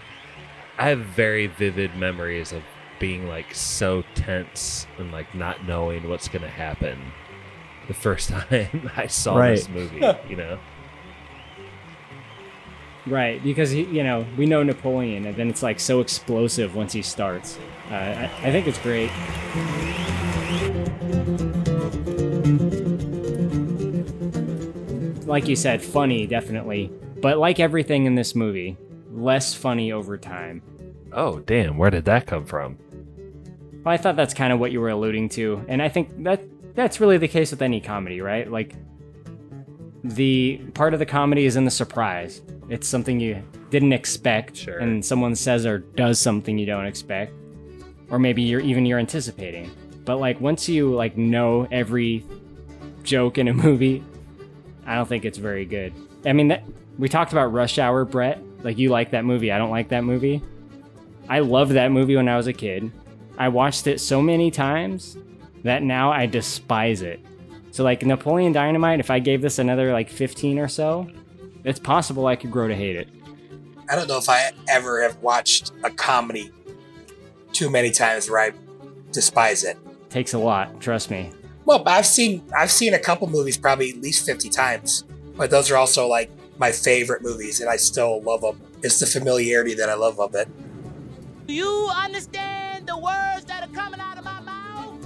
I 0.77 0.89
have 0.89 0.99
very 0.99 1.47
vivid 1.47 1.95
memories 1.95 2.51
of 2.53 2.63
being, 2.99 3.27
like, 3.27 3.53
so 3.53 4.03
tense 4.15 4.87
and, 4.97 5.11
like, 5.11 5.33
not 5.35 5.65
knowing 5.65 6.09
what's 6.09 6.27
going 6.27 6.43
to 6.43 6.49
happen 6.49 6.99
the 7.87 7.93
first 7.93 8.29
time 8.49 8.89
I 8.95 9.07
saw 9.07 9.37
this 9.41 9.67
movie, 9.67 10.01
you 10.29 10.37
know? 10.37 10.57
Right, 13.07 13.43
because 13.43 13.71
he, 13.71 13.83
you 13.85 14.03
know 14.03 14.25
we 14.37 14.45
know 14.45 14.61
Napoleon, 14.61 15.25
and 15.25 15.35
then 15.35 15.49
it's 15.49 15.63
like 15.63 15.79
so 15.79 16.01
explosive 16.01 16.75
once 16.75 16.93
he 16.93 17.01
starts. 17.01 17.57
Uh, 17.89 17.95
I, 17.95 18.31
I 18.43 18.51
think 18.51 18.67
it's 18.67 18.77
great. 18.77 19.09
Like 25.31 25.47
you 25.47 25.55
said, 25.55 25.81
funny 25.81 26.27
definitely, 26.27 26.91
but 27.21 27.37
like 27.37 27.61
everything 27.61 28.05
in 28.05 28.15
this 28.15 28.35
movie, 28.35 28.75
less 29.13 29.53
funny 29.53 29.93
over 29.93 30.17
time. 30.17 30.61
Oh, 31.13 31.39
damn, 31.39 31.77
where 31.77 31.89
did 31.89 32.03
that 32.03 32.27
come 32.27 32.45
from? 32.45 32.77
Well, 33.85 33.93
I 33.93 33.95
thought 33.95 34.17
that's 34.17 34.33
kind 34.33 34.51
of 34.51 34.59
what 34.59 34.73
you 34.73 34.81
were 34.81 34.89
alluding 34.89 35.29
to, 35.29 35.63
and 35.69 35.81
I 35.81 35.87
think 35.87 36.21
that 36.25 36.41
that's 36.75 36.99
really 36.99 37.17
the 37.17 37.29
case 37.29 37.49
with 37.49 37.61
any 37.61 37.79
comedy, 37.79 38.19
right? 38.19 38.51
Like 38.51 38.75
the 40.03 40.57
part 40.73 40.93
of 40.93 40.99
the 40.99 41.05
comedy 41.05 41.45
is 41.45 41.55
in 41.55 41.63
the 41.63 41.71
surprise. 41.71 42.41
It's 42.67 42.85
something 42.85 43.17
you 43.21 43.41
didn't 43.69 43.93
expect, 43.93 44.67
and 44.67 45.03
someone 45.03 45.35
says 45.35 45.65
or 45.65 45.77
does 45.79 46.19
something 46.19 46.57
you 46.57 46.65
don't 46.65 46.87
expect, 46.87 47.31
or 48.09 48.19
maybe 48.19 48.41
you're 48.41 48.59
even 48.59 48.85
you're 48.85 48.99
anticipating. 48.99 49.71
But 50.03 50.17
like 50.17 50.41
once 50.41 50.67
you 50.67 50.93
like 50.93 51.15
know 51.15 51.69
every 51.71 52.25
joke 53.03 53.37
in 53.37 53.47
a 53.47 53.53
movie, 53.65 54.03
I 54.91 54.95
don't 54.95 55.07
think 55.07 55.23
it's 55.23 55.37
very 55.37 55.63
good. 55.63 55.93
I 56.25 56.33
mean, 56.33 56.49
that, 56.49 56.65
we 56.99 57.07
talked 57.07 57.31
about 57.31 57.53
Rush 57.53 57.77
Hour, 57.77 58.03
Brett. 58.03 58.43
Like 58.61 58.77
you 58.77 58.89
like 58.89 59.11
that 59.11 59.23
movie, 59.23 59.49
I 59.49 59.57
don't 59.57 59.69
like 59.69 59.87
that 59.87 60.03
movie. 60.03 60.41
I 61.29 61.39
loved 61.39 61.71
that 61.71 61.93
movie 61.93 62.17
when 62.17 62.27
I 62.27 62.35
was 62.35 62.47
a 62.47 62.51
kid. 62.53 62.91
I 63.37 63.47
watched 63.47 63.87
it 63.87 64.01
so 64.01 64.21
many 64.21 64.51
times 64.51 65.15
that 65.63 65.81
now 65.81 66.11
I 66.11 66.25
despise 66.25 67.03
it. 67.03 67.21
So 67.71 67.85
like 67.85 68.05
Napoleon 68.05 68.51
Dynamite, 68.51 68.99
if 68.99 69.09
I 69.09 69.19
gave 69.19 69.41
this 69.41 69.59
another 69.59 69.93
like 69.93 70.09
15 70.09 70.59
or 70.59 70.67
so, 70.67 71.09
it's 71.63 71.79
possible 71.79 72.27
I 72.27 72.35
could 72.35 72.51
grow 72.51 72.67
to 72.67 72.75
hate 72.75 72.97
it. 72.97 73.07
I 73.87 73.95
don't 73.95 74.09
know 74.09 74.17
if 74.17 74.27
I 74.27 74.51
ever 74.67 75.03
have 75.03 75.15
watched 75.21 75.71
a 75.85 75.89
comedy 75.89 76.51
too 77.53 77.69
many 77.69 77.91
times 77.91 78.29
where 78.29 78.41
I 78.41 78.51
despise 79.13 79.63
it. 79.63 79.77
Takes 80.09 80.33
a 80.33 80.37
lot, 80.37 80.81
trust 80.81 81.09
me. 81.09 81.31
Well, 81.65 81.83
I've 81.85 82.05
seen 82.05 82.43
I've 82.55 82.71
seen 82.71 82.93
a 82.93 82.99
couple 82.99 83.27
movies 83.29 83.57
probably 83.57 83.91
at 83.91 83.97
least 83.97 84.25
fifty 84.25 84.49
times, 84.49 85.03
but 85.35 85.49
those 85.49 85.69
are 85.71 85.77
also 85.77 86.07
like 86.07 86.31
my 86.57 86.71
favorite 86.71 87.21
movies, 87.21 87.59
and 87.61 87.69
I 87.69 87.77
still 87.77 88.21
love 88.21 88.41
them. 88.41 88.61
It's 88.83 88.99
the 88.99 89.05
familiarity 89.05 89.73
that 89.75 89.89
I 89.89 89.95
love 89.95 90.19
of 90.19 90.35
it. 90.35 90.47
Do 91.47 91.53
you 91.53 91.89
understand 91.95 92.87
the 92.87 92.97
words 92.97 93.45
that 93.45 93.63
are 93.63 93.73
coming 93.73 93.99
out 93.99 94.17
of 94.17 94.23
my 94.23 94.39
mouth? 94.41 94.97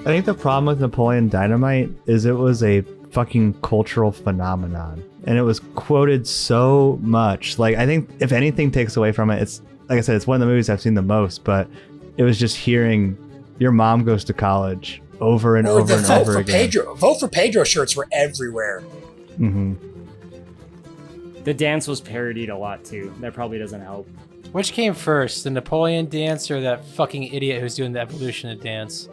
I 0.00 0.04
think 0.10 0.24
the 0.24 0.34
problem 0.34 0.66
with 0.66 0.80
Napoleon 0.80 1.28
Dynamite 1.28 1.90
is 2.06 2.26
it 2.26 2.32
was 2.32 2.62
a 2.62 2.82
fucking 3.10 3.54
cultural 3.62 4.12
phenomenon. 4.12 5.02
And 5.24 5.38
it 5.38 5.42
was 5.42 5.60
quoted 5.74 6.26
so 6.26 6.98
much. 7.02 7.58
Like 7.58 7.76
I 7.76 7.86
think 7.86 8.10
if 8.20 8.30
anything 8.30 8.70
takes 8.70 8.96
away 8.96 9.10
from 9.12 9.30
it, 9.30 9.42
it's 9.42 9.62
like 9.88 9.98
I 9.98 10.00
said, 10.02 10.16
it's 10.16 10.26
one 10.26 10.36
of 10.36 10.40
the 10.40 10.46
movies 10.46 10.68
I've 10.68 10.80
seen 10.80 10.94
the 10.94 11.02
most, 11.02 11.44
but 11.44 11.68
it 12.16 12.22
was 12.22 12.38
just 12.38 12.56
hearing 12.56 13.16
your 13.58 13.72
mom 13.72 14.04
goes 14.04 14.24
to 14.24 14.32
college 14.32 15.02
over 15.20 15.56
and 15.56 15.66
Or 15.66 15.80
over 15.80 15.86
the 15.86 15.96
and 15.98 16.06
vote 16.06 16.20
over 16.20 16.32
for 16.34 16.38
again. 16.40 16.60
Pedro, 16.66 16.94
vote 16.94 17.20
for 17.20 17.28
Pedro 17.28 17.64
shirts 17.64 17.96
were 17.96 18.06
everywhere. 18.12 18.80
hmm 19.36 19.74
The 21.44 21.54
dance 21.54 21.86
was 21.88 22.00
parodied 22.00 22.50
a 22.50 22.56
lot 22.56 22.84
too. 22.84 23.12
That 23.20 23.32
probably 23.34 23.58
doesn't 23.58 23.80
help. 23.80 24.08
Which 24.52 24.72
came 24.72 24.94
first, 24.94 25.44
the 25.44 25.50
Napoleon 25.50 26.08
dance 26.08 26.50
or 26.50 26.60
that 26.62 26.84
fucking 26.84 27.24
idiot 27.24 27.60
who's 27.60 27.74
doing 27.74 27.92
the 27.92 28.00
evolution 28.00 28.50
of 28.50 28.60
dance? 28.60 29.08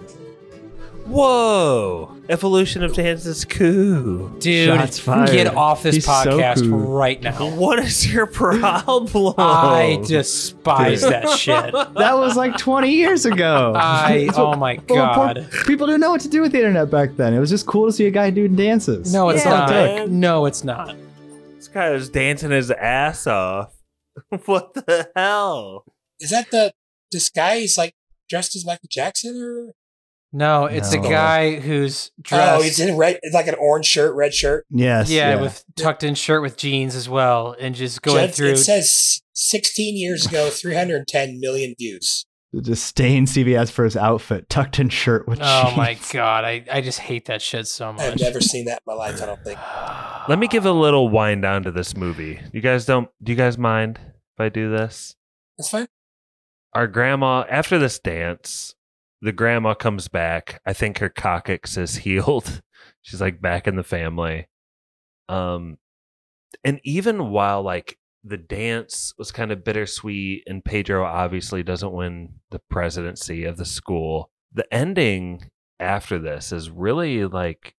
Whoa! 1.06 2.16
Evolution 2.30 2.84
of 2.84 2.94
dance 2.94 3.26
is 3.26 3.44
cool. 3.46 4.30
Dude, 4.40 4.70
get 4.78 5.48
off 5.48 5.84
this 5.84 6.06
podcast 6.06 6.64
right 6.72 7.22
now. 7.22 7.34
What 7.64 7.80
is 7.80 8.12
your 8.12 8.26
problem? 8.26 9.36
I 9.38 10.02
despise 10.08 11.02
that 11.02 11.30
shit. 11.38 11.74
That 11.74 12.18
was 12.18 12.36
like 12.38 12.58
20 12.58 12.90
years 12.90 13.26
ago. 13.26 13.74
I- 13.76 14.30
oh 14.36 14.56
my 14.56 14.80
well, 14.90 15.14
poor- 15.14 15.34
God. 15.34 15.50
people 15.68 15.88
didn't 15.88 16.02
know 16.02 16.12
what 16.12 16.22
to 16.22 16.30
do 16.30 16.42
with 16.42 16.52
the 16.54 16.60
internet 16.60 16.90
back 16.90 17.16
then. 17.18 17.34
It 17.34 17.40
was 17.40 17.50
just 17.50 17.66
cool 17.66 17.86
to 17.88 17.92
see 17.92 18.06
a 18.08 18.12
guy 18.12 18.30
doing 18.30 18.56
dances. 18.56 19.14
No, 19.14 19.30
it's 19.30 19.44
That's 19.44 19.72
all 19.72 19.78
not. 19.78 19.86
it 19.88 19.98
took. 20.04 20.10
No, 20.12 20.46
it's 20.46 20.64
not. 20.64 20.96
This 21.56 21.68
guy 21.68 21.90
was 21.90 22.10
dancing 22.10 22.52
his 22.52 22.72
ass 22.72 23.28
off. 23.28 23.74
what 24.46 24.74
the 24.74 25.10
hell? 25.16 25.84
Is 26.20 26.30
that 26.32 26.50
the 26.52 26.74
this 27.12 27.30
guy? 27.30 27.60
He's 27.60 27.78
like 27.78 27.94
dressed 28.30 28.56
as 28.56 28.66
Michael 28.66 28.88
Jackson, 28.90 29.36
or 29.38 29.74
No, 30.36 30.66
it's 30.66 30.92
a 30.94 30.98
guy 30.98 31.60
who's 31.60 32.10
oh, 32.12 32.22
dressed. 32.24 32.60
oh, 32.60 32.62
he's 32.64 32.80
in 32.80 32.98
red, 32.98 33.20
it's 33.22 33.36
like 33.36 33.48
an 33.48 33.56
orange 33.60 33.86
shirt, 33.86 34.16
red 34.16 34.34
shirt. 34.34 34.66
Yes. 34.72 35.12
yeah, 35.12 35.40
with 35.40 35.64
tucked 35.76 36.04
in 36.04 36.16
shirt 36.16 36.42
with 36.42 36.58
jeans 36.58 36.96
as 36.96 37.08
well, 37.08 37.56
and 37.60 37.76
just 37.76 38.02
going 38.02 38.26
Just- 38.26 38.38
through. 38.38 38.50
It 38.50 38.58
says 38.58 39.22
16 39.34 39.96
years 39.96 40.26
ago, 40.26 40.50
310 40.52 41.40
million 41.40 41.76
views. 41.78 42.26
The 42.52 42.76
staying 42.76 43.26
CVS 43.26 43.72
for 43.72 43.84
his 43.84 43.96
outfit, 43.96 44.48
tucked 44.50 44.80
in 44.80 44.90
shirt 44.90 45.28
with 45.28 45.40
oh 45.42 45.74
my 45.76 45.98
god, 46.12 46.46
I, 46.46 46.66
I 46.72 46.82
just 46.82 47.00
hate 47.00 47.26
that 47.26 47.42
shit 47.42 47.68
so 47.68 47.94
much. 47.94 48.02
I've 48.14 48.20
never 48.20 48.42
seen 48.42 48.66
that 48.66 48.82
in 48.86 48.92
my 48.92 48.94
life. 48.94 49.22
I 49.22 49.26
don't 49.28 49.44
think. 49.44 49.60
Let 50.30 50.40
me 50.40 50.48
give 50.48 50.66
a 50.66 50.72
little 50.72 51.10
wind 51.10 51.44
down 51.44 51.64
to 51.64 51.72
this 51.72 51.96
movie. 51.96 52.40
You 52.52 52.62
guys 52.62 52.86
don't? 52.86 53.08
Do 53.22 53.32
you 53.32 53.36
guys 53.36 53.58
mind 53.58 54.00
if 54.00 54.40
I 54.40 54.50
do 54.50 54.70
this? 54.70 55.16
That's 55.58 55.70
fine. 55.70 55.88
Our 56.74 56.88
grandma, 56.88 57.44
after 57.50 57.78
this 57.78 58.00
dance, 58.00 58.76
the 59.24 59.32
grandma 59.32 59.74
comes 59.74 60.10
back. 60.10 60.62
I 60.66 60.74
think 60.74 60.98
her 61.00 61.08
coccyx 61.08 61.78
is 61.78 61.96
healed. 62.06 62.62
She's 63.02 63.22
like 63.22 63.42
back 63.42 63.68
in 63.68 63.78
the 63.78 63.84
family. 63.84 64.48
Um, 65.30 65.78
and 66.64 66.82
even 66.84 67.30
while 67.32 67.64
like 67.64 67.98
the 68.26 68.38
dance 68.38 69.14
was 69.18 69.32
kind 69.32 69.52
of 69.52 69.64
bittersweet, 69.64 70.44
and 70.46 70.64
Pedro 70.64 71.06
obviously 71.06 71.64
doesn't 71.64 71.94
win 71.94 72.34
the 72.52 72.60
presidency 72.70 73.46
of 73.46 73.56
the 73.58 73.66
school, 73.66 74.30
the 74.54 74.72
ending 74.74 75.50
after 75.80 76.20
this 76.20 76.52
is 76.52 76.70
really 76.70 77.26
like 77.26 77.76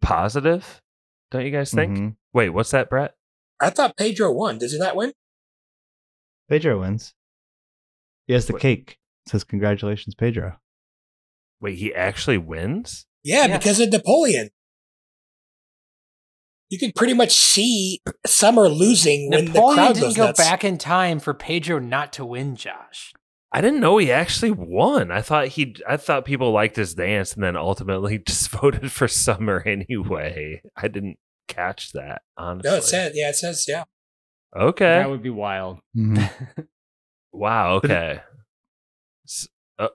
positive. 0.00 0.80
Don't 1.32 1.44
you 1.44 1.50
guys 1.50 1.72
think? 1.72 1.98
Mhm. 1.98 2.16
Wait, 2.32 2.50
what's 2.50 2.70
that, 2.70 2.88
Brett? 2.88 3.14
I 3.60 3.70
thought 3.70 3.96
Pedro 3.96 4.30
won. 4.32 4.58
Did 4.58 4.70
he 4.70 4.78
not 4.78 4.96
win? 4.96 5.12
Pedro 6.48 6.80
wins. 6.80 7.14
He 8.26 8.32
has 8.32 8.46
the 8.46 8.58
cake. 8.58 8.98
It 9.26 9.30
says 9.30 9.44
congratulations, 9.44 10.14
Pedro. 10.14 10.56
Wait, 11.60 11.78
he 11.78 11.94
actually 11.94 12.38
wins? 12.38 13.06
Yeah, 13.22 13.56
because 13.56 13.78
of 13.80 13.90
Napoleon. 13.92 14.50
You 16.70 16.78
could 16.78 16.94
pretty 16.94 17.12
much 17.14 17.32
see 17.32 18.00
Summer 18.24 18.68
losing 18.68 19.30
when 19.30 19.44
the 19.44 19.52
Napoleon 19.52 19.76
crowd 19.76 19.94
didn't 19.94 20.06
goes 20.08 20.16
go 20.16 20.24
nuts. 20.26 20.40
back 20.40 20.64
in 20.64 20.78
time 20.78 21.20
for 21.20 21.34
Pedro 21.34 21.78
not 21.78 22.12
to 22.14 22.24
win, 22.24 22.56
Josh. 22.56 23.12
I 23.52 23.60
didn't 23.60 23.80
know 23.80 23.98
he 23.98 24.10
actually 24.10 24.52
won. 24.52 25.10
I 25.10 25.20
thought 25.20 25.48
he 25.48 25.76
I 25.86 25.98
thought 25.98 26.24
people 26.24 26.50
liked 26.52 26.76
his 26.76 26.94
dance 26.94 27.34
and 27.34 27.44
then 27.44 27.56
ultimately 27.56 28.18
just 28.26 28.48
voted 28.50 28.90
for 28.90 29.06
Summer 29.06 29.62
anyway. 29.66 30.62
I 30.74 30.88
didn't 30.88 31.18
catch 31.46 31.92
that. 31.92 32.22
Honestly, 32.38 32.70
No, 32.70 32.76
it 32.78 32.84
says 32.84 33.12
yeah, 33.14 33.28
it 33.28 33.36
says 33.36 33.66
yeah. 33.68 33.84
okay. 34.56 34.84
That 34.98 35.10
would 35.10 35.22
be 35.22 35.30
wild. 35.30 35.78
Mm-hmm. 35.96 36.62
Wow. 37.34 37.76
Okay. 37.76 38.20
S- 39.26 39.48
uh, 39.78 39.88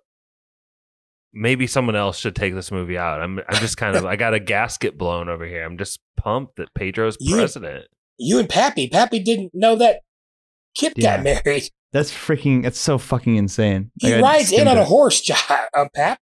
maybe 1.34 1.68
someone 1.68 1.96
else 1.96 2.18
should 2.18 2.36
take 2.36 2.54
this 2.54 2.72
movie 2.72 2.98
out. 2.98 3.22
I'm. 3.22 3.40
I'm 3.48 3.60
just 3.60 3.78
kind 3.78 3.96
of. 3.96 4.06
I 4.06 4.16
got 4.16 4.34
a 4.34 4.40
gasket 4.40 4.98
blown 4.98 5.30
over 5.30 5.46
here. 5.46 5.64
I'm 5.66 5.78
just 5.78 6.00
pumped 6.18 6.56
that 6.58 6.74
Pedro's 6.74 7.18
You- 7.20 7.36
president. 7.36 7.86
You 8.20 8.40
and 8.40 8.50
Pappy. 8.50 8.90
Pappy 8.90 9.20
didn't 9.20 9.52
know 9.54 9.76
that 9.76 10.00
Kip 10.76 10.94
Yeah. 10.96 11.18
got 11.18 11.24
married. 11.46 11.70
That's 11.94 12.12
freaking. 12.12 12.64
That's 12.64 12.80
so 12.80 12.98
fucking 12.98 13.36
insane. 13.36 13.92
He 14.02 14.14
Like, 14.14 14.24
rides 14.24 14.52
in 14.52 14.58
skimmed 14.60 14.70
on 14.70 14.78
a 14.78 14.86
horse, 14.86 15.22
Jo- 15.22 15.36
uh, 15.74 15.86
Pap. 15.96 16.20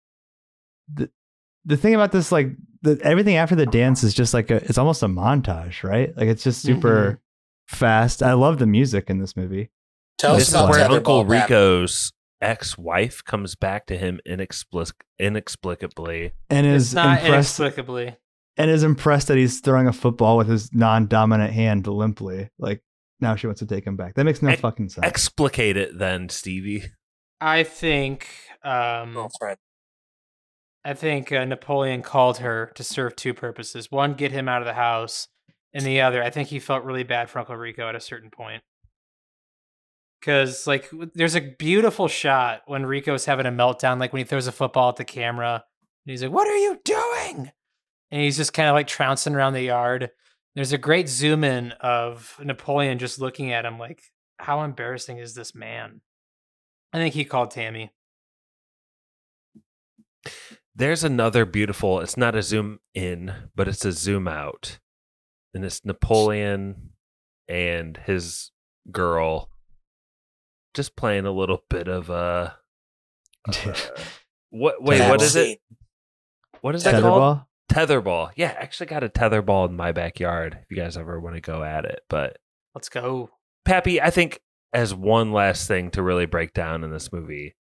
the 1.65 1.77
thing 1.77 1.95
about 1.95 2.13
this, 2.13 2.33
like 2.33 2.49
the 2.83 2.99
everything 3.03 3.37
after 3.37 3.55
the 3.55 3.67
dance 3.67 4.03
is 4.03 4.15
just 4.15 4.33
like 4.33 4.51
a, 4.51 4.57
it's 4.65 4.79
almost 4.79 5.03
a 5.03 5.07
montage, 5.09 5.83
right? 5.85 6.17
Like 6.17 6.29
it's 6.29 6.43
just 6.43 6.63
super 6.63 7.21
fast. 7.69 8.23
I 8.23 8.33
love 8.33 8.59
the 8.59 8.67
music 8.67 9.11
in 9.11 9.19
this 9.19 9.37
movie. 9.37 9.71
Tell 10.19 10.35
this 10.35 10.45
us 10.45 10.49
is 10.49 10.55
about 10.55 10.71
where 10.71 10.91
Uncle 10.91 11.25
Pap. 11.25 11.31
Rico's 11.51 12.13
ex-wife 12.41 13.25
comes 13.25 13.55
back 13.55 13.87
to 13.87 13.97
him 13.97 14.21
inexplic- 14.27 14.93
inexplicably. 15.19 16.33
And 16.49 16.67
It's 16.67 16.87
is 16.89 16.95
not 16.95 17.21
impressed 17.23 17.59
inexplicably. 17.61 18.17
and 18.57 18.71
is 18.71 18.83
impressed 18.83 19.29
that 19.29 19.37
he's 19.39 19.61
throwing 19.61 19.87
a 19.87 19.93
football 19.93 20.37
with 20.37 20.49
his 20.49 20.73
non-dominant 20.73 21.53
hand 21.53 21.87
limply. 21.87 22.51
Like 22.59 22.83
now 23.21 23.37
she 23.37 23.47
wants 23.47 23.61
to 23.61 23.67
take 23.67 23.87
him 23.87 23.97
back. 23.97 24.15
That 24.15 24.25
makes 24.25 24.43
no 24.43 24.49
Ex- 24.51 24.61
fucking 24.61 24.89
sense. 24.89 25.07
Explicate 25.07 25.77
it 25.77 25.99
then, 25.99 26.29
Stevie. 26.29 26.85
I 27.41 27.63
think 27.63 28.29
um 28.63 29.15
Girlfriend. 29.15 29.59
I 30.85 30.95
think 30.95 31.31
uh, 31.31 31.45
Napoleon 31.45 32.01
called 32.03 32.39
her 32.39 32.73
to 32.75 32.83
serve 32.83 33.15
two 33.15 33.35
purposes. 33.35 33.91
One, 33.91 34.15
get 34.15 34.33
him 34.33 34.49
out 34.49 34.63
of 34.63 34.67
the 34.67 34.73
house, 34.73 35.29
and 35.75 35.85
the 35.85 36.01
other, 36.01 36.23
I 36.23 36.31
think 36.31 36.49
he 36.49 36.59
felt 36.59 36.85
really 36.85 37.03
bad 37.03 37.29
for 37.29 37.39
Uncle 37.39 37.57
Rico 37.57 37.87
at 37.87 37.95
a 37.95 38.01
certain 38.01 38.31
point. 38.31 38.63
Because, 40.21 40.67
like, 40.67 40.91
there's 41.15 41.35
a 41.35 41.41
beautiful 41.41 42.07
shot 42.07 42.63
when 42.67 42.85
Rico's 42.85 43.25
having 43.25 43.47
a 43.47 43.51
meltdown, 43.51 43.99
like 43.99 44.13
when 44.13 44.21
he 44.21 44.25
throws 44.25 44.47
a 44.47 44.53
football 44.53 44.91
at 44.91 44.97
the 44.97 45.05
camera, 45.05 45.65
and 46.05 46.11
he's 46.11 46.23
like, 46.23 46.33
What 46.33 46.47
are 46.47 46.57
you 46.57 46.79
doing? 46.85 47.51
And 48.11 48.21
he's 48.21 48.37
just 48.37 48.53
kind 48.53 48.69
of 48.69 48.75
like 48.75 48.87
trouncing 48.87 49.35
around 49.35 49.55
the 49.55 49.63
yard. 49.63 50.11
There's 50.55 50.73
a 50.73 50.79
great 50.79 51.09
zoom 51.09 51.45
in 51.45 51.73
of 51.81 52.39
Napoleon 52.43 52.99
just 52.99 53.21
looking 53.21 53.53
at 53.53 53.65
him, 53.65 53.79
like, 53.79 54.03
How 54.39 54.63
embarrassing 54.63 55.19
is 55.19 55.35
this 55.35 55.55
man? 55.55 56.03
I 56.93 56.99
think 56.99 57.15
he 57.15 57.25
called 57.25 57.51
Tammy. 57.51 57.93
There's 60.75 61.05
another 61.05 61.45
beautiful. 61.45 62.01
It's 62.01 62.17
not 62.17 62.35
a 62.35 62.43
zoom 62.43 62.81
in, 62.95 63.35
but 63.55 63.69
it's 63.69 63.85
a 63.85 63.93
zoom 63.93 64.29
out, 64.29 64.79
and 65.55 65.65
it's 65.65 65.85
Napoleon 65.85 66.91
and 67.49 67.97
his 67.97 68.51
girl 68.91 69.51
just 70.75 70.97
playing 70.97 71.27
a 71.27 71.33
little 71.33 71.65
bit 71.69 71.89
of 71.89 72.11
uh, 72.11 72.51
uh 73.49 73.75
what? 74.51 74.83
Wait, 74.83 75.01
what 75.09 75.23
is 75.23 75.37
it? 75.37 75.61
What 76.61 76.75
is 76.75 76.85
that 76.85 77.01
called? 77.03 77.39
Tetherball? 77.39 77.47
Tetherball. 77.71 78.31
Yeah, 78.37 78.49
I 78.59 78.63
actually 78.63 78.87
got 78.87 79.05
a 79.05 79.09
tetherball 79.09 79.69
in 79.69 79.77
my 79.77 79.93
backyard. 79.93 80.59
If 80.63 80.71
you 80.71 80.83
guys 80.83 80.97
ever 80.97 81.21
want 81.21 81.37
to 81.37 81.41
go 81.41 81.63
at 81.63 81.85
it, 81.85 82.01
but 82.09 82.37
Let's 82.75 82.89
go. 82.89 83.31
Pappy, 83.65 84.01
I 84.01 84.11
think 84.11 84.41
as 84.73 84.95
one 84.95 85.33
last 85.33 85.67
thing 85.67 85.91
to 85.93 86.03
really 86.03 86.27
break 86.27 86.53
down 86.55 86.85
in 86.85 86.91
this 86.91 87.13
movie, 87.13 87.57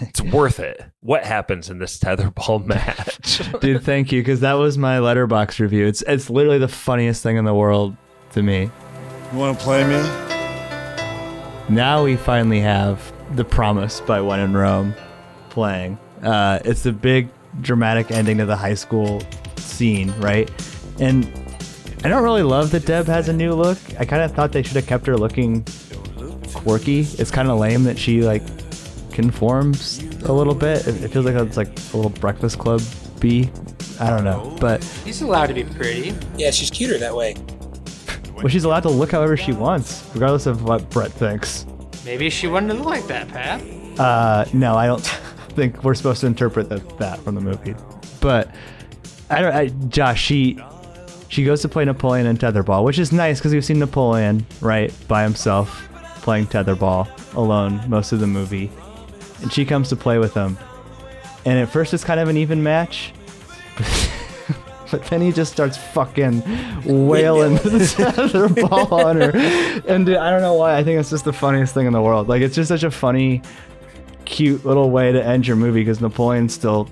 it's 0.00 0.20
worth 0.32 0.60
it. 0.60 0.80
What 1.00 1.24
happens 1.24 1.68
in 1.68 1.78
this 1.78 1.98
tetherball 1.98 2.64
match? 2.66 3.42
Dude, 3.60 3.82
thank 3.82 4.12
you 4.12 4.20
because 4.20 4.40
that 4.40 4.54
was 4.54 4.78
my 4.78 4.98
Letterboxd 4.98 5.58
review. 5.58 5.86
It's 5.86 6.02
it's 6.02 6.30
literally 6.30 6.58
the 6.58 6.68
funniest 6.68 7.22
thing 7.22 7.36
in 7.36 7.44
the 7.44 7.54
world 7.54 7.96
to 8.32 8.42
me. 8.42 8.70
You 9.32 9.38
want 9.38 9.58
to 9.58 9.64
play 9.64 9.84
me? 9.84 10.31
Now 11.68 12.04
we 12.04 12.16
finally 12.16 12.60
have 12.60 13.12
The 13.36 13.44
Promise 13.44 14.00
by 14.02 14.20
When 14.20 14.40
in 14.40 14.52
Rome 14.54 14.94
playing. 15.50 15.98
Uh, 16.22 16.58
it's 16.64 16.82
the 16.82 16.92
big 16.92 17.28
dramatic 17.60 18.10
ending 18.10 18.38
to 18.38 18.46
the 18.46 18.56
high 18.56 18.74
school 18.74 19.22
scene, 19.56 20.12
right? 20.18 20.50
And 20.98 21.24
I 22.04 22.08
don't 22.08 22.22
really 22.22 22.42
love 22.42 22.70
that 22.72 22.84
Deb 22.84 23.06
has 23.06 23.28
a 23.28 23.32
new 23.32 23.54
look. 23.54 23.78
I 23.98 24.04
kind 24.04 24.22
of 24.22 24.32
thought 24.32 24.52
they 24.52 24.62
should 24.62 24.76
have 24.76 24.86
kept 24.86 25.06
her 25.06 25.16
looking 25.16 25.64
quirky. 26.52 27.00
It's 27.00 27.30
kind 27.30 27.48
of 27.48 27.58
lame 27.58 27.84
that 27.84 27.98
she 27.98 28.22
like 28.22 28.42
conforms 29.12 30.02
a 30.24 30.32
little 30.32 30.54
bit. 30.54 30.86
It, 30.86 31.04
it 31.04 31.08
feels 31.08 31.24
like 31.24 31.34
it's 31.34 31.56
like 31.56 31.68
a 31.68 31.96
little 31.96 32.10
Breakfast 32.10 32.58
Club 32.58 32.82
B. 33.20 33.50
I 34.00 34.10
don't 34.10 34.24
know, 34.24 34.56
but 34.60 34.82
She's 35.04 35.22
allowed 35.22 35.46
to 35.46 35.54
be 35.54 35.64
pretty. 35.64 36.14
Yeah, 36.36 36.50
she's 36.50 36.70
cuter 36.70 36.98
that 36.98 37.14
way. 37.14 37.36
Well, 38.42 38.48
she's 38.48 38.64
allowed 38.64 38.82
to 38.82 38.90
look 38.90 39.12
however 39.12 39.36
she 39.36 39.52
wants, 39.52 40.04
regardless 40.14 40.46
of 40.46 40.64
what 40.64 40.90
Brett 40.90 41.12
thinks. 41.12 41.64
Maybe 42.04 42.28
she 42.28 42.48
wanted 42.48 42.68
to 42.68 42.74
look 42.74 42.86
like 42.86 43.06
that, 43.06 43.28
Pat. 43.28 43.62
Uh, 44.00 44.44
no, 44.52 44.74
I 44.74 44.86
don't 44.86 45.00
think 45.50 45.84
we're 45.84 45.94
supposed 45.94 46.20
to 46.22 46.26
interpret 46.26 46.68
that, 46.68 46.98
that 46.98 47.20
from 47.20 47.36
the 47.36 47.40
movie. 47.40 47.74
But 48.20 48.52
I 49.30 49.40
don't. 49.40 49.54
I, 49.54 49.68
Josh, 49.88 50.20
she 50.20 50.58
she 51.28 51.44
goes 51.44 51.62
to 51.62 51.68
play 51.68 51.84
Napoleon 51.84 52.26
in 52.26 52.36
tetherball, 52.36 52.84
which 52.84 52.98
is 52.98 53.12
nice 53.12 53.38
because 53.38 53.52
we've 53.52 53.64
seen 53.64 53.78
Napoleon 53.78 54.44
right 54.60 54.92
by 55.08 55.22
himself 55.22 55.88
playing 56.16 56.46
tetherball 56.46 57.08
alone 57.34 57.80
most 57.88 58.12
of 58.12 58.20
the 58.20 58.26
movie, 58.26 58.70
and 59.40 59.52
she 59.52 59.64
comes 59.64 59.88
to 59.88 59.96
play 59.96 60.18
with 60.18 60.34
him. 60.34 60.58
And 61.44 61.58
at 61.58 61.68
first, 61.68 61.94
it's 61.94 62.04
kind 62.04 62.20
of 62.20 62.28
an 62.28 62.36
even 62.36 62.62
match. 62.62 63.12
But 64.92 65.04
then 65.06 65.22
he 65.22 65.32
just 65.32 65.50
starts 65.50 65.78
fucking 65.78 66.42
wailing 66.84 67.54
the 67.64 67.78
tetherball 67.96 68.92
on 68.92 69.16
her. 69.16 69.32
And 69.88 70.04
dude, 70.04 70.18
I 70.18 70.30
don't 70.30 70.42
know 70.42 70.52
why. 70.52 70.76
I 70.76 70.84
think 70.84 71.00
it's 71.00 71.08
just 71.08 71.24
the 71.24 71.32
funniest 71.32 71.72
thing 71.72 71.86
in 71.86 71.94
the 71.94 72.02
world. 72.02 72.28
Like, 72.28 72.42
it's 72.42 72.54
just 72.54 72.68
such 72.68 72.82
a 72.82 72.90
funny, 72.90 73.40
cute 74.26 74.66
little 74.66 74.90
way 74.90 75.10
to 75.10 75.24
end 75.24 75.46
your 75.46 75.56
movie 75.56 75.80
because 75.80 76.02
Napoleon's 76.02 76.52
still 76.52 76.90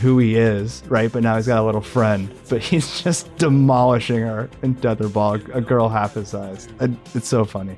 who 0.00 0.18
he 0.18 0.36
is, 0.36 0.82
right? 0.86 1.12
But 1.12 1.22
now 1.22 1.36
he's 1.36 1.46
got 1.46 1.60
a 1.60 1.62
little 1.62 1.82
friend. 1.82 2.34
But 2.48 2.62
he's 2.62 3.02
just 3.02 3.36
demolishing 3.36 4.20
her 4.20 4.48
in 4.62 4.74
tetherball, 4.76 5.54
a 5.54 5.60
girl 5.60 5.90
half 5.90 6.14
his 6.14 6.28
size. 6.28 6.68
It's 7.14 7.28
so 7.28 7.44
funny. 7.44 7.76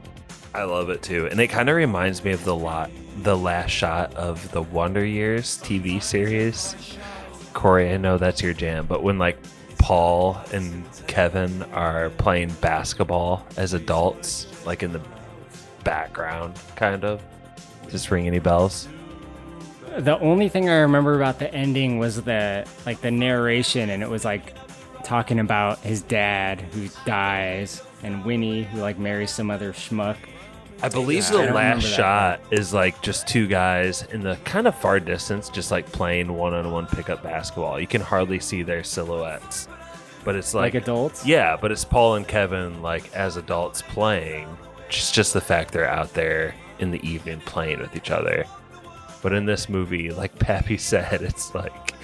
I 0.55 0.63
love 0.63 0.89
it 0.89 1.03
too, 1.03 1.27
and 1.27 1.41
it 1.41 1.49
kind 1.49 1.69
of 1.69 1.75
reminds 1.75 2.25
me 2.25 2.31
of 2.31 2.45
the 2.45 2.55
lot, 2.55 2.91
the 3.23 3.37
last 3.37 3.71
shot 3.71 4.15
of 4.15 4.51
the 4.53 4.63
Wonder 4.63 5.05
Years 5.05 5.59
TV 5.59 6.03
series. 6.03 6.75
Corey, 7.59 7.93
I 7.93 7.97
know 7.97 8.19
that's 8.19 8.41
your 8.41 8.55
jam, 8.55 8.87
but 8.87 9.03
when 9.03 9.19
like 9.19 9.37
Paul 9.79 10.41
and 10.53 10.85
Kevin 11.09 11.65
are 11.73 12.11
playing 12.11 12.51
basketball 12.61 13.45
as 13.57 13.75
adults, 13.75 14.47
like 14.65 14.85
in 14.85 14.93
the 14.93 15.01
background, 15.83 16.55
kind 16.77 17.05
of. 17.05 17.21
Just 17.91 18.13
ring 18.13 18.29
any 18.29 18.39
bells? 18.39 18.87
The 19.97 20.21
only 20.21 20.49
thing 20.49 20.69
I 20.69 20.77
remember 20.77 21.17
about 21.17 21.41
the 21.41 21.53
ending 21.53 21.99
was 21.99 22.23
the 22.23 22.65
like 22.87 23.01
the 23.01 23.11
narration, 23.11 23.91
and 23.91 24.05
it 24.05 24.09
was 24.09 24.25
like 24.25 24.55
talking 25.03 25.41
about 25.41 25.81
his 25.81 26.03
dad 26.03 26.61
who 26.61 26.89
dies 27.07 27.83
and 28.05 28.25
Winnie 28.25 28.63
who 28.63 28.79
like 28.79 29.01
marries 29.01 29.33
some 29.33 29.51
other 29.51 29.73
schmuck. 29.73 30.17
I 30.81 30.89
believe 30.89 31.25
I 31.27 31.31
the 31.33 31.39
don't 31.39 31.55
last 31.55 31.83
shot 31.83 32.41
is 32.53 32.73
like 32.73 33.01
just 33.03 33.27
two 33.27 33.49
guys 33.49 34.03
in 34.13 34.23
the 34.23 34.37
kind 34.45 34.69
of 34.69 34.79
far 34.79 35.01
distance, 35.01 35.49
just 35.49 35.71
like 35.71 35.91
playing 35.91 36.33
one 36.33 36.55
on 36.55 36.71
one 36.71 36.87
pickup 36.87 37.23
basketball. 37.23 37.81
You 37.81 37.87
can 37.89 38.01
hardly 38.01 38.39
see 38.39 38.63
their 38.63 38.85
silhouettes. 38.85 39.67
But 40.25 40.37
it's 40.37 40.55
like, 40.55 40.75
Like 40.75 40.83
adults? 40.83 41.27
Yeah, 41.27 41.57
but 41.61 41.73
it's 41.73 41.85
Paul 41.85 42.15
and 42.17 42.29
Kevin 42.29 42.81
like 42.83 43.13
as 43.15 43.37
adults 43.37 43.83
playing. 43.83 44.47
Just 44.89 45.15
just 45.15 45.33
the 45.33 45.41
fact 45.41 45.73
they're 45.73 45.89
out 45.89 46.15
there 46.15 46.55
in 46.79 46.91
the 46.91 47.07
evening 47.07 47.41
playing 47.41 47.81
with 47.81 47.97
each 47.97 48.11
other. 48.11 48.45
But 49.21 49.33
in 49.33 49.47
this 49.47 49.69
movie, 49.69 50.11
like 50.11 50.39
Pappy 50.39 50.77
said, 50.79 51.23
it's 51.23 51.55
like 51.55 51.95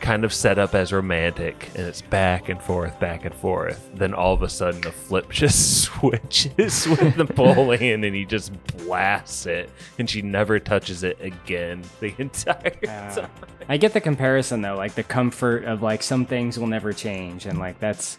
kind 0.00 0.24
of 0.24 0.32
set 0.32 0.58
up 0.58 0.74
as 0.74 0.92
romantic 0.92 1.70
and 1.74 1.86
it's 1.86 2.02
back 2.02 2.48
and 2.48 2.62
forth, 2.62 2.98
back 3.00 3.24
and 3.24 3.34
forth. 3.34 3.90
Then 3.94 4.14
all 4.14 4.32
of 4.32 4.42
a 4.42 4.48
sudden 4.48 4.80
the 4.80 4.92
flip 4.92 5.30
just 5.30 5.82
switches 5.82 6.86
with 6.86 7.16
Napoleon 7.16 8.04
and 8.04 8.14
he 8.14 8.24
just 8.24 8.52
blasts 8.76 9.46
it 9.46 9.70
and 9.98 10.08
she 10.08 10.22
never 10.22 10.58
touches 10.58 11.02
it 11.02 11.18
again 11.20 11.82
the 12.00 12.14
entire 12.18 12.72
uh, 12.86 13.14
time. 13.14 13.30
I 13.68 13.76
get 13.76 13.92
the 13.92 14.00
comparison 14.00 14.62
though, 14.62 14.76
like 14.76 14.94
the 14.94 15.02
comfort 15.02 15.64
of 15.64 15.82
like 15.82 16.02
some 16.02 16.24
things 16.24 16.58
will 16.58 16.66
never 16.66 16.92
change, 16.92 17.44
and 17.44 17.58
like 17.58 17.78
that's 17.78 18.16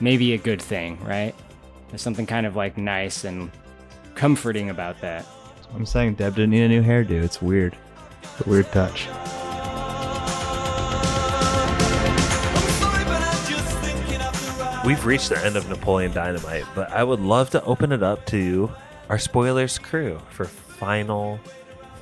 maybe 0.00 0.34
a 0.34 0.38
good 0.38 0.60
thing, 0.60 1.02
right? 1.04 1.34
There's 1.88 2.02
something 2.02 2.26
kind 2.26 2.44
of 2.44 2.54
like 2.54 2.76
nice 2.76 3.24
and 3.24 3.50
comforting 4.14 4.68
about 4.70 5.00
that. 5.00 5.26
I'm 5.74 5.86
saying 5.86 6.14
Deb 6.14 6.34
didn't 6.34 6.50
need 6.50 6.64
a 6.64 6.68
new 6.68 6.82
hairdo. 6.82 7.22
It's 7.22 7.40
weird. 7.40 7.76
It's 8.22 8.46
a 8.46 8.50
weird 8.50 8.70
touch. 8.72 9.08
We've 14.84 15.06
reached 15.06 15.30
the 15.30 15.42
end 15.42 15.56
of 15.56 15.66
Napoleon 15.70 16.12
Dynamite, 16.12 16.66
but 16.74 16.90
I 16.90 17.02
would 17.02 17.20
love 17.20 17.48
to 17.50 17.64
open 17.64 17.90
it 17.90 18.02
up 18.02 18.26
to 18.26 18.70
our 19.08 19.18
spoilers 19.18 19.78
crew 19.78 20.20
for 20.30 20.44
final 20.44 21.40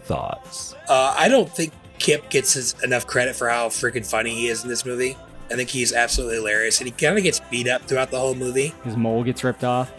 thoughts. 0.02 0.74
Uh, 0.88 1.14
I 1.16 1.28
don't 1.28 1.48
think 1.48 1.72
Kip 1.98 2.28
gets 2.28 2.54
his, 2.54 2.74
enough 2.82 3.06
credit 3.06 3.36
for 3.36 3.48
how 3.48 3.68
freaking 3.68 4.04
funny 4.04 4.34
he 4.34 4.48
is 4.48 4.64
in 4.64 4.68
this 4.68 4.84
movie. 4.84 5.16
I 5.48 5.54
think 5.54 5.70
he's 5.70 5.92
absolutely 5.92 6.36
hilarious, 6.36 6.80
and 6.80 6.88
he 6.88 6.92
kind 6.92 7.16
of 7.16 7.22
gets 7.22 7.38
beat 7.50 7.68
up 7.68 7.82
throughout 7.82 8.10
the 8.10 8.18
whole 8.18 8.34
movie. 8.34 8.74
His 8.82 8.96
mole 8.96 9.22
gets 9.22 9.44
ripped 9.44 9.64
off. 9.64 9.92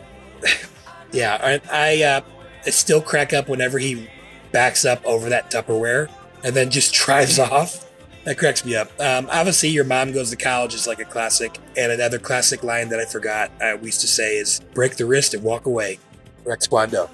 Yeah, 1.13 1.37
I, 1.39 1.61
I, 1.71 2.03
uh, 2.03 2.21
I 2.65 2.69
still 2.71 2.99
crack 2.99 3.33
up 3.33 3.47
whenever 3.47 3.77
he 3.77 4.09
backs 4.51 4.83
up 4.83 5.05
over 5.05 5.29
that 5.29 5.51
Tupperware 5.51 6.09
and 6.43 6.55
then 6.55 6.71
just 6.71 6.91
drives 7.05 7.37
off. 7.37 7.82
That 8.25 8.37
cracks 8.37 8.63
me 8.63 8.73
up. 8.73 8.87
Um, 9.01 9.27
obviously, 9.29 9.67
your 9.67 9.83
mom 9.83 10.13
goes 10.13 10.29
to 10.29 10.37
college 10.37 10.73
is 10.73 10.87
like 10.87 10.99
a 10.99 11.05
classic, 11.05 11.57
and 11.75 11.91
another 11.91 12.17
classic 12.17 12.63
line 12.63 12.87
that 12.89 12.99
I 12.99 13.03
forgot 13.03 13.51
uh, 13.61 13.75
we 13.77 13.87
used 13.87 13.99
to 13.99 14.07
say 14.07 14.37
is 14.37 14.61
"break 14.73 14.95
the 14.95 15.05
wrist 15.05 15.33
and 15.33 15.43
walk 15.43 15.65
away." 15.65 15.99
Rex 16.45 16.65
Kwon 16.65 16.89
Do. 16.89 17.09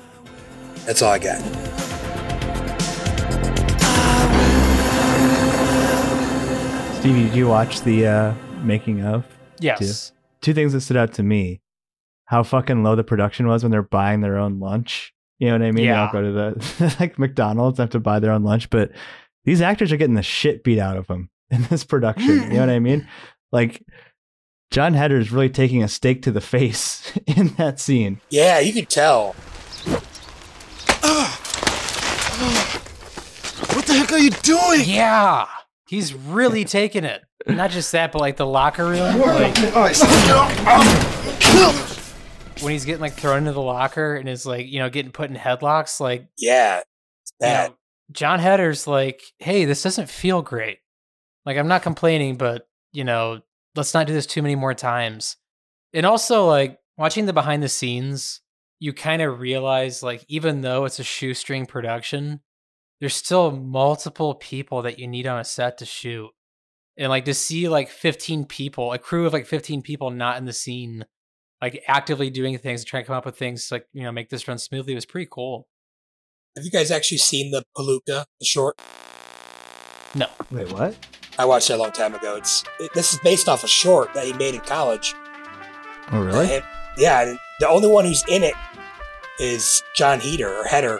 That's 0.86 1.02
all 1.02 1.12
I 1.12 1.18
got. 1.18 1.40
Stevie, 7.00 7.24
did 7.24 7.36
you 7.36 7.48
watch 7.48 7.82
the 7.82 8.06
uh, 8.06 8.34
making 8.62 9.04
of? 9.04 9.26
Yes. 9.60 10.10
Two? 10.10 10.16
Two 10.42 10.54
things 10.54 10.74
that 10.74 10.82
stood 10.82 10.98
out 10.98 11.14
to 11.14 11.24
me: 11.24 11.62
how 12.26 12.44
fucking 12.44 12.84
low 12.84 12.96
the 12.96 13.04
production 13.04 13.48
was 13.48 13.64
when 13.64 13.72
they're 13.72 13.82
buying 13.82 14.22
their 14.22 14.38
own 14.38 14.60
lunch. 14.60 15.12
You 15.40 15.48
know 15.48 15.54
what 15.54 15.64
I 15.64 15.72
mean? 15.72 15.88
They 15.88 15.92
all 15.92 16.12
go 16.12 16.22
to 16.22 16.32
the 16.32 16.96
like 17.00 17.18
McDonald's 17.18 17.80
and 17.80 17.86
have 17.86 17.92
to 17.94 18.00
buy 18.00 18.20
their 18.20 18.32
own 18.32 18.44
lunch, 18.44 18.70
but 18.70 18.92
these 19.46 19.62
actors 19.62 19.92
are 19.92 19.98
getting 19.98 20.16
the 20.16 20.24
shit 20.24 20.64
beat 20.64 20.80
out 20.80 20.98
of 20.98 21.08
them 21.08 21.30
in 21.50 21.64
this 21.64 21.84
production. 21.84 22.44
you 22.44 22.50
know 22.50 22.60
what 22.62 22.70
I 22.70 22.80
mean? 22.90 23.08
Like 23.52 23.84
John 24.72 24.94
Heder 24.94 25.18
is 25.18 25.32
really 25.32 25.50
taking 25.50 25.84
a 25.84 25.88
stake 25.88 26.22
to 26.24 26.32
the 26.32 26.42
face 26.42 27.12
in 27.28 27.50
that 27.56 27.80
scene. 27.80 28.22
Yeah, 28.30 28.60
you 28.60 28.74
could 28.74 28.90
tell. 28.90 29.36
What 33.74 33.86
the 33.86 33.94
heck 33.94 34.12
are 34.14 34.18
you 34.18 34.30
doing? 34.30 34.82
Yeah. 34.86 35.46
He's 35.88 36.14
really 36.14 36.64
taking 36.66 37.04
it. 37.04 37.24
Not 37.48 37.72
just 37.72 37.92
that, 37.92 38.12
but 38.12 38.20
like 38.20 38.38
the 38.38 38.46
locker 38.46 38.86
room. 38.86 39.20
Like, 39.20 39.58
um, 39.76 40.86
when 42.62 42.74
he's 42.74 42.86
getting 42.86 43.02
like 43.02 43.14
thrown 43.14 43.40
into 43.40 43.52
the 43.54 43.62
locker 43.62 44.16
and 44.16 44.30
is 44.30 44.46
like, 44.46 44.68
you 44.68 44.80
know, 44.80 44.90
getting 44.90 45.12
put 45.12 45.30
in 45.30 45.36
headlocks, 45.36 46.00
like 46.00 46.28
Yeah, 46.38 46.82
That. 47.40 47.64
you 47.64 47.70
know, 47.70 47.76
John 48.12 48.40
Heder's 48.40 48.88
like, 48.88 49.22
hey, 49.38 49.66
this 49.66 49.84
doesn't 49.84 50.10
feel 50.10 50.42
great. 50.42 50.80
Like, 51.46 51.58
I'm 51.58 51.68
not 51.68 51.84
complaining, 51.84 52.38
but, 52.38 52.68
you 52.92 53.04
know, 53.04 53.42
let's 53.76 53.94
not 53.94 54.08
do 54.08 54.14
this 54.14 54.26
too 54.26 54.42
many 54.42 54.56
more 54.56 54.74
times. 54.74 55.38
And 55.94 56.06
also, 56.06 56.46
like, 56.46 56.80
watching 56.98 57.26
the 57.26 57.34
behind 57.34 57.64
the 57.64 57.70
scenes, 57.70 58.42
you 58.80 58.94
kind 58.94 59.22
of 59.22 59.40
realize, 59.40 60.02
like, 60.04 60.26
even 60.28 60.62
though 60.62 60.86
it's 60.86 61.00
a 61.00 61.04
shoestring 61.04 61.66
production, 61.66 62.42
there's 63.00 63.16
still 63.16 63.52
multiple 63.52 64.36
people 64.36 64.82
that 64.84 65.00
you 65.00 65.08
need 65.08 65.28
on 65.28 65.40
a 65.40 65.44
set 65.44 65.78
to 65.78 65.86
shoot. 65.86 66.30
And, 66.98 67.10
like, 67.10 67.26
to 67.26 67.34
see, 67.34 67.70
like, 67.70 67.90
15 67.90 68.46
people, 68.46 68.92
a 68.92 69.00
crew 69.00 69.26
of, 69.26 69.34
like, 69.34 69.46
15 69.46 69.82
people 69.82 70.10
not 70.10 70.38
in 70.38 70.46
the 70.46 70.54
scene, 70.54 71.06
like, 71.62 71.84
actively 71.88 72.30
doing 72.30 72.58
things 72.58 72.84
trying 72.84 73.04
to 73.04 73.08
come 73.08 73.16
up 73.16 73.26
with 73.26 73.38
things, 73.38 73.68
to, 73.68 73.76
like, 73.76 73.86
you 73.94 74.04
know, 74.04 74.12
make 74.12 74.30
this 74.30 74.48
run 74.48 74.58
smoothly 74.58 74.96
was 74.96 75.06
pretty 75.06 75.28
cool. 75.32 75.68
Have 76.56 76.66
you 76.66 76.72
guys 76.72 76.92
actually 76.92 77.18
seen 77.20 77.52
the 77.52 77.64
Peluca, 77.78 78.26
the 78.40 78.46
short? 78.46 78.76
No. 80.16 80.28
Wait, 80.52 80.72
what? 80.72 80.96
I 81.38 81.46
watched 81.46 81.70
it 81.70 81.74
a 81.74 81.78
long 81.78 81.92
time 81.92 82.16
ago. 82.16 82.36
It's 82.36 82.64
it, 82.80 82.92
this 82.94 83.14
is 83.14 83.20
based 83.20 83.48
off 83.48 83.64
a 83.64 83.68
short 83.68 84.14
that 84.14 84.26
he 84.26 84.34
made 84.34 84.56
in 84.56 84.62
college. 84.62 85.14
Oh, 86.12 86.24
really? 86.24 86.56
And- 86.56 86.64
yeah, 86.98 87.22
and 87.22 87.40
the 87.62 87.70
only 87.70 87.88
one 87.88 88.04
who's 88.04 88.26
in 88.28 88.44
it 88.44 88.56
is 89.40 89.82
John 89.96 90.20
Heater 90.20 90.50
or 90.54 90.66
Heder, 90.68 91.00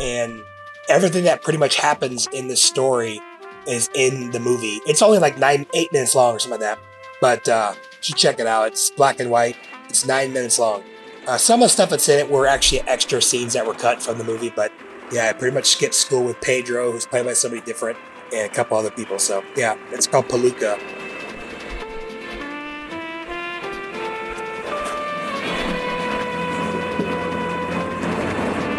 and 0.00 0.42
everything 0.88 1.22
that 1.24 1.42
pretty 1.42 1.58
much 1.60 1.76
happens 1.76 2.26
in 2.32 2.48
this 2.48 2.60
story 2.60 3.20
is 3.68 3.88
in 3.94 4.30
the 4.32 4.40
movie. 4.40 4.80
It's 4.86 5.00
only 5.02 5.18
like 5.18 5.38
nine, 5.38 5.66
eight 5.74 5.92
minutes 5.92 6.16
long 6.16 6.34
or 6.34 6.38
something 6.40 6.60
like 6.60 6.76
that. 6.76 6.78
But 7.20 7.48
uh, 7.48 7.74
you 7.76 7.82
should 8.00 8.16
check 8.16 8.40
it 8.40 8.48
out. 8.48 8.68
It's 8.68 8.90
black 8.90 9.20
and 9.20 9.30
white. 9.30 9.56
It's 9.88 10.06
nine 10.06 10.32
minutes 10.32 10.58
long. 10.58 10.82
Uh, 11.28 11.36
some 11.36 11.60
of 11.60 11.66
the 11.66 11.68
stuff 11.68 11.90
that's 11.90 12.08
in 12.08 12.18
it 12.18 12.30
were 12.30 12.46
actually 12.46 12.80
extra 12.88 13.20
scenes 13.20 13.52
that 13.52 13.66
were 13.66 13.74
cut 13.74 14.02
from 14.02 14.16
the 14.16 14.24
movie, 14.24 14.48
but 14.48 14.72
yeah, 15.12 15.28
I 15.28 15.34
pretty 15.34 15.54
much 15.54 15.66
skipped 15.66 15.94
school 15.94 16.24
with 16.24 16.40
Pedro, 16.40 16.90
who's 16.90 17.04
played 17.04 17.26
by 17.26 17.34
somebody 17.34 17.60
different, 17.60 17.98
and 18.32 18.50
a 18.50 18.54
couple 18.54 18.78
other 18.78 18.90
people. 18.90 19.18
So 19.18 19.44
yeah, 19.54 19.76
it's 19.92 20.06
called 20.06 20.28
Peluca. 20.28 20.78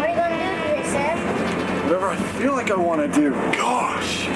are 0.00 0.08
you 0.08 0.16
gonna 0.16 0.34
do 0.34 0.56
today, 0.56 0.82
Seth? 0.86 1.84
Whatever 1.84 2.08
I 2.08 2.16
feel 2.16 2.52
like 2.54 2.72
I 2.72 2.76
want 2.76 3.00
to 3.00 3.20
do. 3.20 3.30
Gosh. 3.52 4.26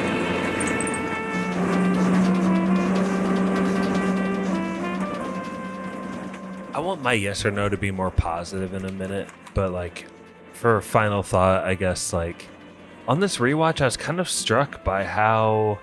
I 6.75 6.81
want 6.81 7.03
my 7.03 7.13
yes 7.13 7.45
or 7.45 7.53
no 7.53 7.69
to 7.69 7.77
be 7.77 7.93
more 7.93 8.11
positive 8.11 8.75
in 8.75 8.85
a 8.85 8.91
minute, 8.91 9.29
but 9.55 9.71
like 9.71 10.07
for 10.55 10.77
a 10.77 10.83
final 10.83 11.23
thought, 11.23 11.65
I 11.65 11.75
guess 11.75 12.13
like 12.13 12.49
on 13.07 13.21
this 13.21 13.37
rewatch, 13.37 13.81
I 13.81 13.85
was 13.85 13.97
kind 13.97 14.19
of 14.19 14.29
struck 14.29 14.83
by 14.83 15.05
how 15.05 15.79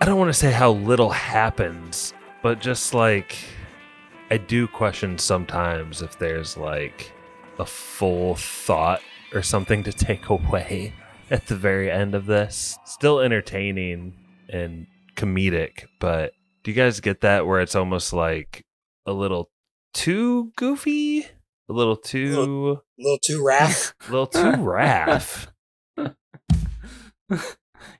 I 0.00 0.06
don't 0.06 0.18
want 0.18 0.30
to 0.30 0.38
say 0.38 0.50
how 0.50 0.72
little 0.72 1.10
happens, 1.10 2.14
but 2.42 2.58
just 2.58 2.94
like 2.94 3.36
I 4.30 4.38
do 4.38 4.66
question 4.66 5.18
sometimes 5.18 6.00
if 6.00 6.18
there's 6.18 6.56
like 6.56 7.12
a 7.58 7.66
full 7.66 8.34
thought 8.34 9.02
or 9.34 9.42
something 9.42 9.82
to 9.82 9.92
take 9.92 10.28
away 10.30 10.94
at 11.30 11.48
the 11.48 11.56
very 11.56 11.90
end 11.90 12.14
of 12.14 12.24
this. 12.24 12.78
Still 12.86 13.20
entertaining 13.20 14.14
and 14.48 14.86
comedic, 15.16 15.84
but 15.98 16.32
do 16.64 16.70
you 16.70 16.74
guys 16.74 17.00
get 17.00 17.20
that 17.20 17.46
where 17.46 17.60
it's 17.60 17.74
almost 17.74 18.12
like 18.12 18.64
a 19.06 19.12
little 19.12 19.50
too 19.92 20.50
goofy? 20.56 21.26
A 21.68 21.72
little 21.72 21.96
too 21.96 22.80
A 22.98 23.02
little 23.02 23.18
too 23.24 23.44
raff. 23.46 23.94
a 24.08 24.10
little 24.10 24.26
too 24.26 24.56
raff. 24.62 25.46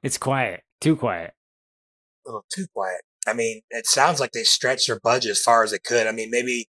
It's 0.02 0.18
quiet. 0.18 0.62
Too 0.80 0.96
quiet. 0.96 1.32
a 2.26 2.28
little 2.28 2.44
too 2.54 2.66
quiet. 2.74 3.00
I 3.26 3.32
mean, 3.32 3.62
it 3.70 3.86
sounds 3.86 4.20
like 4.20 4.32
they 4.32 4.42
stretched 4.44 4.86
their 4.86 5.00
budget 5.00 5.30
as 5.30 5.40
far 5.42 5.62
as 5.64 5.70
they 5.70 5.78
could. 5.78 6.06
I 6.06 6.12
mean, 6.12 6.30
maybe 6.30 6.66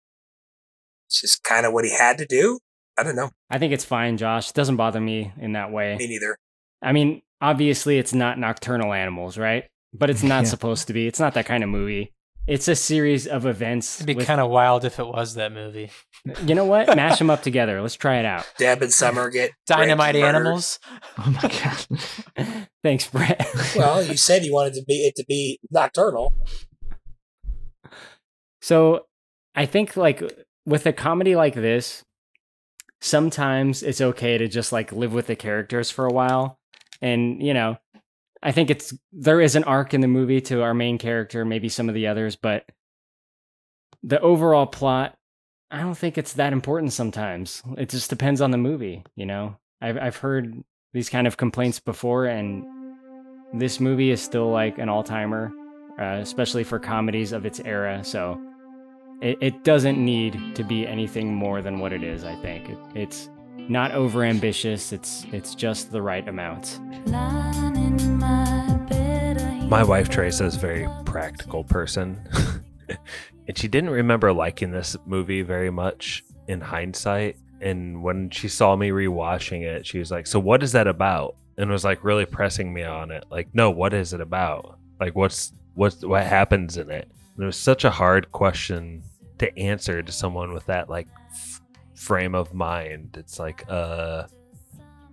it's 1.07 1.21
just 1.21 1.43
kind 1.43 1.65
of 1.65 1.73
what 1.73 1.85
he 1.85 1.91
had 1.91 2.17
to 2.17 2.25
do. 2.25 2.59
I 2.97 3.03
don't 3.03 3.15
know. 3.15 3.29
I 3.49 3.59
think 3.59 3.71
it's 3.71 3.85
fine, 3.85 4.17
Josh. 4.17 4.49
It 4.49 4.55
doesn't 4.55 4.77
bother 4.77 4.99
me 4.99 5.31
in 5.39 5.53
that 5.53 5.71
way. 5.71 5.95
Me 5.97 6.07
neither. 6.07 6.37
I 6.81 6.91
mean, 6.91 7.21
obviously 7.39 7.99
it's 7.99 8.13
not 8.13 8.39
nocturnal 8.39 8.93
animals, 8.93 9.37
right? 9.37 9.65
But 9.93 10.09
it's 10.09 10.23
not 10.23 10.43
Yeah. 10.43 10.49
supposed 10.49 10.87
to 10.87 10.93
be. 10.93 11.07
It's 11.07 11.19
not 11.19 11.33
that 11.33 11.45
kind 11.45 11.63
of 11.63 11.69
movie. 11.69 12.13
It's 12.47 12.67
a 12.67 12.75
series 12.75 13.27
of 13.27 13.45
events. 13.45 13.97
It'd 13.97 14.07
be 14.07 14.15
with- 14.15 14.25
kind 14.25 14.41
of 14.41 14.49
wild 14.49 14.83
if 14.83 14.97
it 14.99 15.05
was 15.05 15.35
that 15.35 15.51
movie. 15.51 15.91
You 16.45 16.55
know 16.55 16.65
what? 16.65 16.95
Mash 16.95 17.19
them 17.19 17.29
up 17.29 17.43
together. 17.43 17.79
Let's 17.81 17.95
try 17.95 18.17
it 18.17 18.25
out. 18.25 18.45
Deb 18.57 18.81
and 18.81 18.91
Summer 18.91 19.29
get 19.29 19.51
Dynamite 19.67 20.15
raped 20.15 20.25
and 20.25 20.33
murdered. 20.33 20.47
animals. 20.47 20.79
Oh 21.17 21.37
my 21.41 21.41
god. 22.37 22.67
Thanks, 22.83 23.07
Brett. 23.07 23.45
Well, 23.75 24.03
you 24.03 24.17
said 24.17 24.45
you 24.45 24.53
wanted 24.53 24.73
to 24.75 24.83
be 24.87 25.05
it 25.05 25.15
to 25.17 25.25
be 25.27 25.59
nocturnal. 25.69 26.33
So 28.61 29.05
I 29.55 29.65
think 29.65 29.95
like 29.95 30.21
with 30.65 30.85
a 30.85 30.93
comedy 30.93 31.35
like 31.35 31.55
this, 31.55 32.03
sometimes 33.01 33.83
it's 33.83 34.01
okay 34.01 34.37
to 34.37 34.47
just 34.47 34.71
like 34.71 34.91
live 34.91 35.13
with 35.13 35.27
the 35.27 35.35
characters 35.35 35.91
for 35.91 36.05
a 36.05 36.11
while. 36.13 36.59
And, 37.01 37.41
you 37.41 37.53
know, 37.53 37.77
I 38.41 38.51
think 38.51 38.69
it's 38.69 38.93
there 39.11 39.41
is 39.41 39.55
an 39.55 39.65
arc 39.65 39.93
in 39.93 40.01
the 40.01 40.07
movie 40.07 40.41
to 40.41 40.61
our 40.61 40.73
main 40.73 40.97
character, 40.97 41.43
maybe 41.43 41.69
some 41.69 41.89
of 41.89 41.95
the 41.95 42.07
others, 42.07 42.35
but 42.35 42.65
the 44.01 44.19
overall 44.21 44.65
plot, 44.65 45.17
I 45.71 45.81
don't 45.81 45.97
think 45.97 46.17
it's 46.17 46.33
that 46.33 46.53
important 46.53 46.93
sometimes. 46.93 47.61
It 47.77 47.89
just 47.89 48.09
depends 48.09 48.41
on 48.41 48.51
the 48.51 48.57
movie, 48.57 49.03
you 49.15 49.25
know. 49.25 49.57
I've 49.81 49.97
I've 49.97 50.17
heard 50.17 50.63
these 50.93 51.09
kind 51.09 51.27
of 51.27 51.37
complaints 51.37 51.79
before 51.79 52.25
and 52.25 52.65
this 53.53 53.79
movie 53.79 54.11
is 54.11 54.21
still 54.21 54.49
like 54.49 54.77
an 54.77 54.89
all-timer, 54.89 55.51
uh, 55.99 56.19
especially 56.21 56.63
for 56.63 56.79
comedies 56.79 57.31
of 57.31 57.45
its 57.45 57.59
era, 57.59 58.03
so 58.03 58.39
it, 59.21 59.37
it 59.41 59.63
doesn't 59.63 60.03
need 60.03 60.55
to 60.55 60.63
be 60.63 60.87
anything 60.87 61.33
more 61.33 61.61
than 61.61 61.79
what 61.79 61.93
it 61.93 62.03
is 62.03 62.23
i 62.23 62.35
think 62.35 62.69
it, 62.69 62.77
it's 62.95 63.29
not 63.67 63.91
over 63.91 64.23
ambitious 64.23 64.91
it's 64.93 65.25
it's 65.31 65.53
just 65.55 65.91
the 65.91 66.01
right 66.01 66.27
amount 66.27 66.79
My 69.69 69.83
wife 69.83 70.09
Teresa 70.09 70.45
is 70.45 70.55
a 70.55 70.59
very 70.59 70.87
practical 71.05 71.63
person. 71.63 72.27
and 73.47 73.55
she 73.55 73.67
didn't 73.67 73.91
remember 73.91 74.33
liking 74.33 74.71
this 74.71 74.97
movie 75.05 75.43
very 75.43 75.69
much 75.69 76.23
in 76.47 76.59
hindsight. 76.59 77.37
And 77.61 78.01
when 78.01 78.31
she 78.31 78.47
saw 78.47 78.75
me 78.75 78.89
rewatching 78.89 79.61
it, 79.61 79.85
she 79.85 79.99
was 79.99 80.09
like, 80.09 80.25
So 80.25 80.39
what 80.39 80.63
is 80.63 80.71
that 80.71 80.87
about? 80.87 81.35
And 81.57 81.69
was 81.69 81.83
like 81.83 82.03
really 82.03 82.25
pressing 82.25 82.73
me 82.73 82.81
on 82.81 83.11
it. 83.11 83.25
Like, 83.29 83.49
no, 83.53 83.69
what 83.69 83.93
is 83.93 84.11
it 84.13 84.21
about? 84.21 84.79
Like 84.99 85.15
what's 85.15 85.53
what's 85.75 86.03
what 86.03 86.23
happens 86.23 86.77
in 86.77 86.89
it? 86.89 87.07
And 87.35 87.43
it 87.43 87.45
was 87.45 87.57
such 87.57 87.85
a 87.85 87.91
hard 87.91 88.31
question 88.31 89.03
to 89.37 89.55
answer 89.57 90.01
to 90.01 90.11
someone 90.11 90.51
with 90.51 90.65
that 90.65 90.89
like 90.89 91.07
f- 91.31 91.61
frame 91.93 92.33
of 92.33 92.55
mind. 92.55 93.17
It's 93.19 93.37
like, 93.37 93.65
uh 93.69 94.23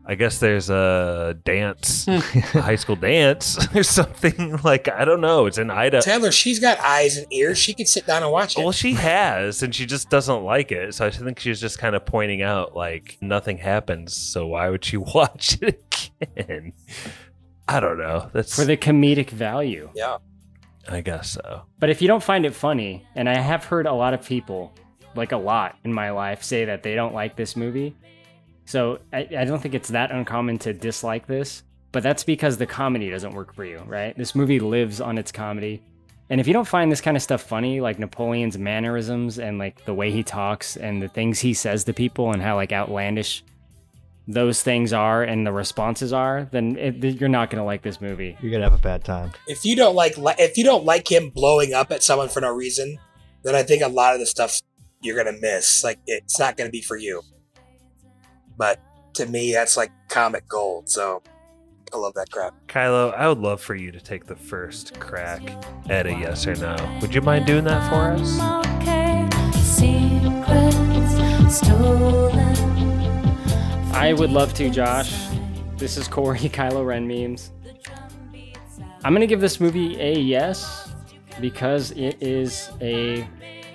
I 0.09 0.15
guess 0.15 0.39
there's 0.39 0.70
a 0.70 1.37
dance, 1.45 2.07
a 2.09 2.20
high 2.20 2.77
school 2.77 2.95
dance 2.95 3.59
or 3.74 3.83
something. 3.83 4.59
Like 4.66 4.89
I 4.89 5.05
don't 5.05 5.20
know. 5.20 5.47
It's 5.47 5.59
in 5.59 5.70
Idaho. 5.70 6.01
Taylor, 6.01 6.33
she's 6.33 6.59
got 6.59 6.78
eyes 6.81 7.16
and 7.16 7.27
ears. 7.33 7.59
She 7.59 7.74
could 7.74 7.89
sit 7.89 8.07
down 8.07 8.23
and 8.23 8.33
watch 8.33 8.57
it. 8.57 8.62
Well, 8.62 8.73
she 8.73 8.95
has, 8.95 9.62
and 9.62 9.74
she 9.74 9.87
just 9.87 10.09
doesn't 10.09 10.43
like 10.45 10.73
it. 10.73 10.95
So 10.95 11.07
I 11.07 11.11
think 11.11 11.39
she's 11.41 11.61
just 11.61 11.78
kind 11.78 11.95
of 11.95 12.07
pointing 12.07 12.43
out 12.43 12.74
like 12.74 13.19
nothing 13.20 13.59
happens. 13.59 14.15
So 14.15 14.47
why 14.47 14.70
would 14.70 14.85
she 14.85 14.97
watch 14.97 15.59
it 15.61 16.09
again? 16.20 16.73
I 17.69 17.81
don't 17.81 17.99
know. 17.99 18.31
That's 18.33 18.55
for 18.55 18.65
the 18.65 18.77
comedic 18.77 19.31
value. 19.31 19.91
Yeah. 19.95 20.19
I 20.89 21.01
guess 21.01 21.31
so. 21.31 21.62
But 21.78 21.91
if 21.91 22.01
you 22.01 22.09
don't 22.09 22.23
find 22.23 22.47
it 22.47 22.55
funny, 22.55 23.07
and 23.15 23.28
I 23.28 23.37
have 23.39 23.65
heard 23.65 23.87
a 23.87 23.93
lot 23.93 24.15
of 24.15 24.24
people, 24.24 24.73
like 25.15 25.33
a 25.33 25.37
lot 25.37 25.77
in 25.85 25.93
my 25.93 26.11
life, 26.11 26.43
say 26.43 26.65
that 26.66 26.83
they 26.83 26.95
don't 26.95 27.15
like 27.15 27.37
this 27.37 27.57
movie. 27.57 27.97
So 28.66 28.98
I, 29.12 29.28
I 29.38 29.44
don't 29.44 29.62
think 29.62 29.74
it's 29.74 29.88
that 29.90 30.10
uncommon 30.10 30.59
to 30.59 30.72
dislike 30.72 31.26
this, 31.26 31.62
but 31.93 32.02
that's 32.02 32.24
because 32.24 32.59
the 32.59 32.66
comedy 32.66 33.09
doesn't 33.09 33.32
work 33.32 33.55
for 33.55 33.64
you, 33.64 33.78
right? 33.86 34.16
This 34.18 34.34
movie 34.34 34.60
lives 34.60 35.01
on 35.01 35.18
its 35.18 35.32
comedy. 35.32 35.82
And 36.28 36.40
if 36.40 36.48
you 36.48 36.52
don't 36.52 36.66
find 36.66 36.90
this 36.90 37.01
kind 37.01 37.16
of 37.16 37.22
stuff 37.22 37.43
funny, 37.43 37.80
like 37.80 38.01
Napoleon's 38.01 38.59
mannerisms 38.59 39.38
and 39.38 39.59
like 39.59 39.84
the 39.84 39.94
way 39.94 40.10
he 40.10 40.24
talks 40.24 40.76
and 40.76 41.01
the 41.01 41.09
things 41.09 41.38
he 41.38 41.55
says 41.55 41.84
to 41.84 41.93
people 41.93 42.32
and 42.32 42.43
how 42.43 42.56
like 42.56 42.72
outlandish 42.72 43.44
those 44.26 44.60
things 44.60 44.93
are 44.93 45.22
and 45.22 45.47
the 45.47 45.52
responses 45.52 46.12
are, 46.12 46.48
then 46.51 46.76
it, 46.76 47.20
you're 47.20 47.28
not 47.28 47.48
going 47.48 47.60
to 47.60 47.64
like 47.64 47.82
this 47.82 48.01
movie. 48.01 48.36
You're 48.43 48.51
gonna 48.51 48.64
have 48.64 48.74
a 48.74 48.82
bad 48.82 49.05
time. 49.05 49.30
If 49.47 49.64
you 49.64 49.76
don't 49.76 49.94
like, 49.94 50.18
li- 50.18 50.34
if 50.38 50.56
you 50.59 50.64
don't 50.64 50.84
like 50.84 51.09
him 51.09 51.30
blowing 51.30 51.72
up 51.72 51.93
at 51.93 52.02
someone 52.02 52.28
for 52.28 52.40
no 52.40 52.52
reason, 52.52 52.98
then 53.44 53.55
I 53.55 53.62
think 53.62 53.82
a 53.82 53.88
lot 53.88 54.14
of 54.14 54.18
the 54.18 54.26
stuff 54.26 54.60
you're 55.01 55.16
gonna 55.16 55.38
miss. 55.40 55.84
Like 55.84 56.01
it's 56.06 56.40
not 56.40 56.56
gonna 56.56 56.70
be 56.70 56.82
for 56.82 56.97
you. 56.97 57.22
But 58.57 58.81
to 59.15 59.27
me, 59.27 59.53
that's 59.53 59.77
like 59.77 59.91
comic 60.09 60.49
gold. 60.49 60.89
So 60.89 61.23
I 61.93 61.99
love 61.99 62.15
that 62.15 62.31
crap. 62.31 62.55
Kylo, 62.69 63.15
I 63.15 63.28
would 63.28 63.39
love 63.39 63.61
for 63.61 63.74
you 63.74 63.93
to 63.93 64.01
take 64.01 64.27
the 64.27 64.37
first 64.37 64.99
crack 64.99 65.43
at 65.89 66.07
a 66.07 66.11
yes 66.11 66.47
or 66.47 66.55
no. 66.57 66.77
Would 67.01 67.15
you 67.15 67.20
mind 67.20 67.47
doing 67.47 67.65
that 67.65 67.89
for 67.89 68.11
us? 68.12 68.39
I 73.95 74.12
would 74.12 74.31
love 74.31 74.53
to, 74.55 74.69
Josh. 74.69 75.27
This 75.77 75.97
is 75.97 76.09
Corey, 76.09 76.39
Kylo 76.49 76.85
Ren 76.85 77.07
memes. 77.07 77.53
I'm 79.05 79.12
gonna 79.12 79.27
give 79.27 79.41
this 79.41 79.61
movie 79.61 80.01
a 80.01 80.19
yes 80.19 80.93
because 81.41 81.93
it 81.93 82.16
is 82.20 82.70
a, 82.81 83.28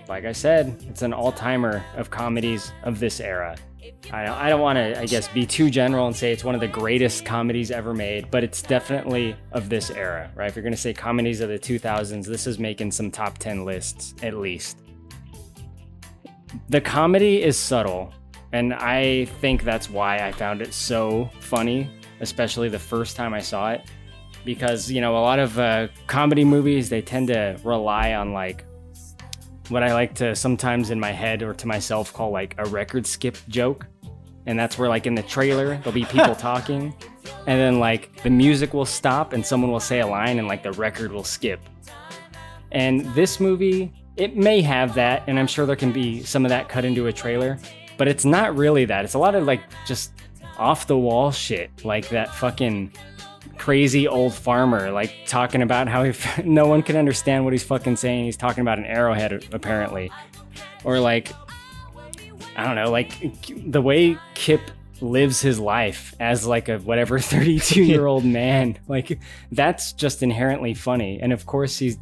like 0.09 0.25
I 0.25 0.31
said, 0.31 0.83
it's 0.89 1.01
an 1.01 1.13
all-timer 1.13 1.83
of 1.95 2.09
comedies 2.09 2.71
of 2.83 2.99
this 2.99 3.19
era. 3.19 3.55
I, 4.11 4.47
I 4.47 4.49
don't 4.49 4.61
want 4.61 4.77
to, 4.77 4.99
I 4.99 5.05
guess, 5.05 5.27
be 5.27 5.45
too 5.45 5.69
general 5.69 6.07
and 6.07 6.15
say 6.15 6.31
it's 6.31 6.43
one 6.43 6.55
of 6.55 6.61
the 6.61 6.67
greatest 6.67 7.25
comedies 7.25 7.71
ever 7.71 7.93
made, 7.93 8.29
but 8.29 8.43
it's 8.43 8.61
definitely 8.61 9.35
of 9.51 9.69
this 9.69 9.89
era, 9.89 10.29
right? 10.35 10.49
If 10.49 10.55
you're 10.55 10.63
gonna 10.63 10.77
say 10.77 10.93
comedies 10.93 11.41
of 11.41 11.49
the 11.49 11.59
2000s, 11.59 12.25
this 12.25 12.47
is 12.47 12.59
making 12.59 12.91
some 12.91 13.09
top 13.09 13.37
10 13.37 13.65
lists 13.65 14.13
at 14.21 14.35
least. 14.35 14.77
The 16.69 16.81
comedy 16.81 17.41
is 17.41 17.57
subtle, 17.57 18.13
and 18.51 18.73
I 18.73 19.25
think 19.39 19.63
that's 19.63 19.89
why 19.89 20.27
I 20.27 20.31
found 20.31 20.61
it 20.61 20.73
so 20.73 21.29
funny, 21.39 21.89
especially 22.19 22.67
the 22.69 22.79
first 22.79 23.15
time 23.15 23.33
I 23.33 23.39
saw 23.39 23.71
it. 23.71 23.89
Because, 24.43 24.91
you 24.91 25.01
know, 25.01 25.15
a 25.17 25.21
lot 25.21 25.39
of 25.39 25.57
uh, 25.59 25.87
comedy 26.07 26.43
movies, 26.43 26.89
they 26.89 27.01
tend 27.01 27.27
to 27.27 27.57
rely 27.63 28.15
on 28.15 28.33
like 28.33 28.65
what 29.71 29.83
I 29.83 29.93
like 29.93 30.13
to 30.15 30.35
sometimes 30.35 30.89
in 30.89 30.99
my 30.99 31.11
head 31.11 31.41
or 31.41 31.53
to 31.53 31.67
myself 31.67 32.13
call 32.13 32.31
like 32.31 32.55
a 32.57 32.65
record 32.65 33.07
skip 33.07 33.37
joke. 33.47 33.87
And 34.47 34.57
that's 34.57 34.75
where, 34.77 34.89
like, 34.89 35.05
in 35.05 35.13
the 35.13 35.21
trailer, 35.21 35.77
there'll 35.77 35.91
be 35.91 36.03
people 36.05 36.35
talking, 36.49 36.95
and 37.45 37.59
then, 37.59 37.77
like, 37.77 38.23
the 38.23 38.29
music 38.31 38.73
will 38.73 38.87
stop 38.87 39.33
and 39.33 39.45
someone 39.45 39.71
will 39.71 39.79
say 39.79 39.99
a 39.99 40.07
line, 40.07 40.39
and, 40.39 40.47
like, 40.47 40.63
the 40.63 40.71
record 40.71 41.11
will 41.11 41.23
skip. 41.23 41.59
And 42.71 43.01
this 43.13 43.39
movie, 43.39 43.93
it 44.17 44.35
may 44.35 44.61
have 44.61 44.93
that, 44.95 45.23
and 45.27 45.37
I'm 45.37 45.47
sure 45.47 45.65
there 45.65 45.75
can 45.75 45.91
be 45.91 46.23
some 46.23 46.45
of 46.45 46.49
that 46.49 46.69
cut 46.69 46.85
into 46.85 47.07
a 47.07 47.13
trailer, 47.13 47.59
but 47.97 48.07
it's 48.07 48.25
not 48.25 48.55
really 48.55 48.85
that. 48.85 49.05
It's 49.05 49.13
a 49.13 49.19
lot 49.19 49.35
of 49.35 49.45
like 49.45 49.61
just 49.85 50.11
off 50.57 50.87
the 50.87 50.97
wall 50.97 51.31
shit, 51.31 51.85
like 51.85 52.09
that 52.09 52.33
fucking 52.33 52.91
crazy 53.61 54.07
old 54.07 54.33
farmer, 54.33 54.89
like 54.89 55.13
talking 55.27 55.61
about 55.61 55.87
how 55.87 56.03
if 56.03 56.37
no 56.45 56.65
one 56.65 56.81
can 56.81 56.97
understand 56.97 57.43
what 57.43 57.53
he's 57.53 57.63
fucking 57.63 57.95
saying. 57.95 58.25
He's 58.25 58.35
talking 58.35 58.61
about 58.61 58.79
an 58.79 58.85
arrowhead, 58.85 59.47
apparently, 59.51 60.11
or 60.83 60.99
like 60.99 61.31
I 62.55 62.65
don't 62.65 62.75
know, 62.75 62.89
like 62.89 63.13
the 63.71 63.81
way 63.81 64.17
Kip 64.33 64.61
lives 64.99 65.41
his 65.41 65.59
life 65.59 66.15
as 66.19 66.45
like 66.47 66.69
a 66.69 66.79
whatever 66.79 67.19
32 67.19 67.83
year 67.83 68.05
old 68.05 68.23
man 68.41 68.77
like 68.87 69.19
that's 69.51 69.93
just 69.93 70.21
inherently 70.21 70.75
funny 70.75 71.19
and 71.19 71.33
of 71.33 71.47
course 71.47 71.79
he's 71.79 71.97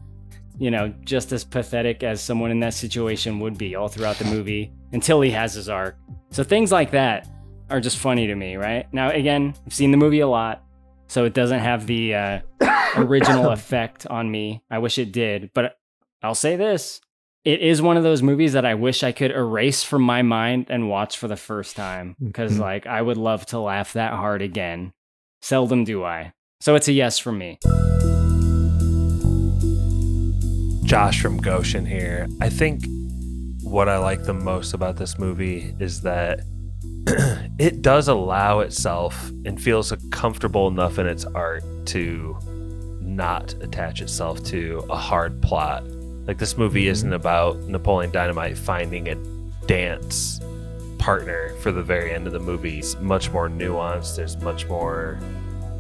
you 0.60 0.69
know, 0.69 0.94
just 1.06 1.31
as 1.31 1.45
pathetic 1.45 2.03
as 2.03 2.22
someone 2.22 2.52
in 2.52 2.60
that 2.60 2.73
situation 2.73 3.40
would 3.40 3.57
be 3.57 3.76
all 3.76 3.88
throughout 3.88 4.18
the 4.18 4.26
movie 4.26 4.73
until 4.91 5.22
he 5.22 5.31
has 5.31 5.53
his 5.53 5.69
arc. 5.69 5.98
So 6.31 6.44
things 6.44 6.69
like 6.69 6.91
that 6.91 7.30
are 7.69 7.80
just 7.80 7.98
funny 7.98 8.27
to 8.27 8.36
me, 8.36 8.57
right? 8.57 8.86
Now, 8.94 9.10
again, 9.10 9.53
I've 9.65 9.73
seen 9.73 9.91
the 9.91 9.98
movie 9.98 10.19
a 10.19 10.27
lot, 10.27 10.61
so 11.10 11.26
it 11.26 11.34
doesn't 11.34 11.60
have 11.60 11.86
the 11.88 12.15
uh, 12.15 12.40
original 12.95 13.49
effect 13.52 14.07
on 14.07 14.31
me. 14.31 14.64
I 14.72 14.77
wish 14.80 14.98
it 14.98 15.11
did, 15.11 15.52
but 15.53 15.76
I'll 16.23 16.36
say 16.36 16.56
this. 16.56 17.02
It 17.45 17.61
is 17.61 17.81
one 17.81 17.98
of 17.98 18.03
those 18.03 18.22
movies 18.22 18.53
that 18.53 18.65
I 18.65 18.76
wish 18.76 19.02
I 19.03 19.11
could 19.11 19.31
erase 19.31 19.84
from 19.84 20.02
my 20.03 20.22
mind 20.22 20.68
and 20.69 20.90
watch 20.90 21.18
for 21.18 21.27
the 21.27 21.38
first 21.38 21.76
time 21.76 22.15
because, 22.23 22.57
Mhm. 22.57 22.60
like, 22.61 22.86
I 22.88 23.02
would 23.02 23.18
love 23.18 23.45
to 23.48 23.60
laugh 23.60 23.94
that 23.94 24.14
hard 24.14 24.41
again. 24.41 24.91
Seldom 25.41 25.84
do 25.86 26.03
I. 26.03 26.34
So 26.61 26.76
it's 26.76 26.88
a 26.90 26.91
yes 26.94 27.18
from 27.18 27.38
me. 27.38 27.57
Josh 30.84 31.22
from 31.22 31.38
Goshen 31.38 31.86
here. 31.86 32.27
I 32.41 32.49
think 32.49 32.84
what 33.64 33.88
I 33.88 33.98
like 33.99 34.23
the 34.23 34.34
most 34.34 34.73
about 34.73 34.98
this 34.98 35.18
movie 35.19 35.73
is 35.80 36.02
that 36.02 36.41
it 37.60 37.82
does 37.82 38.08
allow 38.08 38.60
itself 38.60 39.30
and 39.46 39.62
feels 39.62 39.94
comfortable 40.12 40.68
enough 40.68 41.00
in 41.00 41.08
its 41.08 41.26
art 41.26 41.64
to 41.88 42.38
not 43.02 43.54
attach 43.62 44.02
itself 44.02 44.44
to 44.46 44.84
a 44.90 44.98
hard 44.98 45.42
plot. 45.42 45.84
Like 46.28 46.38
this 46.38 46.58
movie 46.58 46.84
mm-hmm. 46.84 46.92
isn't 46.92 47.14
about 47.14 47.58
Napoleon 47.64 48.12
Dynamite 48.12 48.58
finding 48.58 49.10
a 49.10 49.16
dance 49.66 50.40
partner 50.98 51.56
for 51.62 51.72
the 51.72 51.84
very 51.84 52.12
end 52.14 52.28
of 52.28 52.34
the 52.34 52.40
movie. 52.40 52.80
It's 52.80 53.00
much 53.00 53.32
more 53.32 53.50
nuanced. 53.50 54.16
There's 54.16 54.38
much 54.38 54.68
more 54.68 55.20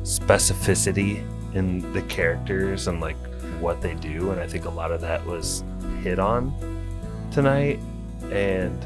specificity 0.03 1.23
in 1.53 1.91
the 1.93 2.01
characters 2.03 2.87
and 2.87 3.01
like 3.01 3.17
what 3.59 3.81
they 3.81 3.95
do 3.95 4.31
and 4.31 4.39
i 4.39 4.47
think 4.47 4.65
a 4.65 4.69
lot 4.69 4.91
of 4.91 5.01
that 5.01 5.25
was 5.25 5.63
hit 6.01 6.19
on 6.19 6.53
tonight 7.31 7.79
and 8.31 8.85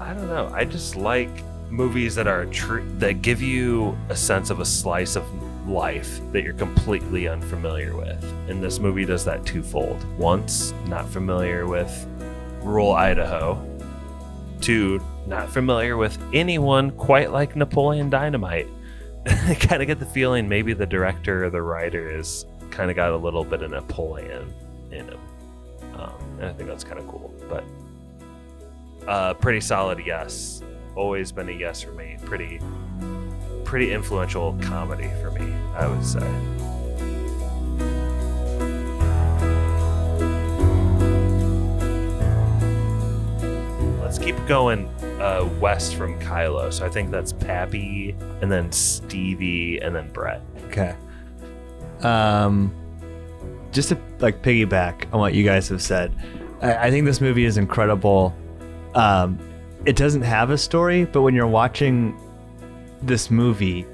i 0.00 0.12
don't 0.12 0.28
know 0.28 0.50
i 0.54 0.64
just 0.64 0.96
like 0.96 1.30
movies 1.70 2.14
that 2.14 2.26
are 2.26 2.46
true 2.46 2.86
that 2.98 3.22
give 3.22 3.42
you 3.42 3.96
a 4.08 4.16
sense 4.16 4.50
of 4.50 4.60
a 4.60 4.64
slice 4.64 5.16
of 5.16 5.24
life 5.68 6.20
that 6.32 6.42
you're 6.42 6.54
completely 6.54 7.28
unfamiliar 7.28 7.94
with 7.94 8.24
and 8.48 8.62
this 8.62 8.78
movie 8.78 9.04
does 9.04 9.24
that 9.24 9.44
twofold 9.44 10.02
once 10.16 10.72
not 10.86 11.06
familiar 11.08 11.66
with 11.66 12.08
rural 12.62 12.92
idaho 12.92 13.62
two 14.62 14.98
not 15.26 15.48
familiar 15.50 15.98
with 15.98 16.18
anyone 16.32 16.90
quite 16.92 17.30
like 17.32 17.54
napoleon 17.54 18.08
dynamite 18.08 18.66
I 19.26 19.54
kind 19.54 19.82
of 19.82 19.88
get 19.88 19.98
the 19.98 20.06
feeling 20.06 20.48
maybe 20.48 20.72
the 20.72 20.86
director 20.86 21.44
or 21.44 21.50
the 21.50 21.60
writer 21.60 22.08
is 22.08 22.46
kind 22.70 22.90
of 22.90 22.96
got 22.96 23.10
a 23.10 23.16
little 23.16 23.44
bit 23.44 23.62
of 23.62 23.70
Napoleon 23.70 24.52
in 24.90 25.06
him. 25.06 25.20
Um, 25.94 26.12
and 26.38 26.46
I 26.46 26.52
think 26.52 26.68
that's 26.68 26.84
kind 26.84 26.98
of 26.98 27.08
cool. 27.08 27.34
But 27.48 27.64
uh, 29.06 29.34
pretty 29.34 29.60
solid 29.60 30.00
yes. 30.04 30.62
Always 30.98 31.30
been 31.30 31.48
a 31.48 31.52
yes 31.52 31.80
for 31.80 31.92
me. 31.92 32.16
Pretty, 32.24 32.60
pretty 33.64 33.92
influential 33.92 34.58
comedy 34.60 35.08
for 35.22 35.30
me, 35.30 35.54
I 35.72 35.86
would 35.86 36.04
say. 36.04 36.18
Let's 44.02 44.18
keep 44.18 44.34
going 44.48 44.88
uh, 45.20 45.48
west 45.60 45.94
from 45.94 46.18
Kylo. 46.18 46.72
So 46.72 46.84
I 46.84 46.88
think 46.88 47.12
that's 47.12 47.32
Pappy, 47.32 48.16
and 48.42 48.50
then 48.50 48.72
Stevie, 48.72 49.78
and 49.78 49.94
then 49.94 50.10
Brett. 50.10 50.42
Okay. 50.66 50.96
Um, 52.00 52.74
just 53.70 53.90
to 53.90 53.98
like 54.18 54.42
piggyback 54.42 55.14
on 55.14 55.20
what 55.20 55.32
you 55.32 55.44
guys 55.44 55.68
have 55.68 55.80
said, 55.80 56.12
I, 56.60 56.88
I 56.88 56.90
think 56.90 57.04
this 57.04 57.20
movie 57.20 57.44
is 57.44 57.56
incredible. 57.56 58.34
Um, 58.96 59.38
it 59.88 59.96
doesn't 59.96 60.20
have 60.20 60.50
a 60.50 60.58
story, 60.58 61.06
but 61.06 61.22
when 61.22 61.34
you're 61.34 61.46
watching 61.46 62.14
this 63.00 63.30
movie, 63.30 63.86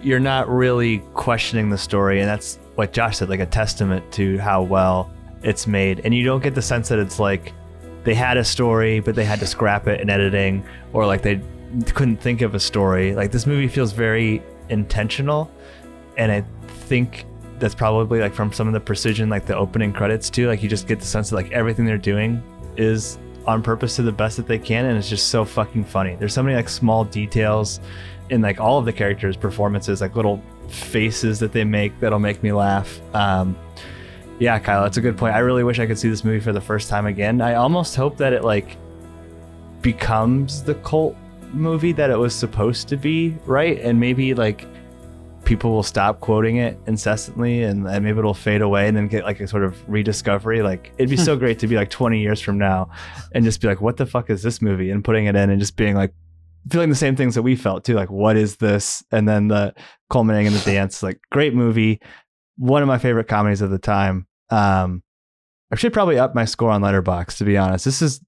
you're 0.00 0.20
not 0.20 0.48
really 0.48 0.98
questioning 1.14 1.70
the 1.70 1.76
story, 1.76 2.20
and 2.20 2.28
that's 2.28 2.60
what 2.76 2.92
Josh 2.92 3.16
said, 3.16 3.28
like 3.28 3.40
a 3.40 3.46
testament 3.46 4.12
to 4.12 4.38
how 4.38 4.62
well 4.62 5.10
it's 5.42 5.66
made. 5.66 6.02
And 6.04 6.14
you 6.14 6.24
don't 6.24 6.40
get 6.40 6.54
the 6.54 6.62
sense 6.62 6.88
that 6.90 7.00
it's 7.00 7.18
like 7.18 7.52
they 8.04 8.14
had 8.14 8.36
a 8.36 8.44
story, 8.44 9.00
but 9.00 9.16
they 9.16 9.24
had 9.24 9.40
to 9.40 9.46
scrap 9.46 9.88
it 9.88 10.00
in 10.00 10.08
editing, 10.08 10.64
or 10.92 11.04
like 11.04 11.22
they 11.22 11.40
couldn't 11.94 12.18
think 12.18 12.42
of 12.42 12.54
a 12.54 12.60
story. 12.60 13.16
Like 13.16 13.32
this 13.32 13.44
movie 13.44 13.66
feels 13.66 13.90
very 13.90 14.44
intentional, 14.68 15.50
and 16.16 16.30
I 16.30 16.44
think 16.86 17.26
that's 17.58 17.74
probably 17.74 18.20
like 18.20 18.34
from 18.34 18.52
some 18.52 18.68
of 18.68 18.72
the 18.72 18.78
precision, 18.78 19.28
like 19.28 19.46
the 19.46 19.56
opening 19.56 19.92
credits 19.92 20.30
too. 20.30 20.46
Like 20.46 20.62
you 20.62 20.68
just 20.68 20.86
get 20.86 21.00
the 21.00 21.06
sense 21.06 21.30
that 21.30 21.34
like 21.34 21.50
everything 21.50 21.86
they're 21.86 21.98
doing 21.98 22.40
is 22.76 23.18
on 23.50 23.62
purpose 23.62 23.96
to 23.96 24.02
the 24.02 24.12
best 24.12 24.36
that 24.36 24.46
they 24.46 24.58
can, 24.58 24.86
and 24.86 24.96
it's 24.96 25.08
just 25.08 25.28
so 25.28 25.44
fucking 25.44 25.84
funny. 25.84 26.16
There's 26.16 26.32
so 26.32 26.42
many 26.42 26.56
like 26.56 26.68
small 26.68 27.04
details 27.04 27.80
in 28.30 28.40
like 28.40 28.60
all 28.60 28.78
of 28.78 28.84
the 28.84 28.92
characters' 28.92 29.36
performances, 29.36 30.00
like 30.00 30.16
little 30.16 30.42
faces 30.68 31.38
that 31.40 31.52
they 31.52 31.64
make 31.64 31.98
that'll 32.00 32.18
make 32.18 32.42
me 32.42 32.52
laugh. 32.52 33.00
Um, 33.14 33.56
yeah, 34.38 34.58
Kyle, 34.58 34.82
that's 34.82 34.96
a 34.96 35.00
good 35.00 35.18
point. 35.18 35.34
I 35.34 35.40
really 35.40 35.64
wish 35.64 35.78
I 35.78 35.86
could 35.86 35.98
see 35.98 36.08
this 36.08 36.24
movie 36.24 36.40
for 36.40 36.52
the 36.52 36.60
first 36.60 36.88
time 36.88 37.06
again. 37.06 37.40
I 37.40 37.54
almost 37.54 37.94
hope 37.96 38.16
that 38.18 38.32
it 38.32 38.44
like 38.44 38.76
becomes 39.82 40.62
the 40.62 40.74
cult 40.76 41.16
movie 41.52 41.92
that 41.92 42.10
it 42.10 42.16
was 42.16 42.34
supposed 42.34 42.88
to 42.88 42.96
be, 42.96 43.36
right? 43.44 43.78
And 43.80 43.98
maybe 43.98 44.32
like 44.34 44.66
people 45.50 45.72
will 45.72 45.82
stop 45.82 46.20
quoting 46.20 46.58
it 46.58 46.78
incessantly 46.86 47.64
and, 47.64 47.82
maybe 47.82 48.16
it'll 48.16 48.32
fade 48.32 48.62
away 48.62 48.86
and 48.86 48.96
then 48.96 49.08
get 49.08 49.24
like 49.24 49.40
a 49.40 49.48
sort 49.48 49.64
of 49.64 49.76
rediscovery. 49.90 50.62
Like 50.62 50.92
it'd 50.96 51.10
be 51.10 51.16
so 51.16 51.36
great 51.42 51.58
to 51.58 51.66
be 51.66 51.74
like 51.74 51.90
20 51.90 52.20
years 52.20 52.40
from 52.40 52.56
now 52.56 52.88
and 53.32 53.44
just 53.44 53.60
be 53.60 53.66
like, 53.66 53.80
what 53.80 53.96
the 53.96 54.06
fuck 54.06 54.30
is 54.30 54.44
this 54.44 54.62
movie? 54.62 54.92
And 54.92 55.02
putting 55.02 55.26
it 55.26 55.34
in 55.34 55.50
and 55.50 55.58
just 55.58 55.76
being 55.76 55.96
like, 55.96 56.14
feeling 56.70 56.88
the 56.88 56.94
same 56.94 57.16
things 57.16 57.34
that 57.34 57.42
we 57.42 57.56
felt 57.56 57.82
too. 57.82 57.94
Like, 57.94 58.12
what 58.12 58.36
is 58.36 58.58
this? 58.58 59.02
And 59.10 59.28
then 59.28 59.48
the 59.48 59.74
culminating 60.08 60.46
in 60.46 60.52
the 60.52 60.60
dance, 60.60 61.02
like 61.02 61.18
great 61.32 61.52
movie. 61.52 62.00
One 62.56 62.82
of 62.82 62.86
my 62.86 62.98
favorite 62.98 63.26
comedies 63.26 63.60
of 63.60 63.70
the 63.70 63.78
time. 63.80 64.28
Um, 64.50 65.02
I 65.72 65.74
should 65.74 65.92
probably 65.92 66.16
up 66.16 66.32
my 66.32 66.44
score 66.44 66.70
on 66.70 66.80
Letterboxd 66.80 67.38
to 67.38 67.44
be 67.44 67.56
honest. 67.56 67.84
This 67.84 68.02
is 68.02 68.20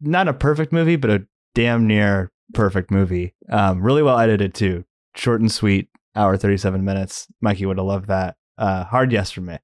not 0.00 0.28
a 0.28 0.32
perfect 0.32 0.72
movie, 0.72 0.94
but 0.94 1.10
a 1.10 1.26
damn 1.56 1.88
near 1.88 2.30
perfect 2.54 2.92
movie. 2.92 3.34
Um, 3.50 3.82
really 3.82 4.04
well 4.04 4.20
edited 4.20 4.54
too. 4.54 4.84
Short 5.16 5.40
and 5.40 5.50
sweet, 5.50 5.88
hour 6.16 6.36
37 6.36 6.84
minutes. 6.84 7.28
Mikey 7.40 7.66
would 7.66 7.78
have 7.78 7.86
loved 7.86 8.08
that. 8.08 8.36
Uh, 8.58 8.84
hard 8.84 9.12
yes 9.12 9.30
for 9.30 9.42
me. 9.42 9.58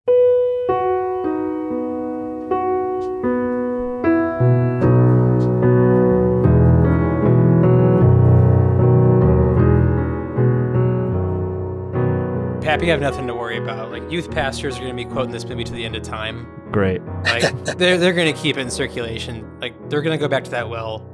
Pappy, 12.62 12.87
have 12.87 13.01
nothing 13.01 13.27
to 13.27 13.35
worry 13.35 13.59
about. 13.59 13.91
Like 13.91 14.09
youth 14.11 14.31
pastors 14.31 14.77
are 14.77 14.81
going 14.81 14.97
to 14.97 15.05
be 15.05 15.11
quoting 15.11 15.33
this 15.33 15.45
movie 15.45 15.65
to 15.65 15.73
the 15.73 15.85
end 15.85 15.97
of 15.97 16.03
time. 16.03 16.47
Great. 16.70 17.03
Like 17.24 17.65
they're 17.65 17.99
they're 17.99 18.12
going 18.12 18.33
to 18.33 18.41
keep 18.41 18.57
it 18.57 18.61
in 18.61 18.70
circulation. 18.70 19.59
Like 19.61 19.74
they're 19.91 20.03
going 20.03 20.16
to 20.16 20.23
go 20.23 20.29
back 20.29 20.45
to 20.45 20.51
that 20.53 20.69
well 20.69 21.07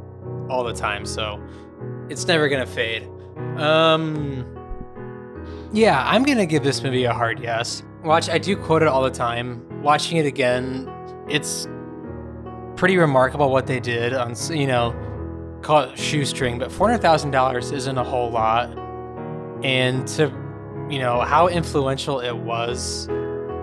all 0.51 0.63
the 0.63 0.75
time. 0.75 1.07
So 1.07 1.43
it's 2.09 2.27
never 2.27 2.49
going 2.49 2.65
to 2.65 2.73
fade. 2.73 3.09
Um, 3.57 4.58
yeah, 5.73 6.03
I'm 6.07 6.25
to 6.25 6.47
give 6.47 6.63
this 6.63 6.83
movie 6.83 7.05
a 7.05 7.13
hard 7.13 7.41
yes. 7.41 7.83
Watch, 8.05 8.29
I 8.29 8.39
do 8.39 8.57
quote 8.57 8.83
it 8.83 8.89
all 8.89 9.03
the 9.03 9.11
time. 9.11 9.83
Watching 9.83 10.19
it 10.19 10.27
again, 10.27 10.91
it's 11.29 11.67
pretty 12.77 12.97
remarkable 12.97 13.51
what 13.51 13.67
they 13.67 13.81
did 13.81 14.15
on 14.15 14.35
you 14.51 14.67
know 14.67 14.95
call 15.63 15.83
it 15.83 15.99
shoestring, 15.99 16.59
but 16.59 16.71
four 16.71 16.89
hundred 16.89 17.03
thousand 17.03 17.33
dollars 17.33 17.73
isn't 17.73 17.99
a 17.99 18.05
whole 18.05 18.31
lot, 18.31 18.71
and 19.65 20.07
to 20.09 20.33
you 20.89 20.99
know 20.99 21.21
how 21.21 21.49
influential 21.49 22.21
it 22.21 22.37
was 22.37 23.09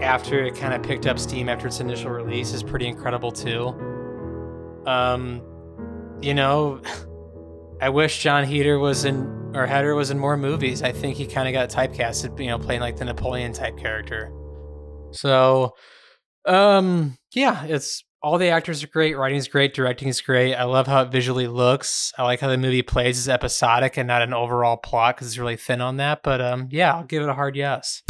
after 0.01 0.43
it 0.43 0.55
kind 0.55 0.73
of 0.73 0.83
picked 0.83 1.07
up 1.07 1.17
steam 1.17 1.47
after 1.47 1.67
its 1.67 1.79
initial 1.79 2.11
release 2.11 2.53
is 2.53 2.61
pretty 2.61 2.87
incredible 2.87 3.31
too. 3.31 3.67
Um, 4.85 5.41
you 6.21 6.33
know, 6.33 6.81
I 7.81 7.89
wish 7.89 8.21
John 8.21 8.45
Heater 8.45 8.77
was 8.77 9.05
in 9.05 9.44
or 9.55 9.65
Heder 9.65 9.95
was 9.95 10.11
in 10.11 10.19
more 10.19 10.37
movies. 10.37 10.83
I 10.83 10.91
think 10.91 11.15
he 11.15 11.25
kind 11.25 11.47
of 11.47 11.53
got 11.53 11.69
typecasted, 11.69 12.39
you 12.39 12.47
know, 12.47 12.59
playing 12.59 12.81
like 12.81 12.97
the 12.97 13.05
Napoleon 13.05 13.53
type 13.53 13.77
character. 13.77 14.31
So, 15.11 15.75
um, 16.45 17.17
yeah, 17.33 17.65
it's 17.65 18.03
all 18.21 18.37
the 18.37 18.49
actors 18.49 18.83
are 18.83 18.87
great, 18.87 19.15
writing's 19.15 19.47
great, 19.47 19.73
directing 19.73 20.07
is 20.07 20.19
great. 20.19 20.55
I 20.55 20.63
love 20.63 20.87
how 20.87 21.03
it 21.03 21.11
visually 21.11 21.47
looks. 21.47 22.11
I 22.17 22.23
like 22.23 22.39
how 22.39 22.49
the 22.49 22.57
movie 22.57 22.81
plays 22.81 23.19
as 23.19 23.29
episodic 23.29 23.97
and 23.97 24.07
not 24.07 24.23
an 24.23 24.33
overall 24.33 24.77
plot 24.77 25.15
because 25.15 25.27
it's 25.27 25.37
really 25.37 25.57
thin 25.57 25.79
on 25.79 25.97
that. 25.97 26.21
But 26.23 26.41
um, 26.41 26.67
yeah, 26.71 26.95
I'll 26.95 27.03
give 27.03 27.21
it 27.21 27.29
a 27.29 27.33
hard 27.33 27.55
yes. 27.55 28.01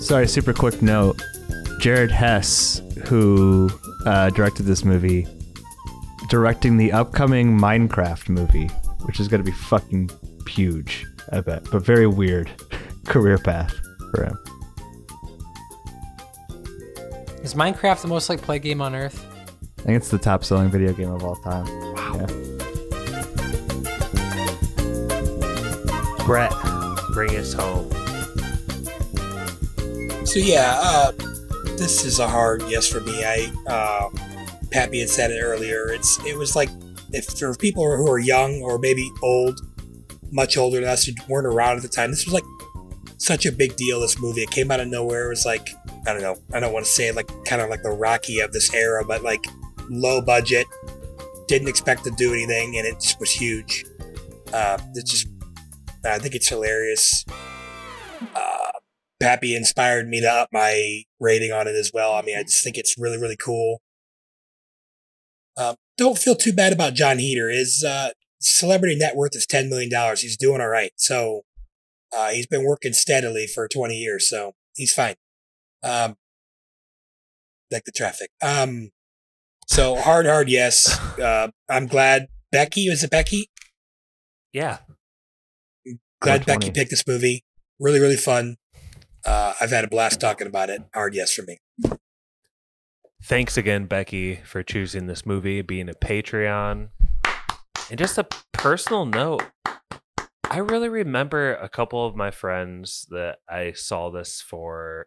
Sorry, 0.00 0.26
super 0.26 0.52
quick 0.52 0.82
note. 0.82 1.22
Jared 1.78 2.10
Hess, 2.10 2.80
who 3.06 3.68
uh, 4.06 4.30
directed 4.30 4.64
this 4.64 4.84
movie, 4.84 5.26
directing 6.28 6.76
the 6.76 6.92
upcoming 6.92 7.58
Minecraft 7.58 8.28
movie, 8.28 8.68
which 9.04 9.20
is 9.20 9.28
going 9.28 9.42
to 9.42 9.50
be 9.50 9.56
fucking 9.56 10.10
huge, 10.48 11.06
I 11.32 11.40
bet, 11.40 11.68
but 11.70 11.82
very 11.82 12.06
weird 12.06 12.50
career 13.06 13.38
path 13.38 13.74
for 14.10 14.24
him. 14.24 14.38
Is 17.42 17.54
Minecraft 17.54 18.02
the 18.02 18.08
most 18.08 18.28
like 18.28 18.40
play 18.40 18.58
game 18.58 18.80
on 18.80 18.94
Earth? 18.94 19.26
I 19.80 19.82
think 19.82 19.96
it's 19.98 20.08
the 20.08 20.18
top 20.18 20.44
selling 20.44 20.70
video 20.70 20.94
game 20.94 21.10
of 21.10 21.22
all 21.24 21.36
time. 21.36 21.66
Wow. 21.94 22.26
Brett, 26.24 26.52
bring 27.12 27.36
us 27.36 27.52
home. 27.52 27.90
So 30.26 30.38
yeah, 30.38 30.78
uh, 30.80 31.12
this 31.76 32.04
is 32.06 32.18
a 32.18 32.26
hard 32.26 32.62
yes 32.62 32.88
for 32.88 33.00
me. 33.00 33.24
I 33.24 33.52
uh, 33.66 34.08
Pappy 34.74 34.98
had 34.98 35.08
said 35.08 35.30
it 35.30 35.40
earlier. 35.40 35.92
It's 35.92 36.18
it 36.26 36.36
was 36.36 36.56
like 36.56 36.68
if 37.12 37.26
for 37.38 37.54
people 37.54 37.84
who 37.96 38.10
are 38.10 38.18
young 38.18 38.60
or 38.60 38.76
maybe 38.76 39.08
old, 39.22 39.60
much 40.32 40.56
older 40.56 40.80
than 40.80 40.90
us 40.90 41.04
who 41.04 41.12
weren't 41.28 41.46
around 41.46 41.76
at 41.76 41.82
the 41.82 41.88
time, 41.88 42.10
this 42.10 42.24
was 42.24 42.34
like 42.34 42.42
such 43.18 43.46
a 43.46 43.52
big 43.52 43.76
deal. 43.76 44.00
This 44.00 44.20
movie, 44.20 44.42
it 44.42 44.50
came 44.50 44.72
out 44.72 44.80
of 44.80 44.88
nowhere. 44.88 45.26
It 45.26 45.28
was 45.28 45.46
like 45.46 45.68
I 46.08 46.12
don't 46.12 46.22
know. 46.22 46.36
I 46.52 46.58
don't 46.58 46.72
want 46.72 46.86
to 46.86 46.90
say 46.90 47.12
like 47.12 47.30
kind 47.44 47.62
of 47.62 47.70
like 47.70 47.84
the 47.84 47.92
Rocky 47.92 48.40
of 48.40 48.50
this 48.50 48.74
era, 48.74 49.04
but 49.04 49.22
like 49.22 49.44
low 49.88 50.20
budget. 50.20 50.66
Didn't 51.46 51.68
expect 51.68 52.02
to 52.04 52.10
do 52.10 52.32
anything, 52.32 52.76
and 52.76 52.84
it 52.84 52.94
just 52.94 53.20
was 53.20 53.30
huge. 53.30 53.84
Uh, 54.52 54.78
just 55.06 55.28
I 56.04 56.18
think 56.18 56.34
it's 56.34 56.48
hilarious. 56.48 57.24
Uh, 58.34 58.72
Pappy 59.20 59.54
inspired 59.54 60.08
me 60.08 60.20
to 60.20 60.28
up 60.28 60.48
my 60.52 61.04
rating 61.20 61.52
on 61.52 61.68
it 61.68 61.76
as 61.76 61.92
well. 61.94 62.14
I 62.14 62.22
mean, 62.22 62.36
I 62.36 62.42
just 62.42 62.64
think 62.64 62.76
it's 62.76 62.96
really, 62.98 63.18
really 63.18 63.36
cool. 63.36 63.80
Um, 65.56 65.76
don't 65.96 66.18
feel 66.18 66.34
too 66.34 66.52
bad 66.52 66.72
about 66.72 66.94
John 66.94 67.18
Heder. 67.18 67.48
His 67.48 67.84
uh, 67.86 68.10
celebrity 68.40 68.96
net 68.96 69.16
worth 69.16 69.36
is 69.36 69.46
$10 69.46 69.68
million. 69.68 69.90
He's 70.16 70.36
doing 70.36 70.60
all 70.60 70.68
right. 70.68 70.92
So 70.96 71.42
uh, 72.16 72.30
he's 72.30 72.46
been 72.46 72.64
working 72.64 72.92
steadily 72.92 73.46
for 73.46 73.68
20 73.68 73.94
years. 73.94 74.28
So 74.28 74.52
he's 74.74 74.92
fine. 74.92 75.14
Um, 75.82 76.16
like 77.70 77.84
the 77.84 77.92
traffic. 77.92 78.30
Um, 78.42 78.90
so 79.66 79.96
hard, 79.96 80.26
hard, 80.26 80.48
yes. 80.48 80.98
Uh, 81.14 81.48
I'm 81.70 81.86
glad 81.86 82.26
Becky, 82.50 82.90
was 82.90 83.04
it 83.04 83.10
Becky? 83.10 83.48
Yeah. 84.52 84.78
Glad 86.20 86.44
Becky 86.44 86.72
picked 86.72 86.90
this 86.90 87.06
movie. 87.06 87.44
Really, 87.78 88.00
really 88.00 88.16
fun. 88.16 88.56
Uh, 89.24 89.54
I've 89.60 89.70
had 89.70 89.84
a 89.84 89.88
blast 89.88 90.20
talking 90.20 90.48
about 90.48 90.70
it. 90.70 90.82
Hard 90.92 91.14
yes 91.14 91.32
for 91.32 91.42
me. 91.42 91.58
Thanks 93.26 93.56
again, 93.56 93.86
Becky, 93.86 94.40
for 94.44 94.62
choosing 94.62 95.06
this 95.06 95.24
movie, 95.24 95.62
being 95.62 95.88
a 95.88 95.94
Patreon. 95.94 96.90
And 97.88 97.98
just 97.98 98.18
a 98.18 98.26
personal 98.52 99.06
note, 99.06 99.42
I 100.50 100.58
really 100.58 100.90
remember 100.90 101.54
a 101.54 101.70
couple 101.70 102.06
of 102.06 102.14
my 102.14 102.30
friends 102.30 103.06
that 103.08 103.38
I 103.48 103.72
saw 103.72 104.10
this 104.10 104.42
for 104.42 105.06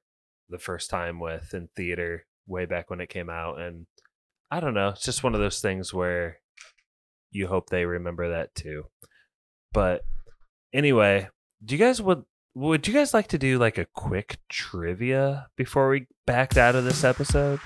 the 0.49 0.57
first 0.57 0.89
time 0.89 1.19
with 1.19 1.53
in 1.53 1.69
theater 1.75 2.25
way 2.47 2.65
back 2.65 2.89
when 2.89 3.01
it 3.01 3.09
came 3.09 3.29
out. 3.29 3.61
And 3.61 3.85
I 4.49 4.61
don't 4.61 4.73
know, 4.73 4.89
it's 4.89 5.05
just 5.05 5.21
one 5.21 5.35
of 5.35 5.39
those 5.39 5.61
things 5.61 5.93
where 5.93 6.39
you 7.29 7.45
hope 7.45 7.69
they 7.69 7.85
remember 7.85 8.29
that 8.29 8.55
too. 8.55 8.85
But 9.73 10.01
anyway, 10.73 11.29
do 11.63 11.75
you 11.75 11.79
guys 11.79 12.01
would 12.01 12.23
would 12.55 12.87
you 12.87 12.95
guys 12.95 13.13
like 13.13 13.27
to 13.27 13.37
do 13.37 13.59
like 13.59 13.77
a 13.77 13.85
quick 13.93 14.39
trivia 14.49 15.49
before 15.55 15.89
we 15.89 16.07
backed 16.25 16.57
out 16.57 16.73
of 16.73 16.83
this 16.83 17.03
episode? 17.03 17.59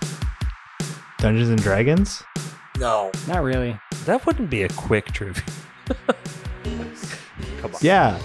Dungeons 1.21 1.49
and 1.49 1.61
Dragons? 1.61 2.23
No. 2.79 3.11
Not 3.27 3.43
really. 3.43 3.79
That 4.05 4.25
wouldn't 4.25 4.49
be 4.49 4.63
a 4.63 4.69
quick 4.69 5.05
trivia. 5.13 5.43
Come 6.63 7.75
on. 7.75 7.79
Yeah. 7.79 8.19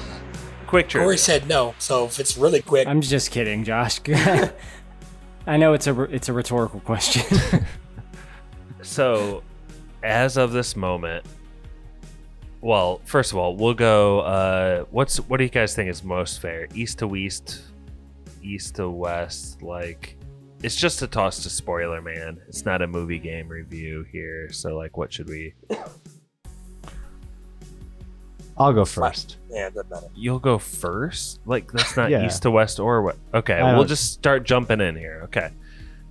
Quick 0.67 0.89
trivia. 0.89 1.05
Corey 1.05 1.19
said 1.19 1.47
no, 1.47 1.75
so 1.79 2.07
if 2.07 2.19
it's 2.19 2.39
really 2.39 2.63
quick, 2.63 2.89
I'm 2.89 3.03
just 3.03 3.31
kidding, 3.31 3.65
Josh. 3.65 4.01
I 5.47 5.57
know 5.59 5.75
it's 5.75 5.87
a 5.87 6.03
it's 6.05 6.29
a 6.29 6.33
rhetorical 6.33 6.81
question. 6.81 7.39
So, 8.83 9.43
as 10.05 10.37
of 10.37 10.53
this 10.53 10.77
moment, 10.77 11.27
well, 12.61 13.01
first 13.05 13.33
of 13.33 13.37
all, 13.37 13.57
we'll 13.57 13.75
go. 13.75 14.21
Uh, 14.21 14.85
what's 14.91 15.19
what 15.19 15.39
do 15.39 15.45
you 15.45 15.51
guys 15.51 15.75
think 15.75 15.91
is 15.91 16.05
most 16.05 16.41
fair? 16.41 16.69
East 16.73 17.01
to 17.01 17.09
west, 17.09 17.63
east 18.43 18.77
to 18.77 18.89
west. 18.89 19.61
Like, 19.61 20.17
it's 20.67 20.75
just 20.75 21.01
a 21.01 21.07
toss 21.07 21.45
to 21.45 21.49
spoiler, 21.51 22.03
man. 22.03 22.41
It's 22.49 22.65
not 22.65 22.83
a 22.83 22.87
movie 22.89 23.21
game 23.21 23.49
review 23.49 24.05
here. 24.11 24.51
So, 24.53 24.77
like, 24.77 24.97
what 24.97 25.13
should 25.13 25.29
we? 25.29 25.55
I'll 28.59 28.73
go 28.73 28.85
first. 28.85 29.37
Yeah, 29.51 29.69
doesn't 29.71 29.91
matter. 29.91 30.09
You'll 30.15 30.39
go 30.39 30.59
first? 30.59 31.41
Like 31.47 31.71
that's 31.73 31.97
not 31.97 32.11
Yeah. 32.11 32.25
east 32.27 32.43
to 32.43 32.51
west 32.51 32.81
or 32.81 33.03
what? 33.03 33.17
Okay, 33.35 33.55
I 33.55 33.65
we'll 33.73 33.83
don't- 33.83 33.89
just 33.89 34.13
start 34.15 34.45
jumping 34.45 34.81
in 34.81 34.97
here. 34.97 35.21
Okay. 35.25 35.51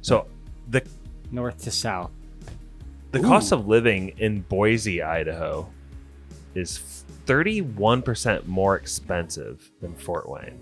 So 0.02 0.27
the 0.69 0.84
North 1.32 1.57
to 1.64 1.72
south. 1.72 2.11
the 3.11 3.19
cost 3.22 3.52
of 3.53 3.65
living 3.68 4.10
in 4.19 4.41
Boise, 4.41 5.02
Idaho 5.02 5.68
is 6.53 7.03
31% 7.26 8.45
more 8.45 8.76
expensive 8.76 9.72
than 9.82 9.95
Fort 9.95 10.30
Wayne, 10.30 10.60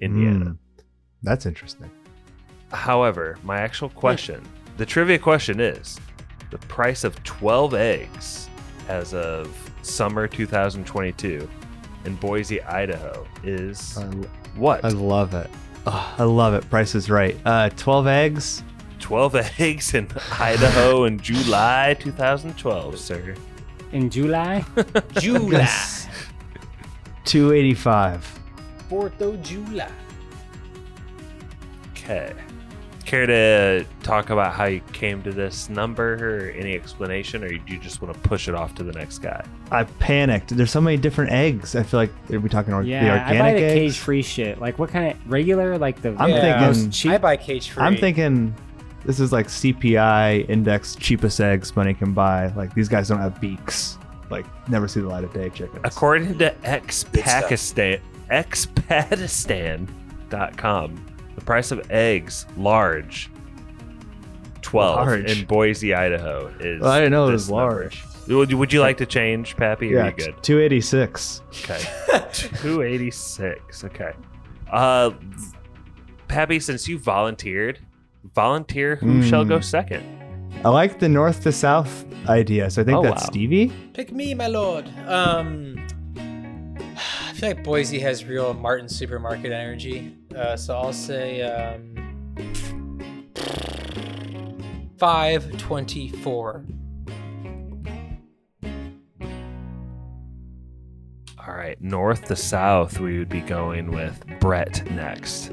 Indiana. 0.00 0.44
Mm, 0.44 0.58
that's 1.22 1.44
interesting. 1.44 1.90
However, 2.72 3.38
my 3.42 3.58
actual 3.58 3.88
question, 3.90 4.42
the 4.76 4.86
trivia 4.86 5.18
question 5.18 5.60
is 5.60 5.98
the 6.50 6.58
price 6.58 7.04
of 7.04 7.22
12 7.24 7.74
eggs 7.74 8.48
as 8.88 9.14
of 9.14 9.54
summer 9.82 10.26
2022 10.26 11.48
in 12.04 12.16
Boise, 12.16 12.62
Idaho 12.62 13.26
is 13.44 13.98
what? 14.56 14.84
I 14.84 14.88
love 14.88 15.34
it. 15.34 15.48
Ugh, 15.86 16.20
I 16.20 16.24
love 16.24 16.54
it. 16.54 16.68
Price 16.68 16.94
is 16.94 17.10
right. 17.10 17.36
Uh, 17.44 17.70
12 17.70 18.06
eggs. 18.06 18.62
12 19.00 19.34
eggs 19.58 19.94
in 19.94 20.08
Idaho 20.32 21.04
in 21.04 21.18
July 21.18 21.96
2012, 21.98 22.98
sir. 22.98 23.34
In 23.92 24.10
July? 24.10 24.64
July. 25.18 25.68
285. 27.24 28.40
Fourth 28.88 29.20
of 29.20 29.42
July. 29.42 29.90
Okay. 31.92 32.32
Care 33.12 33.26
to 33.26 33.84
talk 34.02 34.30
about 34.30 34.54
how 34.54 34.64
you 34.64 34.80
came 34.94 35.22
to 35.22 35.32
this 35.32 35.68
number 35.68 36.46
or 36.46 36.50
any 36.52 36.74
explanation, 36.74 37.44
or 37.44 37.48
do 37.50 37.58
you 37.66 37.78
just 37.78 38.00
want 38.00 38.14
to 38.14 38.20
push 38.26 38.48
it 38.48 38.54
off 38.54 38.74
to 38.76 38.82
the 38.82 38.92
next 38.92 39.18
guy? 39.18 39.44
I 39.70 39.84
panicked. 39.84 40.56
There's 40.56 40.70
so 40.70 40.80
many 40.80 40.96
different 40.96 41.30
eggs. 41.30 41.76
I 41.76 41.82
feel 41.82 42.00
like 42.00 42.10
are 42.32 42.40
we 42.40 42.48
talking 42.48 42.72
or- 42.72 42.82
the 42.82 42.88
Yeah, 42.88 43.16
I 43.16 43.18
buy 43.18 43.28
organic 43.52 43.56
the 43.56 43.64
eggs? 43.66 43.74
cage 43.74 43.98
free 43.98 44.22
shit. 44.22 44.60
Like 44.62 44.78
what 44.78 44.88
kind 44.88 45.12
of 45.12 45.30
regular? 45.30 45.76
Like 45.76 46.00
the 46.00 46.16
I'm 46.18 46.30
yeah. 46.30 46.40
thinking- 46.40 46.84
most 46.86 46.98
cheap. 46.98 47.12
I 47.12 47.18
buy 47.18 47.36
cage 47.36 47.68
free. 47.68 47.82
I'm 47.82 47.98
thinking 47.98 48.54
this 49.04 49.20
is 49.20 49.30
like 49.30 49.48
CPI 49.48 50.48
index 50.48 50.96
cheapest 50.96 51.38
eggs 51.38 51.76
money 51.76 51.92
can 51.92 52.14
buy. 52.14 52.46
Like 52.56 52.72
these 52.74 52.88
guys 52.88 53.08
don't 53.08 53.18
have 53.18 53.38
beaks. 53.42 53.98
Like 54.30 54.46
never 54.70 54.88
see 54.88 55.00
the 55.00 55.08
light 55.08 55.24
of 55.24 55.34
day 55.34 55.50
chickens. 55.50 55.82
According 55.84 56.38
to 56.38 56.50
Expatistan, 56.62 58.00
expatistan.com, 58.30 61.06
the 61.42 61.46
price 61.46 61.70
of 61.72 61.90
eggs, 61.90 62.46
large, 62.56 63.28
12 64.62 64.96
Large. 64.96 65.30
in 65.38 65.44
Boise, 65.46 65.92
Idaho, 65.94 66.46
is. 66.60 66.80
Well, 66.80 66.90
I 66.90 66.98
didn't 67.00 67.12
know 67.12 67.28
it 67.28 67.32
this 67.32 67.42
was 67.42 67.50
number. 67.50 67.64
large. 67.82 68.04
Would, 68.28 68.52
would 68.52 68.72
you 68.72 68.80
like 68.80 68.96
to 68.98 69.06
change, 69.06 69.56
Pappy? 69.56 69.92
Or 69.92 69.96
yeah, 69.98 70.02
are 70.04 70.10
you 70.10 70.16
good? 70.16 70.42
286. 70.42 71.42
Okay. 71.64 71.80
286. 72.32 73.84
Okay. 73.84 74.12
Uh 74.70 75.10
Pappy, 76.28 76.60
since 76.60 76.88
you 76.88 76.98
volunteered, 76.98 77.78
volunteer 78.34 78.96
who 78.96 79.22
shall 79.22 79.44
go 79.44 79.56
Hmm. 79.56 79.62
second. 79.62 80.04
I 80.64 80.68
like 80.70 80.98
the 81.00 81.08
north 81.08 81.42
to 81.42 81.52
south 81.52 82.06
idea. 82.28 82.70
So 82.70 82.82
I 82.82 82.84
think 82.84 82.98
Oh, 82.98 83.02
that's 83.02 83.22
wow. 83.22 83.26
Stevie. 83.28 83.72
Pick 83.92 84.12
me, 84.12 84.32
my 84.34 84.46
lord. 84.46 84.88
Um, 85.08 85.84
I 86.16 87.32
feel 87.34 87.48
like 87.50 87.64
Boise 87.64 87.98
has 87.98 88.24
real 88.24 88.54
Martin 88.54 88.88
supermarket 88.88 89.50
energy. 89.52 90.16
Uh, 90.36 90.56
so 90.56 90.76
I'll 90.76 90.92
say 90.92 91.42
um, 91.42 91.94
five 94.98 95.56
twenty-four. 95.58 96.64
All 101.46 101.54
right, 101.54 101.80
north 101.80 102.26
to 102.26 102.36
south, 102.36 103.00
we 103.00 103.18
would 103.18 103.28
be 103.28 103.40
going 103.40 103.90
with 103.90 104.24
Brett 104.38 104.88
next. 104.92 105.50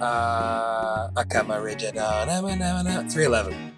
Uh, 0.00 1.08
I 1.16 1.24
got 1.28 1.46
my 1.48 1.56
rigid. 1.56 1.96
Uh, 1.96 2.26
na, 2.26 2.40
na, 2.42 2.54
na, 2.54 2.82
na, 2.82 3.08
311. 3.08 3.72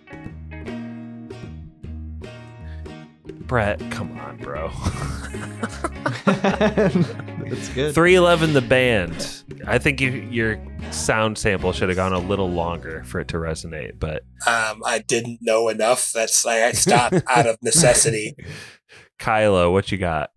Brett, 3.47 3.79
come 3.91 4.19
on, 4.19 4.37
bro. 4.39 4.69
That's 6.25 7.69
good. 7.71 7.95
311 7.95 8.53
the 8.53 8.61
band. 8.61 9.38
I 9.71 9.79
think 9.79 10.01
you, 10.01 10.11
your 10.31 10.59
sound 10.91 11.37
sample 11.39 11.73
should 11.73 11.89
have 11.89 11.97
gone 11.97 12.13
a 12.13 12.19
little 12.19 12.51
longer 12.51 13.05
for 13.05 13.21
it 13.21 13.29
to 13.29 13.37
resonate, 13.37 13.99
but 13.99 14.23
Um, 14.47 14.83
I 14.85 15.01
didn't 15.07 15.39
know 15.43 15.69
enough. 15.69 16.13
That's 16.13 16.45
like 16.45 16.63
I 16.63 16.73
stopped 16.73 17.23
out 17.29 17.47
of 17.47 17.59
necessity. 17.63 18.35
Kylo, 19.21 19.71
what 19.73 19.93
you 19.93 19.99
got? 19.99 20.31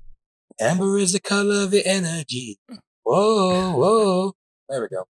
Amber 0.59 0.97
is 0.97 1.13
the 1.13 1.19
color 1.19 1.63
of 1.63 1.71
the 1.71 1.85
energy. 1.85 2.59
Whoa, 3.03 3.71
whoa. 3.71 4.33
There 4.69 4.81
we 4.81 4.87
go. 4.89 5.05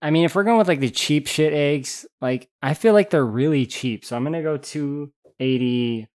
I 0.00 0.10
mean, 0.10 0.24
if 0.24 0.34
we're 0.34 0.44
going 0.44 0.58
with 0.58 0.68
like 0.68 0.80
the 0.80 0.90
cheap 0.90 1.26
shit 1.26 1.52
eggs, 1.52 2.06
like 2.20 2.48
I 2.62 2.74
feel 2.74 2.92
like 2.92 3.10
they're 3.10 3.24
really 3.24 3.66
cheap. 3.66 4.04
So 4.04 4.16
I'm 4.16 4.24
gonna 4.24 4.42
go 4.42 4.56
two 4.56 5.12
eighty 5.38 6.08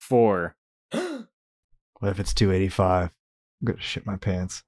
four. 0.00 0.56
What 2.00 2.08
if 2.12 2.18
it's 2.18 2.32
285? 2.32 3.10
I'm 3.60 3.66
gonna 3.66 3.80
shit 3.80 4.06
my 4.06 4.16
pants. 4.16 4.62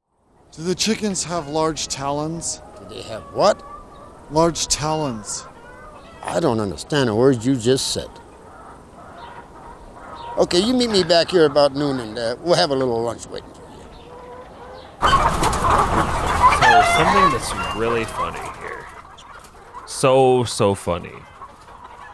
Do 0.53 0.63
the 0.63 0.75
chickens 0.75 1.25
have 1.25 1.49
large 1.49 1.89
talons? 1.89 2.61
Do 2.79 2.95
they 2.95 3.03
have 3.03 3.23
what? 3.35 3.65
Large 4.31 4.67
talons. 4.67 5.47
I 6.23 6.41
don't 6.41 6.61
understand 6.61 7.09
the 7.09 7.15
words 7.15 7.47
you 7.47 7.57
just 7.57 7.95
said. 7.95 8.11
Okay, 10.37 10.59
you 10.59 10.75
meet 10.75 10.91
me 10.91 11.05
back 11.05 11.31
here 11.31 11.47
about 11.47 11.75
noon 11.75 12.01
and 12.01 12.19
uh, 12.19 12.37
we'll 12.41 12.55
have 12.55 12.71
a 12.71 12.75
little 12.75 13.03
lunch 13.03 13.27
waiting 13.27 13.49
for 13.51 13.63
you. 13.63 13.85
So 16.61 16.83
something 16.97 17.31
that's 17.33 17.77
really 17.77 18.05
funny 18.05 18.41
here, 18.61 18.87
so 19.87 20.45
so 20.45 20.75
funny, 20.75 21.15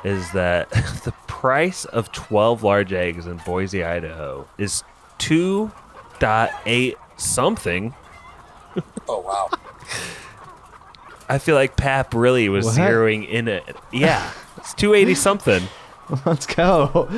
is 0.05 0.31
that 0.33 0.71
the 1.05 1.13
price 1.27 1.85
of 1.87 2.13
12 2.13 2.63
large 2.63 2.93
eggs 2.93 3.27
in 3.27 3.37
Boise, 3.39 3.83
Idaho, 3.83 4.49
is 4.59 4.85
2.8 6.21 6.95
something. 7.17 7.95
Oh 9.09 9.21
wow. 9.21 9.49
I 11.29 11.39
feel 11.39 11.55
like 11.57 11.77
Pap 11.77 12.15
really 12.15 12.49
was 12.49 12.65
What? 12.67 12.77
zeroing 12.77 13.29
in 13.29 13.49
it. 13.49 13.77
Yeah, 13.93 14.31
it's 14.57 14.73
280 14.75 15.15
something. 15.15 15.63
Let's 16.27 16.47
go. 16.47 17.09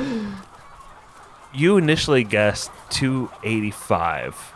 You 1.53 1.77
initially 1.77 2.23
guessed 2.23 2.71
285, 2.91 4.53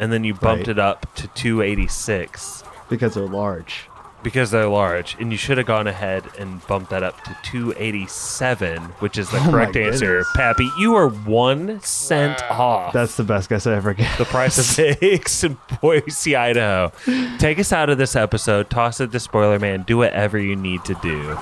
and 0.00 0.12
then 0.12 0.22
you 0.24 0.34
bumped 0.34 0.66
Right. 0.66 0.76
it 0.76 0.78
up 0.78 1.12
to 1.16 1.28
286. 1.28 2.64
Because 2.88 3.14
they're 3.14 3.26
large. 3.26 3.88
Because 4.22 4.50
they're 4.50 4.68
large, 4.68 5.16
and 5.20 5.30
you 5.32 5.38
should 5.38 5.58
have 5.58 5.66
gone 5.66 5.86
ahead 5.86 6.24
and 6.38 6.64
bumped 6.66 6.90
that 6.90 7.02
up 7.02 7.22
to 7.24 7.36
287, 7.42 8.80
which 9.00 9.18
is 9.18 9.30
the 9.30 9.38
Oh 9.38 9.50
correct 9.50 9.76
answer. 9.76 10.24
Pappy, 10.34 10.70
you 10.78 10.94
are 10.94 11.08
one 11.08 11.80
cent 11.80 12.42
off 12.44 12.92
That's 12.92 13.16
the 13.16 13.24
best 13.24 13.48
guess 13.48 13.66
I 13.66 13.74
ever 13.74 13.94
get. 13.94 14.16
the 14.18 14.24
price 14.24 14.58
of 14.58 14.78
eggs 15.02 15.44
in 15.44 15.58
Boise, 15.80 16.36
Idaho. 16.36 16.92
Take 17.38 17.58
us 17.58 17.72
out 17.72 17.90
of 17.90 17.98
this 17.98 18.16
episode, 18.16 18.70
toss 18.70 19.00
it 19.00 19.12
to 19.12 19.20
Spoiler 19.20 19.58
Man, 19.58 19.82
do 19.82 19.96
whatever 19.98 20.38
you 20.38 20.56
need 20.56 20.84
to 20.84 20.94
do. 21.02 21.36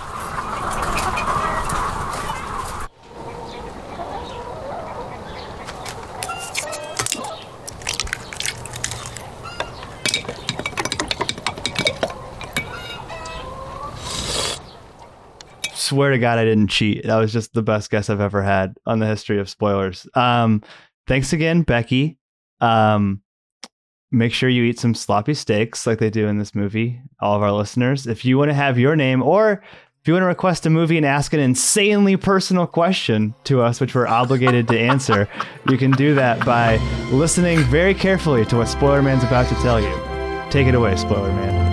Swear 15.90 16.10
to 16.10 16.18
God, 16.18 16.38
I 16.38 16.44
didn't 16.44 16.68
cheat. 16.68 17.02
That 17.02 17.16
was 17.16 17.32
just 17.32 17.52
the 17.52 17.64
best 17.64 17.90
guess 17.90 18.08
I've 18.08 18.20
ever 18.20 18.44
had 18.44 18.76
on 18.86 19.00
the 19.00 19.08
history 19.08 19.40
of 19.40 19.50
spoilers. 19.50 20.06
Um, 20.14 20.62
thanks 21.08 21.32
again, 21.32 21.62
Becky. 21.62 22.16
Um, 22.60 23.22
make 24.12 24.32
sure 24.32 24.48
you 24.48 24.62
eat 24.62 24.78
some 24.78 24.94
sloppy 24.94 25.34
steaks 25.34 25.88
like 25.88 25.98
they 25.98 26.08
do 26.08 26.28
in 26.28 26.38
this 26.38 26.54
movie. 26.54 27.00
All 27.18 27.34
of 27.34 27.42
our 27.42 27.50
listeners, 27.50 28.06
if 28.06 28.24
you 28.24 28.38
want 28.38 28.50
to 28.50 28.54
have 28.54 28.78
your 28.78 28.94
name 28.94 29.20
or 29.20 29.64
if 30.00 30.06
you 30.06 30.14
want 30.14 30.22
to 30.22 30.28
request 30.28 30.64
a 30.64 30.70
movie 30.70 30.96
and 30.96 31.04
ask 31.04 31.32
an 31.32 31.40
insanely 31.40 32.16
personal 32.16 32.68
question 32.68 33.34
to 33.42 33.60
us, 33.60 33.80
which 33.80 33.92
we're 33.92 34.06
obligated 34.06 34.68
to 34.68 34.78
answer, 34.78 35.28
you 35.68 35.76
can 35.76 35.90
do 35.90 36.14
that 36.14 36.46
by 36.46 36.76
listening 37.10 37.58
very 37.64 37.94
carefully 37.94 38.44
to 38.44 38.58
what 38.58 38.68
Spoiler 38.68 39.02
Man's 39.02 39.24
about 39.24 39.48
to 39.48 39.56
tell 39.56 39.80
you. 39.80 39.92
Take 40.52 40.68
it 40.68 40.76
away, 40.76 40.94
Spoiler 40.94 41.32
Man. 41.32 41.69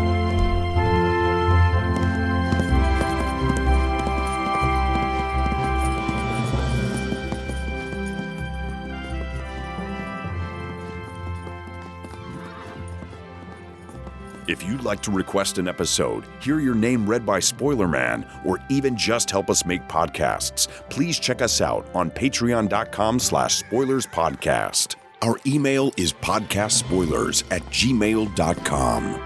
If 14.48 14.64
you'd 14.64 14.84
like 14.84 15.02
to 15.02 15.12
request 15.12 15.58
an 15.58 15.68
episode, 15.68 16.24
hear 16.40 16.60
your 16.60 16.74
name 16.74 17.06
read 17.06 17.26
by 17.26 17.40
Spoiler 17.40 17.88
Man, 17.88 18.26
or 18.46 18.60
even 18.70 18.96
just 18.96 19.30
help 19.30 19.50
us 19.50 19.66
make 19.66 19.86
podcasts, 19.90 20.68
please 20.90 21.20
check 21.20 21.42
us 21.42 21.60
out 21.60 21.86
on 21.94 22.10
patreon.com 22.10 23.20
slash 23.20 23.56
spoilers 23.58 24.08
podcast. 24.08 24.96
Our 25.22 25.38
email 25.46 25.92
is 25.98 26.14
podcastspoilers 26.14 27.44
at 27.52 27.62
gmail.com. 27.64 29.24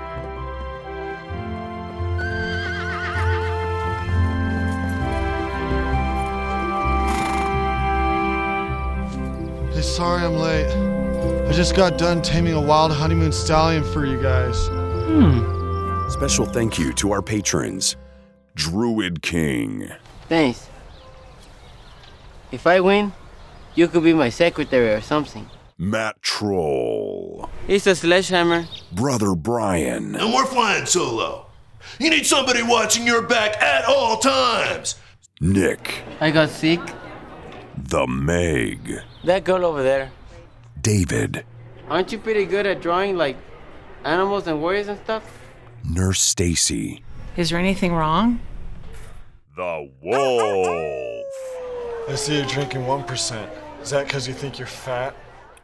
Hey, 9.72 9.81
sorry 9.81 10.23
I'm 10.23 10.34
late. 10.34 11.48
I 11.48 11.52
just 11.52 11.76
got 11.76 11.99
done 11.99 12.23
taming 12.23 12.53
a 12.53 12.61
wild 12.61 12.91
honeymoon 12.91 13.31
stallion 13.31 13.84
for 13.84 14.06
you 14.06 14.19
guys. 14.19 14.69
Hmm. 15.11 16.09
Special 16.09 16.45
thank 16.45 16.79
you 16.79 16.93
to 16.93 17.11
our 17.11 17.21
patrons 17.21 17.97
Druid 18.55 19.21
King, 19.21 19.89
Thanks. 20.29 20.69
If 22.53 22.65
I 22.65 22.79
win, 22.79 23.11
you 23.75 23.89
could 23.89 24.03
be 24.03 24.13
my 24.13 24.29
secretary 24.29 24.93
or 24.93 25.01
something. 25.01 25.49
Matt 25.77 26.21
Troll, 26.21 27.49
It's 27.67 27.88
a 27.88 27.95
sledgehammer. 27.95 28.65
Brother 28.93 29.35
Brian, 29.35 30.15
And 30.15 30.33
we're 30.33 30.45
flying 30.45 30.85
solo. 30.85 31.47
You 31.99 32.09
need 32.09 32.25
somebody 32.25 32.63
watching 32.63 33.05
your 33.05 33.21
back 33.23 33.61
at 33.61 33.83
all 33.85 34.17
times. 34.17 34.95
Nick, 35.41 36.03
I 36.21 36.31
got 36.31 36.49
sick. 36.49 36.79
The 37.75 38.07
Meg, 38.07 38.99
That 39.25 39.43
girl 39.43 39.65
over 39.65 39.83
there. 39.83 40.09
David, 40.81 41.43
Aren't 41.89 42.13
you 42.13 42.19
pretty 42.19 42.45
good 42.45 42.65
at 42.65 42.81
drawing 42.81 43.17
like 43.17 43.35
animals 44.03 44.47
and 44.47 44.61
warriors 44.61 44.87
and 44.87 44.99
stuff? 44.99 45.23
Nurse 45.83 46.21
Stacy, 46.21 47.03
Is 47.37 47.49
there 47.49 47.59
anything 47.59 47.93
wrong? 47.93 48.39
The 49.55 49.89
Wolf, 50.01 51.25
I 52.09 52.15
see 52.15 52.37
you're 52.37 52.45
drinking 52.45 52.81
1%. 52.81 53.49
Is 53.81 53.89
that 53.89 54.05
because 54.05 54.27
you 54.27 54.33
think 54.33 54.59
you're 54.59 54.67
fat? 54.67 55.15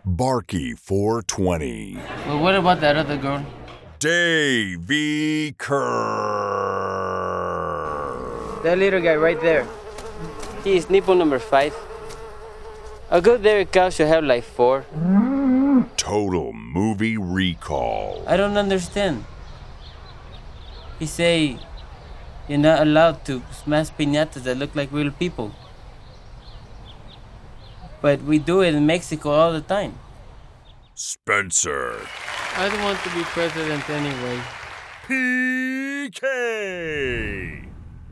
Barky 0.05 0.73
420, 0.73 1.97
Well, 2.27 2.39
what 2.39 2.55
about 2.55 2.79
that 2.81 2.95
other 2.95 3.17
girl? 3.17 3.45
Davy 3.99 5.53
Kerr, 5.57 5.85
That 8.63 8.77
little 8.77 9.01
guy 9.01 9.15
right 9.15 9.39
there. 9.41 9.65
He 10.63 10.77
is 10.77 10.89
nipple 10.89 11.15
number 11.15 11.39
five. 11.39 11.73
A 13.09 13.21
good 13.21 13.41
dairy 13.41 13.65
cow 13.65 13.89
should 13.89 14.07
have 14.07 14.23
like 14.23 14.43
four. 14.43 14.85
Total 15.97 16.53
Movie 16.53 17.17
Recall, 17.17 18.23
I 18.27 18.37
don't 18.37 18.57
understand. 18.57 19.25
He 20.99 21.05
say 21.05 21.59
you're 22.47 22.57
not 22.57 22.81
allowed 22.81 23.25
to 23.25 23.41
smash 23.51 23.89
piñatas 23.91 24.43
that 24.43 24.57
look 24.57 24.75
like 24.75 24.91
real 24.91 25.11
people. 25.11 25.51
But 28.01 28.21
we 28.21 28.39
do 28.39 28.61
it 28.61 28.73
in 28.73 28.85
Mexico 28.85 29.31
all 29.31 29.51
the 29.51 29.61
time. 29.61 29.97
Spencer, 30.95 31.99
I 32.55 32.69
don't 32.69 32.83
want 32.83 32.99
to 33.03 33.09
be 33.13 33.23
president 33.23 33.89
anyway. 33.89 34.41
PK. 35.07 36.23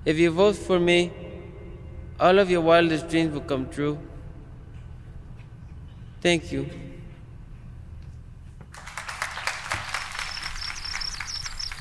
If 0.06 0.18
you 0.20 0.32
vote 0.32 0.56
for 0.56 0.80
me, 0.80 1.12
all 2.20 2.38
of 2.40 2.50
your 2.50 2.62
wildest 2.62 3.10
dreams 3.10 3.34
will 3.34 3.42
come 3.42 3.70
true. 3.70 3.98
Thank 6.22 6.52
you. 6.52 6.70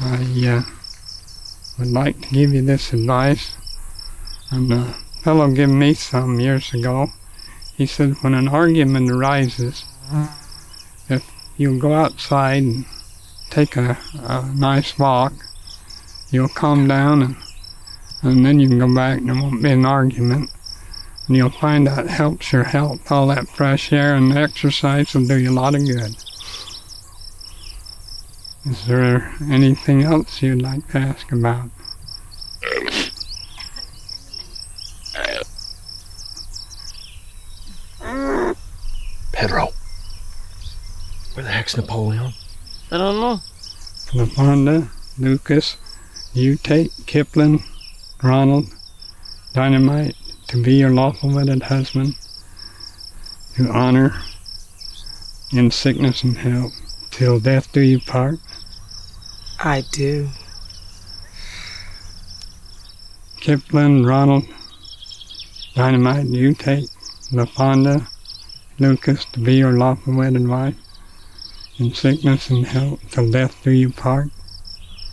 I 0.07 0.47
uh, 0.49 0.63
would 1.79 1.91
like 1.91 2.21
to 2.21 2.29
give 2.29 2.53
you 2.53 2.61
this 2.61 2.93
advice. 2.93 3.57
And 4.51 4.71
a 4.71 4.93
fellow 5.23 5.51
gave 5.51 5.71
me 5.71 5.95
some 5.95 6.39
years 6.41 6.75
ago. 6.75 7.07
He 7.75 7.87
said, 7.87 8.17
when 8.21 8.35
an 8.35 8.49
argument 8.49 9.11
arises, 9.11 9.83
if 11.09 11.25
you 11.57 11.79
go 11.79 11.95
outside 11.95 12.63
and 12.63 12.85
take 13.49 13.77
a, 13.77 13.97
a 14.21 14.53
nice 14.55 14.99
walk, 14.99 15.33
you'll 16.31 16.49
calm 16.49 16.87
down 16.87 17.23
and, 17.23 17.37
and 18.23 18.45
then 18.45 18.61
you 18.61 18.69
can 18.69 18.79
go 18.79 18.95
back 18.95 19.21
and 19.21 19.31
there 19.31 19.37
won't 19.37 19.63
be 19.63 19.71
an 19.71 19.87
argument. 19.87 20.51
And 21.27 21.37
you'll 21.37 21.49
find 21.49 21.87
that 21.87 22.09
helps 22.09 22.53
your 22.53 22.65
health. 22.65 23.11
All 23.11 23.29
that 23.29 23.49
fresh 23.49 23.91
air 23.91 24.15
and 24.17 24.37
exercise 24.37 25.15
will 25.15 25.27
do 25.27 25.39
you 25.39 25.51
a 25.51 25.53
lot 25.53 25.75
of 25.75 25.87
good. 25.87 26.15
Is 28.67 28.87
there 28.87 29.35
anything 29.43 30.03
else 30.03 30.41
you'd 30.41 30.63
like 30.63 30.89
to 30.89 30.99
ask 30.99 31.31
about? 31.31 31.69
Pedro. 39.33 39.69
Where 41.35 41.45
the 41.45 41.51
heck's 41.51 41.77
Napoleon? 41.77 42.33
I 42.91 42.97
don't 42.97 43.21
know. 43.21 43.41
LaFawnduh, 44.13 44.89
Lucas, 45.19 45.77
you 46.33 46.57
take 46.57 46.91
Kipland, 47.07 47.63
Ronald, 48.23 48.75
Dynamite 49.53 50.17
to 50.49 50.63
be 50.63 50.77
your 50.77 50.91
lawful 50.91 51.35
wedded 51.35 51.65
husband, 51.65 52.15
to 53.57 53.69
honor 53.69 54.15
in 55.53 55.71
sickness 55.71 56.23
and 56.25 56.39
health, 56.39 56.73
till 57.11 57.39
death 57.39 57.71
do 57.71 57.81
you 57.81 58.01
part. 58.01 58.39
I 59.59 59.83
do. 59.93 60.29
Kipland, 63.37 64.07
Ronald, 64.07 64.45
Dynamite, 65.75 66.27
you 66.27 66.55
take 66.55 66.87
LaFawnduh, 67.33 68.07
Lucas 68.79 69.25
to 69.27 69.41
be 69.41 69.57
your 69.57 69.73
lawful 69.73 70.15
wedded 70.15 70.49
wife, 70.49 70.77
in 71.79 71.93
sickness 71.93 72.51
and 72.51 72.67
health, 72.67 73.01
till 73.11 73.31
death 73.31 73.63
do 73.63 73.71
you 73.71 73.91
part. 73.91 74.31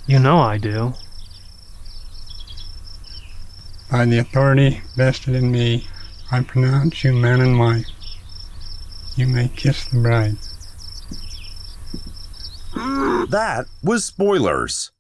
You 0.07 0.19
know 0.19 0.39
I 0.39 0.57
do. 0.57 0.93
By 3.89 4.05
the 4.05 4.19
authority 4.19 4.81
vested 4.95 5.35
in 5.35 5.51
me, 5.51 5.88
I 6.31 6.41
pronounce 6.43 7.03
you 7.03 7.13
man 7.13 7.41
and 7.41 7.59
wife. 7.59 7.88
You 9.15 9.27
may 9.27 9.49
kiss 9.49 9.85
the 9.85 10.01
bride. 10.01 10.38
That 12.81 13.65
was 13.83 14.05
spoilers. 14.05 14.91